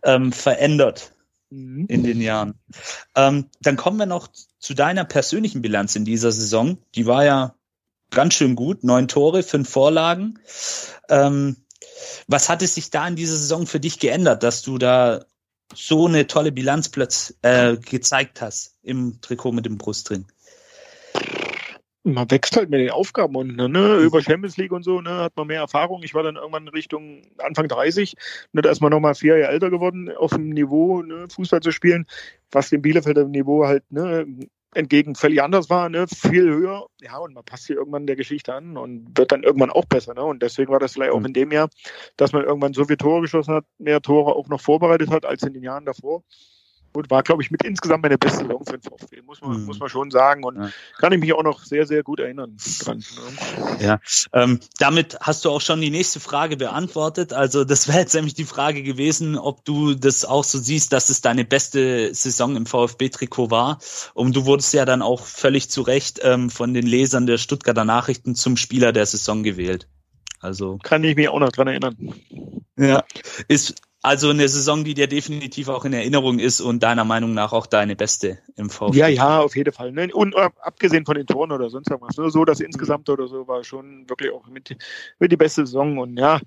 ähm, 0.03 0.33
verändert 0.33 1.13
mhm. 1.51 1.87
in 1.89 2.03
den 2.03 2.21
Jahren. 2.21 2.55
Ähm, 3.15 3.47
dann 3.61 3.77
kommen 3.77 3.99
wir 3.99 4.07
noch 4.07 4.29
zu 4.59 4.75
deiner 4.75 5.05
persönlichen 5.05 5.63
Bilanz 5.63 5.97
in 5.97 6.05
dieser 6.05 6.33
Saison. 6.33 6.79
Die 6.95 7.07
war 7.07 7.25
ja 7.25 7.55
ganz 8.11 8.35
schön 8.35 8.57
gut. 8.57 8.85
Neun 8.85 9.09
Tore, 9.09 9.43
fünf 9.43 9.69
Vorlagen. 9.69 10.39
Ähm, 11.09 11.57
was 12.27 12.49
hat 12.49 12.63
es 12.63 12.75
sich 12.75 12.91
da 12.91 13.07
in 13.07 13.17
dieser 13.17 13.37
Saison 13.37 13.67
für 13.67 13.81
dich 13.81 13.99
geändert, 13.99 14.43
dass 14.43 14.63
du 14.63 14.79
da 14.79 15.25
so 15.75 16.07
eine 16.07 16.27
tolle 16.27 16.53
Bilanz 16.53 16.89
plötzlich 16.89 17.37
äh, 17.43 17.77
gezeigt 17.77 18.41
hast 18.41 18.77
im 18.83 19.21
Trikot 19.21 19.53
mit 19.53 19.67
dem 19.67 19.79
Brustring? 19.79 20.27
man 22.07 22.31
wächst 22.31 22.57
halt 22.57 22.71
mit 22.71 22.81
den 22.81 22.91
Aufgaben 22.91 23.35
und 23.35 23.57
ne, 23.57 23.69
mhm. 23.69 24.05
über 24.05 24.23
Champions 24.23 24.57
League 24.57 24.73
und 24.73 24.85
so 24.85 25.01
ne, 25.01 25.11
hat 25.11 25.37
man 25.37 25.49
mehr 25.49 25.61
Erfahrung. 25.61 26.03
Ich 26.03 26.15
war 26.15 26.23
dann 26.23 26.37
irgendwann 26.37 26.69
Richtung 26.69 27.23
Anfang 27.39 27.69
30, 27.69 28.15
ne, 28.53 28.63
da 28.63 28.71
ist 28.71 28.81
man 28.81 28.91
nochmal 28.91 29.15
vier 29.15 29.39
Jahre 29.39 29.53
älter 29.53 29.71
geworden, 29.71 30.11
auf 30.17 30.31
dem 30.31 30.51
Niveau 30.51 31.03
ne, 31.03 31.27
Fußball 31.29 31.61
zu 31.61 31.73
spielen, 31.73 32.07
was 32.51 32.71
dem 32.71 32.83
Bielefelder 32.83 33.25
Niveau 33.25 33.67
halt 33.67 33.83
ne, 33.91 34.25
entgegen 34.77 35.15
völlig 35.15 35.43
anders 35.43 35.71
war, 35.71 35.89
ne, 35.89 36.07
viel 36.07 36.45
höher. 36.45 36.87
Ja, 37.01 37.19
und 37.19 37.35
man 37.35 37.45
passt 37.45 37.65
sich 37.65 37.77
irgendwann 37.77 38.07
der 38.07 38.17
Geschichte 38.17 38.53
an 38.55 38.77
und 38.77 39.17
wird 39.17 39.33
dann 39.33 39.43
irgendwann 39.43 39.71
auch 39.71 39.87
besser. 39.87 40.15
Ne? 40.15 40.23
Und 40.23 40.43
deswegen 40.43 40.71
war 40.71 40.79
das 40.79 40.93
vielleicht 40.93 41.13
auch 41.13 41.21
mhm. 41.21 41.27
in 41.27 41.33
dem 41.33 41.53
Jahr, 41.53 41.69
dass 42.17 42.33
man 42.33 42.45
irgendwann 42.45 42.75
so 42.75 42.85
viele 42.85 42.99
Tore 42.99 43.23
geschossen 43.23 43.55
hat, 43.55 43.65
mehr 43.79 44.03
Tore 44.03 44.37
auch 44.37 44.49
noch 44.49 44.61
vorbereitet 44.61 45.11
hat 45.11 45.25
als 45.25 45.43
in 45.43 45.55
den 45.55 45.63
Jahren 45.63 45.87
davor. 45.87 46.23
Und 46.93 47.11
war, 47.11 47.23
glaube 47.23 47.43
ich, 47.43 47.51
mit 47.51 47.65
insgesamt 47.65 48.03
meine 48.03 48.19
beste 48.19 48.39
Saison 48.39 48.65
für 48.65 48.79
den 48.79 48.83
VfB, 48.83 49.23
muss 49.23 49.41
man, 49.41 49.61
mhm. 49.61 49.67
muss 49.67 49.79
man 49.79 49.89
schon 49.89 50.11
sagen. 50.11 50.45
Und 50.45 50.57
ja. 50.57 50.71
kann 50.99 51.13
ich 51.13 51.21
mich 51.21 51.33
auch 51.33 51.43
noch 51.43 51.65
sehr, 51.65 51.87
sehr 51.87 52.03
gut 52.03 52.21
erinnern 52.21 52.57
dran. 52.81 52.99
Ne? 52.99 53.77
Ja, 53.81 54.01
ähm, 54.33 54.61
damit 54.79 55.19
hast 55.21 55.45
du 55.45 55.51
auch 55.51 55.61
schon 55.61 55.81
die 55.81 55.91
nächste 55.91 56.21
Frage 56.21 56.57
beantwortet. 56.57 57.33
Also 57.33 57.65
das 57.65 57.89
wäre 57.89 57.99
jetzt 57.99 58.15
nämlich 58.15 58.35
die 58.35 58.45
Frage 58.45 58.83
gewesen, 58.83 59.37
ob 59.37 59.65
du 59.65 59.95
das 59.95 60.25
auch 60.25 60.45
so 60.45 60.59
siehst, 60.59 60.93
dass 60.93 61.09
es 61.09 61.21
deine 61.21 61.45
beste 61.45 62.15
Saison 62.15 62.57
im 62.57 62.67
VfB-Trikot 62.67 63.51
war. 63.51 63.79
Und 64.15 64.35
du 64.35 64.47
wurdest 64.47 64.73
ja 64.75 64.85
dann 64.85 65.03
auch 65.03 65.25
völlig 65.27 65.71
zu 65.71 65.83
Recht 65.83 66.21
ähm, 66.23 66.51
von 66.51 66.75
den 66.75 66.87
Lesern 66.87 67.27
der 67.27 67.39
Stuttgarter 67.39 67.85
Nachrichten 67.85 68.35
zum 68.35 68.57
Spieler 68.57 68.93
der 68.93 69.07
Saison 69.07 69.43
gewählt. 69.43 69.89
Also 70.41 70.79
kann 70.83 71.03
ich 71.05 71.17
mich 71.17 71.29
auch 71.29 71.41
noch 71.41 71.51
dran 71.51 71.69
erinnern. 71.69 71.97
Ja, 72.79 73.05
ist 73.49 73.83
also 74.07 74.31
eine 74.31 74.49
Saison, 74.49 74.85
die 74.85 74.95
dir 74.95 75.09
definitiv 75.09 75.69
auch 75.69 75.85
in 75.85 75.93
Erinnerung 75.93 76.39
ist 76.39 76.61
und 76.61 76.85
deiner 76.85 77.05
Meinung 77.05 77.35
nach 77.35 77.53
auch 77.53 77.67
deine 77.67 77.97
beste 77.97 78.39
im 78.55 78.71
VfB. 78.71 78.97
Ja, 78.97 79.09
ja, 79.09 79.41
auf 79.41 79.57
jeden 79.57 79.73
Fall. 79.73 79.91
Ne? 79.91 80.15
Und 80.15 80.37
uh, 80.37 80.49
abgesehen 80.61 81.05
von 81.05 81.17
den 81.17 81.27
Toren 81.27 81.51
oder 81.51 81.69
sonst 81.71 81.91
irgendwas. 81.91 82.17
Nur 82.17 82.31
so, 82.31 82.45
dass 82.45 82.61
insgesamt 82.61 83.09
oder 83.09 83.27
so 83.27 83.49
war 83.49 83.65
schon 83.65 84.09
wirklich 84.09 84.31
auch 84.33 84.47
mit, 84.47 84.77
mit 85.19 85.33
die 85.33 85.37
beste 85.37 85.67
Saison 85.67 85.99
und 85.99 86.17
ja, 86.17 86.41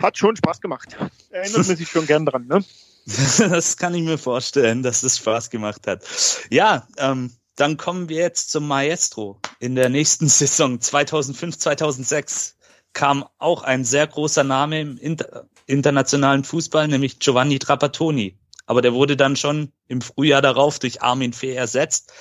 hat 0.00 0.16
schon 0.16 0.34
Spaß 0.34 0.62
gemacht. 0.62 0.96
Erinnert 1.28 1.66
man 1.66 1.76
sich 1.76 1.88
schon 1.90 2.06
gern 2.06 2.24
dran, 2.24 2.46
ne? 2.46 2.64
das 3.06 3.76
kann 3.76 3.94
ich 3.94 4.02
mir 4.02 4.16
vorstellen, 4.16 4.82
dass 4.82 5.02
es 5.02 5.18
Spaß 5.18 5.50
gemacht 5.50 5.86
hat. 5.86 6.02
Ja, 6.48 6.88
ähm, 6.96 7.32
dann 7.56 7.76
kommen 7.76 8.08
wir 8.08 8.18
jetzt 8.18 8.50
zum 8.50 8.66
Maestro. 8.66 9.38
In 9.58 9.74
der 9.74 9.90
nächsten 9.90 10.28
Saison 10.28 10.80
2005, 10.80 11.58
2006 11.58 12.57
kam 12.92 13.24
auch 13.38 13.62
ein 13.62 13.84
sehr 13.84 14.06
großer 14.06 14.44
Name 14.44 14.80
im 14.80 14.98
Inter 14.98 15.46
internationalen 15.66 16.44
Fußball, 16.44 16.88
nämlich 16.88 17.18
Giovanni 17.18 17.58
Trapattoni. 17.58 18.38
Aber 18.64 18.82
der 18.82 18.94
wurde 18.94 19.16
dann 19.16 19.36
schon 19.36 19.72
im 19.86 20.00
Frühjahr 20.00 20.42
darauf 20.42 20.78
durch 20.78 21.02
Armin 21.02 21.32
Fee 21.32 21.54
ersetzt. 21.54 22.12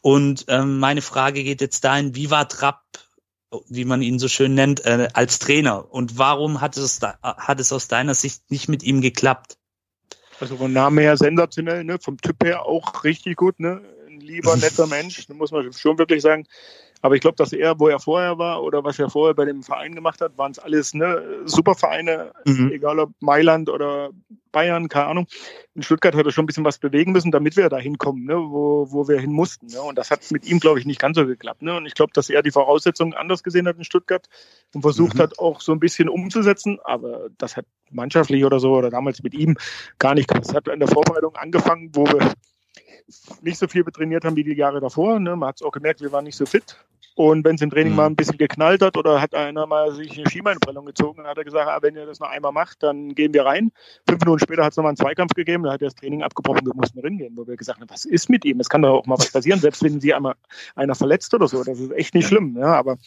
Und 0.00 0.44
ähm, 0.48 0.78
meine 0.78 1.02
Frage 1.02 1.44
geht 1.44 1.60
jetzt 1.60 1.84
dahin, 1.84 2.14
wie 2.14 2.30
war 2.30 2.48
Trapp, 2.48 2.82
wie 3.68 3.84
man 3.84 4.02
ihn 4.02 4.18
so 4.18 4.28
schön 4.28 4.54
nennt, 4.54 4.84
äh, 4.84 5.08
als 5.12 5.38
Trainer? 5.38 5.92
Und 5.92 6.18
warum 6.18 6.60
hat 6.60 6.76
es, 6.76 7.00
hat 7.00 7.60
es 7.60 7.72
aus 7.72 7.88
deiner 7.88 8.14
Sicht 8.14 8.50
nicht 8.50 8.68
mit 8.68 8.82
ihm 8.82 9.00
geklappt? 9.00 9.56
Also 10.40 10.56
vom 10.56 10.72
Namen 10.72 10.98
her 10.98 11.16
sensationell, 11.16 11.84
ne? 11.84 11.98
vom 12.00 12.18
Typ 12.18 12.42
her 12.42 12.66
auch 12.66 13.04
richtig 13.04 13.36
gut. 13.36 13.60
Ne? 13.60 13.82
Ein 14.06 14.20
lieber, 14.20 14.56
netter 14.56 14.86
Mensch, 14.86 15.28
muss 15.28 15.52
man 15.52 15.72
schon 15.72 15.98
wirklich 15.98 16.22
sagen. 16.22 16.46
Aber 17.02 17.14
ich 17.14 17.20
glaube, 17.20 17.36
dass 17.36 17.52
er, 17.52 17.78
wo 17.78 17.88
er 17.88 18.00
vorher 18.00 18.38
war 18.38 18.62
oder 18.62 18.82
was 18.82 18.98
er 18.98 19.10
vorher 19.10 19.34
bei 19.34 19.44
dem 19.44 19.62
Verein 19.62 19.94
gemacht 19.94 20.20
hat, 20.20 20.38
waren 20.38 20.52
es 20.52 20.58
alles 20.58 20.94
ne, 20.94 21.42
super 21.44 21.74
Vereine, 21.74 22.32
mhm. 22.46 22.70
egal 22.72 22.98
ob 22.98 23.10
Mailand 23.20 23.68
oder 23.68 24.10
Bayern, 24.54 24.88
keine 24.88 25.06
Ahnung. 25.06 25.26
In 25.74 25.82
Stuttgart 25.82 26.14
hat 26.14 26.24
er 26.24 26.32
schon 26.32 26.44
ein 26.44 26.46
bisschen 26.46 26.64
was 26.64 26.78
bewegen 26.78 27.12
müssen, 27.12 27.32
damit 27.32 27.56
wir 27.56 27.68
da 27.68 27.76
hinkommen, 27.76 28.24
ne, 28.24 28.36
wo, 28.36 28.86
wo 28.90 29.06
wir 29.08 29.20
hin 29.20 29.32
mussten. 29.32 29.66
Ne? 29.66 29.82
Und 29.82 29.98
das 29.98 30.10
hat 30.10 30.30
mit 30.30 30.46
ihm, 30.46 30.60
glaube 30.60 30.78
ich, 30.78 30.86
nicht 30.86 31.00
ganz 31.00 31.18
so 31.18 31.26
geklappt. 31.26 31.60
Ne? 31.60 31.76
Und 31.76 31.84
ich 31.86 31.94
glaube, 31.94 32.12
dass 32.14 32.30
er 32.30 32.42
die 32.42 32.52
Voraussetzungen 32.52 33.12
anders 33.12 33.42
gesehen 33.42 33.66
hat 33.68 33.76
in 33.76 33.84
Stuttgart 33.84 34.26
und 34.72 34.82
versucht 34.82 35.16
mhm. 35.16 35.18
hat, 35.18 35.38
auch 35.38 35.60
so 35.60 35.72
ein 35.72 35.80
bisschen 35.80 36.08
umzusetzen. 36.08 36.78
Aber 36.84 37.28
das 37.36 37.56
hat 37.56 37.66
mannschaftlich 37.90 38.44
oder 38.44 38.60
so 38.60 38.72
oder 38.72 38.90
damals 38.90 39.22
mit 39.22 39.34
ihm 39.34 39.58
gar 39.98 40.14
nicht 40.14 40.28
gepasst. 40.28 40.50
Es 40.50 40.56
hat 40.56 40.68
in 40.68 40.80
der 40.80 40.88
Vorbereitung 40.88 41.34
angefangen, 41.36 41.90
wo 41.92 42.06
wir 42.06 42.32
nicht 43.42 43.58
so 43.58 43.68
viel 43.68 43.84
trainiert 43.84 44.24
haben 44.24 44.36
wie 44.36 44.44
die 44.44 44.54
Jahre 44.54 44.80
davor. 44.80 45.18
Ne? 45.18 45.36
Man 45.36 45.48
hat 45.48 45.56
es 45.56 45.62
auch 45.62 45.72
gemerkt, 45.72 46.00
wir 46.00 46.12
waren 46.12 46.24
nicht 46.24 46.36
so 46.36 46.46
fit. 46.46 46.76
Und 47.16 47.44
wenn 47.44 47.54
es 47.54 47.62
im 47.62 47.70
Training 47.70 47.92
mhm. 47.92 47.96
mal 47.96 48.06
ein 48.06 48.16
bisschen 48.16 48.38
geknallt 48.38 48.82
hat 48.82 48.96
oder 48.96 49.20
hat 49.20 49.34
einer 49.34 49.66
mal 49.66 49.94
sich 49.94 50.18
eine 50.18 50.28
Schienbeinprellung 50.28 50.84
gezogen, 50.84 51.18
dann 51.18 51.28
hat 51.28 51.38
er 51.38 51.44
gesagt, 51.44 51.68
ah, 51.68 51.78
wenn 51.80 51.94
ihr 51.94 52.06
das 52.06 52.18
noch 52.18 52.28
einmal 52.28 52.50
macht, 52.50 52.82
dann 52.82 53.14
gehen 53.14 53.32
wir 53.32 53.44
rein. 53.44 53.70
Fünf 54.08 54.20
Minuten 54.20 54.40
später 54.40 54.64
hat 54.64 54.72
es 54.72 54.76
nochmal 54.76 54.90
einen 54.90 54.96
Zweikampf 54.96 55.32
gegeben, 55.34 55.62
da 55.62 55.72
hat 55.72 55.82
er 55.82 55.88
das 55.88 55.94
Training 55.94 56.24
abgebrochen, 56.24 56.66
wir 56.66 56.74
mussten 56.74 56.98
reingehen, 56.98 57.36
wo 57.36 57.46
wir 57.46 57.56
gesagt 57.56 57.80
haben, 57.80 57.88
was 57.88 58.04
ist 58.04 58.28
mit 58.30 58.44
ihm? 58.44 58.58
Es 58.58 58.68
kann 58.68 58.82
doch 58.82 58.94
auch 58.94 59.06
mal 59.06 59.16
was 59.16 59.30
passieren, 59.30 59.60
selbst 59.60 59.84
wenn 59.84 60.00
sie 60.00 60.12
einmal 60.12 60.34
einer 60.74 60.96
verletzt 60.96 61.32
oder 61.34 61.46
so. 61.46 61.62
Das 61.62 61.78
ist 61.78 61.92
echt 61.92 62.14
nicht 62.14 62.26
schlimm. 62.26 62.56
Ja, 62.58 62.74
aber 62.74 62.98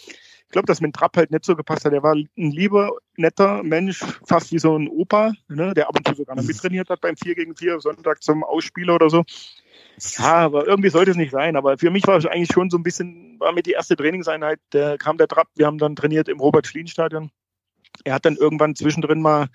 ich 0.47 0.51
glaube, 0.51 0.67
dass 0.67 0.79
mit 0.79 0.95
Trapp 0.95 1.17
halt 1.17 1.29
nicht 1.31 1.43
so 1.43 1.57
gepasst 1.57 1.83
hat. 1.83 1.91
Er 1.91 2.03
war 2.03 2.15
ein 2.15 2.29
lieber, 2.35 2.91
netter 3.17 3.61
Mensch, 3.63 3.99
fast 4.25 4.53
wie 4.53 4.59
so 4.59 4.77
ein 4.77 4.87
Opa, 4.87 5.33
ne, 5.49 5.73
der 5.73 5.89
ab 5.89 5.97
und 5.97 6.07
zu 6.07 6.15
sogar 6.15 6.37
noch 6.37 6.43
mittrainiert 6.43 6.89
hat 6.89 7.01
beim 7.01 7.17
4 7.17 7.35
gegen 7.35 7.57
4 7.57 7.81
Sonntag 7.81 8.23
zum 8.23 8.45
Ausspieler 8.45 8.95
oder 8.95 9.09
so. 9.09 9.25
Ja, 9.99 10.35
aber 10.35 10.67
irgendwie 10.67 10.89
sollte 10.89 11.11
es 11.11 11.17
nicht 11.17 11.31
sein. 11.31 11.55
Aber 11.55 11.77
für 11.77 11.89
mich 11.89 12.05
war 12.07 12.17
es 12.17 12.25
eigentlich 12.25 12.51
schon 12.53 12.69
so 12.69 12.77
ein 12.77 12.83
bisschen, 12.83 13.39
war 13.39 13.51
mit 13.51 13.65
die 13.65 13.71
erste 13.71 13.95
Trainingseinheit, 13.95 14.59
da 14.69 14.97
kam 14.97 15.17
der 15.17 15.27
Trapp, 15.27 15.47
wir 15.55 15.65
haben 15.65 15.77
dann 15.77 15.95
trainiert 15.95 16.29
im 16.29 16.39
Robert-Schlien-Stadion. 16.39 17.31
Er 18.03 18.13
hat 18.13 18.25
dann 18.25 18.35
irgendwann 18.35 18.75
zwischendrin 18.75 19.21
mal 19.21 19.47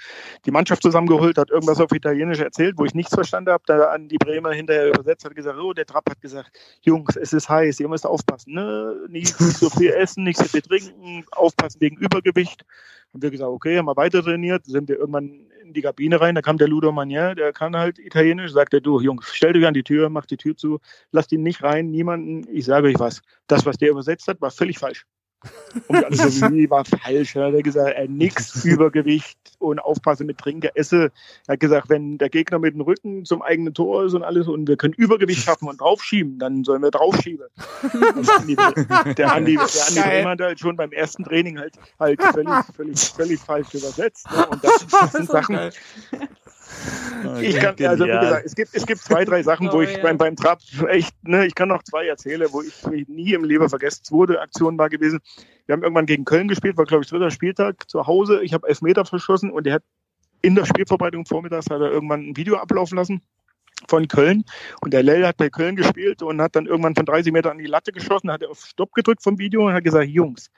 die 0.44 0.50
Mannschaft 0.50 0.82
zusammengeholt, 0.82 1.38
hat 1.38 1.50
irgendwas 1.50 1.80
auf 1.80 1.92
Italienisch 1.92 2.40
erzählt, 2.40 2.74
wo 2.76 2.84
ich 2.84 2.94
nichts 2.94 3.14
verstanden 3.14 3.52
habe. 3.52 3.62
Da 3.66 3.90
an 3.90 4.08
die 4.08 4.18
Bremer 4.18 4.52
hinterher 4.52 4.88
übersetzt, 4.88 5.24
hat 5.24 5.36
gesagt, 5.36 5.58
oh, 5.60 5.72
der 5.72 5.86
Trapp 5.86 6.10
hat 6.10 6.20
gesagt, 6.20 6.50
Jungs, 6.80 7.14
es 7.14 7.32
ist 7.32 7.48
heiß, 7.48 7.78
ihr 7.78 7.88
müsst 7.88 8.04
aufpassen, 8.04 8.54
ne? 8.54 8.96
Nicht, 9.08 9.40
nicht 9.40 9.56
so 9.56 9.70
viel 9.70 9.90
essen, 9.90 10.24
nicht 10.24 10.38
so 10.38 10.44
viel 10.44 10.62
trinken, 10.62 11.24
aufpassen 11.30 11.80
wegen 11.80 11.96
Übergewicht. 11.96 12.64
Haben 13.12 13.22
wir 13.22 13.30
gesagt, 13.30 13.50
okay, 13.50 13.78
haben 13.78 13.86
wir 13.86 13.96
weiter 13.96 14.22
trainiert, 14.22 14.64
sind 14.64 14.88
wir 14.88 14.98
irgendwann 14.98 15.50
in 15.62 15.72
die 15.74 15.82
Kabine 15.82 16.20
rein, 16.20 16.34
da 16.34 16.42
kam 16.42 16.58
der 16.58 16.68
Ludo 16.68 16.92
Manier, 16.92 17.34
der 17.34 17.52
kann 17.52 17.76
halt 17.76 17.98
Italienisch, 17.98 18.52
sagt 18.52 18.74
er, 18.74 18.80
du 18.80 19.00
Jungs, 19.00 19.30
stell 19.32 19.52
dich 19.52 19.66
an 19.66 19.74
die 19.74 19.82
Tür, 19.82 20.08
mach 20.08 20.26
die 20.26 20.36
Tür 20.36 20.56
zu, 20.56 20.80
lasst 21.10 21.32
ihn 21.32 21.42
nicht 21.42 21.62
rein, 21.62 21.90
niemanden, 21.90 22.46
ich 22.50 22.64
sage 22.64 22.88
euch 22.88 22.98
was. 22.98 23.20
Das, 23.46 23.66
was 23.66 23.76
der 23.76 23.90
übersetzt 23.90 24.28
hat, 24.28 24.40
war 24.40 24.50
völlig 24.50 24.78
falsch. 24.78 25.06
Und 25.88 26.04
alles 26.04 26.38
so 26.38 26.50
wie 26.52 26.68
war 26.68 26.84
falsch. 26.84 27.36
Er 27.36 27.52
hat 27.52 27.64
gesagt, 27.64 27.94
er 27.94 28.08
nix 28.08 28.64
Übergewicht 28.64 29.38
und 29.58 29.78
aufpassen 29.78 30.26
mit 30.26 30.38
Trinken, 30.38 30.70
esse. 30.74 31.10
Er 31.46 31.52
hat 31.54 31.60
gesagt, 31.60 31.88
wenn 31.88 32.18
der 32.18 32.28
Gegner 32.28 32.58
mit 32.58 32.74
dem 32.74 32.82
Rücken 32.82 33.24
zum 33.24 33.42
eigenen 33.42 33.74
Tor 33.74 34.04
ist 34.04 34.14
und 34.14 34.22
alles 34.22 34.48
und 34.48 34.68
wir 34.68 34.76
können 34.76 34.94
Übergewicht 34.94 35.42
schaffen 35.42 35.68
und 35.68 35.80
draufschieben, 35.80 36.38
dann 36.38 36.64
sollen 36.64 36.82
wir 36.82 36.90
draufschieben. 36.90 37.46
Der 39.16 39.32
Andi, 39.32 39.56
der 39.56 39.86
Andi 39.88 40.00
Bremer 40.00 40.30
hat 40.30 40.40
halt 40.40 40.60
schon 40.60 40.76
beim 40.76 40.92
ersten 40.92 41.24
Training 41.24 41.58
halt, 41.58 41.74
halt 41.98 42.22
völlig, 42.22 42.64
völlig, 42.76 42.98
völlig 43.00 43.40
falsch 43.40 43.74
übersetzt. 43.74 44.26
Ne? 44.30 44.46
Und 44.46 44.64
das, 44.64 44.86
das 44.90 45.12
sind 45.12 45.28
Sachen, 45.28 45.70
ich 47.40 47.56
kann, 47.56 47.74
also 47.86 48.04
wie 48.04 48.10
gesagt, 48.10 48.46
es 48.46 48.54
gibt, 48.54 48.74
es 48.74 48.86
gibt 48.86 49.00
zwei, 49.00 49.24
drei 49.24 49.42
Sachen, 49.42 49.70
wo 49.72 49.82
ich 49.82 50.00
beim, 50.02 50.18
beim 50.18 50.36
Trab 50.36 50.60
echt, 50.88 51.14
ne, 51.22 51.46
ich 51.46 51.54
kann 51.54 51.68
noch 51.68 51.82
zwei 51.82 52.06
erzählen, 52.06 52.48
wo 52.50 52.62
ich, 52.62 52.72
wo 52.84 52.90
ich 52.90 53.08
nie 53.08 53.32
im 53.34 53.44
Leben 53.44 53.68
vergessen. 53.68 54.04
Zweite 54.04 54.40
Aktion 54.40 54.78
war 54.78 54.88
gewesen. 54.88 55.20
Wir 55.66 55.74
haben 55.74 55.82
irgendwann 55.82 56.06
gegen 56.06 56.24
Köln 56.24 56.48
gespielt, 56.48 56.76
war 56.76 56.84
glaube 56.84 57.04
ich 57.04 57.10
dritter 57.10 57.30
Spieltag 57.30 57.88
zu 57.88 58.06
Hause. 58.06 58.42
Ich 58.42 58.52
habe 58.52 58.68
elf 58.68 58.82
Meter 58.82 59.04
verschossen 59.04 59.50
und 59.50 59.64
der 59.64 59.74
hat 59.74 59.82
in 60.42 60.54
der 60.54 60.66
Spielvorbereitung 60.66 61.24
vormittags 61.24 61.70
hat 61.70 61.80
er 61.80 61.90
irgendwann 61.90 62.30
ein 62.30 62.36
Video 62.36 62.56
ablaufen 62.56 62.96
lassen 62.96 63.22
von 63.88 64.06
Köln 64.08 64.44
und 64.80 64.92
der 64.92 65.02
Lell 65.02 65.24
hat 65.26 65.36
bei 65.36 65.50
Köln 65.50 65.76
gespielt 65.76 66.22
und 66.22 66.40
hat 66.40 66.56
dann 66.56 66.66
irgendwann 66.66 66.94
von 66.94 67.06
30 67.06 67.32
Metern 67.32 67.52
an 67.52 67.58
die 67.58 67.66
Latte 67.66 67.92
geschossen, 67.92 68.30
hat 68.30 68.42
er 68.42 68.50
auf 68.50 68.60
Stopp 68.60 68.92
gedrückt 68.92 69.22
vom 69.22 69.38
Video 69.38 69.66
und 69.66 69.72
hat 69.72 69.84
gesagt, 69.84 70.08
Jungs, 70.08 70.50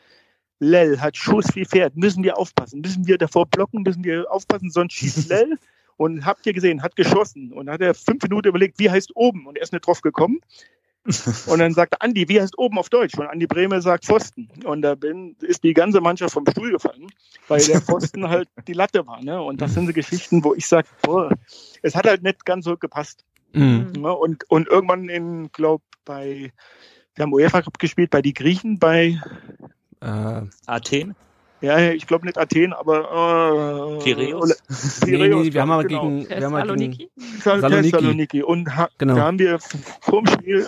Lell 0.59 0.99
hat 0.99 1.17
Schuss 1.17 1.47
wie 1.55 1.65
Pferd, 1.65 1.97
müssen 1.97 2.23
wir 2.23 2.39
aufpassen, 2.39 2.81
müssen 2.81 3.07
wir 3.07 3.19
davor 3.19 3.47
blocken, 3.47 3.83
müssen 3.83 4.05
wir 4.05 4.31
aufpassen, 4.31 4.71
sonst 4.71 4.95
schießt 4.95 5.29
Lell 5.29 5.59
und 5.97 6.25
habt 6.25 6.47
ihr 6.47 6.53
gesehen, 6.53 6.83
hat 6.83 6.97
geschossen 6.97 7.53
und 7.53 7.71
hat 7.71 7.81
er 7.81 7.95
fünf 7.95 8.23
Minuten 8.23 8.49
überlegt, 8.49 8.79
wie 8.79 8.91
heißt 8.91 9.15
oben 9.15 9.47
und 9.47 9.57
er 9.57 9.63
ist 9.63 9.73
nicht 9.73 9.87
drauf 9.87 10.01
gekommen. 10.01 10.41
Und 11.47 11.59
dann 11.59 11.75
sagt 11.75 12.01
Andi, 12.01 12.29
wie 12.29 12.41
heißt 12.41 12.59
oben 12.59 12.79
auf 12.79 12.89
Deutsch? 12.89 13.19
Und 13.19 13.27
Andi 13.27 13.47
Bremer 13.47 13.83
sagt 13.83 14.07
Pfosten. 14.07 14.49
Und 14.65 14.83
da 14.83 14.95
bin, 14.95 15.37
ist 15.41 15.63
die 15.63 15.75
ganze 15.75 16.01
Mannschaft 16.01 16.33
vom 16.33 16.47
Stuhl 16.51 16.73
gefallen, 16.73 17.09
weil 17.49 17.63
der 17.63 17.83
Pfosten 17.83 18.29
halt 18.29 18.49
die 18.67 18.73
Latte 18.73 19.07
war. 19.07 19.23
Ne? 19.23 19.41
Und 19.41 19.61
das 19.61 19.75
sind 19.75 19.87
so 19.87 19.93
Geschichten, 19.93 20.43
wo 20.43 20.55
ich 20.55 20.67
sage, 20.67 20.89
es 21.83 21.95
hat 21.95 22.07
halt 22.07 22.23
nicht 22.23 22.47
ganz 22.47 22.65
so 22.65 22.77
gepasst. 22.77 23.25
Mhm. 23.53 23.93
Ne? 23.99 24.13
Und, 24.13 24.51
und 24.51 24.69
irgendwann 24.69 25.09
in, 25.09 25.53
glaub, 25.53 25.83
bei, 26.07 26.53
wir 27.15 27.23
haben 27.23 27.33
UEFA 27.33 27.63
Cup 27.63 27.79
gespielt, 27.79 28.11
bei 28.11 28.23
die 28.23 28.35
Griechen, 28.35 28.79
bei 28.79 29.21
äh, 30.01 30.43
Athen. 30.67 31.15
Ja, 31.65 31.79
ich 31.79 32.07
glaube 32.07 32.27
nicht 32.27 32.37
Athen, 32.37 32.75
aber 32.75 33.99
äh, 33.99 34.05
Piräus. 34.05 34.61
Piräus. 35.01 35.03
Nee, 35.07 35.29
nee, 35.29 35.55
wir 35.55 35.63
haben 35.63 35.71
aber 35.71 35.85
genau. 35.85 36.03
gegen 36.03 36.29
wir 36.29 36.41
Saloniki. 36.51 37.11
Saloniki. 37.43 37.91
Saloniki. 37.91 38.43
Und 38.43 38.77
ha, 38.77 38.89
genau. 38.99 39.15
da 39.15 39.23
haben 39.23 39.39
wir 39.39 39.59
vorm 40.03 40.27
Spiel 40.27 40.67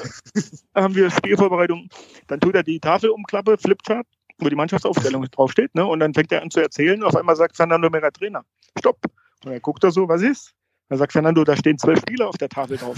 haben 0.74 0.94
wir 0.94 1.10
Spielvorbereitung. 1.10 1.90
Dann 2.28 2.40
tut 2.40 2.54
er 2.54 2.62
die 2.62 2.80
Tafel 2.80 3.10
umklappe, 3.10 3.58
Flipchart, 3.58 4.06
wo 4.38 4.48
die 4.48 4.56
Mannschaftsaufstellung 4.56 5.24
draufsteht, 5.30 5.74
ne? 5.74 5.84
Und 5.84 6.00
dann 6.00 6.14
fängt 6.14 6.32
er 6.32 6.40
an 6.40 6.50
zu 6.50 6.60
erzählen. 6.60 7.02
Auf 7.02 7.14
einmal 7.14 7.36
sagt 7.36 7.56
Fernando 7.56 7.90
Mera 7.90 8.10
Trainer, 8.10 8.42
stopp. 8.78 8.98
Und 9.44 9.52
er 9.52 9.60
guckt 9.60 9.84
da 9.84 9.90
so, 9.90 10.08
was 10.08 10.22
ist? 10.22 10.54
Dann 10.88 10.96
sagt 10.96 11.12
Fernando, 11.12 11.44
da 11.44 11.56
stehen 11.56 11.76
zwölf 11.76 12.00
Spieler 12.00 12.26
auf 12.28 12.38
der 12.38 12.48
Tafel 12.48 12.78
drauf. 12.78 12.96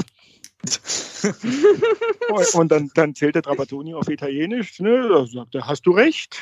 und 2.55 2.71
dann, 2.71 2.93
dann 2.95 3.17
zählt 3.17 3.35
der 3.35 3.43
Trapattoni 3.43 3.95
auf 3.95 4.09
Italienisch, 4.09 4.79
ne? 4.79 5.09
Da 5.09 5.27
sagt 5.27 5.57
er, 5.57 5.67
hast 5.67 5.85
du 5.85 5.91
recht. 5.91 6.39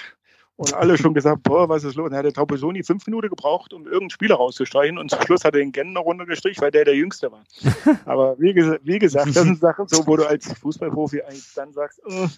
Und 0.56 0.72
alle 0.72 0.96
schon 0.96 1.12
gesagt, 1.12 1.42
boah, 1.42 1.68
was 1.68 1.84
ist 1.84 1.96
los? 1.96 2.08
Dann 2.08 2.18
hat 2.18 2.24
der 2.24 2.32
Taubesoni 2.32 2.82
fünf 2.82 3.06
Minuten 3.06 3.28
gebraucht, 3.28 3.74
um 3.74 3.84
irgendeinen 3.84 4.10
Spieler 4.10 4.36
rauszustreichen. 4.36 4.96
Und 4.96 5.10
zum 5.10 5.20
Schluss 5.20 5.44
hat 5.44 5.54
er 5.54 5.60
den 5.60 5.70
Genner 5.70 6.00
runtergestrichen, 6.00 6.62
weil 6.62 6.70
der 6.70 6.86
der 6.86 6.96
Jüngste 6.96 7.30
war. 7.30 7.44
Aber 8.06 8.38
wie, 8.38 8.54
ges 8.54 8.78
wie, 8.82 8.98
gesagt, 8.98 9.28
das 9.28 9.34
sind 9.34 9.60
Sachen 9.60 9.86
so, 9.86 10.06
wo 10.06 10.16
du 10.16 10.26
als 10.26 10.50
Fußballprofi 10.54 11.20
eigentlich 11.20 11.52
dann 11.54 11.74
sagst, 11.74 12.00
äh, 12.06 12.28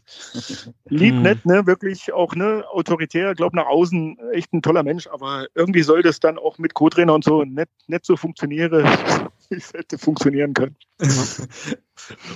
lieb 0.88 1.14
mhm. 1.14 1.22
nett, 1.22 1.46
ne, 1.46 1.66
wirklich 1.66 2.12
auch, 2.12 2.34
ne, 2.34 2.64
autoritär, 2.72 3.36
glaub 3.36 3.54
nach 3.54 3.66
außen 3.66 4.18
echt 4.32 4.52
ein 4.52 4.62
toller 4.62 4.82
Mensch. 4.82 5.06
Aber 5.06 5.46
irgendwie 5.54 5.82
soll 5.82 6.02
das 6.02 6.18
dann 6.18 6.38
auch 6.38 6.58
mit 6.58 6.74
Co-Trainer 6.74 7.14
und 7.14 7.22
so 7.22 7.44
nicht, 7.44 7.68
nicht 7.86 8.04
so 8.04 8.16
funktionieren. 8.16 8.84
es 9.50 9.72
hätte 9.72 9.96
funktionieren 9.96 10.54
können. 10.54 10.76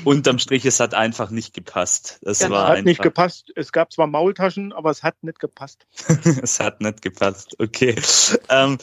Unterm 0.05 0.39
Strich, 0.39 0.65
es 0.65 0.81
hat 0.81 0.95
einfach 0.95 1.31
nicht 1.31 1.55
gepasst. 1.55 2.21
Es 2.23 2.41
ja, 2.41 2.51
war 2.51 2.65
hat 2.65 2.71
einfach, 2.71 2.85
nicht 2.85 3.03
gepasst. 3.03 3.53
Es 3.57 3.73
gab 3.73 3.93
zwar 3.93 4.07
Maultaschen, 4.07 4.73
aber 4.73 4.91
es 4.91 5.03
hat 5.03 5.23
nicht 5.23 5.39
gepasst. 5.39 5.87
es 6.43 6.61
hat 6.61 6.81
nicht 6.81 7.03
gepasst. 7.03 7.57
Okay. 7.59 7.97
Ähm, 8.49 8.79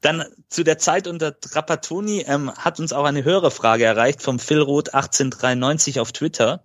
dann 0.00 0.24
zu 0.48 0.64
der 0.64 0.78
Zeit 0.78 1.06
unter 1.06 1.38
Trapattoni 1.38 2.24
ähm, 2.26 2.50
hat 2.52 2.80
uns 2.80 2.92
auch 2.92 3.04
eine 3.04 3.22
höhere 3.22 3.50
Frage 3.50 3.84
erreicht 3.84 4.22
vom 4.22 4.38
Phil 4.38 4.60
Roth 4.60 4.94
1893 4.94 6.00
auf 6.00 6.12
Twitter. 6.12 6.64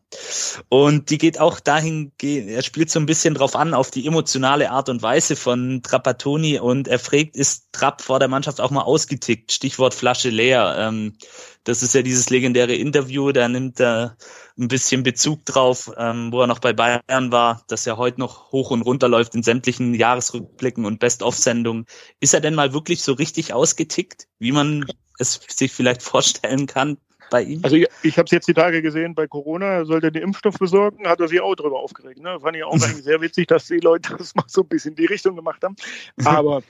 Und 0.70 1.10
die 1.10 1.18
geht 1.18 1.40
auch 1.40 1.60
dahin, 1.60 2.14
er 2.22 2.64
spielt 2.64 2.90
so 2.90 3.00
ein 3.00 3.06
bisschen 3.06 3.34
drauf 3.34 3.56
an, 3.56 3.74
auf 3.74 3.92
die 3.92 4.08
emotionale 4.08 4.72
Art 4.72 4.88
und 4.88 5.02
Weise 5.02 5.36
von 5.36 5.82
Trapattoni 5.84 6.60
und 6.60 6.88
er 6.88 7.00
fragt, 7.00 7.36
ist 7.36 7.74
Trapp 7.74 8.02
vor 8.02 8.20
der 8.20 8.30
Mannschaft 8.30 8.62
auch 8.62 8.72
mal 8.72 8.84
ausgetickt? 8.84 9.52
Stichwort 9.52 9.94
Flasche 9.94 10.30
leer. 10.30 10.76
Ähm, 10.80 11.18
das 11.66 11.84
ist 11.84 11.94
ja 11.94 12.04
dieses 12.04 12.30
legendäre 12.30 12.76
Interview, 12.76 13.32
da 13.32 13.50
nimmt 13.50 13.82
er 13.82 14.18
ein 14.58 14.68
bisschen 14.68 15.03
Bezug 15.03 15.45
drauf, 15.45 15.91
ähm, 15.97 16.32
wo 16.32 16.41
er 16.41 16.47
noch 16.47 16.60
bei 16.60 16.74
Bayern 16.74 17.32
war, 17.32 17.64
dass 17.68 17.86
er 17.86 17.97
heute 17.97 18.20
noch 18.20 18.51
hoch 18.51 18.72
und 18.72 18.82
runter 18.82 19.10
läuft 19.10 19.36
in 19.36 19.43
sämtlichen 19.43 19.93
Jahresrückblicken 19.93 20.86
und 20.86 20.99
Best-of-Sendungen. 20.99 21.86
Ist 22.20 22.34
er 22.34 22.41
denn 22.41 22.56
mal 22.56 22.74
wirklich 22.74 23.03
so 23.03 23.14
richtig 23.14 23.53
ausgetickt, 23.53 24.28
wie 24.39 24.51
man 24.51 24.86
es 25.20 25.41
sich 25.47 25.74
vielleicht 25.74 26.01
vorstellen 26.03 26.68
kann? 26.68 26.97
Bei 27.32 27.41
ihm? 27.41 27.62
Also 27.64 27.76
ich, 27.76 27.88
ich 28.03 28.18
habe 28.18 28.26
es 28.26 28.32
jetzt 28.32 28.47
die 28.47 28.53
Tage 28.53 28.84
gesehen, 28.84 29.16
bei 29.16 29.26
Corona 29.26 29.66
er 29.66 29.86
sollte 29.86 30.12
den 30.12 30.22
Impfstoff 30.22 30.60
besorgen, 30.60 31.08
hat 31.08 31.20
er 31.20 31.28
sich 31.28 31.41
auch 31.41 31.56
drüber 31.56 31.80
aufgeregt. 31.80 32.20
Ne? 32.20 32.39
Fand 32.39 32.56
ich 32.56 32.64
auch 32.64 32.74
eigentlich 32.74 33.03
sehr 33.03 33.20
witzig, 33.20 33.47
dass 33.47 33.66
die 33.66 33.80
Leute 33.80 34.16
das 34.18 34.36
mal 34.36 34.45
so 34.47 34.62
ein 34.62 34.68
bisschen 34.68 34.91
in 34.91 34.97
die 34.97 35.06
Richtung 35.06 35.36
gemacht 35.36 35.64
haben. 35.64 35.76
Aber 36.24 36.62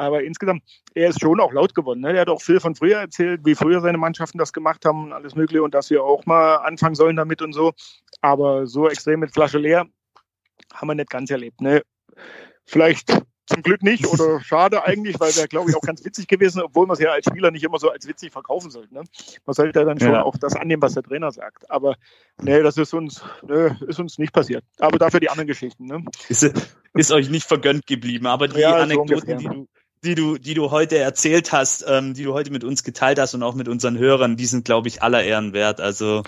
aber 0.00 0.24
insgesamt, 0.24 0.62
er 0.94 1.10
ist 1.10 1.20
schon 1.20 1.40
auch 1.40 1.52
laut 1.52 1.74
geworden. 1.74 2.00
Ne? 2.00 2.14
Er 2.14 2.22
hat 2.22 2.28
auch 2.30 2.40
viel 2.40 2.58
von 2.58 2.74
früher 2.74 2.98
erzählt, 2.98 3.42
wie 3.44 3.54
früher 3.54 3.82
seine 3.82 3.98
Mannschaften 3.98 4.38
das 4.38 4.52
gemacht 4.52 4.84
haben 4.86 5.04
und 5.04 5.12
alles 5.12 5.34
Mögliche 5.34 5.62
und 5.62 5.74
dass 5.74 5.90
wir 5.90 6.02
auch 6.02 6.24
mal 6.24 6.56
anfangen 6.56 6.94
sollen 6.94 7.16
damit 7.16 7.42
und 7.42 7.52
so. 7.52 7.72
Aber 8.22 8.66
so 8.66 8.88
extrem 8.88 9.20
mit 9.20 9.32
Flasche 9.32 9.58
leer 9.58 9.86
haben 10.72 10.88
wir 10.88 10.94
nicht 10.94 11.10
ganz 11.10 11.30
erlebt. 11.30 11.60
Ne? 11.60 11.82
Vielleicht 12.64 13.12
zum 13.44 13.62
Glück 13.62 13.82
nicht 13.82 14.06
oder 14.06 14.40
schade 14.40 14.84
eigentlich, 14.84 15.18
weil 15.18 15.36
wäre, 15.36 15.48
glaube 15.48 15.70
ich, 15.70 15.76
auch 15.76 15.82
ganz 15.82 16.04
witzig 16.04 16.28
gewesen, 16.28 16.62
obwohl 16.62 16.86
man 16.86 16.94
es 16.94 17.00
ja 17.00 17.10
als 17.10 17.26
Spieler 17.26 17.50
nicht 17.50 17.64
immer 17.64 17.78
so 17.78 17.90
als 17.90 18.06
witzig 18.06 18.32
verkaufen 18.32 18.70
sollte. 18.70 18.94
Ne? 18.94 19.02
Man 19.44 19.54
sollte 19.54 19.80
ja 19.80 19.84
dann 19.84 19.98
schon 19.98 20.12
ja. 20.12 20.22
auch 20.22 20.36
das 20.38 20.56
annehmen, 20.56 20.80
was 20.80 20.94
der 20.94 21.02
Trainer 21.02 21.30
sagt. 21.32 21.70
Aber 21.70 21.96
nee, 22.40 22.62
das 22.62 22.76
ist 22.78 22.94
uns, 22.94 23.22
nee, 23.46 23.70
ist 23.86 23.98
uns 23.98 24.18
nicht 24.18 24.32
passiert. 24.32 24.64
Aber 24.78 24.98
dafür 24.98 25.20
die 25.20 25.28
anderen 25.28 25.48
Geschichten. 25.48 25.84
Ne? 25.84 26.04
Ist, 26.28 26.42
ist 26.94 27.12
euch 27.12 27.28
nicht 27.28 27.46
vergönnt 27.46 27.86
geblieben, 27.86 28.26
aber 28.26 28.48
die 28.48 28.60
ja, 28.60 28.76
Anekdoten, 28.76 29.18
so 29.18 29.36
die 29.36 29.44
du 29.44 29.68
die 30.04 30.14
du, 30.14 30.38
die 30.38 30.54
du 30.54 30.70
heute 30.70 30.98
erzählt 30.98 31.52
hast, 31.52 31.84
ähm, 31.86 32.14
die 32.14 32.24
du 32.24 32.32
heute 32.32 32.50
mit 32.50 32.64
uns 32.64 32.84
geteilt 32.84 33.18
hast 33.18 33.34
und 33.34 33.42
auch 33.42 33.54
mit 33.54 33.68
unseren 33.68 33.98
Hörern, 33.98 34.36
die 34.36 34.46
sind, 34.46 34.64
glaube 34.64 34.88
ich, 34.88 35.02
aller 35.02 35.22
Ehren 35.22 35.52
wert. 35.52 35.80
Also 35.80 36.22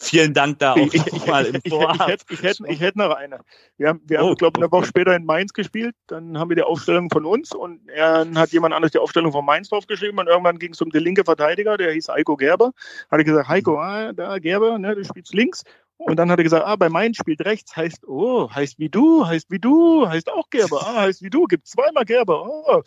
vielen 0.00 0.32
Dank 0.32 0.58
da 0.58 0.72
auch 0.72 0.78
ich, 0.78 0.94
ich, 0.94 1.26
mal 1.26 1.44
im 1.44 1.60
Vorab. 1.68 2.10
Ich, 2.28 2.38
ich, 2.38 2.42
hätte, 2.42 2.64
ich 2.66 2.80
hätte 2.80 2.98
noch 2.98 3.14
eine. 3.14 3.40
Wir 3.76 3.88
haben, 3.88 4.00
wir 4.06 4.22
oh, 4.22 4.28
haben 4.28 4.34
glaube 4.36 4.58
ich, 4.58 4.62
eine 4.62 4.72
Woche 4.72 4.86
später 4.86 5.14
in 5.14 5.26
Mainz 5.26 5.52
gespielt. 5.52 5.94
Dann 6.06 6.38
haben 6.38 6.48
wir 6.48 6.56
die 6.56 6.62
Aufstellung 6.62 7.10
von 7.10 7.26
uns 7.26 7.52
und 7.52 7.80
dann 7.94 8.38
hat 8.38 8.50
jemand 8.50 8.74
anderes 8.74 8.92
die 8.92 8.98
Aufstellung 8.98 9.32
von 9.32 9.44
Mainz 9.44 9.68
draufgeschrieben 9.68 10.18
und 10.18 10.26
irgendwann 10.26 10.58
ging 10.58 10.72
es 10.72 10.80
um 10.80 10.90
den 10.90 11.02
linke 11.02 11.24
Verteidiger, 11.24 11.76
der 11.76 11.92
hieß 11.92 12.08
Heiko 12.08 12.36
Gerber. 12.36 12.72
Hat 13.10 13.18
er 13.18 13.24
gesagt, 13.24 13.48
Heiko, 13.48 13.78
ah, 13.78 14.12
da 14.14 14.38
Gerber, 14.38 14.78
ne, 14.78 14.94
du 14.94 15.04
spielst 15.04 15.34
links. 15.34 15.64
Und 16.02 16.16
dann 16.16 16.30
hat 16.30 16.38
er 16.38 16.44
gesagt, 16.44 16.66
ah, 16.66 16.76
bei 16.76 16.88
Mainz 16.88 17.18
spielt 17.18 17.44
rechts, 17.44 17.76
heißt, 17.76 18.08
oh, 18.08 18.50
heißt 18.50 18.78
wie 18.78 18.88
du, 18.88 19.26
heißt 19.26 19.50
wie 19.50 19.58
du, 19.58 20.08
heißt 20.08 20.30
auch 20.30 20.48
Gerber, 20.48 20.80
ah, 20.82 21.02
heißt 21.02 21.22
wie 21.22 21.28
du, 21.28 21.44
gibt 21.44 21.66
zweimal 21.66 22.06
Gerber, 22.06 22.42
oh. 22.46 22.82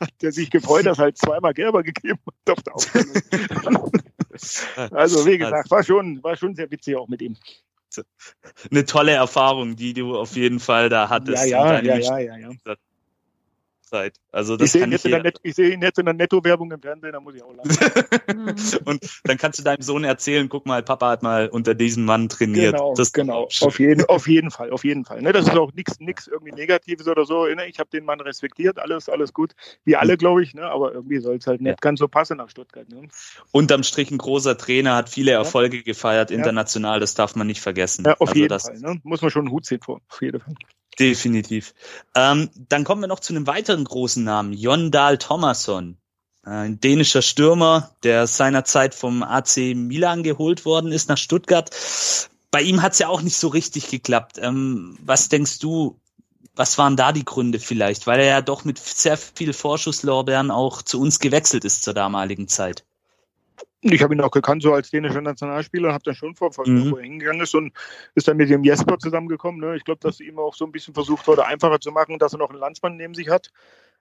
Hat 0.00 0.10
er 0.20 0.32
sich 0.32 0.50
gefreut, 0.50 0.84
dass 0.84 0.98
halt 0.98 1.16
zweimal 1.16 1.54
Gerber 1.54 1.84
gegeben 1.84 2.18
hat 2.26 2.58
auf 2.58 2.62
der 2.64 2.74
Aufstellung. 2.74 3.92
also, 4.90 5.26
wie 5.26 5.38
gesagt, 5.38 5.70
war 5.70 5.84
schon, 5.84 6.22
war 6.24 6.36
schon 6.36 6.56
sehr 6.56 6.68
witzig 6.70 6.96
auch 6.96 7.06
mit 7.06 7.22
ihm. 7.22 7.36
Eine 8.70 8.84
tolle 8.84 9.12
Erfahrung, 9.12 9.76
die 9.76 9.94
du 9.94 10.16
auf 10.16 10.34
jeden 10.34 10.58
Fall 10.58 10.88
da 10.88 11.08
hattest. 11.08 11.46
Ja, 11.46 11.80
ja, 11.80 11.82
ja, 11.82 11.96
ja, 11.98 12.18
ja, 12.18 12.36
ja. 12.36 12.74
Zeit. 13.86 14.20
Also 14.32 14.56
das 14.56 14.66
ich 14.66 14.72
sehe 14.72 14.84
ihn, 14.84 15.32
seh 15.44 15.72
ihn 15.72 15.82
jetzt 15.82 15.98
in 15.98 16.04
der 16.04 16.14
Netto-Werbung 16.14 16.70
im 16.72 16.80
Fernsehen, 16.80 17.12
da 17.12 17.20
muss 17.20 17.34
ich 17.34 17.42
auch 17.42 17.54
lachen. 17.54 17.70
und 18.84 19.04
dann 19.24 19.38
kannst 19.38 19.58
du 19.58 19.62
deinem 19.62 19.82
Sohn 19.82 20.04
erzählen, 20.04 20.48
guck 20.48 20.66
mal, 20.66 20.82
Papa 20.82 21.10
hat 21.10 21.22
mal 21.22 21.48
unter 21.48 21.74
diesem 21.74 22.04
Mann 22.04 22.28
trainiert. 22.28 22.74
Genau, 22.74 22.94
das 22.94 23.12
genau. 23.12 23.48
Auf 23.60 23.78
jeden, 23.78 24.04
auf 24.06 24.28
jeden 24.28 24.50
Fall, 24.50 24.70
auf 24.70 24.84
jeden 24.84 25.04
Fall. 25.04 25.22
Ne, 25.22 25.32
das 25.32 25.46
ist 25.46 25.56
auch 25.56 25.72
nichts 25.72 26.00
nix 26.00 26.26
irgendwie 26.26 26.52
Negatives 26.52 27.06
oder 27.08 27.24
so. 27.24 27.46
Ne, 27.46 27.66
ich 27.66 27.78
habe 27.78 27.88
den 27.90 28.04
Mann 28.04 28.20
respektiert, 28.20 28.78
alles, 28.78 29.08
alles 29.08 29.32
gut. 29.32 29.54
Wie 29.84 29.96
alle, 29.96 30.16
glaube 30.16 30.42
ich, 30.42 30.54
ne? 30.54 30.64
aber 30.64 30.92
irgendwie 30.92 31.18
soll 31.18 31.36
es 31.36 31.46
halt 31.46 31.60
nicht 31.60 31.70
ja. 31.70 31.76
ganz 31.80 32.00
so 32.00 32.08
passen 32.08 32.38
nach 32.38 32.50
Stuttgart. 32.50 32.88
Ne? 32.88 33.08
Unterm 33.52 33.82
Strich 33.82 34.10
ein 34.10 34.18
großer 34.18 34.58
Trainer, 34.58 34.96
hat 34.96 35.08
viele 35.08 35.30
Erfolge 35.30 35.78
ja. 35.78 35.82
gefeiert, 35.82 36.30
international, 36.30 37.00
das 37.00 37.14
darf 37.14 37.36
man 37.36 37.46
nicht 37.46 37.60
vergessen. 37.60 38.04
Ja, 38.04 38.14
auf 38.14 38.28
also 38.28 38.40
jeden 38.40 38.58
Fall. 38.58 38.78
Ne? 38.78 39.00
Muss 39.04 39.22
man 39.22 39.30
schon 39.30 39.46
einen 39.46 39.52
Hut 39.52 39.64
ziehen 39.64 39.80
vor, 39.80 40.00
auf 40.08 40.22
jeden 40.22 40.40
Fall. 40.40 40.54
Definitiv. 40.98 41.74
Ähm, 42.14 42.50
dann 42.68 42.84
kommen 42.84 43.02
wir 43.02 43.08
noch 43.08 43.20
zu 43.20 43.34
einem 43.34 43.46
weiteren 43.46 43.84
großen 43.84 44.24
Namen, 44.24 44.52
Jon 44.52 44.90
Dahl 44.90 45.18
Thomasson. 45.18 45.98
Ein 46.42 46.80
dänischer 46.80 47.22
Stürmer, 47.22 47.90
der 48.02 48.26
seinerzeit 48.26 48.94
vom 48.94 49.22
AC 49.22 49.74
Milan 49.74 50.22
geholt 50.22 50.64
worden 50.64 50.92
ist 50.92 51.08
nach 51.08 51.18
Stuttgart. 51.18 51.70
Bei 52.50 52.62
ihm 52.62 52.82
hat 52.82 52.92
es 52.92 53.00
ja 53.00 53.08
auch 53.08 53.20
nicht 53.20 53.36
so 53.36 53.48
richtig 53.48 53.90
geklappt. 53.90 54.38
Ähm, 54.40 54.96
was 55.02 55.28
denkst 55.28 55.58
du, 55.58 55.98
was 56.54 56.78
waren 56.78 56.96
da 56.96 57.12
die 57.12 57.24
Gründe 57.24 57.58
vielleicht? 57.58 58.06
Weil 58.06 58.20
er 58.20 58.26
ja 58.26 58.40
doch 58.40 58.64
mit 58.64 58.78
sehr 58.78 59.18
viel 59.18 59.52
Vorschusslorbeeren 59.52 60.50
auch 60.50 60.82
zu 60.82 61.00
uns 61.00 61.18
gewechselt 61.18 61.64
ist 61.64 61.82
zur 61.82 61.94
damaligen 61.94 62.48
Zeit. 62.48 62.84
Ich 63.92 64.02
habe 64.02 64.14
ihn 64.14 64.20
auch 64.20 64.30
gekannt, 64.30 64.62
so 64.62 64.72
als 64.72 64.90
dänischer 64.90 65.20
Nationalspieler, 65.20 65.92
habe 65.92 66.04
dann 66.04 66.14
schon 66.14 66.34
verfolgt, 66.34 66.70
mhm. 66.70 66.90
wo 66.90 66.96
er 66.96 67.04
hingegangen 67.04 67.42
ist 67.42 67.54
und 67.54 67.72
ist 68.14 68.28
dann 68.28 68.36
mit 68.36 68.50
dem 68.50 68.64
Jesper 68.64 68.98
zusammengekommen. 68.98 69.60
Ne? 69.60 69.76
Ich 69.76 69.84
glaube, 69.84 70.00
dass 70.00 70.20
ihm 70.20 70.38
auch 70.38 70.54
so 70.54 70.64
ein 70.64 70.72
bisschen 70.72 70.94
versucht 70.94 71.26
wurde, 71.26 71.46
einfacher 71.46 71.80
zu 71.80 71.90
machen, 71.92 72.18
dass 72.18 72.32
er 72.32 72.38
noch 72.38 72.50
einen 72.50 72.58
Landsmann 72.58 72.96
neben 72.96 73.14
sich 73.14 73.28
hat. 73.28 73.50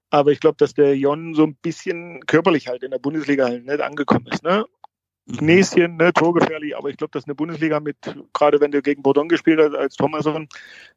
Aber 0.10 0.32
ich 0.32 0.40
glaube, 0.40 0.58
dass 0.58 0.74
der 0.74 0.96
Jon 0.96 1.34
so 1.34 1.44
ein 1.44 1.56
bisschen 1.56 2.26
körperlich 2.26 2.68
halt 2.68 2.84
in 2.84 2.92
der 2.92 3.00
Bundesliga 3.00 3.46
halt 3.46 3.66
nicht 3.66 3.82
angekommen 3.82 4.28
ist. 4.28 4.44
Ne? 4.44 4.66
Gnäschen, 5.28 5.98
ne, 5.98 6.14
torgefährlich, 6.14 6.78
aber 6.78 6.90
ich 6.90 6.98
glaube, 6.98 7.12
dass 7.12 7.26
eine 7.26 7.34
Bundesliga 7.34 7.80
mit, 7.80 7.98
gerade 8.34 8.60
wenn 8.62 8.72
du 8.72 8.82
gegen 8.84 9.02
Bordon 9.02 9.28
gespielt 9.28 9.60
hast 9.60 9.74
als 9.76 9.96
Thomasson, 9.96 10.48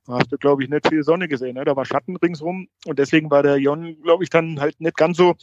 hast 0.06 0.30
du, 0.30 0.36
glaube 0.36 0.62
ich, 0.62 0.68
nicht 0.68 0.86
viel 0.86 1.02
Sonne 1.02 1.28
gesehen. 1.28 1.54
Ne? 1.54 1.64
Da 1.64 1.74
war 1.76 1.86
Schatten 1.86 2.16
ringsrum 2.16 2.68
und 2.84 2.98
deswegen 2.98 3.30
war 3.30 3.42
der 3.42 3.56
Jon, 3.56 3.96
glaube 4.02 4.24
ich, 4.24 4.30
dann 4.30 4.60
halt 4.60 4.78
nicht 4.80 4.98
ganz 4.98 5.16
so 5.16 5.34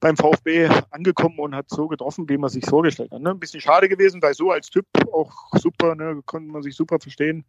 beim 0.00 0.16
VfB 0.16 0.68
angekommen 0.90 1.38
und 1.38 1.54
hat 1.54 1.70
so 1.70 1.86
getroffen, 1.86 2.28
wie 2.28 2.36
man 2.36 2.50
sich 2.50 2.66
vorgestellt 2.66 3.12
hat. 3.12 3.22
Ne? 3.22 3.30
Ein 3.30 3.38
bisschen 3.38 3.60
schade 3.60 3.88
gewesen, 3.88 4.20
weil 4.20 4.34
so 4.34 4.50
als 4.50 4.68
Typ 4.68 4.86
auch 5.12 5.32
super, 5.52 5.94
ne, 5.94 6.20
konnte 6.26 6.50
man 6.50 6.62
sich 6.62 6.74
super 6.74 6.98
verstehen. 6.98 7.44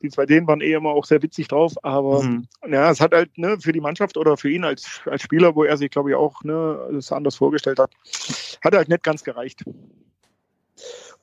Die 0.00 0.08
zwei 0.08 0.26
Dänen 0.26 0.48
waren 0.48 0.62
eh 0.62 0.72
immer 0.72 0.90
auch 0.90 1.04
sehr 1.04 1.22
witzig 1.22 1.46
drauf, 1.48 1.74
aber 1.84 2.22
mhm. 2.22 2.48
ja, 2.68 2.90
es 2.90 3.00
hat 3.00 3.12
halt 3.12 3.36
ne, 3.38 3.58
für 3.60 3.72
die 3.72 3.80
Mannschaft 3.80 4.16
oder 4.16 4.36
für 4.36 4.50
ihn 4.50 4.64
als, 4.64 5.00
als 5.04 5.22
Spieler, 5.22 5.54
wo 5.54 5.62
er 5.62 5.76
sich, 5.76 5.90
glaube 5.90 6.10
ich, 6.10 6.16
auch 6.16 6.42
ne, 6.42 6.88
das 6.90 7.12
anders 7.12 7.36
vorgestellt 7.36 7.78
hat, 7.78 7.92
hat 8.64 8.74
halt 8.74 8.88
nicht 8.88 9.04
ganz 9.04 9.22
gereicht. 9.22 9.62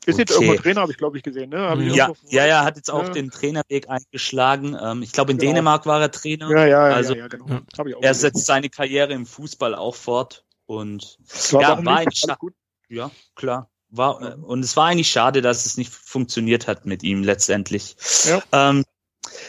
Ist 0.06 0.16
okay. 0.16 0.18
jetzt 0.18 0.32
irgendwo 0.32 0.56
Trainer, 0.56 0.82
habe 0.82 0.92
ich 0.92 0.98
glaube 0.98 1.18
ich 1.18 1.24
gesehen. 1.24 1.50
Ne? 1.50 1.86
Ich 1.88 1.96
ja, 1.96 2.12
ja, 2.30 2.46
ja, 2.46 2.64
hat 2.64 2.78
jetzt 2.78 2.90
auch 2.90 3.04
ja. 3.04 3.10
den 3.10 3.32
Trainerweg 3.32 3.90
eingeschlagen. 3.90 4.78
Ähm, 4.82 5.04
ich 5.04 5.12
glaube, 5.12 5.32
in 5.32 5.38
genau. 5.38 5.52
Dänemark 5.52 5.86
war 5.86 6.02
er 6.02 6.12
Trainer. 6.12 6.50
Ja, 6.50 6.66
ja, 6.66 6.84
also, 6.84 7.14
ja, 7.14 7.20
ja 7.22 7.28
genau. 7.28 7.48
er 7.48 7.62
gesehen. 7.62 8.14
setzt 8.14 8.46
seine 8.46 8.70
Karriere 8.70 9.14
im 9.14 9.26
Fußball 9.26 9.76
auch 9.76 9.96
fort. 9.96 10.46
Und 10.66 11.18
war 11.52 11.62
ja, 11.62 11.86
war 11.86 12.38
gut. 12.38 12.54
Ja, 12.90 13.12
klar. 13.36 13.70
War, 13.90 14.22
äh, 14.22 14.36
und 14.36 14.64
es 14.64 14.78
war 14.78 14.86
eigentlich 14.86 15.10
schade, 15.10 15.42
dass 15.42 15.66
es 15.66 15.78
nicht 15.78 15.92
funktioniert 15.92 16.68
hat 16.68 16.86
mit 16.86 17.02
ihm 17.02 17.24
letztendlich. 17.24 17.96
Ja. 18.26 18.44
Ähm, 18.52 18.86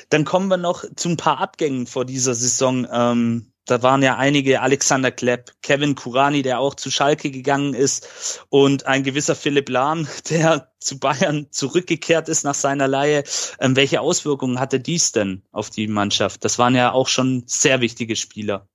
dann 0.09 0.25
kommen 0.25 0.49
wir 0.49 0.57
noch 0.57 0.85
zu 0.97 1.11
ein 1.11 1.17
paar 1.17 1.39
Abgängen 1.39 1.87
vor 1.87 2.05
dieser 2.05 2.35
Saison. 2.35 2.89
Ähm, 2.91 3.50
da 3.71 3.83
waren 3.83 4.03
ja 4.03 4.17
einige, 4.17 4.63
Alexander 4.63 5.13
Klepp, 5.13 5.53
Kevin 5.63 5.95
Kurani, 5.95 6.43
der 6.43 6.59
auch 6.59 6.75
zu 6.75 6.91
Schalke 6.91 7.31
gegangen 7.31 7.75
ist 7.75 8.45
und 8.49 8.87
ein 8.87 9.05
gewisser 9.05 9.37
Philipp 9.37 9.69
Lahm, 9.69 10.09
der 10.31 10.73
zu 10.81 10.99
Bayern 10.99 11.47
zurückgekehrt 11.51 12.29
ist 12.29 12.43
nach 12.43 12.55
seiner 12.55 12.89
Leihe. 12.89 13.23
Ähm, 13.61 13.77
welche 13.77 14.01
Auswirkungen 14.01 14.59
hatte 14.59 14.81
dies 14.81 15.13
denn 15.13 15.43
auf 15.53 15.71
die 15.71 15.87
Mannschaft? 15.87 16.45
Das 16.45 16.59
waren 16.59 16.75
ja 16.75 16.93
auch 16.93 17.07
schon 17.07 17.45
sehr 17.47 17.81
wichtige 17.81 18.17
Spieler. 18.17 18.67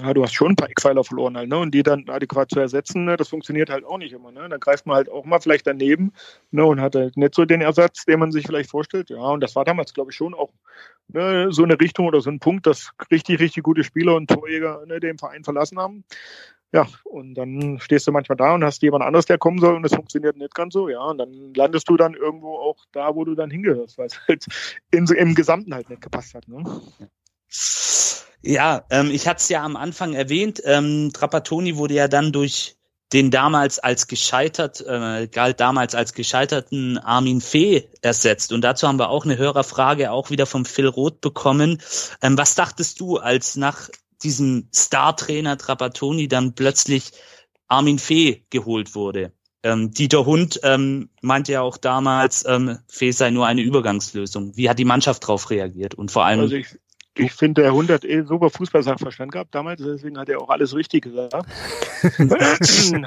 Ja, 0.00 0.14
du 0.14 0.22
hast 0.22 0.34
schon 0.34 0.52
ein 0.52 0.56
paar 0.56 0.68
Eckpfeiler 0.70 1.02
verloren 1.04 1.36
halt, 1.36 1.48
ne? 1.48 1.58
Und 1.58 1.72
die 1.72 1.82
dann 1.82 2.08
adäquat 2.08 2.50
zu 2.50 2.60
ersetzen, 2.60 3.04
ne? 3.04 3.16
das 3.16 3.28
funktioniert 3.28 3.70
halt 3.70 3.84
auch 3.84 3.98
nicht 3.98 4.12
immer, 4.12 4.30
ne? 4.30 4.48
Da 4.48 4.56
greift 4.56 4.86
man 4.86 4.96
halt 4.96 5.08
auch 5.08 5.24
mal 5.24 5.40
vielleicht 5.40 5.66
daneben, 5.66 6.12
ne? 6.50 6.64
Und 6.64 6.80
hat 6.80 6.94
halt 6.94 7.16
nicht 7.16 7.34
so 7.34 7.44
den 7.44 7.60
Ersatz, 7.60 8.04
den 8.04 8.20
man 8.20 8.32
sich 8.32 8.46
vielleicht 8.46 8.70
vorstellt. 8.70 9.10
Ja, 9.10 9.18
und 9.18 9.40
das 9.40 9.56
war 9.56 9.64
damals, 9.64 9.94
glaube 9.94 10.10
ich, 10.10 10.16
schon 10.16 10.34
auch 10.34 10.52
ne, 11.08 11.48
so 11.50 11.64
eine 11.64 11.80
Richtung 11.80 12.06
oder 12.06 12.20
so 12.20 12.30
ein 12.30 12.40
Punkt, 12.40 12.66
dass 12.66 12.90
richtig, 13.10 13.40
richtig 13.40 13.62
gute 13.62 13.84
Spieler 13.84 14.14
und 14.14 14.28
Torjäger 14.28 14.84
ne, 14.86 15.00
den 15.00 15.18
Verein 15.18 15.44
verlassen 15.44 15.78
haben. 15.78 16.04
Ja, 16.72 16.86
und 17.04 17.34
dann 17.34 17.78
stehst 17.80 18.06
du 18.06 18.12
manchmal 18.12 18.36
da 18.36 18.54
und 18.54 18.62
hast 18.62 18.82
jemand 18.82 19.02
anderes, 19.02 19.24
der 19.24 19.38
kommen 19.38 19.58
soll 19.58 19.74
und 19.74 19.86
es 19.86 19.94
funktioniert 19.94 20.36
nicht 20.36 20.54
ganz 20.54 20.74
so, 20.74 20.88
ja. 20.90 21.00
Und 21.00 21.18
dann 21.18 21.54
landest 21.54 21.88
du 21.88 21.96
dann 21.96 22.12
irgendwo 22.12 22.56
auch 22.56 22.76
da, 22.92 23.14
wo 23.14 23.24
du 23.24 23.34
dann 23.34 23.50
hingehörst, 23.50 23.96
weil 23.96 24.06
es 24.06 24.20
halt 24.28 24.46
in, 24.90 25.06
im 25.06 25.34
Gesamten 25.34 25.74
halt 25.74 25.88
nicht 25.88 26.02
gepasst 26.02 26.34
hat. 26.34 26.46
Ne? 26.46 26.62
Ja, 28.48 28.86
ähm, 28.88 29.10
ich 29.10 29.28
hatte 29.28 29.40
es 29.42 29.50
ja 29.50 29.62
am 29.62 29.76
Anfang 29.76 30.14
erwähnt, 30.14 30.62
ähm, 30.64 31.10
Trapattoni 31.12 31.76
wurde 31.76 31.92
ja 31.92 32.08
dann 32.08 32.32
durch 32.32 32.76
den 33.12 33.30
damals 33.30 33.78
als 33.78 34.06
gescheitert, 34.06 34.80
äh, 34.80 35.28
galt 35.30 35.60
damals 35.60 35.94
als 35.94 36.14
gescheiterten 36.14 36.96
Armin 36.96 37.42
Fee 37.42 37.90
ersetzt. 38.00 38.54
Und 38.54 38.62
dazu 38.62 38.88
haben 38.88 38.98
wir 38.98 39.10
auch 39.10 39.26
eine 39.26 39.36
Hörerfrage 39.36 40.10
auch 40.10 40.30
wieder 40.30 40.46
vom 40.46 40.64
Phil 40.64 40.86
Roth 40.86 41.20
bekommen. 41.20 41.82
Ähm, 42.22 42.38
was 42.38 42.54
dachtest 42.54 43.00
du, 43.00 43.18
als 43.18 43.56
nach 43.56 43.90
diesem 44.22 44.70
Star-Trainer 44.74 45.58
Trapattoni 45.58 46.26
dann 46.26 46.54
plötzlich 46.54 47.12
Armin 47.66 47.98
Fee 47.98 48.46
geholt 48.48 48.94
wurde? 48.94 49.30
Ähm, 49.62 49.90
Dieter 49.90 50.24
Hund 50.24 50.58
ähm, 50.62 51.10
meinte 51.20 51.52
ja 51.52 51.60
auch 51.60 51.76
damals, 51.76 52.46
ähm, 52.46 52.78
Fee 52.88 53.10
sei 53.10 53.28
nur 53.28 53.46
eine 53.46 53.60
Übergangslösung. 53.60 54.56
Wie 54.56 54.70
hat 54.70 54.78
die 54.78 54.86
Mannschaft 54.86 55.24
darauf 55.24 55.50
reagiert? 55.50 55.94
Und 55.94 56.10
vor 56.10 56.24
allem, 56.24 56.40
also 56.40 56.54
ich, 56.54 56.78
ich 57.18 57.32
finde, 57.32 57.62
der 57.62 57.72
Hund 57.72 57.90
hat 57.90 58.04
eh 58.04 58.22
super 58.22 58.50
Fußballsachverstand 58.50 59.32
gehabt 59.32 59.54
damals, 59.54 59.82
deswegen 59.82 60.18
hat 60.18 60.28
er 60.28 60.40
auch 60.40 60.48
alles 60.48 60.74
richtig 60.74 61.04
gesagt. 61.04 61.34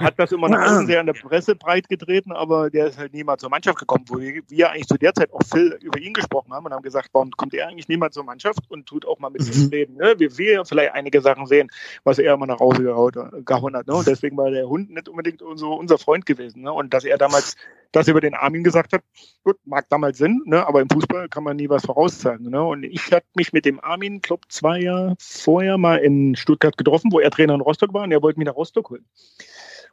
hat 0.02 0.14
das 0.18 0.32
immer 0.32 0.50
nach 0.50 0.72
außen 0.72 0.88
sehr 0.88 1.00
an 1.00 1.06
der 1.06 1.14
Presse 1.14 1.56
breit 1.56 1.88
getreten, 1.88 2.32
aber 2.32 2.70
der 2.70 2.88
ist 2.88 2.98
halt 2.98 3.14
niemals 3.14 3.42
zur 3.42 3.50
Mannschaft 3.50 3.80
gekommen, 3.80 4.06
wo 4.08 4.20
wir, 4.20 4.72
eigentlich 4.72 4.88
zu 4.88 4.98
der 4.98 5.14
Zeit 5.14 5.32
auch 5.34 5.44
viel 5.44 5.78
über 5.82 6.00
ihn 6.00 6.14
gesprochen 6.14 6.54
haben 6.54 6.66
und 6.66 6.74
haben 6.74 6.82
gesagt, 6.82 7.10
warum 7.14 7.32
kommt 7.32 7.54
er 7.54 7.68
eigentlich 7.68 7.88
niemals 7.88 8.14
zur 8.14 8.24
Mannschaft 8.24 8.60
und 8.70 8.86
tut 8.86 9.06
auch 9.06 9.20
mal 9.20 9.30
mit 9.30 9.42
mhm. 9.42 9.70
reden. 9.70 9.96
Ne? 9.96 10.16
Wir, 10.18 10.38
wir 10.38 10.66
vielleicht 10.66 10.94
einige 10.94 11.22
Sachen 11.22 11.46
sehen, 11.46 11.70
was 12.04 12.20
er 12.20 12.34
immer 12.34 12.48
nach 12.48 12.60
Hause 12.60 12.84
gehauen 12.84 13.76
hat. 13.76 13.88
Ne? 13.88 13.94
Und 13.94 14.08
deswegen 14.08 14.38
war 14.38 14.52
der 14.52 14.68
Hund 14.68 14.92
nicht 14.92 15.08
unbedingt 15.08 15.42
so 15.56 15.74
unser 15.74 15.98
Freund 15.98 16.26
gewesen. 16.26 16.64
Ne? 16.64 16.72
Und 16.72 16.94
dass 16.94 17.06
er 17.06 17.18
damals 17.18 17.56
das 17.92 18.08
über 18.08 18.22
den 18.22 18.34
Armin 18.34 18.64
gesagt 18.64 18.94
hat, 18.94 19.04
gut, 19.44 19.58
mag 19.66 19.88
damals 19.90 20.18
Sinn, 20.18 20.42
ne? 20.46 20.66
aber 20.66 20.82
im 20.82 20.90
Fußball 20.90 21.30
kann 21.30 21.44
man 21.44 21.58
nie 21.58 21.70
was 21.70 21.86
voraussagen. 21.86 22.50
Ne? 22.50 22.64
Und 22.64 22.84
ich 22.84 23.12
hatte 23.12 23.28
mich 23.36 23.54
mit 23.54 23.66
dem 23.66 23.84
Armin, 23.84 24.22
glaube 24.22 24.48
zwei 24.50 24.80
Jahre 24.80 25.16
vorher 25.20 25.78
mal 25.78 25.98
in 25.98 26.36
Stuttgart 26.36 26.78
getroffen, 26.78 27.12
wo 27.12 27.20
er 27.20 27.32
Trainer 27.32 27.56
in 27.56 27.62
Rostock 27.62 27.94
war 27.94 28.04
und 28.04 28.12
er 28.12 28.22
wollte 28.22 28.40
mich 28.40 28.48
nach 28.48 28.56
Rostock 28.56 28.90
holen. 28.90 29.06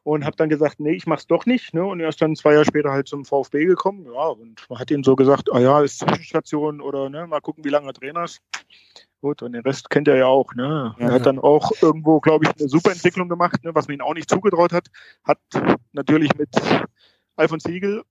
Und 0.04 0.24
habe 0.24 0.36
dann 0.36 0.48
gesagt, 0.48 0.80
nee, 0.80 0.92
ich 0.92 1.06
mach's 1.06 1.26
doch 1.26 1.44
nicht. 1.44 1.74
Ne? 1.74 1.84
Und 1.84 2.00
er 2.00 2.08
ist 2.08 2.22
dann 2.22 2.36
zwei 2.36 2.52
Jahre 2.52 2.64
später 2.64 2.92
halt 2.92 3.08
zum 3.08 3.24
VfB 3.24 3.66
gekommen. 3.66 4.06
Ja, 4.06 4.28
und 4.28 4.64
man 4.70 4.78
hat 4.78 4.90
ihm 4.90 5.04
so 5.04 5.16
gesagt, 5.16 5.52
ah 5.52 5.58
ja, 5.58 5.82
ist 5.82 5.98
Zwischenstation 5.98 6.80
oder 6.80 7.10
ne, 7.10 7.26
mal 7.26 7.40
gucken, 7.40 7.64
wie 7.64 7.68
lange 7.68 7.88
er 7.88 7.94
Trainer 7.94 8.24
ist. 8.24 8.40
Gut, 9.20 9.42
und 9.42 9.52
den 9.52 9.62
Rest 9.62 9.90
kennt 9.90 10.06
er 10.06 10.16
ja 10.16 10.26
auch. 10.26 10.54
Ne? 10.54 10.94
Er 10.98 11.10
hat 11.10 11.26
dann 11.26 11.40
auch 11.40 11.72
irgendwo, 11.82 12.20
glaube 12.20 12.44
ich, 12.44 12.58
eine 12.58 12.68
super 12.68 12.92
Entwicklung 12.92 13.28
gemacht, 13.28 13.64
ne, 13.64 13.74
was 13.74 13.88
man 13.88 13.96
ihm 13.96 14.00
auch 14.00 14.14
nicht 14.14 14.30
zugetraut 14.30 14.72
hat. 14.72 14.86
Hat 15.24 15.40
natürlich 15.92 16.36
mit 16.36 16.50
Alfons 17.38 17.62
Siegel 17.62 18.02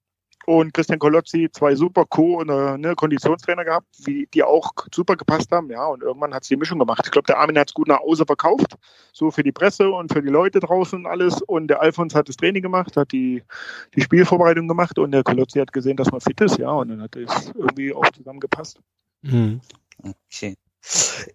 und 0.47 0.73
Christian 0.73 0.97
Kolozzi 0.97 1.49
zwei 1.51 1.75
super 1.75 2.05
Co- 2.05 2.39
und 2.39 2.49
äh, 2.49 2.77
ne, 2.77 2.95
Konditionstrainer 2.95 3.65
gehabt, 3.65 3.87
die, 4.07 4.29
die 4.33 4.43
auch 4.43 4.71
super 4.95 5.17
gepasst 5.17 5.51
haben. 5.51 5.69
Ja, 5.69 5.85
und 5.87 6.01
irgendwann 6.01 6.33
hat 6.33 6.43
es 6.43 6.47
die 6.47 6.55
Mischung 6.55 6.79
gemacht. 6.79 7.01
Ich 7.03 7.11
glaube, 7.11 7.25
der 7.25 7.37
Armin 7.37 7.59
hat 7.59 7.69
es 7.69 7.73
gut 7.73 7.89
nach 7.89 7.99
Hause 7.99 8.25
verkauft, 8.25 8.75
so 9.11 9.29
für 9.29 9.43
die 9.43 9.51
Presse 9.51 9.89
und 9.89 10.13
für 10.13 10.21
die 10.21 10.29
Leute 10.29 10.61
draußen 10.61 10.99
und 10.99 11.05
alles. 11.05 11.41
Und 11.41 11.67
der 11.67 11.81
Alfons 11.81 12.15
hat 12.15 12.29
das 12.29 12.37
Training 12.37 12.63
gemacht, 12.63 12.95
hat 12.95 13.11
die, 13.11 13.43
die 13.93 14.01
Spielvorbereitung 14.01 14.69
gemacht 14.69 14.97
und 14.97 15.11
der 15.11 15.23
Kolozzi 15.23 15.59
hat 15.59 15.73
gesehen, 15.73 15.97
dass 15.97 16.11
man 16.11 16.21
fit 16.21 16.39
ist. 16.39 16.57
Ja, 16.57 16.71
und 16.71 16.87
dann 16.87 17.01
hat 17.01 17.17
es 17.17 17.51
irgendwie 17.53 17.93
auch 17.93 18.09
zusammengepasst. 18.11 18.79
Mhm. 19.23 19.59
Okay. 20.01 20.55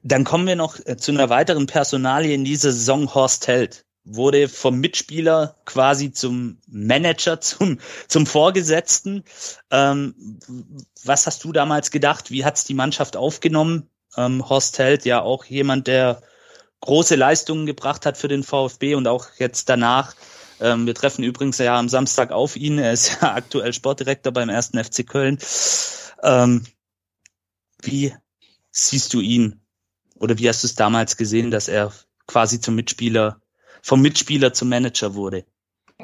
Dann 0.03 0.25
kommen 0.25 0.47
wir 0.47 0.57
noch 0.57 0.79
äh, 0.87 0.97
zu 0.97 1.13
einer 1.13 1.29
weiteren 1.29 1.67
Personalie 1.67 2.35
in 2.35 2.45
dieser 2.45 2.73
Saison, 2.73 3.13
Horst 3.15 3.47
Held 3.47 3.85
wurde 4.05 4.49
vom 4.49 4.81
Mitspieler 4.81 5.57
quasi 5.65 6.13
zum 6.13 6.59
Manager, 6.67 7.41
zum, 7.41 7.79
zum 8.09 8.27
Vorgesetzten. 8.27 9.25
Ähm, 9.71 10.39
was 11.05 11.27
hast 11.27 11.45
du 11.45 11.53
damals 11.53 11.91
gedacht? 11.91 12.31
Wie 12.31 12.45
hat's 12.45 12.65
die 12.65 12.75
Mannschaft 12.75 13.17
aufgenommen? 13.17 13.89
Ähm, 14.17 14.49
Horst 14.49 14.79
Held, 14.79 15.05
ja 15.05 15.23
auch 15.23 15.45
jemand, 15.45 15.87
der 15.87 16.23
große 16.81 17.15
Leistungen 17.15 17.67
gebracht 17.67 18.05
hat 18.07 18.19
für 18.19 18.29
den 18.29 18.43
VfB 18.43 18.95
und 18.95 19.07
auch 19.07 19.27
jetzt 19.39 19.69
danach. 19.69 20.15
Ähm, 20.61 20.87
wir 20.87 20.95
treffen 20.95 21.25
übrigens 21.25 21.59
ja 21.59 21.79
am 21.79 21.89
Samstag 21.89 22.31
auf 22.31 22.57
ihn. 22.57 22.79
Er 22.79 22.93
ist 22.93 23.19
ja 23.23 23.35
aktuell 23.35 23.73
Sportdirektor 23.73 24.33
beim 24.33 24.49
ersten 24.49 24.83
FC 24.83 25.07
Köln. 25.07 25.39
Ähm, 26.23 26.65
wie 27.81 28.15
siehst 28.71 29.15
du 29.15 29.21
ihn? 29.21 29.61
Oder 30.17 30.39
wie 30.39 30.49
hast 30.49 30.63
du 30.63 30.67
es 30.67 30.75
damals 30.75 31.17
gesehen, 31.17 31.51
dass 31.51 31.69
er 31.69 31.93
quasi 32.27 32.61
zum 32.61 32.77
Mitspieler 32.77 33.42
vom 33.83 34.01
Mitspieler 34.01 34.53
zum 34.53 34.69
Manager 34.69 35.15
wurde. 35.15 35.45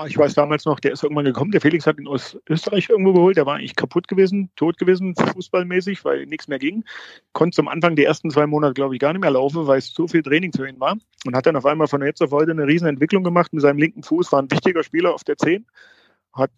Ich 0.06 0.16
weiß 0.16 0.34
damals 0.34 0.64
noch, 0.64 0.78
der 0.78 0.92
ist 0.92 1.02
irgendwann 1.02 1.24
gekommen. 1.24 1.50
Der 1.50 1.60
Felix 1.60 1.86
hat 1.86 1.98
ihn 1.98 2.06
aus 2.06 2.38
Österreich 2.48 2.88
irgendwo 2.88 3.12
geholt. 3.12 3.36
Der 3.36 3.46
war 3.46 3.56
eigentlich 3.56 3.74
kaputt 3.74 4.06
gewesen, 4.06 4.48
tot 4.54 4.78
gewesen, 4.78 5.14
fußballmäßig, 5.16 6.04
weil 6.04 6.26
nichts 6.26 6.46
mehr 6.46 6.60
ging. 6.60 6.84
Konnte 7.32 7.56
zum 7.56 7.66
Anfang 7.66 7.96
die 7.96 8.04
ersten 8.04 8.30
zwei 8.30 8.46
Monate, 8.46 8.74
glaube 8.74 8.94
ich, 8.94 9.00
gar 9.00 9.12
nicht 9.12 9.22
mehr 9.22 9.30
laufen, 9.32 9.66
weil 9.66 9.78
es 9.78 9.92
zu 9.92 10.06
viel 10.06 10.22
Training 10.22 10.52
für 10.52 10.68
ihn 10.68 10.78
war. 10.78 10.96
Und 11.26 11.34
hat 11.34 11.46
dann 11.46 11.56
auf 11.56 11.66
einmal 11.66 11.88
von 11.88 12.02
jetzt 12.02 12.22
auf 12.22 12.30
heute 12.30 12.52
eine 12.52 12.66
riesen 12.66 12.86
Entwicklung 12.86 13.24
gemacht. 13.24 13.52
Mit 13.52 13.62
seinem 13.62 13.78
linken 13.78 14.04
Fuß 14.04 14.30
war 14.30 14.40
ein 14.40 14.50
wichtiger 14.50 14.84
Spieler 14.84 15.12
auf 15.12 15.24
der 15.24 15.36
10. 15.36 15.66
Hat 16.32 16.52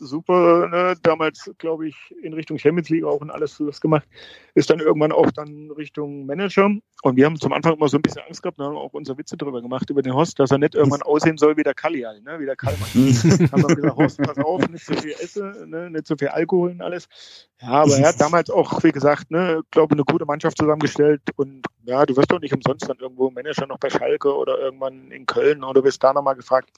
super, 0.00 0.68
ne? 0.68 0.94
damals 1.02 1.50
glaube 1.58 1.88
ich 1.88 1.96
in 2.22 2.32
Richtung 2.32 2.58
Champions 2.58 2.88
League 2.88 3.04
auch 3.04 3.20
und 3.20 3.30
alles 3.30 3.56
das 3.58 3.80
gemacht, 3.80 4.06
ist 4.54 4.70
dann 4.70 4.80
irgendwann 4.80 5.12
auch 5.12 5.30
dann 5.30 5.70
Richtung 5.70 6.26
Manager 6.26 6.70
und 7.02 7.16
wir 7.16 7.26
haben 7.26 7.38
zum 7.38 7.52
Anfang 7.52 7.74
immer 7.74 7.88
so 7.88 7.98
ein 7.98 8.02
bisschen 8.02 8.22
Angst 8.26 8.42
gehabt, 8.42 8.58
da 8.58 8.64
haben 8.64 8.74
wir 8.74 8.80
auch 8.80 8.92
unsere 8.92 9.18
Witze 9.18 9.36
drüber 9.36 9.62
gemacht 9.62 9.88
über 9.90 10.02
den 10.02 10.14
Horst, 10.14 10.38
dass 10.38 10.50
er 10.50 10.58
nicht 10.58 10.74
irgendwann 10.74 11.02
aussehen 11.02 11.38
soll 11.38 11.56
wie 11.56 11.62
der 11.62 11.74
Kallial, 11.74 12.20
ne? 12.22 12.40
wie 12.40 12.46
der 12.46 12.56
Kalman. 12.56 12.80
haben 13.52 13.68
wir 13.68 13.76
gesagt, 13.76 13.96
Horst, 13.96 14.18
pass 14.18 14.38
auf, 14.38 14.68
nicht 14.68 14.84
zu 14.84 14.94
viel 14.94 15.12
Essen, 15.12 15.70
ne? 15.70 15.90
nicht 15.90 16.06
zu 16.06 16.16
viel 16.16 16.28
Alkohol 16.28 16.70
und 16.70 16.82
alles. 16.82 17.08
Ja, 17.60 17.68
aber 17.68 17.96
er 17.96 18.08
hat 18.08 18.20
damals 18.20 18.50
auch, 18.50 18.82
wie 18.82 18.92
gesagt, 18.92 19.30
ne, 19.30 19.62
glaube 19.70 19.92
eine 19.92 20.04
gute 20.04 20.24
Mannschaft 20.24 20.56
zusammengestellt 20.56 21.20
und 21.36 21.66
ja, 21.84 22.06
du 22.06 22.16
wirst 22.16 22.32
doch 22.32 22.40
nicht 22.40 22.54
umsonst 22.54 22.88
dann 22.88 22.98
irgendwo 22.98 23.30
Manager 23.30 23.66
noch 23.66 23.78
bei 23.78 23.90
Schalke 23.90 24.34
oder 24.34 24.58
irgendwann 24.58 25.10
in 25.10 25.26
Köln 25.26 25.62
oder 25.62 25.84
wirst 25.84 26.02
da 26.02 26.12
nochmal 26.12 26.36
gefragt. 26.36 26.70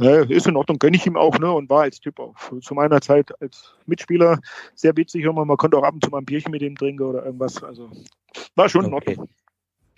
Ja, 0.00 0.22
ist 0.22 0.46
in 0.46 0.56
Ordnung, 0.56 0.78
gönne 0.78 0.96
ich 0.96 1.06
ihm 1.06 1.18
auch, 1.18 1.38
ne? 1.38 1.52
Und 1.52 1.68
war 1.68 1.82
als 1.82 2.00
Typ 2.00 2.18
auch 2.20 2.34
zu 2.62 2.74
meiner 2.74 3.02
Zeit 3.02 3.38
als 3.42 3.74
Mitspieler 3.84 4.40
sehr 4.74 4.96
witzig. 4.96 5.28
Und 5.28 5.34
man 5.34 5.56
konnte 5.58 5.76
auch 5.76 5.82
ab 5.82 5.92
und 5.92 6.02
zu 6.02 6.10
mal 6.10 6.18
ein 6.18 6.24
Bierchen 6.24 6.52
mit 6.52 6.62
ihm 6.62 6.74
trinken 6.74 7.02
oder 7.02 7.24
irgendwas. 7.26 7.62
Also 7.62 7.90
war 8.54 8.68
schon 8.70 8.86
in 8.86 8.94
Ordnung. 8.94 9.28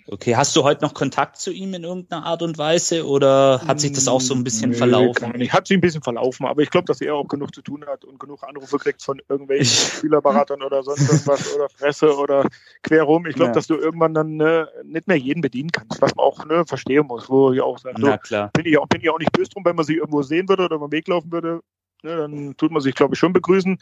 Okay, 0.05 0.35
hast 0.35 0.53
du 0.55 0.63
heute 0.63 0.83
noch 0.83 0.93
Kontakt 0.93 1.37
zu 1.37 1.51
ihm 1.51 1.73
in 1.73 1.85
irgendeiner 1.85 2.25
Art 2.25 2.41
und 2.41 2.57
Weise 2.57 3.07
oder 3.07 3.61
hat 3.65 3.79
sich 3.79 3.93
das 3.93 4.09
auch 4.09 4.19
so 4.19 4.33
ein 4.33 4.43
bisschen 4.43 4.71
nee, 4.71 4.75
verlaufen? 4.75 5.39
Ich 5.39 5.53
hat 5.53 5.67
sich 5.67 5.77
ein 5.77 5.81
bisschen 5.81 6.03
verlaufen, 6.03 6.45
aber 6.45 6.61
ich 6.61 6.69
glaube, 6.69 6.85
dass 6.85 6.99
er 6.99 7.15
auch 7.15 7.27
genug 7.27 7.55
zu 7.55 7.61
tun 7.61 7.85
hat 7.87 8.03
und 8.03 8.19
genug 8.19 8.43
Anrufe 8.43 8.77
kriegt 8.79 9.01
von 9.01 9.21
irgendwelchen 9.29 9.65
Spielerberatern 9.97 10.61
oder 10.61 10.83
sonst 10.83 11.01
irgendwas 11.09 11.55
oder 11.55 11.67
Presse 11.67 12.17
oder 12.17 12.47
querrum. 12.81 13.27
Ich 13.27 13.35
glaube, 13.35 13.51
ja. 13.51 13.53
dass 13.53 13.67
du 13.67 13.75
irgendwann 13.75 14.13
dann 14.13 14.35
ne, 14.35 14.67
nicht 14.83 15.07
mehr 15.07 15.17
jeden 15.17 15.39
bedienen 15.39 15.71
kannst, 15.71 16.01
was 16.01 16.13
man 16.15 16.25
auch 16.25 16.45
ne, 16.45 16.65
verstehen 16.65 17.07
muss, 17.07 17.29
wo 17.29 17.53
ich 17.53 17.61
auch 17.61 17.77
sage, 17.77 18.01
so, 18.01 18.49
bin 18.53 18.65
ich 18.65 18.77
auch, 18.77 18.87
bin 18.87 19.01
ich 19.01 19.09
auch 19.09 19.19
nicht 19.19 19.31
böse 19.31 19.51
drum, 19.51 19.63
wenn 19.63 19.77
man 19.77 19.85
sie 19.85 19.95
irgendwo 19.95 20.21
sehen 20.21 20.49
würde 20.49 20.65
oder 20.65 20.79
den 20.79 20.91
Weg 20.91 21.07
laufen 21.07 21.31
würde, 21.31 21.61
Ne, 22.03 22.17
dann 22.17 22.57
tut 22.57 22.69
man 22.69 22.81
sich, 22.81 22.95
glaube 22.95 23.15
ich, 23.15 23.19
schon 23.19 23.31
begrüßen. 23.31 23.79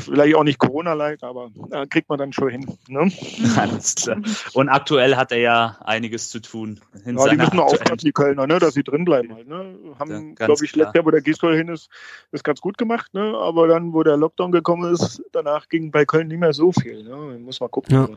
Vielleicht 0.00 0.34
auch 0.34 0.44
nicht 0.44 0.58
Corona-like, 0.58 1.22
aber 1.22 1.50
äh, 1.70 1.86
kriegt 1.86 2.08
man 2.08 2.18
dann 2.18 2.32
schon 2.32 2.48
hin. 2.48 2.78
Ne? 2.88 3.10
Alles 3.56 3.94
klar. 3.94 4.18
Und 4.54 4.68
aktuell 4.68 5.16
hat 5.16 5.32
er 5.32 5.38
ja 5.38 5.78
einiges 5.84 6.30
zu 6.30 6.40
tun. 6.40 6.80
ja, 7.04 7.28
die 7.28 7.36
müssen 7.36 7.58
auch 7.58 7.72
aufpassen, 7.72 7.98
die 8.04 8.12
Kölner, 8.12 8.46
ne, 8.46 8.58
dass 8.58 8.74
sie 8.74 8.84
drin 8.84 9.04
bleiben. 9.04 9.34
Halt, 9.34 9.48
ne? 9.48 9.78
Haben, 9.98 10.36
ja, 10.38 10.46
glaube 10.46 10.64
ich, 10.64 10.74
letztes 10.74 10.94
Jahr, 10.94 11.04
wo 11.04 11.10
der 11.10 11.20
Gisdol 11.20 11.56
hin 11.56 11.68
ist, 11.68 11.88
das 12.32 12.42
ganz 12.42 12.60
gut 12.60 12.78
gemacht. 12.78 13.12
Ne? 13.14 13.36
Aber 13.36 13.68
dann, 13.68 13.92
wo 13.92 14.02
der 14.02 14.16
Lockdown 14.16 14.52
gekommen 14.52 14.92
ist, 14.92 15.22
danach 15.32 15.68
ging 15.68 15.90
bei 15.90 16.04
Köln 16.04 16.28
nicht 16.28 16.40
mehr 16.40 16.52
so 16.52 16.72
viel. 16.72 17.02
Ne? 17.04 17.38
Muss 17.38 17.60
mal 17.60 17.68
gucken. 17.68 17.94
Ja. 17.94 18.08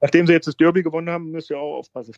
Nachdem 0.00 0.26
sie 0.26 0.32
jetzt 0.32 0.46
das 0.46 0.56
Derby 0.56 0.82
gewonnen 0.82 1.10
haben, 1.10 1.30
müsst 1.30 1.50
ihr 1.50 1.58
auch 1.58 1.78
aufpassen. 1.78 2.14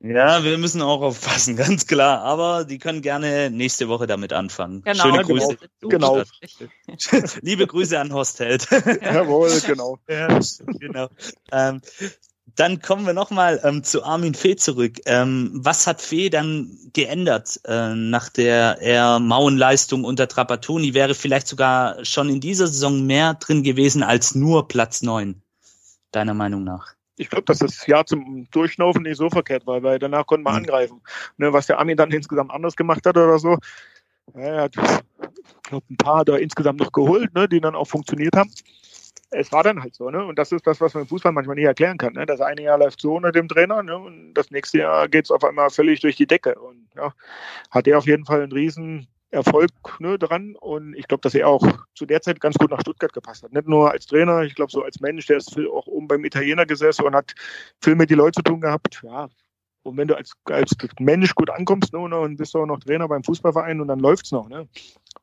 Ja, 0.00 0.42
wir 0.42 0.58
müssen 0.58 0.82
auch 0.82 1.00
aufpassen, 1.00 1.56
ganz 1.56 1.86
klar. 1.86 2.22
Aber 2.22 2.64
die 2.64 2.78
können 2.78 3.02
gerne 3.02 3.50
nächste 3.50 3.88
Woche 3.88 4.06
damit 4.06 4.32
anfangen. 4.32 4.82
Genau, 4.82 5.04
Schöne 5.04 5.22
Grüße. 5.22 5.56
Genau. 5.80 6.22
Liebe 7.40 7.66
Grüße 7.66 7.98
an 7.98 8.12
Horst 8.12 8.40
Held. 8.40 8.61
Jawohl, 9.02 9.60
genau. 9.66 9.98
Ja, 10.08 10.38
genau. 10.78 11.08
Ähm, 11.50 11.80
dann 12.56 12.82
kommen 12.82 13.06
wir 13.06 13.14
nochmal 13.14 13.60
ähm, 13.64 13.82
zu 13.82 14.04
Armin 14.04 14.34
Fee 14.34 14.56
zurück. 14.56 14.98
Ähm, 15.06 15.50
was 15.54 15.86
hat 15.86 16.02
Fee 16.02 16.28
dann 16.28 16.76
geändert 16.92 17.60
äh, 17.64 17.94
nach 17.94 18.28
der 18.28 18.78
eher 18.80 19.18
mauen 19.20 19.56
Leistung 19.56 20.04
unter 20.04 20.28
Trapattoni? 20.28 20.92
Wäre 20.92 21.14
vielleicht 21.14 21.48
sogar 21.48 22.04
schon 22.04 22.28
in 22.28 22.40
dieser 22.40 22.66
Saison 22.66 23.06
mehr 23.06 23.34
drin 23.34 23.62
gewesen 23.62 24.02
als 24.02 24.34
nur 24.34 24.68
Platz 24.68 25.02
neun, 25.02 25.42
deiner 26.10 26.34
Meinung 26.34 26.64
nach? 26.64 26.94
ich 27.22 27.30
glaube, 27.30 27.44
dass 27.44 27.58
das 27.58 27.86
Jahr 27.86 28.06
zum 28.06 28.48
Durchschnaufen 28.50 29.02
nicht 29.02 29.16
so 29.16 29.30
verkehrt 29.30 29.66
war, 29.66 29.82
weil 29.82 29.98
danach 29.98 30.26
konnte 30.26 30.44
man 30.44 30.54
mhm. 30.54 30.58
angreifen. 30.60 31.00
Ne, 31.36 31.52
was 31.52 31.66
der 31.66 31.78
Armin 31.78 31.96
dann 31.96 32.10
insgesamt 32.10 32.50
anders 32.50 32.76
gemacht 32.76 33.06
hat 33.06 33.16
oder 33.16 33.38
so, 33.38 33.58
hat, 34.34 34.76
ich 34.76 35.62
glaube, 35.62 35.86
ein 35.90 35.96
paar 35.96 36.24
da 36.24 36.36
insgesamt 36.36 36.80
noch 36.80 36.92
geholt, 36.92 37.34
ne, 37.34 37.48
die 37.48 37.60
dann 37.60 37.74
auch 37.74 37.86
funktioniert 37.86 38.36
haben. 38.36 38.50
Es 39.30 39.50
war 39.50 39.62
dann 39.62 39.82
halt 39.82 39.94
so, 39.94 40.10
ne? 40.10 40.24
Und 40.24 40.38
das 40.38 40.52
ist 40.52 40.66
das, 40.66 40.80
was 40.80 40.92
man 40.92 41.04
im 41.04 41.08
Fußball 41.08 41.32
manchmal 41.32 41.56
nicht 41.56 41.64
erklären 41.64 41.96
kann. 41.96 42.12
Ne? 42.12 42.26
Das 42.26 42.42
eine 42.42 42.62
Jahr 42.62 42.78
läuft 42.78 43.00
so 43.00 43.14
unter 43.14 43.32
dem 43.32 43.48
Trainer, 43.48 43.82
ne? 43.82 43.96
Und 43.96 44.34
das 44.34 44.50
nächste 44.50 44.78
Jahr 44.78 45.08
geht 45.08 45.24
es 45.24 45.30
auf 45.30 45.42
einmal 45.42 45.70
völlig 45.70 46.00
durch 46.00 46.16
die 46.16 46.26
Decke. 46.26 46.54
Und 46.56 46.86
ja, 46.94 47.14
hat 47.70 47.86
er 47.86 47.96
auf 47.96 48.06
jeden 48.06 48.26
Fall 48.26 48.42
einen 48.42 48.52
riesen 48.52 49.08
Erfolg 49.30 49.70
ne, 49.98 50.18
dran. 50.18 50.54
Und 50.60 50.94
ich 50.94 51.08
glaube, 51.08 51.22
dass 51.22 51.34
er 51.34 51.48
auch 51.48 51.66
zu 51.94 52.04
der 52.04 52.20
Zeit 52.20 52.40
ganz 52.40 52.56
gut 52.56 52.70
nach 52.70 52.80
Stuttgart 52.82 53.14
gepasst 53.14 53.42
hat. 53.42 53.54
Nicht 53.54 53.66
nur 53.66 53.90
als 53.90 54.06
Trainer, 54.06 54.42
ich 54.42 54.54
glaube, 54.54 54.70
so 54.70 54.82
als 54.82 55.00
Mensch, 55.00 55.26
der 55.26 55.38
ist 55.38 55.56
auch 55.58 55.86
oben 55.86 56.08
beim 56.08 56.24
Italiener 56.26 56.66
gesessen 56.66 57.06
und 57.06 57.14
hat 57.14 57.34
viel 57.80 57.94
mit 57.94 58.10
die 58.10 58.14
Leute 58.14 58.36
zu 58.36 58.42
tun 58.42 58.60
gehabt. 58.60 59.00
Ja, 59.02 59.30
Und 59.82 59.96
wenn 59.96 60.08
du 60.08 60.16
als, 60.16 60.32
als 60.44 60.76
Mensch 61.00 61.34
gut 61.34 61.50
ankommst 61.50 61.92
ne, 61.92 61.98
und 61.98 62.36
bist 62.36 62.54
auch 62.54 62.66
noch 62.66 62.78
Trainer 62.78 63.08
beim 63.08 63.24
Fußballverein 63.24 63.80
und 63.80 63.88
dann 63.88 63.98
läuft's 63.98 64.30
noch, 64.30 64.48
ne? 64.48 64.68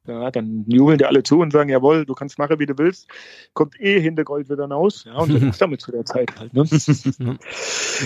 Ja, 0.08 0.32
dann 0.32 0.66
jubeln 0.68 0.98
dir 0.98 1.08
alle 1.08 1.24
zu 1.24 1.40
und 1.40 1.52
sagen, 1.52 1.70
jawohl, 1.70 2.06
du 2.06 2.14
kannst 2.14 2.40
machen, 2.40 2.60
wie 2.60 2.66
du 2.66 2.78
willst. 2.78 3.08
Kommt 3.54 3.80
eh 3.80 4.00
Hintergold 4.00 4.50
wieder 4.50 4.66
raus. 4.66 5.04
Ja, 5.06 5.18
und 5.18 5.34
das 5.34 5.42
ist 5.50 5.62
damit 5.62 5.82
zu 5.82 5.92
der 5.92 6.06
Zeit 6.06 6.32
halt. 6.40 6.54
Ne? 6.54 6.66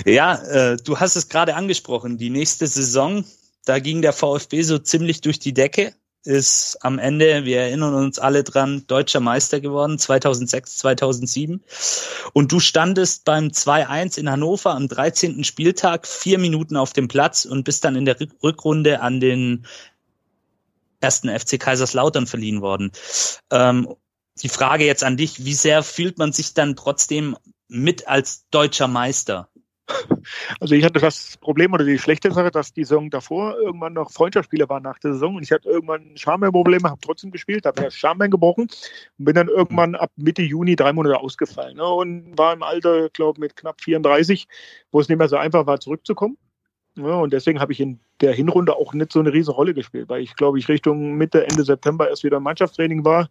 ja, 0.05 0.35
äh, 0.35 0.77
du 0.77 0.99
hast 0.99 1.15
es 1.15 1.29
gerade 1.29 1.55
angesprochen. 1.55 2.17
Die 2.17 2.29
nächste 2.29 2.67
Saison, 2.67 3.23
da 3.65 3.79
ging 3.79 4.01
der 4.01 4.13
VfB 4.13 4.63
so 4.63 4.79
ziemlich 4.79 5.21
durch 5.21 5.39
die 5.39 5.53
Decke 5.53 5.93
ist 6.25 6.77
am 6.81 6.99
Ende, 6.99 7.45
wir 7.45 7.61
erinnern 7.61 7.93
uns 7.93 8.19
alle 8.19 8.43
dran, 8.43 8.85
deutscher 8.87 9.19
Meister 9.19 9.59
geworden, 9.59 9.99
2006, 9.99 10.77
2007. 10.77 11.63
Und 12.33 12.51
du 12.51 12.59
standest 12.59 13.25
beim 13.25 13.47
2-1 13.47 14.17
in 14.19 14.29
Hannover 14.29 14.73
am 14.73 14.87
13. 14.87 15.43
Spieltag 15.43 16.07
vier 16.07 16.39
Minuten 16.39 16.77
auf 16.77 16.93
dem 16.93 17.07
Platz 17.07 17.45
und 17.45 17.63
bist 17.63 17.83
dann 17.83 17.95
in 17.95 18.05
der 18.05 18.17
Rückrunde 18.41 19.01
an 19.01 19.19
den 19.19 19.65
ersten 21.01 21.29
FC 21.29 21.59
Kaiserslautern 21.59 22.27
verliehen 22.27 22.61
worden. 22.61 22.91
Ähm, 23.51 23.93
die 24.41 24.49
Frage 24.49 24.85
jetzt 24.85 25.03
an 25.03 25.17
dich, 25.17 25.45
wie 25.45 25.53
sehr 25.53 25.83
fühlt 25.83 26.17
man 26.17 26.31
sich 26.31 26.53
dann 26.53 26.75
trotzdem 26.75 27.37
mit 27.67 28.07
als 28.07 28.47
deutscher 28.49 28.87
Meister? 28.87 29.49
Also 30.59 30.75
ich 30.75 30.83
hatte 30.83 30.99
das 30.99 31.37
Problem 31.37 31.73
oder 31.73 31.85
die 31.85 31.99
schlechte 31.99 32.31
Sache, 32.31 32.51
dass 32.51 32.73
die 32.73 32.83
Saison 32.83 33.09
davor 33.09 33.57
irgendwann 33.57 33.93
noch 33.93 34.11
Freundschaftsspiele 34.11 34.69
waren 34.69 34.83
nach 34.83 34.99
der 34.99 35.13
Saison 35.13 35.35
und 35.35 35.43
ich 35.43 35.51
hatte 35.51 35.69
irgendwann 35.69 36.17
Schambein-Probleme, 36.17 36.89
habe 36.89 37.01
trotzdem 37.01 37.31
gespielt, 37.31 37.65
habe 37.65 37.81
das 37.81 37.95
Schambein 37.95 38.31
gebrochen 38.31 38.67
und 39.17 39.25
bin 39.25 39.35
dann 39.35 39.47
irgendwann 39.47 39.95
ab 39.95 40.11
Mitte 40.15 40.41
Juni 40.41 40.75
drei 40.75 40.93
Monate 40.93 41.19
ausgefallen 41.19 41.77
ne, 41.77 41.85
und 41.85 42.37
war 42.37 42.53
im 42.53 42.63
Alter, 42.63 43.09
glaube 43.09 43.39
mit 43.39 43.55
knapp 43.55 43.81
34, 43.81 44.47
wo 44.91 44.99
es 44.99 45.09
nicht 45.09 45.17
mehr 45.17 45.29
so 45.29 45.37
einfach 45.37 45.65
war, 45.67 45.79
zurückzukommen. 45.79 46.37
Ja, 46.95 47.15
und 47.15 47.33
deswegen 47.33 47.59
habe 47.59 47.73
ich 47.73 47.79
in 47.79 47.99
der 48.21 48.33
Hinrunde 48.33 48.75
auch 48.75 48.93
nicht 48.93 49.11
so 49.11 49.19
eine 49.19 49.33
riesige 49.33 49.55
Rolle 49.55 49.73
gespielt, 49.73 50.09
weil 50.09 50.21
ich, 50.21 50.35
glaube 50.35 50.59
ich, 50.59 50.67
Richtung 50.69 51.15
Mitte, 51.15 51.47
Ende 51.47 51.63
September 51.63 52.07
erst 52.07 52.23
wieder 52.23 52.37
im 52.37 52.43
Mannschaftstraining 52.43 53.03
war 53.03 53.29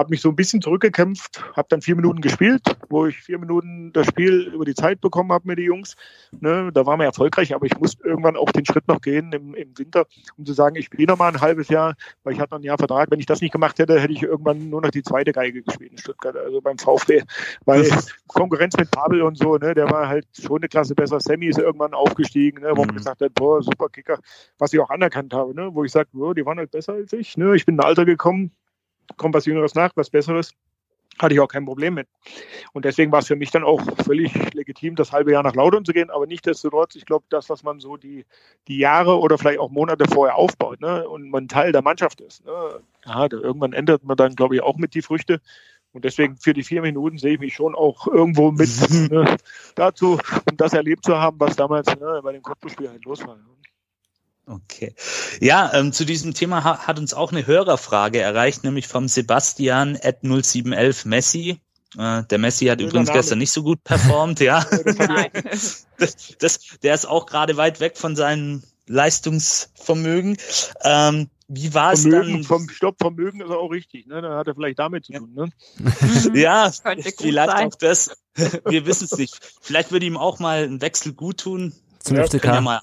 habe 0.00 0.10
mich 0.10 0.22
so 0.22 0.30
ein 0.30 0.36
bisschen 0.36 0.62
zurückgekämpft, 0.62 1.44
habe 1.54 1.68
dann 1.68 1.82
vier 1.82 1.94
Minuten 1.94 2.22
gespielt, 2.22 2.62
wo 2.88 3.06
ich 3.06 3.18
vier 3.18 3.38
Minuten 3.38 3.92
das 3.92 4.06
Spiel 4.06 4.50
über 4.54 4.64
die 4.64 4.74
Zeit 4.74 5.00
bekommen 5.00 5.30
habe 5.30 5.46
mit 5.46 5.58
den 5.58 5.66
Jungs. 5.66 5.94
Ne, 6.40 6.70
da 6.72 6.86
waren 6.86 6.98
wir 6.98 7.04
erfolgreich, 7.04 7.54
aber 7.54 7.66
ich 7.66 7.78
musste 7.78 8.02
irgendwann 8.02 8.36
auch 8.36 8.50
den 8.50 8.64
Schritt 8.64 8.88
noch 8.88 9.00
gehen 9.00 9.32
im, 9.32 9.54
im 9.54 9.76
Winter, 9.78 10.06
um 10.38 10.46
zu 10.46 10.54
sagen, 10.54 10.76
ich 10.76 10.86
spiele 10.86 11.06
noch 11.06 11.18
mal 11.18 11.28
ein 11.28 11.40
halbes 11.40 11.68
Jahr, 11.68 11.94
weil 12.24 12.32
ich 12.32 12.40
hatte 12.40 12.54
noch 12.54 12.60
ein 12.60 12.64
Jahr 12.64 12.78
Vertrag. 12.78 13.10
Wenn 13.10 13.20
ich 13.20 13.26
das 13.26 13.42
nicht 13.42 13.52
gemacht 13.52 13.78
hätte, 13.78 14.00
hätte 14.00 14.12
ich 14.12 14.22
irgendwann 14.22 14.70
nur 14.70 14.80
noch 14.80 14.90
die 14.90 15.02
zweite 15.02 15.32
Geige 15.32 15.62
gespielt 15.62 15.92
in 15.92 15.98
Stuttgart, 15.98 16.36
also 16.36 16.62
beim 16.62 16.78
VfB, 16.78 17.22
weil 17.66 17.86
Konkurrenz 18.26 18.76
mit 18.78 18.90
Pavel 18.90 19.20
und 19.22 19.36
so, 19.36 19.58
ne, 19.58 19.74
der 19.74 19.90
war 19.90 20.08
halt 20.08 20.26
schon 20.32 20.58
eine 20.58 20.68
Klasse 20.68 20.94
besser. 20.94 21.20
Sammy 21.20 21.46
ist 21.46 21.58
irgendwann 21.58 21.92
aufgestiegen, 21.92 22.62
ne, 22.62 22.70
wo 22.74 22.84
man 22.84 22.94
mhm. 22.94 22.98
gesagt 22.98 23.20
hat, 23.20 23.34
boah, 23.34 23.62
super 23.62 23.90
Kicker, 23.90 24.18
was 24.58 24.72
ich 24.72 24.80
auch 24.80 24.90
anerkannt 24.90 25.34
habe, 25.34 25.54
ne, 25.54 25.68
wo 25.74 25.84
ich 25.84 25.92
sage, 25.92 26.08
die 26.12 26.46
waren 26.46 26.58
halt 26.58 26.70
besser 26.70 26.94
als 26.94 27.12
ich. 27.12 27.36
Ne, 27.36 27.54
ich 27.54 27.66
bin 27.66 27.74
in 27.74 27.80
Alter 27.80 28.06
gekommen, 28.06 28.52
kommt 29.16 29.34
was 29.34 29.46
Jüngeres 29.46 29.74
nach, 29.74 29.90
was 29.94 30.10
Besseres, 30.10 30.54
hatte 31.18 31.34
ich 31.34 31.40
auch 31.40 31.48
kein 31.48 31.66
Problem 31.66 31.94
mit. 31.94 32.08
Und 32.72 32.84
deswegen 32.84 33.12
war 33.12 33.20
es 33.20 33.26
für 33.26 33.36
mich 33.36 33.50
dann 33.50 33.64
auch 33.64 33.80
völlig 34.04 34.32
legitim, 34.54 34.96
das 34.96 35.12
halbe 35.12 35.32
Jahr 35.32 35.42
nach 35.42 35.54
Laudern 35.54 35.84
zu 35.84 35.92
gehen. 35.92 36.10
Aber 36.10 36.26
nichtsdestotrotz, 36.26 36.94
ich 36.94 37.04
glaube, 37.04 37.24
das, 37.28 37.50
was 37.50 37.62
man 37.62 37.80
so 37.80 37.96
die, 37.96 38.24
die 38.68 38.78
Jahre 38.78 39.18
oder 39.18 39.36
vielleicht 39.38 39.58
auch 39.58 39.70
Monate 39.70 40.04
vorher 40.10 40.36
aufbaut 40.36 40.80
ne, 40.80 41.08
und 41.08 41.30
man 41.30 41.48
Teil 41.48 41.72
der 41.72 41.82
Mannschaft 41.82 42.20
ist, 42.20 42.44
ne, 42.44 42.80
ja, 43.04 43.28
irgendwann 43.30 43.72
ändert 43.72 44.04
man 44.04 44.16
dann, 44.16 44.34
glaube 44.34 44.54
ich, 44.54 44.62
auch 44.62 44.76
mit 44.76 44.94
die 44.94 45.02
Früchte. 45.02 45.40
Und 45.92 46.04
deswegen 46.04 46.36
für 46.36 46.54
die 46.54 46.62
vier 46.62 46.82
Minuten 46.82 47.18
sehe 47.18 47.34
ich 47.34 47.40
mich 47.40 47.54
schon 47.54 47.74
auch 47.74 48.06
irgendwo 48.06 48.52
mit 48.52 48.68
ne, 49.10 49.36
dazu, 49.74 50.18
um 50.48 50.56
das 50.56 50.72
erlebt 50.72 51.04
zu 51.04 51.18
haben, 51.18 51.38
was 51.40 51.56
damals 51.56 51.88
ne, 51.98 52.20
bei 52.22 52.32
dem 52.32 52.42
Kopfspiel 52.42 52.88
halt 52.88 53.04
los 53.04 53.26
war. 53.26 53.38
Okay. 54.46 54.94
Ja, 55.40 55.72
ähm, 55.74 55.92
zu 55.92 56.04
diesem 56.04 56.34
Thema 56.34 56.64
ha 56.64 56.86
hat 56.86 56.98
uns 56.98 57.14
auch 57.14 57.30
eine 57.30 57.46
Hörerfrage 57.46 58.20
erreicht, 58.20 58.64
nämlich 58.64 58.88
vom 58.88 59.06
Sebastian 59.06 59.96
at 60.02 60.22
0711 60.22 61.04
Messi. 61.04 61.60
Äh, 61.96 62.24
der 62.24 62.38
Messi 62.38 62.66
hat 62.66 62.80
übrigens 62.80 63.12
gestern 63.12 63.38
nicht 63.38 63.52
so 63.52 63.62
gut 63.62 63.82
performt, 63.84 64.40
ja. 64.40 64.64
das, 65.98 66.36
das, 66.38 66.60
der 66.82 66.94
ist 66.94 67.06
auch 67.06 67.26
gerade 67.26 67.56
weit 67.56 67.80
weg 67.80 67.96
von 67.96 68.16
seinem 68.16 68.62
Leistungsvermögen. 68.86 70.36
Ähm, 70.82 71.30
wie 71.52 71.74
war 71.74 71.92
es 71.92 72.04
dann? 72.04 72.44
Vom 72.44 72.68
Stopp, 72.68 72.96
Vermögen 73.00 73.40
ist 73.40 73.50
auch 73.50 73.70
richtig, 73.70 74.06
ne? 74.06 74.22
Da 74.22 74.36
hat 74.36 74.46
er 74.46 74.54
vielleicht 74.54 74.78
damit 74.78 75.04
zu 75.04 75.12
tun, 75.12 75.34
ne? 75.34 75.50
ja, 76.34 76.70
vielleicht 76.70 77.50
sein. 77.50 77.66
auch 77.66 77.74
das. 77.74 78.16
Wir 78.66 78.86
wissen 78.86 79.06
es 79.10 79.18
nicht. 79.18 79.36
Vielleicht 79.60 79.90
würde 79.90 80.06
ihm 80.06 80.16
auch 80.16 80.38
mal 80.38 80.62
ein 80.62 80.80
Wechsel 80.80 81.12
gut 81.12 81.38
tun. 81.38 81.72
Zum 81.98 82.16
ja, 82.16 82.24
FCK. 82.24 82.44
Ja, 82.44 82.60
mal, 82.60 82.80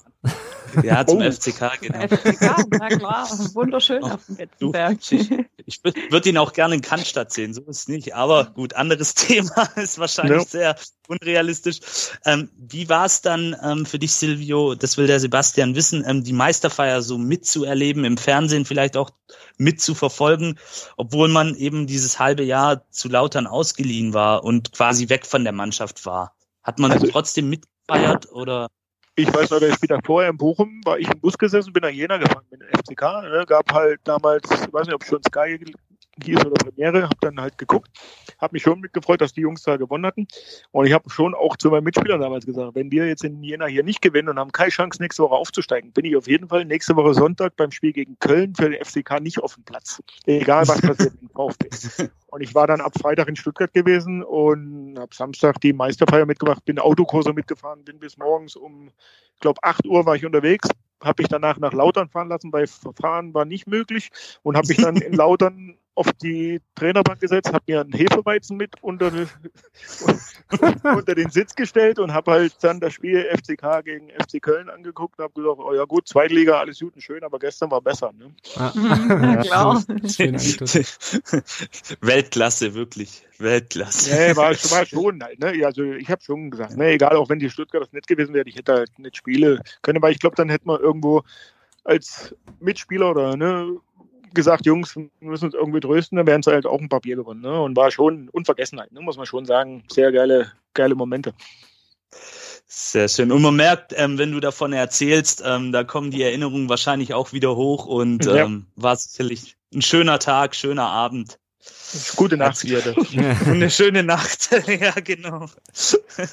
ja, 0.82 1.06
zum 1.06 1.18
oh. 1.18 1.30
FCK, 1.30 1.80
genau. 1.80 2.06
FCK, 2.06 2.66
na 2.70 2.88
klar, 2.88 3.28
wunderschön 3.54 4.02
oh, 4.02 4.08
auf 4.08 4.26
dem 4.26 4.36
Betzenberg. 4.36 4.98
Ich, 5.10 5.30
ich 5.66 5.82
würde 5.84 6.28
ihn 6.28 6.38
auch 6.38 6.52
gerne 6.52 6.76
in 6.76 6.80
Cannstatt 6.80 7.32
sehen, 7.32 7.54
so 7.54 7.62
ist 7.62 7.68
es 7.68 7.88
nicht. 7.88 8.14
Aber 8.14 8.44
gut, 8.54 8.74
anderes 8.74 9.14
Thema 9.14 9.68
ist 9.76 9.98
wahrscheinlich 9.98 10.44
ja. 10.44 10.48
sehr 10.48 10.76
unrealistisch. 11.08 11.80
Ähm, 12.24 12.50
wie 12.56 12.88
war 12.88 13.06
es 13.06 13.22
dann 13.22 13.56
ähm, 13.62 13.86
für 13.86 13.98
dich, 13.98 14.12
Silvio, 14.12 14.74
das 14.74 14.96
will 14.96 15.06
der 15.06 15.20
Sebastian 15.20 15.74
wissen, 15.74 16.04
ähm, 16.06 16.24
die 16.24 16.32
Meisterfeier 16.32 17.02
so 17.02 17.18
mitzuerleben, 17.18 18.04
im 18.04 18.16
Fernsehen 18.16 18.64
vielleicht 18.64 18.96
auch 18.96 19.10
mitzuverfolgen, 19.56 20.58
obwohl 20.96 21.28
man 21.28 21.54
eben 21.54 21.86
dieses 21.86 22.18
halbe 22.18 22.44
Jahr 22.44 22.88
zu 22.90 23.08
Lautern 23.08 23.46
ausgeliehen 23.46 24.14
war 24.14 24.44
und 24.44 24.72
quasi 24.72 25.08
weg 25.08 25.26
von 25.26 25.44
der 25.44 25.52
Mannschaft 25.52 26.06
war? 26.06 26.34
Hat 26.62 26.78
man 26.78 26.92
also, 26.92 27.06
trotzdem 27.06 27.48
mitgefeiert 27.48 28.30
oder? 28.30 28.68
Ich 29.18 29.34
weiß 29.34 29.50
noch, 29.50 29.58
bin 29.58 29.88
da 29.88 29.98
vorher 30.04 30.30
in 30.30 30.36
Bochum, 30.36 30.80
war 30.84 30.96
ich 30.96 31.10
im 31.10 31.18
Bus 31.18 31.36
gesessen, 31.36 31.72
bin 31.72 31.82
nach 31.82 31.88
Jena 31.88 32.18
gefahren 32.18 32.44
mit 32.52 32.60
dem 32.60 32.68
FCK. 32.68 33.02
Ne, 33.24 33.44
gab 33.48 33.72
halt 33.72 33.98
damals, 34.04 34.48
ich 34.48 34.72
weiß 34.72 34.86
nicht, 34.86 34.94
ob 34.94 35.04
schon 35.04 35.20
Sky 35.24 35.58
hieß 36.24 36.44
oder 36.44 36.54
Premiere, 36.54 37.04
habe 37.04 37.16
dann 37.20 37.40
halt 37.40 37.58
geguckt, 37.58 37.88
habe 38.38 38.54
mich 38.54 38.62
schon 38.62 38.80
mitgefreut, 38.80 39.20
dass 39.20 39.32
die 39.32 39.42
Jungs 39.42 39.62
da 39.62 39.76
gewonnen 39.76 40.06
hatten. 40.06 40.26
Und 40.70 40.86
ich 40.86 40.92
habe 40.92 41.08
schon 41.10 41.34
auch 41.34 41.56
zu 41.56 41.70
meinen 41.70 41.84
Mitspielern 41.84 42.20
damals 42.20 42.46
gesagt, 42.46 42.74
wenn 42.74 42.90
wir 42.90 43.06
jetzt 43.06 43.24
in 43.24 43.42
Jena 43.42 43.66
hier 43.66 43.82
nicht 43.82 44.02
gewinnen 44.02 44.28
und 44.28 44.38
haben 44.38 44.52
keine 44.52 44.70
Chance, 44.70 45.00
nächste 45.00 45.22
Woche 45.22 45.34
aufzusteigen, 45.34 45.92
bin 45.92 46.04
ich 46.04 46.16
auf 46.16 46.28
jeden 46.28 46.48
Fall 46.48 46.64
nächste 46.64 46.96
Woche 46.96 47.14
Sonntag 47.14 47.56
beim 47.56 47.70
Spiel 47.70 47.92
gegen 47.92 48.18
Köln 48.18 48.54
für 48.54 48.70
den 48.70 48.84
FCK 48.84 49.20
nicht 49.20 49.40
auf 49.40 49.54
dem 49.54 49.64
Platz. 49.64 50.02
Egal, 50.26 50.66
was 50.68 50.80
passiert 50.80 51.14
im 51.20 51.30
VfB. 51.30 51.68
Und 52.30 52.42
ich 52.42 52.54
war 52.54 52.66
dann 52.66 52.82
ab 52.82 52.92
Freitag 53.00 53.28
in 53.28 53.36
Stuttgart 53.36 53.72
gewesen 53.72 54.22
und 54.22 54.98
habe 54.98 55.14
Samstag 55.14 55.60
die 55.62 55.72
Meisterfeier 55.72 56.26
mitgemacht, 56.26 56.62
bin 56.66 56.78
Autokurse 56.78 57.32
mitgefahren, 57.32 57.84
bin 57.84 57.98
bis 57.98 58.18
morgens 58.18 58.54
um, 58.54 58.90
ich 59.34 59.40
glaube, 59.40 59.60
8 59.62 59.86
Uhr 59.86 60.04
war 60.04 60.14
ich 60.14 60.26
unterwegs, 60.26 60.68
habe 61.02 61.22
ich 61.22 61.28
danach 61.28 61.58
nach 61.58 61.72
Lautern 61.72 62.10
fahren 62.10 62.28
lassen, 62.28 62.52
weil 62.52 62.66
Fahren 63.00 63.32
war 63.32 63.46
nicht 63.46 63.66
möglich 63.66 64.10
und 64.42 64.58
habe 64.58 64.68
mich 64.68 64.76
dann 64.76 64.96
in 64.96 65.12
Lautern 65.14 65.77
auf 65.98 66.12
die 66.12 66.60
Trainerbank 66.76 67.20
gesetzt, 67.20 67.52
habe 67.52 67.64
mir 67.66 67.80
einen 67.80 67.92
Hefeweizen 67.92 68.56
mit 68.56 68.80
unter, 68.82 69.10
unter 70.84 71.14
den 71.16 71.30
Sitz 71.30 71.56
gestellt 71.56 71.98
und 71.98 72.14
habe 72.14 72.30
halt 72.30 72.54
dann 72.62 72.78
das 72.78 72.92
Spiel 72.92 73.28
FCK 73.36 73.84
gegen 73.84 74.10
FC 74.10 74.40
Köln 74.40 74.70
angeguckt 74.70 75.18
und 75.18 75.24
habe 75.24 75.34
gesagt, 75.34 75.58
oh 75.58 75.74
ja 75.74 75.84
gut, 75.86 76.06
Zweitliga, 76.06 76.60
alles 76.60 76.78
gut 76.78 76.94
und 76.94 77.00
schön, 77.00 77.24
aber 77.24 77.40
gestern 77.40 77.72
war 77.72 77.80
besser. 77.80 78.12
Ne? 78.12 78.32
Ja, 78.54 78.70
klar. 79.42 79.82
Weltklasse, 82.00 82.74
wirklich. 82.74 83.26
Weltklasse. 83.38 84.14
Nee, 84.14 84.36
war, 84.36 84.50
war 84.50 84.86
schon 84.86 85.20
halt, 85.20 85.40
ne? 85.40 85.66
Also 85.66 85.82
ich 85.82 86.08
habe 86.08 86.22
schon 86.22 86.52
gesagt, 86.52 86.76
ne, 86.76 86.90
egal, 86.90 87.16
auch 87.16 87.28
wenn 87.28 87.40
die 87.40 87.50
Stuttgart 87.50 87.82
das 87.82 87.92
nicht 87.92 88.06
gewesen 88.06 88.34
wäre, 88.34 88.48
ich 88.48 88.54
hätte 88.54 88.74
halt 88.74 88.96
nicht 89.00 89.16
spielen 89.16 89.60
können, 89.82 90.00
weil 90.00 90.12
ich 90.12 90.20
glaube, 90.20 90.36
dann 90.36 90.48
hätte 90.48 90.68
man 90.68 90.80
irgendwo 90.80 91.24
als 91.82 92.36
Mitspieler 92.60 93.10
oder 93.10 93.36
ne, 93.36 93.80
gesagt, 94.34 94.66
Jungs, 94.66 94.96
wir 94.96 95.08
müssen 95.20 95.46
uns 95.46 95.54
irgendwie 95.54 95.80
trösten, 95.80 96.16
dann 96.16 96.26
wären 96.26 96.42
sie 96.42 96.52
halt 96.52 96.66
auch 96.66 96.80
ein 96.80 96.88
Papier 96.88 97.16
gewonnen. 97.16 97.40
Ne? 97.40 97.60
Und 97.60 97.76
war 97.76 97.90
schon 97.90 98.28
Unvergessenheit, 98.30 98.92
ne? 98.92 99.00
muss 99.00 99.16
man 99.16 99.26
schon 99.26 99.44
sagen. 99.44 99.84
Sehr 99.90 100.12
geile, 100.12 100.52
geile 100.74 100.94
Momente. 100.94 101.34
Sehr 102.66 103.08
schön. 103.08 103.32
Und 103.32 103.42
man 103.42 103.56
merkt, 103.56 103.94
ähm, 103.96 104.18
wenn 104.18 104.32
du 104.32 104.40
davon 104.40 104.72
erzählst, 104.72 105.42
ähm, 105.44 105.72
da 105.72 105.84
kommen 105.84 106.10
die 106.10 106.22
Erinnerungen 106.22 106.68
wahrscheinlich 106.68 107.14
auch 107.14 107.32
wieder 107.32 107.56
hoch 107.56 107.86
und 107.86 108.26
ähm, 108.26 108.66
ja. 108.76 108.82
war 108.82 108.96
sicherlich 108.96 109.56
ein 109.72 109.82
schöner 109.82 110.18
Tag, 110.18 110.54
schöner 110.54 110.86
Abend. 110.86 111.38
Gute 112.16 112.36
Nacht. 112.36 112.62
Und 112.64 113.48
eine 113.48 113.70
schöne 113.70 114.02
Nacht. 114.02 114.50
ja, 114.66 114.92
genau. 114.92 115.46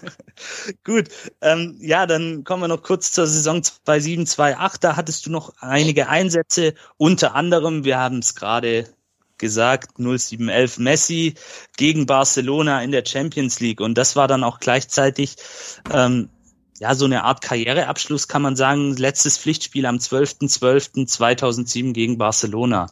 Gut. 0.83 1.09
Ähm, 1.41 1.77
ja, 1.79 2.05
dann 2.05 2.43
kommen 2.43 2.63
wir 2.63 2.67
noch 2.67 2.83
kurz 2.83 3.11
zur 3.11 3.25
Saison 3.25 3.63
2007, 3.63 4.27
2008. 4.27 4.83
Da 4.83 4.95
hattest 4.95 5.25
du 5.25 5.31
noch 5.31 5.53
einige 5.59 6.09
Einsätze. 6.09 6.73
Unter 6.97 7.35
anderem, 7.35 7.85
wir 7.85 7.97
haben 7.97 8.19
es 8.19 8.35
gerade 8.35 8.89
gesagt, 9.37 9.97
0711 9.97 10.77
Messi 10.77 11.35
gegen 11.77 12.05
Barcelona 12.05 12.83
in 12.83 12.91
der 12.91 13.05
Champions 13.05 13.59
League. 13.59 13.81
Und 13.81 13.97
das 13.97 14.15
war 14.15 14.27
dann 14.27 14.43
auch 14.43 14.59
gleichzeitig 14.59 15.35
ähm, 15.91 16.29
ja, 16.79 16.93
so 16.95 17.05
eine 17.05 17.23
Art 17.23 17.41
Karriereabschluss 17.41 18.27
kann 18.27 18.41
man 18.41 18.55
sagen. 18.57 18.95
Letztes 18.97 19.37
Pflichtspiel 19.37 19.85
am 19.85 19.97
12.12.2007 19.97 21.93
gegen 21.93 22.17
Barcelona. 22.17 22.87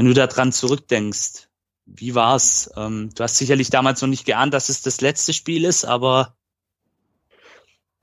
Wenn 0.00 0.06
du 0.06 0.14
daran 0.14 0.50
zurückdenkst, 0.50 1.50
wie 1.84 2.14
war's? 2.14 2.70
Ähm, 2.74 3.10
du 3.14 3.22
hast 3.22 3.36
sicherlich 3.36 3.68
damals 3.68 4.00
noch 4.00 4.08
nicht 4.08 4.24
geahnt, 4.24 4.54
dass 4.54 4.70
es 4.70 4.80
das 4.80 5.02
letzte 5.02 5.34
Spiel 5.34 5.66
ist, 5.66 5.84
aber 5.84 6.34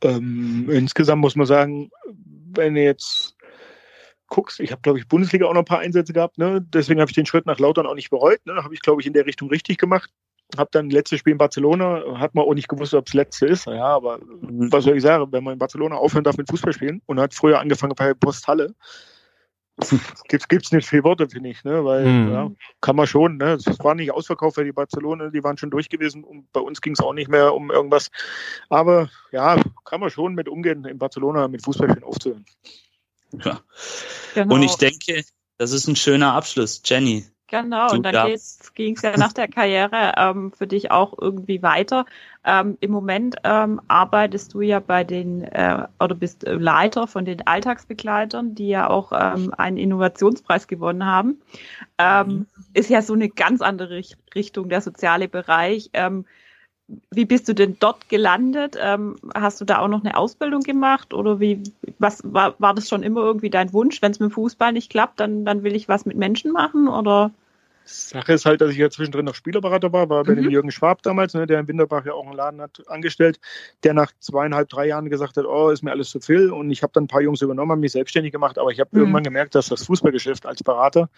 Ähm, 0.04 0.70
insgesamt 0.70 1.22
muss 1.22 1.36
man 1.36 1.48
sagen, 1.48 1.90
wenn 2.52 2.76
du 2.76 2.84
jetzt 2.84 3.36
guckst, 4.28 4.60
ich 4.60 4.72
habe, 4.72 4.84
glaube 4.84 5.00
ich, 5.00 5.08
Bundesliga 5.08 5.48
auch 5.48 5.56
noch 5.56 5.62
ein 5.62 5.66
paar 5.66 5.80
Einsätze 5.80 6.14
gehabt, 6.14 6.38
ne? 6.38 6.64
deswegen 6.72 7.02
habe 7.02 7.10
ich 7.10 7.16
den 7.16 7.26
Schritt 7.26 7.48
nach 7.48 7.58
Lautern 7.58 7.88
auch 7.88 7.96
nicht 7.96 8.12
bereut. 8.12 8.46
Ne? 8.46 8.54
Habe 8.64 8.76
ich, 8.76 8.82
glaube 8.82 9.02
ich, 9.02 9.08
in 9.08 9.14
der 9.14 9.26
Richtung 9.26 9.50
richtig 9.50 9.80
gemacht. 9.80 10.12
Habe 10.56 10.70
dann 10.72 10.92
letztes 10.92 11.18
Spiel 11.22 11.32
in 11.32 11.40
Barcelona, 11.40 12.20
hat 12.20 12.36
man 12.36 12.46
auch 12.46 12.54
nicht 12.54 12.68
gewusst, 12.68 12.94
ob 12.94 13.08
es 13.08 13.16
letzte 13.16 13.48
ist. 13.48 13.66
Ja, 13.66 13.88
aber 13.88 14.20
mhm. 14.20 14.72
was 14.72 14.84
soll 14.84 14.98
ich 14.98 15.02
sagen, 15.02 15.32
wenn 15.32 15.44
man 15.44 15.54
in 15.54 15.60
Barcelona 15.60 15.96
aufhören 15.96 16.24
darf 16.24 16.38
mit 16.38 16.48
Fußball 16.48 16.74
spielen 16.74 17.02
und 17.08 17.20
hat 17.20 17.34
früher 17.34 17.60
angefangen 17.60 17.96
bei 17.96 18.14
Posthalle, 18.14 18.76
gibt 20.28 20.66
es 20.66 20.72
nicht 20.72 20.88
viel 20.88 21.04
Worte, 21.04 21.30
finde 21.30 21.50
ich, 21.50 21.64
ne? 21.64 21.86
Weil 21.86 22.06
mhm. 22.06 22.32
ja, 22.32 22.52
kann 22.82 22.96
man 22.96 23.06
schon, 23.06 23.38
ne? 23.38 23.54
Es 23.54 23.66
war 23.84 23.94
nicht 23.94 24.12
ausverkauft, 24.12 24.58
weil 24.58 24.66
die 24.66 24.72
Barcelona, 24.72 25.30
die 25.30 25.44
waren 25.44 25.58
schon 25.58 25.70
durch 25.70 25.90
gewesen 25.90 26.24
und 26.24 26.52
bei 26.52 26.60
uns 26.60 26.82
ging 26.82 26.94
es 26.94 27.00
auch 27.00 27.14
nicht 27.14 27.30
mehr 27.30 27.54
um 27.54 27.70
irgendwas. 27.70 28.10
Aber 28.70 29.10
ja, 29.32 29.62
kann 29.86 30.00
man 30.00 30.10
schon 30.10 30.34
mit 30.34 30.50
umgehen, 30.50 30.86
in 30.86 30.98
Barcelona 30.98 31.48
mit 31.48 31.64
Fußballspielen 31.64 32.04
aufzuhören. 32.04 32.46
Ja. 33.44 33.62
Genau. 34.34 34.56
Und 34.56 34.64
ich 34.64 34.76
denke, 34.76 35.24
das 35.58 35.72
ist 35.72 35.88
ein 35.88 35.96
schöner 35.96 36.34
Abschluss, 36.34 36.82
Jenny. 36.84 37.26
Genau, 37.50 37.94
und 37.94 38.04
dann 38.04 38.28
ging 38.76 38.96
es 38.96 39.02
ja 39.02 39.16
nach 39.16 39.32
der 39.32 39.48
Karriere 39.48 40.14
ähm, 40.18 40.52
für 40.52 40.68
dich 40.68 40.92
auch 40.92 41.14
irgendwie 41.18 41.64
weiter. 41.64 42.06
Ähm, 42.44 42.78
Im 42.82 42.92
Moment 42.92 43.38
ähm, 43.46 43.80
arbeitest 43.88 44.54
du 44.54 44.60
ja 44.60 44.82
bei 44.82 45.06
den, 45.06 45.44
äh, 45.44 45.88
oder 45.98 46.14
bist 46.14 46.44
Leiter 46.46 47.08
von 47.08 47.24
den 47.24 47.48
Alltagsbegleitern, 47.48 48.54
die 48.54 48.68
ja 48.68 48.90
auch 48.90 49.14
ähm, 49.14 49.54
einen 49.58 49.78
Innovationspreis 49.78 50.68
gewonnen 50.68 51.06
haben. 51.06 51.40
Ähm, 51.98 52.28
mhm. 52.28 52.46
Ist 52.74 52.90
ja 52.90 53.02
so 53.02 53.14
eine 53.14 53.30
ganz 53.30 53.62
andere 53.62 54.02
Richtung, 54.36 54.68
der 54.68 54.82
soziale 54.82 55.30
Bereich. 55.30 55.90
Wie 57.12 57.26
bist 57.26 57.50
du 57.50 57.54
denn 57.54 57.78
dort 57.80 58.08
gelandet? 58.08 58.78
Ähm, 58.80 59.18
hast 59.36 59.60
du 59.60 59.66
da 59.66 59.80
auch 59.80 59.90
noch 59.90 60.04
eine 60.04 60.16
Ausbildung 60.16 60.62
gemacht 60.62 61.14
oder 61.14 61.40
wie, 61.40 61.64
was 62.00 62.22
war, 62.24 62.56
war 62.60 62.74
das 62.74 62.88
schon 62.88 63.04
immer 63.04 63.22
irgendwie 63.22 63.50
dein 63.50 63.74
Wunsch? 63.74 64.02
Wenn 64.02 64.12
es 64.12 64.20
mit 64.20 64.30
dem 64.30 64.34
Fußball 64.34 64.72
nicht 64.72 64.90
klappt, 64.90 65.20
dann, 65.20 65.44
dann 65.44 65.64
will 65.64 65.76
ich 65.76 65.90
was 65.90 66.06
mit 66.06 66.18
Menschen 66.18 66.52
machen 66.52 66.88
oder? 66.88 67.32
Sache 67.88 68.34
ist 68.34 68.46
halt, 68.46 68.62
dass 68.62 68.72
ich 68.72 68.78
ja 68.78 68.90
zwischendrin 68.90 69.26
noch 69.26 69.36
Spielerberater 69.36 69.92
war, 69.94 70.10
war 70.10 70.24
bei 70.24 70.34
mhm. 70.34 70.44
dem 70.44 70.50
Jürgen 70.50 70.72
Schwab 70.72 71.02
damals, 71.04 71.34
ne, 71.34 71.48
der 71.48 71.60
in 71.60 71.68
Winterbach 71.68 72.06
ja 72.06 72.14
auch 72.14 72.26
einen 72.26 72.36
Laden 72.36 72.62
hat 72.62 72.84
angestellt, 72.88 73.40
der 73.84 73.94
nach 73.94 74.12
zweieinhalb, 74.20 74.70
drei 74.70 74.88
Jahren 74.88 75.10
gesagt 75.10 75.38
hat, 75.38 75.46
oh, 75.46 75.70
ist 75.70 75.84
mir 75.84 75.92
alles 75.92 76.10
zu 76.10 76.20
viel. 76.20 76.52
Und 76.52 76.70
ich 76.72 76.84
habe 76.84 76.94
dann 76.94 77.06
ein 77.06 77.08
paar 77.08 77.22
Jungs 77.22 77.42
übernommen, 77.42 77.72
habe 77.72 77.82
mich 77.82 77.94
selbstständig 77.94 78.32
gemacht, 78.32 78.58
aber 78.58 78.72
ich 78.72 78.80
habe 78.80 78.90
mhm. 78.92 79.00
irgendwann 79.00 79.24
gemerkt, 79.24 79.56
dass 79.56 79.68
das 79.68 79.84
Fußballgeschäft 79.86 80.46
als 80.46 80.64
Berater 80.64 81.10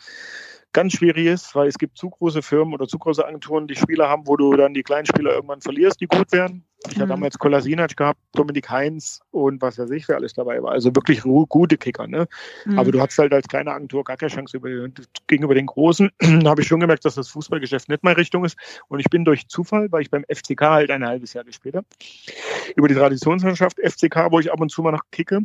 ganz 0.72 0.94
schwierig 0.94 1.26
ist, 1.26 1.56
weil 1.56 1.68
es 1.68 1.78
gibt 1.78 1.98
zu 1.98 2.10
große 2.10 2.42
Firmen 2.42 2.74
oder 2.74 2.88
zu 2.88 3.00
große 3.00 3.26
Agenturen, 3.26 3.68
die 3.68 3.76
Spieler 3.76 4.08
haben, 4.08 4.28
wo 4.28 4.38
du 4.38 4.56
dann 4.56 4.74
die 4.74 4.84
kleinen 4.84 5.06
Spieler 5.06 5.34
irgendwann 5.34 5.62
verlierst, 5.62 6.00
die 6.00 6.08
gut 6.08 6.32
werden. 6.32 6.66
Ich 6.88 6.96
mhm. 6.96 7.02
hatte 7.02 7.10
damals 7.10 7.38
Kolasinac 7.38 7.98
gehabt, 7.98 8.20
Dominik 8.34 8.70
Heinz 8.70 9.20
und 9.32 9.62
was 9.62 9.78
weiß 9.78 9.90
ich, 9.92 10.08
wer 10.08 10.16
alles 10.16 10.34
dabei 10.34 10.64
war. 10.64 10.72
Also 10.72 10.96
wirklich 10.96 11.22
gute 11.22 11.78
Kicker, 11.78 12.08
ne? 12.08 12.28
Mhm. 12.66 12.80
Aber 12.80 12.92
du 12.92 13.02
hattest 13.02 13.20
halt 13.20 13.34
als 13.34 13.48
kleine 13.48 13.72
Agentur 13.72 14.04
gar 14.04 14.16
keine 14.16 14.32
Chance 14.32 14.58
über, 14.58 14.70
gegenüber 15.28 15.56
den 15.56 15.66
Großen. 15.66 16.10
da 16.42 16.50
habe 16.50 16.62
ich 16.62 16.68
schon 16.68 16.80
gemerkt, 16.80 17.04
dass 17.04 17.16
das 17.16 17.28
Fußballgeschäft 17.30 17.90
nicht 17.90 18.04
meine 18.04 18.18
Richtung 18.18 18.46
ist. 18.46 18.58
Und 18.88 19.00
ich 19.00 19.10
bin 19.10 19.26
durch 19.26 19.48
Zufall, 19.50 19.92
weil 19.92 20.04
ich 20.04 20.10
beim 20.10 20.24
FCK 20.34 20.62
halt 20.62 20.92
ein 20.92 21.06
halbes 21.06 21.34
Jahr 21.34 21.44
später, 21.50 21.84
über 22.76 22.88
die 22.88 22.96
Traditionsmannschaft 22.96 23.80
FCK, 23.80 24.32
wo 24.32 24.40
ich 24.40 24.52
ab 24.52 24.60
und 24.60 24.70
zu 24.70 24.82
mal 24.82 24.92
noch 24.92 25.04
kicke, 25.12 25.42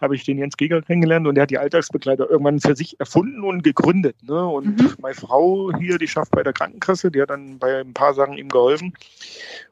habe 0.00 0.14
ich 0.14 0.24
den 0.24 0.38
Jens 0.38 0.56
Geger 0.56 0.82
kennengelernt 0.82 1.26
und 1.26 1.34
der 1.34 1.42
hat 1.42 1.50
die 1.50 1.58
Alltagsbegleiter 1.58 2.28
irgendwann 2.28 2.60
für 2.60 2.76
sich 2.76 2.98
erfunden 3.00 3.42
und 3.42 3.62
gegründet. 3.62 4.16
Ne? 4.22 4.46
Und 4.46 4.80
mhm. 4.80 4.94
meine 5.00 5.14
Frau 5.14 5.72
hier, 5.78 5.98
die 5.98 6.08
schafft 6.08 6.32
bei 6.32 6.42
der 6.42 6.52
Krankenkasse, 6.52 7.10
die 7.10 7.22
hat 7.22 7.30
dann 7.30 7.58
bei 7.58 7.80
ein 7.80 7.94
paar 7.94 8.14
Sachen 8.14 8.36
ihm 8.36 8.48
geholfen. 8.48 8.94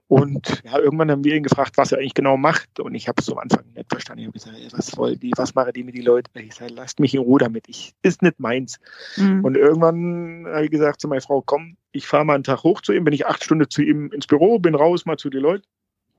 Und 0.09 0.63
ja, 0.65 0.79
irgendwann 0.79 1.11
haben 1.11 1.25
wir 1.25 1.35
ihn 1.35 1.43
gefragt, 1.43 1.79
was 1.79 1.91
er 1.91 1.99
eigentlich 1.99 2.13
genau 2.13 2.37
macht. 2.37 2.81
Und 2.81 2.95
ich 2.95 3.09
habe 3.09 3.23
es 3.23 3.31
am 3.31 3.39
Anfang 3.39 3.65
nicht 3.75 3.89
verstanden. 3.89 4.21
Ich 4.21 4.27
habe 4.27 4.39
gesagt, 4.39 4.57
ey, 4.59 4.69
was 4.71 4.97
wollen 4.99 5.19
die, 5.19 5.33
was 5.37 5.55
machen 5.55 5.73
die 5.73 5.85
mit 5.85 5.95
den 5.95 6.05
Leuten? 6.05 6.39
Ich 6.39 6.55
sage, 6.55 6.75
lasst 6.75 7.01
mich 7.01 7.15
in 7.15 7.21
Ruhe 7.21 7.39
damit. 7.39 7.67
Ich 7.67 7.95
ist 8.03 8.21
nicht 8.21 8.39
meins. 8.39 8.79
Mhm. 9.17 9.43
Und 9.43 9.57
irgendwann 9.57 10.45
habe 10.47 10.67
ich 10.67 10.71
gesagt 10.71 11.01
zu 11.01 11.09
meiner 11.09 11.23
Frau, 11.23 11.43
komm, 11.45 11.79
ich 11.93 12.07
fahre 12.07 12.27
mal 12.27 12.35
einen 12.35 12.45
Tag 12.45 12.63
hoch 12.63 12.83
zu 12.83 12.93
ihm, 12.93 13.05
bin 13.05 13.15
ich 13.15 13.27
acht 13.27 13.43
Stunden 13.43 13.71
zu 13.71 13.81
ihm 13.81 14.11
ins 14.13 14.27
Büro, 14.27 14.59
bin 14.59 14.75
raus 14.75 15.07
mal 15.07 15.17
zu 15.17 15.31
den 15.31 15.41
Leuten 15.41 15.65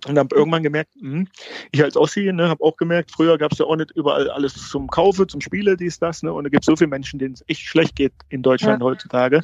und 0.08 0.18
habe 0.18 0.36
irgendwann 0.36 0.64
gemerkt, 0.64 0.92
mh, 1.00 1.26
ich 1.72 1.84
als 1.84 1.98
Ossi, 1.98 2.32
ne, 2.32 2.50
habe 2.50 2.64
auch 2.64 2.78
gemerkt, 2.78 3.12
früher 3.12 3.38
gab 3.38 3.52
es 3.52 3.60
ja 3.60 3.66
auch 3.66 3.76
nicht 3.76 3.92
überall 3.92 4.30
alles 4.30 4.54
zum 4.70 4.88
Kaufe, 4.88 5.28
zum 5.28 5.42
Spiele, 5.42 5.78
dies, 5.78 6.00
das, 6.00 6.24
ne? 6.24 6.34
Und 6.34 6.44
da 6.44 6.50
gibt 6.50 6.64
es 6.64 6.66
so 6.66 6.76
viele 6.76 6.90
Menschen, 6.90 7.20
denen 7.20 7.34
es 7.34 7.44
echt 7.48 7.62
schlecht 7.62 7.96
geht 7.96 8.14
in 8.30 8.42
Deutschland 8.42 8.82
ja. 8.82 8.86
heutzutage. 8.86 9.42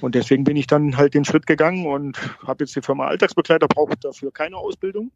Und 0.00 0.14
deswegen 0.14 0.44
bin 0.44 0.56
ich 0.56 0.66
dann 0.66 0.96
halt 0.96 1.14
den 1.14 1.24
Schritt 1.24 1.46
gegangen 1.46 1.86
und 1.86 2.18
habe 2.46 2.64
jetzt 2.64 2.74
die 2.76 2.82
Firma 2.82 3.06
Alltagsbegleiter, 3.06 3.68
brauche 3.68 3.96
dafür 3.96 4.32
keine 4.32 4.56
Ausbildung. 4.56 5.10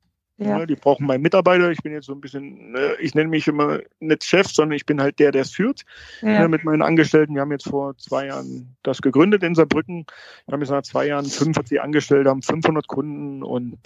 Ja. 0.45 0.59
Ne, 0.59 0.67
die 0.67 0.75
brauchen 0.75 1.07
meinen 1.07 1.23
Mitarbeiter. 1.23 1.71
Ich 1.71 1.83
bin 1.83 1.93
jetzt 1.93 2.07
so 2.07 2.13
ein 2.13 2.21
bisschen, 2.21 2.73
ne, 2.73 2.95
ich 3.01 3.15
nenne 3.15 3.29
mich 3.29 3.49
immer 3.49 3.81
nicht 4.01 4.25
Chef, 4.25 4.49
sondern 4.49 4.77
ich 4.77 4.87
bin 4.87 5.01
halt 5.01 5.19
der, 5.19 5.33
der 5.33 5.43
es 5.43 5.51
führt 5.51 5.83
ja. 6.21 6.41
ne, 6.41 6.49
mit 6.49 6.65
meinen 6.65 6.83
Angestellten. 6.83 7.35
Wir 7.35 7.43
haben 7.43 7.53
jetzt 7.53 7.69
vor 7.69 7.97
zwei 7.99 8.27
Jahren 8.27 8.75
das 8.83 9.03
gegründet 9.03 9.43
in 9.43 9.55
Saarbrücken. 9.55 10.07
Wir 10.47 10.53
haben 10.53 10.61
jetzt 10.61 10.71
nach 10.71 10.83
zwei 10.83 11.07
Jahren 11.07 11.27
45 11.27 11.81
Angestellte, 11.81 12.31
haben 12.31 12.43
500 12.43 12.87
Kunden 12.89 13.43
und 13.43 13.79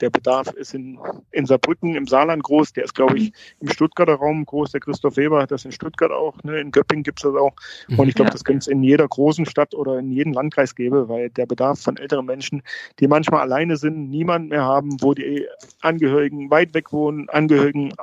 der 0.00 0.10
Bedarf 0.10 0.52
ist 0.52 0.74
in, 0.74 0.98
in 1.32 1.46
Saarbrücken, 1.46 1.94
im 1.94 2.06
Saarland 2.06 2.42
groß. 2.42 2.72
Der 2.72 2.84
ist, 2.84 2.94
glaube 2.94 3.18
ich, 3.18 3.32
im 3.60 3.68
Stuttgarter 3.68 4.14
Raum 4.14 4.44
groß. 4.44 4.72
Der 4.72 4.80
Christoph 4.80 5.16
Weber 5.16 5.42
hat 5.42 5.50
das 5.50 5.64
in 5.64 5.72
Stuttgart 5.72 6.10
auch. 6.10 6.42
Ne, 6.42 6.60
in 6.60 6.70
Göppingen 6.70 7.02
gibt 7.02 7.20
es 7.20 7.22
das 7.24 7.34
auch. 7.34 7.54
Und 7.96 8.08
ich 8.08 8.14
glaube, 8.14 8.28
ja. 8.28 8.32
das 8.32 8.44
könnte 8.44 8.58
es 8.58 8.66
in 8.66 8.82
jeder 8.82 9.06
großen 9.06 9.46
Stadt 9.46 9.74
oder 9.74 9.98
in 9.98 10.10
jedem 10.10 10.32
Landkreis 10.32 10.74
geben, 10.74 11.08
weil 11.08 11.30
der 11.30 11.46
Bedarf 11.46 11.80
von 11.80 11.96
älteren 11.96 12.26
Menschen, 12.26 12.62
die 13.00 13.08
manchmal 13.08 13.40
alleine 13.40 13.76
sind, 13.76 14.10
niemand 14.10 14.50
mehr 14.50 14.64
haben, 14.64 14.96
wo 15.00 15.14
die 15.14 15.46
Angehörigen 15.80 16.03
Angehörigen 16.04 16.50
weit 16.50 16.74
weg 16.74 16.92
wohnen, 16.92 17.28
Angehörigen 17.30 17.94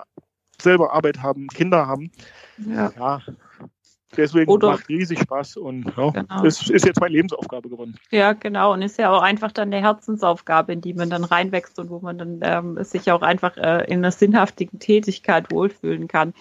selber 0.59 0.93
Arbeit 0.93 1.21
haben, 1.21 1.47
Kinder 1.47 1.87
haben. 1.87 2.11
Ja. 2.57 2.91
ja 2.97 3.21
deswegen 4.17 4.51
Oder, 4.51 4.71
macht 4.71 4.89
riesig 4.89 5.19
Spaß 5.19 5.57
und 5.57 5.85
ja, 5.97 6.09
genau. 6.09 6.43
ist, 6.43 6.69
ist 6.69 6.85
jetzt 6.85 6.99
meine 6.99 7.13
Lebensaufgabe 7.13 7.69
geworden. 7.69 7.95
Ja, 8.11 8.33
genau. 8.33 8.73
Und 8.73 8.81
ist 8.81 8.97
ja 8.97 9.11
auch 9.11 9.21
einfach 9.21 9.51
dann 9.51 9.73
eine 9.73 9.81
Herzensaufgabe, 9.81 10.73
in 10.73 10.81
die 10.81 10.93
man 10.93 11.09
dann 11.09 11.23
reinwächst 11.23 11.79
und 11.79 11.89
wo 11.89 11.99
man 11.99 12.17
dann 12.17 12.39
ähm, 12.41 12.83
sich 12.83 13.11
auch 13.11 13.21
einfach 13.21 13.57
äh, 13.57 13.85
in 13.85 13.99
einer 13.99 14.11
sinnhaftigen 14.11 14.79
Tätigkeit 14.79 15.51
wohlfühlen 15.51 16.07
kann. 16.07 16.33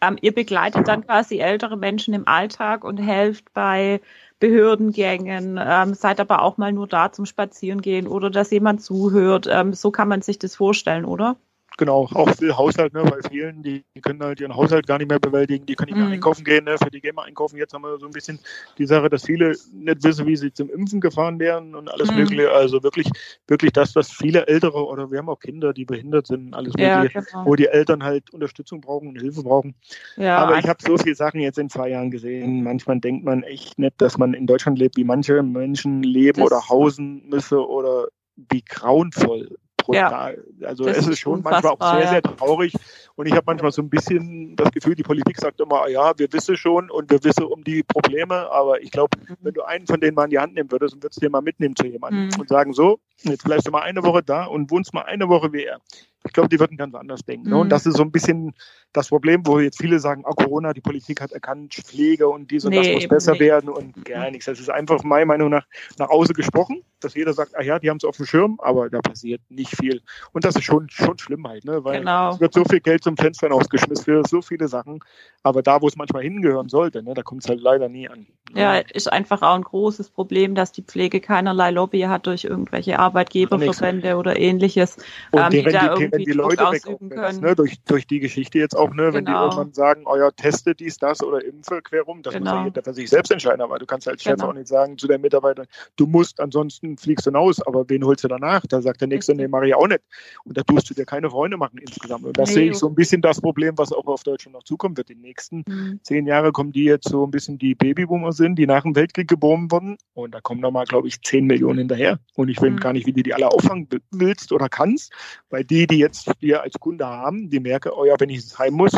Ähm, 0.00 0.18
ihr 0.20 0.34
begleitet 0.34 0.88
dann 0.88 1.04
quasi 1.04 1.38
ältere 1.38 1.76
Menschen 1.76 2.14
im 2.14 2.26
Alltag 2.28 2.84
und 2.84 2.98
helft 2.98 3.52
bei 3.52 4.00
Behördengängen, 4.40 5.58
ähm, 5.62 5.94
seid 5.94 6.20
aber 6.20 6.42
auch 6.42 6.56
mal 6.58 6.72
nur 6.72 6.86
da 6.86 7.12
zum 7.12 7.26
Spazierengehen 7.26 8.06
oder 8.06 8.30
dass 8.30 8.50
jemand 8.50 8.82
zuhört. 8.82 9.46
Ähm, 9.50 9.72
so 9.74 9.90
kann 9.90 10.08
man 10.08 10.22
sich 10.22 10.38
das 10.38 10.54
vorstellen, 10.56 11.04
oder? 11.04 11.36
Genau, 11.76 12.08
auch 12.12 12.30
für 12.34 12.56
Haushalt, 12.56 12.94
ne, 12.94 13.02
bei 13.04 13.28
vielen, 13.28 13.62
die, 13.62 13.84
die, 13.94 14.00
können 14.00 14.22
halt 14.22 14.40
ihren 14.40 14.54
Haushalt 14.54 14.86
gar 14.86 14.98
nicht 14.98 15.08
mehr 15.08 15.18
bewältigen, 15.18 15.66
die 15.66 15.74
können 15.74 15.90
nicht 15.90 15.98
mehr 15.98 16.06
mhm. 16.06 16.14
einkaufen 16.14 16.44
gehen, 16.44 16.64
ne, 16.64 16.76
für 16.78 16.90
die 16.90 17.00
gehen 17.00 17.16
wir 17.16 17.24
einkaufen. 17.24 17.56
Jetzt 17.56 17.74
haben 17.74 17.82
wir 17.82 17.98
so 17.98 18.06
ein 18.06 18.12
bisschen 18.12 18.38
die 18.78 18.86
Sache, 18.86 19.08
dass 19.08 19.26
viele 19.26 19.54
nicht 19.72 20.04
wissen, 20.04 20.26
wie 20.26 20.36
sie 20.36 20.52
zum 20.52 20.70
Impfen 20.70 21.00
gefahren 21.00 21.38
werden 21.38 21.74
und 21.74 21.90
alles 21.90 22.10
mhm. 22.10 22.18
Mögliche. 22.18 22.50
Also 22.52 22.82
wirklich, 22.82 23.08
wirklich 23.46 23.72
das, 23.72 23.94
was 23.96 24.10
viele 24.10 24.46
Ältere 24.46 24.86
oder 24.86 25.10
wir 25.10 25.18
haben 25.18 25.28
auch 25.28 25.40
Kinder, 25.40 25.72
die 25.72 25.84
behindert 25.84 26.26
sind, 26.26 26.54
alles 26.54 26.74
ja, 26.78 27.00
Mögliche, 27.00 27.22
genau. 27.22 27.46
wo 27.46 27.54
die 27.54 27.66
Eltern 27.66 28.02
halt 28.02 28.30
Unterstützung 28.30 28.80
brauchen 28.80 29.08
und 29.08 29.20
Hilfe 29.20 29.42
brauchen. 29.42 29.74
Ja, 30.16 30.38
Aber 30.38 30.58
ich 30.58 30.68
habe 30.68 30.82
so 30.82 30.96
viele 30.96 31.14
Sachen 31.14 31.40
jetzt 31.40 31.58
in 31.58 31.70
zwei 31.70 31.90
Jahren 31.90 32.10
gesehen. 32.10 32.62
Manchmal 32.62 33.00
denkt 33.00 33.24
man 33.24 33.42
echt 33.42 33.78
nicht, 33.78 34.00
dass 34.00 34.18
man 34.18 34.34
in 34.34 34.46
Deutschland 34.46 34.78
lebt, 34.78 34.96
wie 34.96 35.04
manche 35.04 35.42
Menschen 35.42 36.02
leben 36.02 36.42
oder 36.42 36.68
hausen 36.68 37.28
müsse 37.28 37.66
oder 37.66 38.08
wie 38.36 38.62
grauenvoll 38.62 39.56
brutal. 39.86 40.44
Ja, 40.60 40.68
also 40.68 40.86
es 40.86 41.06
ist 41.06 41.18
schon 41.18 41.42
manchmal 41.42 41.72
auch 41.72 41.98
sehr, 41.98 42.08
sehr 42.08 42.22
traurig. 42.22 42.74
Und 43.14 43.26
ich 43.26 43.32
habe 43.32 43.44
manchmal 43.46 43.72
so 43.72 43.80
ein 43.80 43.88
bisschen 43.88 44.56
das 44.56 44.70
Gefühl, 44.72 44.94
die 44.94 45.02
Politik 45.02 45.38
sagt 45.38 45.60
immer, 45.60 45.88
ja, 45.88 46.12
wir 46.18 46.32
wissen 46.32 46.56
schon 46.56 46.90
und 46.90 47.10
wir 47.10 47.22
wissen 47.24 47.44
um 47.44 47.64
die 47.64 47.82
Probleme. 47.82 48.50
Aber 48.52 48.82
ich 48.82 48.90
glaube, 48.90 49.16
mhm. 49.18 49.36
wenn 49.40 49.54
du 49.54 49.62
einen 49.62 49.86
von 49.86 50.00
denen 50.00 50.14
mal 50.14 50.24
in 50.24 50.30
die 50.30 50.38
Hand 50.38 50.54
nehmen 50.54 50.70
würdest 50.70 50.94
und 50.94 51.02
würdest 51.02 51.22
dir 51.22 51.30
mal 51.30 51.40
mitnehmen 51.40 51.74
zu 51.74 51.86
jemandem 51.86 52.26
mhm. 52.26 52.40
und 52.40 52.48
sagen, 52.48 52.72
so, 52.74 52.98
jetzt 53.22 53.44
bleibst 53.44 53.66
du 53.66 53.70
mal 53.70 53.82
eine 53.82 54.02
Woche 54.02 54.22
da 54.22 54.44
und 54.44 54.70
wohnst 54.70 54.92
mal 54.92 55.02
eine 55.02 55.28
Woche 55.28 55.52
wie 55.52 55.64
er. 55.64 55.80
Ich 56.24 56.32
glaube, 56.32 56.48
die 56.48 56.58
würden 56.58 56.76
ganz 56.76 56.94
anders 56.94 57.20
denken. 57.24 57.50
Mhm. 57.50 57.56
Und 57.56 57.68
das 57.70 57.86
ist 57.86 57.96
so 57.96 58.02
ein 58.02 58.10
bisschen 58.10 58.54
das 58.92 59.08
Problem, 59.08 59.46
wo 59.46 59.60
jetzt 59.60 59.80
viele 59.80 59.98
sagen, 59.98 60.24
ah, 60.24 60.32
Corona, 60.32 60.72
die 60.72 60.80
Politik 60.80 61.20
hat 61.20 61.32
erkannt, 61.32 61.74
Pflege 61.74 62.28
und 62.28 62.50
dies 62.50 62.64
und 62.64 62.70
nee, 62.70 62.82
das 62.82 62.94
muss 62.94 63.08
besser 63.08 63.32
nee. 63.32 63.40
werden 63.40 63.68
und 63.68 64.04
gar 64.04 64.30
nichts. 64.30 64.46
Das 64.46 64.58
ist 64.58 64.70
einfach 64.70 65.02
meiner 65.04 65.26
Meinung 65.26 65.50
nach 65.50 65.66
nach 65.98 66.08
außen 66.08 66.34
gesprochen, 66.34 66.82
dass 67.00 67.14
jeder 67.14 67.32
sagt, 67.32 67.56
ah 67.56 67.62
ja, 67.62 67.78
die 67.78 67.90
haben 67.90 67.98
es 67.98 68.04
auf 68.04 68.16
dem 68.16 68.26
Schirm, 68.26 68.58
aber 68.62 68.88
da 68.88 69.00
passiert 69.00 69.40
nicht 69.48 69.76
viel. 69.76 70.02
Und 70.32 70.44
das 70.44 70.56
ist 70.56 70.64
schon, 70.64 70.88
schon 70.88 71.18
schlimm 71.18 71.46
halt, 71.46 71.64
ne? 71.64 71.84
weil 71.84 72.00
genau. 72.00 72.30
es 72.30 72.40
wird 72.40 72.54
so 72.54 72.64
viel 72.64 72.80
Geld 72.80 73.04
zum 73.04 73.16
Fenster 73.16 73.52
ausgeschmissen 73.52 74.04
für 74.04 74.22
so 74.26 74.42
viele 74.42 74.68
Sachen, 74.68 75.00
aber 75.42 75.62
da, 75.62 75.80
wo 75.82 75.88
es 75.88 75.96
manchmal 75.96 76.22
hingehören 76.22 76.68
sollte, 76.68 77.02
ne, 77.02 77.14
da 77.14 77.22
kommt 77.22 77.44
es 77.44 77.48
halt 77.48 77.60
leider 77.60 77.88
nie 77.88 78.08
an. 78.08 78.26
Ja, 78.54 78.76
ist 78.76 79.12
einfach 79.12 79.42
auch 79.42 79.54
ein 79.54 79.62
großes 79.62 80.10
Problem, 80.10 80.54
dass 80.54 80.72
die 80.72 80.82
Pflege 80.82 81.20
keinerlei 81.20 81.70
Lobby 81.70 82.00
hat 82.02 82.26
durch 82.26 82.44
irgendwelche 82.44 82.98
Arbeitgeberverbände 82.98 84.16
oder 84.16 84.38
ähnliches, 84.38 84.96
und 85.32 85.40
ähm, 85.40 85.50
die, 85.50 85.62
die 85.62 85.70
da 85.70 85.94
irgendwie 86.16 86.32
die 86.32 86.36
Leute 86.36 86.66
ausüben 86.66 87.10
können. 87.10 87.40
Ne? 87.40 87.54
Durch, 87.54 87.80
durch 87.84 88.06
die 88.06 88.20
Geschichte 88.20 88.58
jetzt 88.58 88.76
auch, 88.76 88.92
ne? 88.92 89.12
wenn 89.12 89.24
genau. 89.24 89.48
die 89.48 89.56
irgendwann 89.56 89.72
sagen, 89.72 90.02
euer 90.06 90.28
oh 90.28 90.34
Teste 90.36 90.74
dies, 90.74 90.98
das 90.98 91.22
oder 91.22 91.44
Impfe 91.44 91.80
quer 91.82 92.02
rum, 92.02 92.22
das 92.22 92.34
genau. 92.34 92.50
muss 92.50 92.60
ja 92.60 92.64
jeder 92.66 92.82
für 92.82 92.94
sich 92.94 93.10
selbst 93.10 93.30
entscheiden, 93.30 93.60
aber 93.60 93.78
du 93.78 93.86
kannst 93.86 94.08
als 94.08 94.22
Chef 94.22 94.36
genau. 94.36 94.48
auch 94.48 94.52
nicht 94.54 94.68
sagen 94.68 94.98
zu 94.98 95.06
deinem 95.06 95.22
Mitarbeiter, 95.22 95.66
du 95.96 96.06
musst, 96.06 96.40
ansonsten 96.40 96.96
fliegst 96.96 97.26
du 97.26 97.30
hinaus, 97.30 97.60
aber 97.66 97.88
wen 97.88 98.04
holst 98.04 98.24
du 98.24 98.28
danach? 98.28 98.62
Da 98.66 98.80
sagt 98.80 99.00
der 99.00 99.08
Nächste, 99.08 99.34
nee, 99.34 99.48
mache 99.48 99.68
ich 99.68 99.74
auch 99.74 99.88
nicht. 99.88 100.02
Und 100.44 100.56
da 100.56 100.62
tust 100.62 100.88
du 100.90 100.94
dir 100.94 101.04
keine 101.04 101.30
Freunde 101.30 101.56
machen 101.56 101.78
insgesamt. 101.78 102.24
Und 102.24 102.38
das 102.38 102.50
nee. 102.50 102.54
sehe 102.54 102.70
ich 102.70 102.76
so 102.76 102.88
ein 102.88 102.94
bisschen 102.94 103.22
das 103.22 103.40
Problem, 103.40 103.76
was 103.76 103.92
auch 103.92 104.06
auf 104.06 104.22
Deutschland 104.22 104.54
noch 104.54 104.64
zukommen 104.64 104.96
wird. 104.96 105.08
Die 105.08 105.14
nächsten 105.14 105.64
mhm. 105.66 106.00
zehn 106.02 106.26
Jahre 106.26 106.52
kommen 106.52 106.72
die 106.72 106.84
jetzt 106.84 107.08
so 107.08 107.24
ein 107.24 107.30
bisschen 107.30 107.58
die 107.58 107.74
Babyboomer 107.74 108.32
sind, 108.32 108.56
die 108.56 108.66
nach 108.66 108.82
dem 108.82 108.94
Weltkrieg 108.96 109.28
geboren 109.28 109.70
wurden. 109.70 109.96
Und 110.14 110.34
da 110.34 110.40
kommen 110.40 110.60
nochmal, 110.60 110.86
glaube 110.86 111.08
ich, 111.08 111.20
zehn 111.22 111.46
Millionen 111.46 111.78
hinterher. 111.78 112.18
Und 112.34 112.48
ich 112.48 112.60
will 112.60 112.70
mhm. 112.70 112.80
gar 112.80 112.92
nicht, 112.92 113.06
wie 113.06 113.12
du 113.12 113.22
die 113.22 113.34
alle 113.34 113.50
auffangen 113.50 113.88
willst 114.10 114.52
oder 114.52 114.68
kannst, 114.68 115.12
weil 115.50 115.64
die, 115.64 115.86
die 115.86 115.95
jetzt 115.96 116.30
wir 116.40 116.62
als 116.62 116.78
Kunde 116.78 117.06
haben, 117.06 117.50
die 117.50 117.60
merken, 117.60 117.92
oh 117.96 118.04
ja, 118.04 118.14
wenn 118.18 118.28
ich 118.28 118.36
ins 118.36 118.58
Heim 118.58 118.74
muss, 118.74 118.92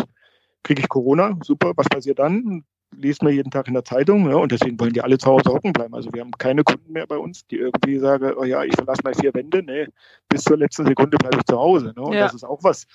kriege 0.62 0.82
ich 0.82 0.88
Corona, 0.88 1.38
super, 1.42 1.72
was 1.76 1.88
passiert 1.88 2.18
dann? 2.18 2.64
Liest 2.96 3.22
man 3.22 3.34
jeden 3.34 3.50
Tag 3.50 3.68
in 3.68 3.74
der 3.74 3.84
Zeitung, 3.84 4.28
ja, 4.30 4.36
und 4.36 4.50
deswegen 4.50 4.80
wollen 4.80 4.94
die 4.94 5.02
alle 5.02 5.18
zu 5.18 5.26
Hause 5.26 5.50
hocken 5.52 5.72
bleiben. 5.72 5.94
Also 5.94 6.10
wir 6.12 6.22
haben 6.22 6.30
keine 6.32 6.64
Kunden 6.64 6.92
mehr 6.92 7.06
bei 7.06 7.18
uns, 7.18 7.46
die 7.46 7.56
irgendwie 7.56 7.98
sagen, 7.98 8.32
oh 8.36 8.44
ja, 8.44 8.64
ich 8.64 8.74
verlasse 8.74 9.02
mal 9.04 9.14
vier 9.14 9.34
Wände, 9.34 9.62
nee, 9.62 9.86
bis 10.28 10.44
zur 10.44 10.56
letzten 10.56 10.86
Sekunde 10.86 11.18
bleibe 11.18 11.36
ich 11.36 11.44
zu 11.44 11.58
Hause. 11.58 11.92
Ne? 11.94 12.02
Und 12.02 12.14
ja. 12.14 12.20
das 12.20 12.34
ist 12.34 12.44
auch 12.44 12.62
was, 12.62 12.86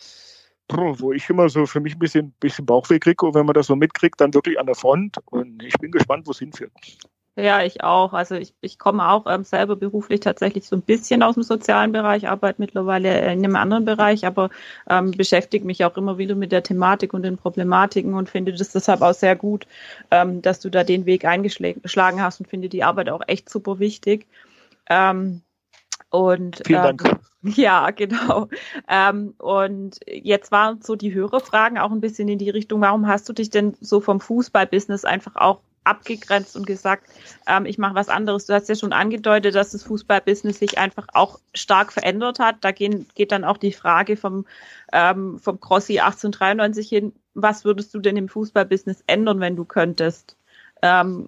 wo 0.69 1.13
ich 1.13 1.29
immer 1.29 1.49
so 1.49 1.65
für 1.65 1.79
mich 1.79 1.95
ein 1.95 1.99
bisschen, 1.99 2.31
bisschen 2.39 2.65
Bauchweh 2.65 2.99
kriege 2.99 3.25
und 3.25 3.35
wenn 3.35 3.45
man 3.45 3.53
das 3.53 3.67
so 3.67 3.75
mitkriegt, 3.75 4.19
dann 4.19 4.33
wirklich 4.33 4.59
an 4.59 4.65
der 4.65 4.75
Front. 4.75 5.17
Und 5.25 5.61
ich 5.63 5.77
bin 5.77 5.91
gespannt, 5.91 6.25
wo 6.25 6.31
es 6.31 6.39
hinführt. 6.39 6.71
Ja, 7.35 7.63
ich 7.63 7.83
auch. 7.83 8.13
Also 8.13 8.35
ich, 8.35 8.53
ich 8.61 8.77
komme 8.77 9.09
auch 9.09 9.25
ähm, 9.25 9.43
selber 9.43 9.75
beruflich 9.75 10.19
tatsächlich 10.19 10.67
so 10.67 10.75
ein 10.75 10.83
bisschen 10.83 11.23
aus 11.23 11.33
dem 11.33 11.41
sozialen 11.41 11.91
Bereich, 11.91 12.27
arbeite 12.29 12.61
mittlerweile 12.61 13.21
in 13.21 13.39
einem 13.43 13.55
anderen 13.55 13.85
Bereich, 13.85 14.27
aber 14.27 14.51
ähm, 14.87 15.11
beschäftige 15.11 15.65
mich 15.65 15.83
auch 15.83 15.97
immer 15.97 16.19
wieder 16.19 16.35
mit 16.35 16.51
der 16.51 16.61
Thematik 16.61 17.11
und 17.11 17.23
den 17.23 17.37
Problematiken 17.37 18.13
und 18.13 18.29
finde 18.29 18.53
das 18.53 18.71
deshalb 18.71 19.01
auch 19.01 19.15
sehr 19.15 19.35
gut, 19.35 19.65
ähm, 20.11 20.43
dass 20.43 20.59
du 20.59 20.69
da 20.69 20.83
den 20.83 21.07
Weg 21.07 21.25
eingeschlagen 21.25 22.21
hast 22.21 22.39
und 22.39 22.47
finde 22.47 22.69
die 22.69 22.83
Arbeit 22.83 23.09
auch 23.09 23.21
echt 23.25 23.49
super 23.49 23.79
wichtig. 23.79 24.27
Ähm, 24.87 25.41
und 26.11 26.61
Vielen 26.67 26.83
Dank. 26.83 27.03
Ähm, 27.03 27.19
ja, 27.55 27.89
genau. 27.89 28.47
Ähm, 28.87 29.33
und 29.39 29.99
jetzt 30.05 30.51
waren 30.51 30.83
so 30.83 30.95
die 30.95 31.15
Hörerfragen 31.15 31.79
auch 31.79 31.91
ein 31.91 32.01
bisschen 32.01 32.27
in 32.27 32.37
die 32.37 32.51
Richtung, 32.51 32.81
warum 32.81 33.07
hast 33.07 33.27
du 33.27 33.33
dich 33.33 33.49
denn 33.49 33.73
so 33.81 34.01
vom 34.01 34.19
Fußballbusiness 34.19 35.03
einfach 35.03 35.35
auch 35.35 35.61
abgegrenzt 35.83 36.55
und 36.55 36.65
gesagt, 36.65 37.07
ähm, 37.47 37.65
ich 37.65 37.77
mache 37.77 37.95
was 37.95 38.09
anderes. 38.09 38.45
Du 38.45 38.53
hast 38.53 38.69
ja 38.69 38.75
schon 38.75 38.93
angedeutet, 38.93 39.55
dass 39.55 39.71
das 39.71 39.83
Fußballbusiness 39.83 40.59
sich 40.59 40.77
einfach 40.77 41.07
auch 41.13 41.39
stark 41.53 41.91
verändert 41.91 42.39
hat. 42.39 42.57
Da 42.61 42.71
gehen, 42.71 43.07
geht 43.15 43.31
dann 43.31 43.43
auch 43.43 43.57
die 43.57 43.73
Frage 43.73 44.17
vom, 44.17 44.45
ähm, 44.91 45.39
vom 45.39 45.59
Crossi 45.59 45.99
1893 45.99 46.89
hin, 46.89 47.13
was 47.33 47.65
würdest 47.65 47.93
du 47.93 47.99
denn 47.99 48.17
im 48.17 48.29
Fußballbusiness 48.29 49.03
ändern, 49.07 49.39
wenn 49.39 49.55
du 49.55 49.65
könntest? 49.65 50.37
Ähm, 50.81 51.27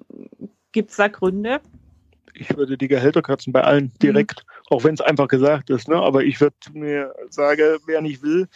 Gibt 0.72 0.92
es 0.92 0.98
da 0.98 1.08
Gründe? 1.08 1.62
Ich 2.34 2.56
würde 2.58 2.78
die 2.78 2.90
Gehälter 2.90 3.22
kürzen 3.22 3.54
bei 3.54 3.64
allen 3.64 3.94
direkt, 4.02 4.46
mhm. 4.46 4.76
auch 4.76 4.84
wenn 4.84 4.94
es 4.94 5.02
einfach 5.02 5.28
gesagt 5.28 5.70
ist. 5.70 5.88
Ne? 5.88 5.96
Aber 5.96 6.24
ich 6.24 6.42
würde 6.42 6.56
mir 6.74 7.14
sagen, 7.30 7.78
wer 7.86 8.02
nicht 8.02 8.22
will, 8.22 8.48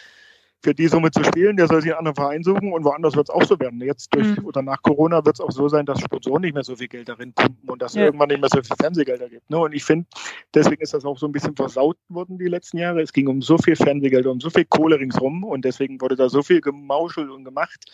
für 0.62 0.76
die 0.76 0.88
Summe 0.88 1.10
zu 1.12 1.24
spielen, 1.24 1.56
der 1.56 1.68
soll 1.68 1.82
sich 1.82 1.92
einen 1.92 2.00
anderen 2.00 2.16
Verein 2.16 2.44
suchen 2.44 2.74
und 2.74 2.84
woanders 2.84 3.16
wird 3.16 3.30
es 3.30 3.34
auch 3.34 3.44
so 3.44 3.60
werden. 3.60 3.82
Jetzt 3.82 4.14
durch 4.14 4.28
mhm. 4.28 4.46
oder 4.46 4.62
nach 4.62 4.82
Corona 4.82 5.24
wird 5.26 5.38
es 5.38 5.42
auch 5.42 5.52
so 5.52 5.70
sein, 5.70 5.86
dass 5.86 6.02
Sponsoren 6.02 6.42
nicht 6.42 6.54
mehr 6.54 6.64
so 6.64 6.76
viel 6.76 6.88
Geld 6.88 7.08
darin 7.08 7.34
pumpen 7.34 7.70
und 7.70 7.82
dass 7.82 7.94
ja. 7.94 8.06
irgendwann 8.06 8.28
nicht 8.28 8.42
mehr 8.42 8.50
so 8.50 8.62
viel 8.62 8.76
Fernsehgelder 8.80 9.30
gibt. 9.30 9.50
Ne? 9.50 9.58
Und 9.58 9.74
ich 9.74 9.84
finde, 9.84 10.06
deswegen 10.54 10.82
ist 10.82 10.94
das 10.94 11.06
auch 11.06 11.18
so 11.18 11.28
ein 11.28 11.32
bisschen 11.32 11.56
versaut 11.56 11.98
worden 12.10 12.38
die 12.38 12.48
letzten 12.48 12.78
Jahre. 12.78 13.02
Es 13.02 13.14
ging 13.14 13.28
um 13.28 13.42
so 13.42 13.58
viel 13.58 13.76
Fernsehgelder, 13.76 14.32
um 14.32 14.42
so 14.42 14.50
viel 14.50 14.66
Kohle 14.66 15.00
ringsrum 15.00 15.44
und 15.44 15.64
deswegen 15.64 16.02
wurde 16.02 16.18
da 16.18 16.28
so 16.28 16.42
viel 16.42 16.60
gemauschelt 16.60 17.30
und 17.30 17.46
gemacht, 17.46 17.86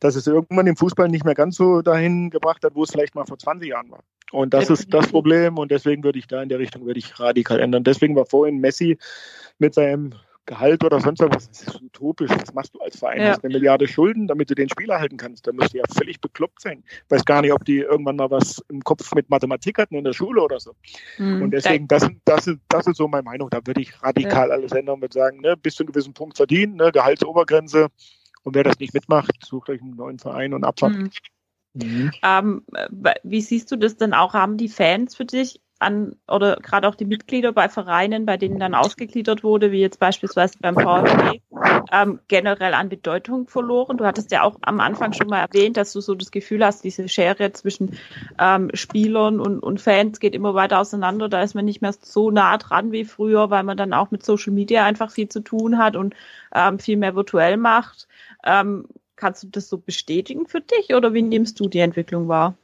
dass 0.00 0.14
es 0.14 0.26
irgendwann 0.26 0.68
im 0.68 0.76
Fußball 0.76 1.08
nicht 1.08 1.24
mehr 1.24 1.34
ganz 1.34 1.56
so 1.56 1.82
dahin 1.82 2.30
gebracht 2.30 2.64
hat, 2.64 2.74
wo 2.74 2.84
es 2.84 2.92
vielleicht 2.92 3.14
mal 3.14 3.26
vor 3.26 3.38
20 3.38 3.68
Jahren 3.68 3.90
war. 3.90 4.04
Und 4.30 4.54
das 4.54 4.70
ist 4.70 4.94
das 4.94 5.08
Problem 5.08 5.58
und 5.58 5.70
deswegen 5.70 6.04
würde 6.04 6.18
ich 6.18 6.26
da 6.26 6.42
in 6.42 6.48
der 6.48 6.58
Richtung 6.58 6.86
würde 6.86 6.98
ich 6.98 7.20
radikal 7.20 7.60
ändern. 7.60 7.84
Deswegen 7.84 8.16
war 8.16 8.24
vorhin 8.24 8.58
Messi 8.58 8.96
mit 9.58 9.74
seinem 9.74 10.14
Gehalt 10.46 10.82
oder 10.82 11.00
sonst 11.00 11.20
was. 11.20 11.48
Das 11.48 11.62
ist 11.62 11.82
utopisch. 11.82 12.30
Was 12.30 12.52
machst 12.52 12.74
du 12.74 12.80
als 12.80 12.98
Verein? 12.98 13.20
Ja. 13.20 13.30
Hast 13.30 13.44
eine 13.44 13.54
Milliarde 13.54 13.86
Schulden, 13.86 14.26
damit 14.26 14.50
du 14.50 14.54
den 14.56 14.68
Spieler 14.68 14.98
halten 14.98 15.16
kannst. 15.16 15.46
Da 15.46 15.52
müsst 15.52 15.72
ihr 15.72 15.82
ja 15.86 15.94
völlig 15.96 16.20
bekloppt 16.20 16.60
sein. 16.60 16.82
Ich 16.86 17.10
weiß 17.10 17.24
gar 17.24 17.42
nicht, 17.42 17.52
ob 17.52 17.64
die 17.64 17.78
irgendwann 17.78 18.16
mal 18.16 18.30
was 18.30 18.60
im 18.68 18.82
Kopf 18.82 19.14
mit 19.14 19.30
Mathematik 19.30 19.78
hatten 19.78 19.94
in 19.94 20.04
der 20.04 20.12
Schule 20.12 20.42
oder 20.42 20.58
so. 20.58 20.74
Mhm. 21.18 21.42
Und 21.42 21.50
deswegen, 21.52 21.86
das, 21.86 22.08
das, 22.24 22.48
ist, 22.48 22.58
das 22.68 22.88
ist 22.88 22.96
so 22.96 23.06
meine 23.06 23.22
Meinung. 23.22 23.50
Da 23.50 23.60
würde 23.64 23.80
ich 23.80 24.02
radikal 24.02 24.48
ja. 24.48 24.54
alles 24.54 24.72
ändern 24.72 25.00
und 25.00 25.12
sagen, 25.12 25.40
ne, 25.40 25.56
bis 25.56 25.76
zu 25.76 25.84
einem 25.84 25.92
gewissen 25.92 26.12
Punkt 26.12 26.36
verdienen, 26.36 26.74
ne, 26.74 26.90
Gehaltsobergrenze. 26.90 27.88
Und 28.42 28.56
wer 28.56 28.64
das 28.64 28.80
nicht 28.80 28.92
mitmacht, 28.94 29.32
sucht 29.44 29.68
euch 29.70 29.80
einen 29.80 29.94
neuen 29.94 30.18
Verein 30.18 30.54
und 30.54 30.64
abfahrt. 30.64 30.94
Mhm. 30.94 31.10
Mhm. 31.74 32.10
Ähm, 32.22 32.66
wie 33.22 33.40
siehst 33.40 33.70
du 33.70 33.76
das 33.76 33.96
denn 33.96 34.12
auch? 34.12 34.34
Haben 34.34 34.56
die 34.56 34.68
Fans 34.68 35.14
für 35.14 35.24
dich 35.24 35.61
an 35.82 36.16
oder 36.28 36.56
gerade 36.56 36.88
auch 36.88 36.94
die 36.94 37.04
Mitglieder 37.04 37.52
bei 37.52 37.68
Vereinen, 37.68 38.24
bei 38.24 38.36
denen 38.36 38.58
dann 38.58 38.74
ausgegliedert 38.74 39.44
wurde, 39.44 39.72
wie 39.72 39.80
jetzt 39.80 39.98
beispielsweise 39.98 40.58
beim 40.60 40.74
VfB, 40.74 41.40
ähm, 41.92 42.20
generell 42.28 42.74
an 42.74 42.88
Bedeutung 42.88 43.48
verloren. 43.48 43.98
Du 43.98 44.04
hattest 44.04 44.30
ja 44.32 44.42
auch 44.42 44.56
am 44.62 44.80
Anfang 44.80 45.12
schon 45.12 45.28
mal 45.28 45.40
erwähnt, 45.40 45.76
dass 45.76 45.92
du 45.92 46.00
so 46.00 46.14
das 46.14 46.30
Gefühl 46.30 46.64
hast, 46.64 46.84
diese 46.84 47.08
Schere 47.08 47.52
zwischen 47.52 47.98
ähm, 48.38 48.70
Spielern 48.74 49.40
und, 49.40 49.60
und 49.60 49.80
Fans 49.80 50.20
geht 50.20 50.34
immer 50.34 50.54
weiter 50.54 50.80
auseinander. 50.80 51.28
Da 51.28 51.42
ist 51.42 51.54
man 51.54 51.64
nicht 51.64 51.82
mehr 51.82 51.94
so 52.00 52.30
nah 52.30 52.56
dran 52.56 52.92
wie 52.92 53.04
früher, 53.04 53.50
weil 53.50 53.64
man 53.64 53.76
dann 53.76 53.92
auch 53.92 54.10
mit 54.10 54.24
Social 54.24 54.52
Media 54.52 54.84
einfach 54.84 55.10
viel 55.10 55.28
zu 55.28 55.40
tun 55.40 55.78
hat 55.78 55.96
und 55.96 56.14
ähm, 56.54 56.78
viel 56.78 56.96
mehr 56.96 57.14
virtuell 57.14 57.56
macht. 57.56 58.08
Ähm, 58.44 58.86
kannst 59.16 59.42
du 59.42 59.48
das 59.48 59.68
so 59.68 59.78
bestätigen 59.78 60.46
für 60.46 60.60
dich 60.60 60.94
oder 60.94 61.14
wie 61.14 61.22
nimmst 61.22 61.60
du 61.60 61.68
die 61.68 61.78
Entwicklung 61.78 62.28
wahr? 62.28 62.56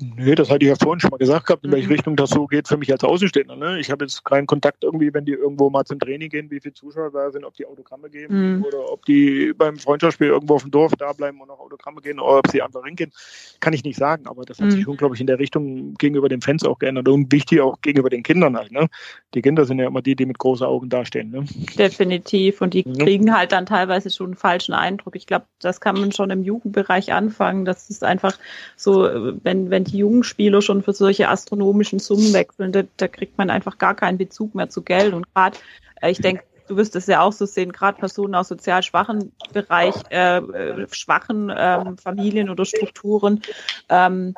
Nee, 0.00 0.34
das 0.34 0.48
hatte 0.48 0.64
ich 0.64 0.70
ja 0.70 0.76
vorhin 0.76 0.98
schon 0.98 1.10
mal 1.10 1.18
gesagt 1.18 1.46
gehabt, 1.46 1.64
in 1.64 1.72
welche 1.72 1.88
mhm. 1.88 1.92
Richtung 1.92 2.16
das 2.16 2.30
so 2.30 2.46
geht 2.46 2.66
für 2.66 2.78
mich 2.78 2.90
als 2.90 3.04
Außenstehender. 3.04 3.54
Ne? 3.54 3.78
Ich 3.80 3.90
habe 3.90 4.04
jetzt 4.04 4.24
keinen 4.24 4.46
Kontakt 4.46 4.82
irgendwie, 4.82 5.12
wenn 5.12 5.26
die 5.26 5.32
irgendwo 5.32 5.68
mal 5.68 5.84
zum 5.84 5.98
Training 5.98 6.30
gehen, 6.30 6.50
wie 6.50 6.58
viele 6.58 6.72
Zuschauer 6.72 7.10
da 7.10 7.30
sind, 7.30 7.44
ob 7.44 7.54
die 7.54 7.66
Autogramme 7.66 8.08
geben 8.08 8.56
mhm. 8.56 8.64
oder 8.64 8.90
ob 8.90 9.04
die 9.04 9.52
beim 9.52 9.76
Freundschaftsspiel 9.76 10.28
irgendwo 10.28 10.54
auf 10.54 10.62
dem 10.62 10.70
Dorf 10.70 10.92
da 10.96 11.12
bleiben 11.12 11.40
und 11.42 11.48
noch 11.48 11.60
Autogramme 11.60 12.00
gehen 12.00 12.18
oder 12.18 12.38
ob 12.38 12.48
sie 12.48 12.62
einfach 12.62 12.82
hingehen. 12.84 13.12
Kann 13.60 13.74
ich 13.74 13.84
nicht 13.84 13.98
sagen, 13.98 14.26
aber 14.26 14.44
das 14.44 14.58
hat 14.58 14.66
mhm. 14.66 14.70
sich 14.70 14.84
schon, 14.84 14.96
glaube 14.96 15.16
ich, 15.16 15.20
in 15.20 15.26
der 15.26 15.38
Richtung 15.38 15.94
gegenüber 15.94 16.30
den 16.30 16.40
Fans 16.40 16.64
auch 16.64 16.78
geändert 16.78 17.06
und 17.08 17.30
wichtig 17.30 17.60
auch 17.60 17.78
gegenüber 17.82 18.08
den 18.08 18.22
Kindern 18.22 18.56
halt. 18.56 18.72
Ne? 18.72 18.88
Die 19.34 19.42
Kinder 19.42 19.66
sind 19.66 19.78
ja 19.80 19.86
immer 19.86 20.00
die, 20.00 20.16
die 20.16 20.24
mit 20.24 20.38
großen 20.38 20.64
Augen 20.64 20.88
dastehen. 20.88 21.30
Ne? 21.30 21.44
Definitiv 21.76 22.62
und 22.62 22.72
die 22.72 22.84
kriegen 22.84 23.36
halt 23.36 23.52
dann 23.52 23.66
teilweise 23.66 24.08
schon 24.08 24.28
einen 24.28 24.36
falschen 24.36 24.72
Eindruck. 24.72 25.14
Ich 25.14 25.26
glaube, 25.26 25.44
das 25.60 25.80
kann 25.82 26.00
man 26.00 26.10
schon 26.12 26.30
im 26.30 26.42
Jugendbereich 26.42 27.12
anfangen. 27.12 27.66
Das 27.66 27.90
ist 27.90 28.02
einfach 28.02 28.38
so, 28.76 29.02
wenn, 29.42 29.68
wenn 29.68 29.84
die 29.92 29.98
jungen 29.98 30.22
Spieler 30.24 30.62
schon 30.62 30.82
für 30.82 30.92
solche 30.92 31.28
astronomischen 31.28 31.98
Summen 31.98 32.32
wechseln, 32.32 32.72
da, 32.72 32.82
da 32.96 33.08
kriegt 33.08 33.38
man 33.38 33.50
einfach 33.50 33.78
gar 33.78 33.94
keinen 33.94 34.18
Bezug 34.18 34.54
mehr 34.54 34.68
zu 34.68 34.82
Geld. 34.82 35.14
Und 35.14 35.26
gerade, 35.34 35.58
äh, 36.00 36.10
ich 36.10 36.18
denke, 36.18 36.44
du 36.68 36.76
wirst 36.76 36.96
es 36.96 37.06
ja 37.06 37.20
auch 37.20 37.32
so 37.32 37.46
sehen, 37.46 37.72
gerade 37.72 37.98
Personen 37.98 38.34
aus 38.34 38.48
sozial 38.48 38.82
schwachen 38.82 39.32
Bereich, 39.52 39.94
äh, 40.10 40.38
äh 40.38 40.86
schwachen 40.92 41.52
ähm, 41.54 41.98
Familien 41.98 42.48
oder 42.48 42.64
Strukturen, 42.64 43.42
ähm, 43.88 44.34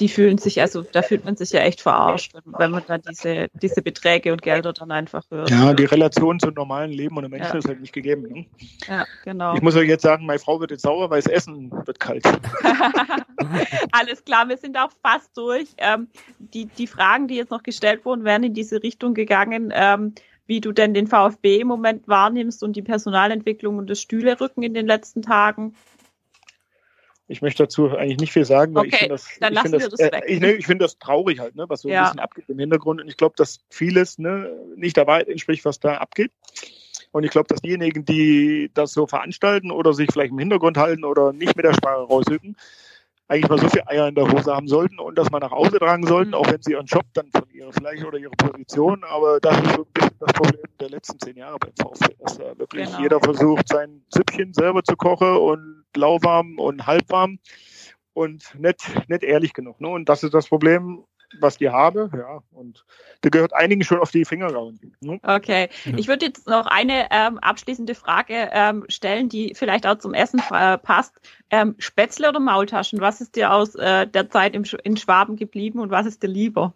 die 0.00 0.08
fühlen 0.08 0.38
sich, 0.38 0.60
also 0.60 0.82
da 0.82 1.02
fühlt 1.02 1.24
man 1.24 1.36
sich 1.36 1.52
ja 1.52 1.60
echt 1.60 1.80
verarscht, 1.80 2.34
wenn 2.44 2.70
man 2.70 2.82
dann 2.86 3.02
diese, 3.08 3.48
diese 3.52 3.82
Beträge 3.82 4.32
und 4.32 4.42
Gelder 4.42 4.72
dann 4.72 4.90
einfach 4.90 5.24
hört. 5.30 5.50
Ja, 5.50 5.74
die 5.74 5.84
Relation 5.84 6.40
zum 6.40 6.54
normalen 6.54 6.90
Leben 6.90 7.16
und 7.16 7.24
einem 7.24 7.32
Menschen 7.32 7.52
ja. 7.52 7.58
ist 7.58 7.68
halt 7.68 7.80
nicht 7.80 7.92
gegeben. 7.92 8.22
Ne? 8.22 8.46
Ja, 8.88 9.04
genau. 9.24 9.54
Ich 9.54 9.62
muss 9.62 9.76
euch 9.76 9.88
jetzt 9.88 10.02
sagen, 10.02 10.26
meine 10.26 10.38
Frau 10.38 10.60
wird 10.60 10.70
jetzt 10.70 10.82
sauer, 10.82 11.10
weil 11.10 11.20
das 11.20 11.30
Essen 11.30 11.70
wird 11.70 12.00
kalt. 12.00 12.24
Alles 13.92 14.24
klar, 14.24 14.48
wir 14.48 14.56
sind 14.56 14.78
auch 14.78 14.90
fast 15.02 15.36
durch. 15.36 15.68
Ähm, 15.78 16.08
die, 16.38 16.66
die 16.66 16.86
Fragen, 16.86 17.28
die 17.28 17.36
jetzt 17.36 17.50
noch 17.50 17.62
gestellt 17.62 18.04
wurden, 18.04 18.24
wären 18.24 18.44
in 18.44 18.54
diese 18.54 18.82
Richtung 18.82 19.14
gegangen. 19.14 19.72
Ähm, 19.74 20.14
wie 20.46 20.60
du 20.60 20.72
denn 20.72 20.92
den 20.92 21.06
VfB 21.06 21.60
im 21.60 21.68
Moment 21.68 22.08
wahrnimmst 22.08 22.62
und 22.62 22.74
die 22.74 22.82
Personalentwicklung 22.82 23.78
und 23.78 23.88
das 23.88 24.00
Stühlerücken 24.00 24.62
in 24.62 24.74
den 24.74 24.86
letzten 24.86 25.22
Tagen. 25.22 25.74
Ich 27.32 27.42
möchte 27.42 27.62
dazu 27.62 27.88
eigentlich 27.96 28.18
nicht 28.18 28.32
viel 28.32 28.44
sagen, 28.44 28.74
weil 28.74 28.86
okay, 28.86 28.90
ich 28.92 28.98
finde 28.98 29.14
das, 29.14 29.28
dann 29.40 29.52
ich 29.54 29.60
find 29.60 29.74
das, 29.74 29.88
das 29.88 30.00
äh, 30.00 30.20
ich, 30.26 30.40
ne, 30.40 30.52
ich 30.52 30.66
finde 30.66 30.84
das 30.84 30.98
traurig 30.98 31.40
halt, 31.40 31.56
ne, 31.56 31.64
was 31.68 31.80
so 31.80 31.88
ja. 31.88 32.00
ein 32.00 32.04
bisschen 32.04 32.20
abgeht 32.20 32.44
im 32.48 32.58
Hintergrund. 32.58 33.00
Und 33.00 33.08
ich 33.08 33.16
glaube, 33.16 33.34
dass 33.36 33.60
vieles 33.70 34.18
ne, 34.18 34.50
nicht 34.76 34.96
der 34.96 35.06
Wahrheit 35.06 35.28
entspricht, 35.28 35.64
was 35.64 35.80
da 35.80 35.94
abgeht. 35.94 36.30
Und 37.10 37.24
ich 37.24 37.30
glaube, 37.30 37.48
dass 37.48 37.60
diejenigen, 37.60 38.04
die 38.04 38.70
das 38.74 38.92
so 38.92 39.06
veranstalten 39.06 39.70
oder 39.70 39.94
sich 39.94 40.08
vielleicht 40.12 40.32
im 40.32 40.38
Hintergrund 40.38 40.76
halten 40.76 41.04
oder 41.04 41.32
nicht 41.32 41.56
mit 41.56 41.64
der 41.64 41.74
Sprache 41.74 42.02
rausüben, 42.02 42.56
eigentlich 43.32 43.48
mal 43.48 43.58
so 43.58 43.68
viel 43.68 43.82
Eier 43.86 44.08
in 44.08 44.14
der 44.14 44.30
Hose 44.30 44.54
haben 44.54 44.68
sollten 44.68 44.98
und 44.98 45.16
das 45.16 45.30
mal 45.30 45.38
nach 45.38 45.52
Hause 45.52 45.78
tragen 45.78 46.06
sollten, 46.06 46.34
auch 46.34 46.46
wenn 46.50 46.60
sie 46.60 46.72
ihren 46.72 46.84
Job 46.84 47.04
dann 47.14 47.30
verlieren, 47.30 47.72
vielleicht 47.72 48.04
oder 48.04 48.18
ihre 48.18 48.36
Position. 48.36 49.02
Aber 49.04 49.40
das 49.40 49.56
ist 49.56 49.74
so 49.74 49.82
ein 49.82 49.92
bisschen 49.94 50.18
das 50.20 50.32
Problem 50.34 50.62
der 50.78 50.90
letzten 50.90 51.18
zehn 51.18 51.36
Jahre 51.36 51.58
beim 51.58 51.72
VfL, 51.80 52.14
dass 52.18 52.36
da 52.36 52.58
wirklich 52.58 52.86
genau. 52.86 53.00
jeder 53.00 53.20
versucht, 53.20 53.68
sein 53.68 54.02
Süppchen 54.12 54.52
selber 54.52 54.84
zu 54.84 54.96
kochen 54.96 55.36
und 55.36 55.84
lauwarm 55.96 56.58
und 56.58 56.86
halbwarm 56.86 57.38
und 58.12 58.54
nicht, 58.58 59.08
nicht 59.08 59.22
ehrlich 59.22 59.54
genug. 59.54 59.80
Ne? 59.80 59.88
Und 59.88 60.10
das 60.10 60.22
ist 60.22 60.34
das 60.34 60.48
Problem, 60.48 61.04
was 61.40 61.56
die 61.58 61.70
habe, 61.70 62.10
ja. 62.14 62.42
Und 62.52 62.84
da 63.22 63.28
gehört 63.28 63.52
einigen 63.52 63.82
schon 63.82 63.98
auf 63.98 64.10
die 64.10 64.24
Finger 64.24 64.52
rauen. 64.52 64.78
Ne? 65.00 65.20
Okay. 65.22 65.68
Ich 65.96 66.08
würde 66.08 66.26
jetzt 66.26 66.46
noch 66.46 66.66
eine 66.66 67.08
ähm, 67.10 67.38
abschließende 67.38 67.94
Frage 67.94 68.50
ähm, 68.52 68.84
stellen, 68.88 69.28
die 69.28 69.54
vielleicht 69.54 69.86
auch 69.86 69.98
zum 69.98 70.14
Essen 70.14 70.42
äh, 70.50 70.78
passt. 70.78 71.20
Ähm, 71.50 71.74
Spätzle 71.78 72.28
oder 72.28 72.40
Maultaschen? 72.40 73.00
Was 73.00 73.20
ist 73.20 73.36
dir 73.36 73.52
aus 73.52 73.74
äh, 73.74 74.06
der 74.06 74.30
Zeit 74.30 74.54
im, 74.54 74.64
in 74.84 74.96
Schwaben 74.96 75.36
geblieben 75.36 75.80
und 75.80 75.90
was 75.90 76.06
ist 76.06 76.22
dir 76.22 76.28
lieber? 76.28 76.74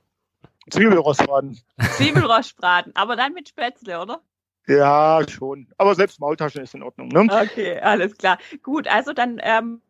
Zwiebelrostbraten. 0.70 1.58
Zwiebelrostbraten, 1.96 2.94
aber 2.96 3.16
dann 3.16 3.32
mit 3.32 3.48
Spätzle, 3.48 4.00
oder? 4.00 4.20
Ja, 4.66 5.20
schon. 5.28 5.68
Aber 5.78 5.94
selbst 5.94 6.18
Maultaschen 6.18 6.62
ist 6.62 6.74
in 6.74 6.82
Ordnung, 6.82 7.08
ne? 7.08 7.28
Okay, 7.30 7.78
alles 7.78 8.16
klar. 8.18 8.38
Gut, 8.62 8.88
also 8.88 9.12
dann 9.12 9.40
ähm, 9.42 9.80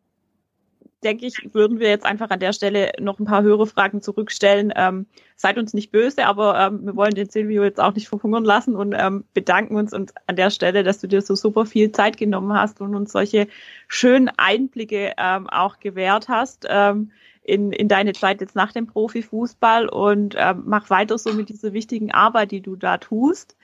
denke 1.07 1.25
ich, 1.25 1.53
würden 1.53 1.79
wir 1.79 1.87
jetzt 1.87 2.05
einfach 2.05 2.29
an 2.29 2.39
der 2.39 2.51
Stelle 2.51 2.91
noch 2.99 3.17
ein 3.19 3.25
paar 3.25 3.41
höhere 3.41 3.65
Fragen 3.65 4.01
zurückstellen. 4.01 4.73
Ähm, 4.75 5.07
seid 5.37 5.57
uns 5.57 5.73
nicht 5.73 5.91
böse, 5.91 6.25
aber 6.25 6.59
ähm, 6.59 6.85
wir 6.85 6.95
wollen 6.95 7.15
den 7.15 7.29
Silvio 7.29 7.63
jetzt 7.63 7.79
auch 7.79 7.93
nicht 7.93 8.09
verhungern 8.09 8.43
lassen 8.43 8.75
und 8.75 8.93
ähm, 8.97 9.23
bedanken 9.33 9.77
uns 9.77 9.93
und 9.93 10.13
an 10.27 10.35
der 10.35 10.49
Stelle, 10.49 10.83
dass 10.83 10.99
du 10.99 11.07
dir 11.07 11.21
so 11.21 11.35
super 11.35 11.65
viel 11.65 11.91
Zeit 11.93 12.17
genommen 12.17 12.53
hast 12.53 12.81
und 12.81 12.93
uns 12.93 13.13
solche 13.13 13.47
schönen 13.87 14.29
Einblicke 14.35 15.13
ähm, 15.17 15.49
auch 15.49 15.79
gewährt 15.79 16.27
hast. 16.27 16.67
Ähm, 16.69 17.11
in, 17.47 17.71
in 17.71 17.87
deine 17.87 18.11
Zeit 18.11 18.41
jetzt 18.41 18.57
nach 18.57 18.73
dem 18.73 18.87
Profifußball 18.87 19.87
und 19.87 20.35
ähm, 20.37 20.63
mach 20.65 20.89
weiter 20.89 21.17
so 21.17 21.31
mit 21.31 21.47
dieser 21.47 21.71
wichtigen 21.71 22.11
Arbeit, 22.11 22.51
die 22.51 22.59
du 22.59 22.75
da 22.75 22.97
tust. 22.97 23.55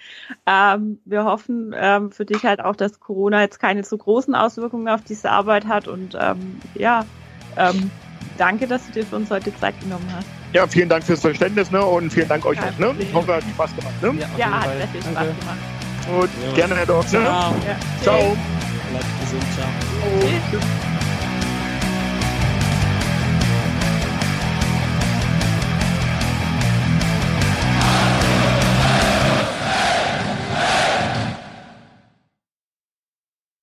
Ähm, 0.45 0.99
wir 1.03 1.26
hoffen 1.26 1.76
ähm, 1.78 2.10
für 2.10 2.24
dich 2.24 2.45
halt 2.45 2.61
auch, 2.61 2.78
dass 2.78 3.02
Corona 3.02 3.41
jetzt 3.41 3.60
keine 3.60 3.84
so 3.84 3.98
großen 3.98 4.36
Auswirkungen 4.36 4.88
auf 4.88 5.03
diese 5.03 5.30
Arbeit 5.30 5.68
hat 5.68 5.90
und 5.90 6.18
ähm, 6.18 6.61
ja, 6.76 7.06
ähm, 7.57 7.91
danke, 8.38 8.67
dass 8.67 8.85
du 8.88 8.91
dir 8.93 9.05
für 9.05 9.15
uns 9.15 9.30
heute 9.30 9.55
Zeit 9.57 9.80
genommen 9.81 10.07
hast. 10.15 10.27
Ja, 10.53 10.67
vielen 10.67 10.89
Dank 10.89 11.03
fürs 11.03 11.21
Verständnis 11.21 11.71
ne? 11.71 11.84
und 11.84 12.11
vielen 12.11 12.27
Dank 12.27 12.45
euch 12.45 12.59
auch. 12.59 12.77
Ne? 12.77 12.93
Ich 12.99 13.13
hoffe, 13.13 13.31
es 13.31 13.43
hat 13.43 13.51
Spaß 13.53 13.75
gemacht. 13.75 14.01
Ne? 14.01 14.13
Ja, 14.19 14.27
ja 14.38 14.61
hat 14.61 14.77
sehr 14.77 14.88
viel 14.88 15.01
Spaß 15.01 15.13
danke. 15.13 15.34
gemacht. 15.39 15.57
Und 16.19 16.30
ja. 16.47 16.55
gerne, 16.55 16.75
Herr 16.75 16.85
Dorf. 16.85 17.11
Ne? 17.11 17.19
Ciao. 17.19 17.55
Ja. 17.65 17.75
Ciao. 18.01 18.38
Bleibt 18.91 19.05
gesund. 19.21 19.43
Ciao. 19.55 19.69
Tschüss. 20.51 21.12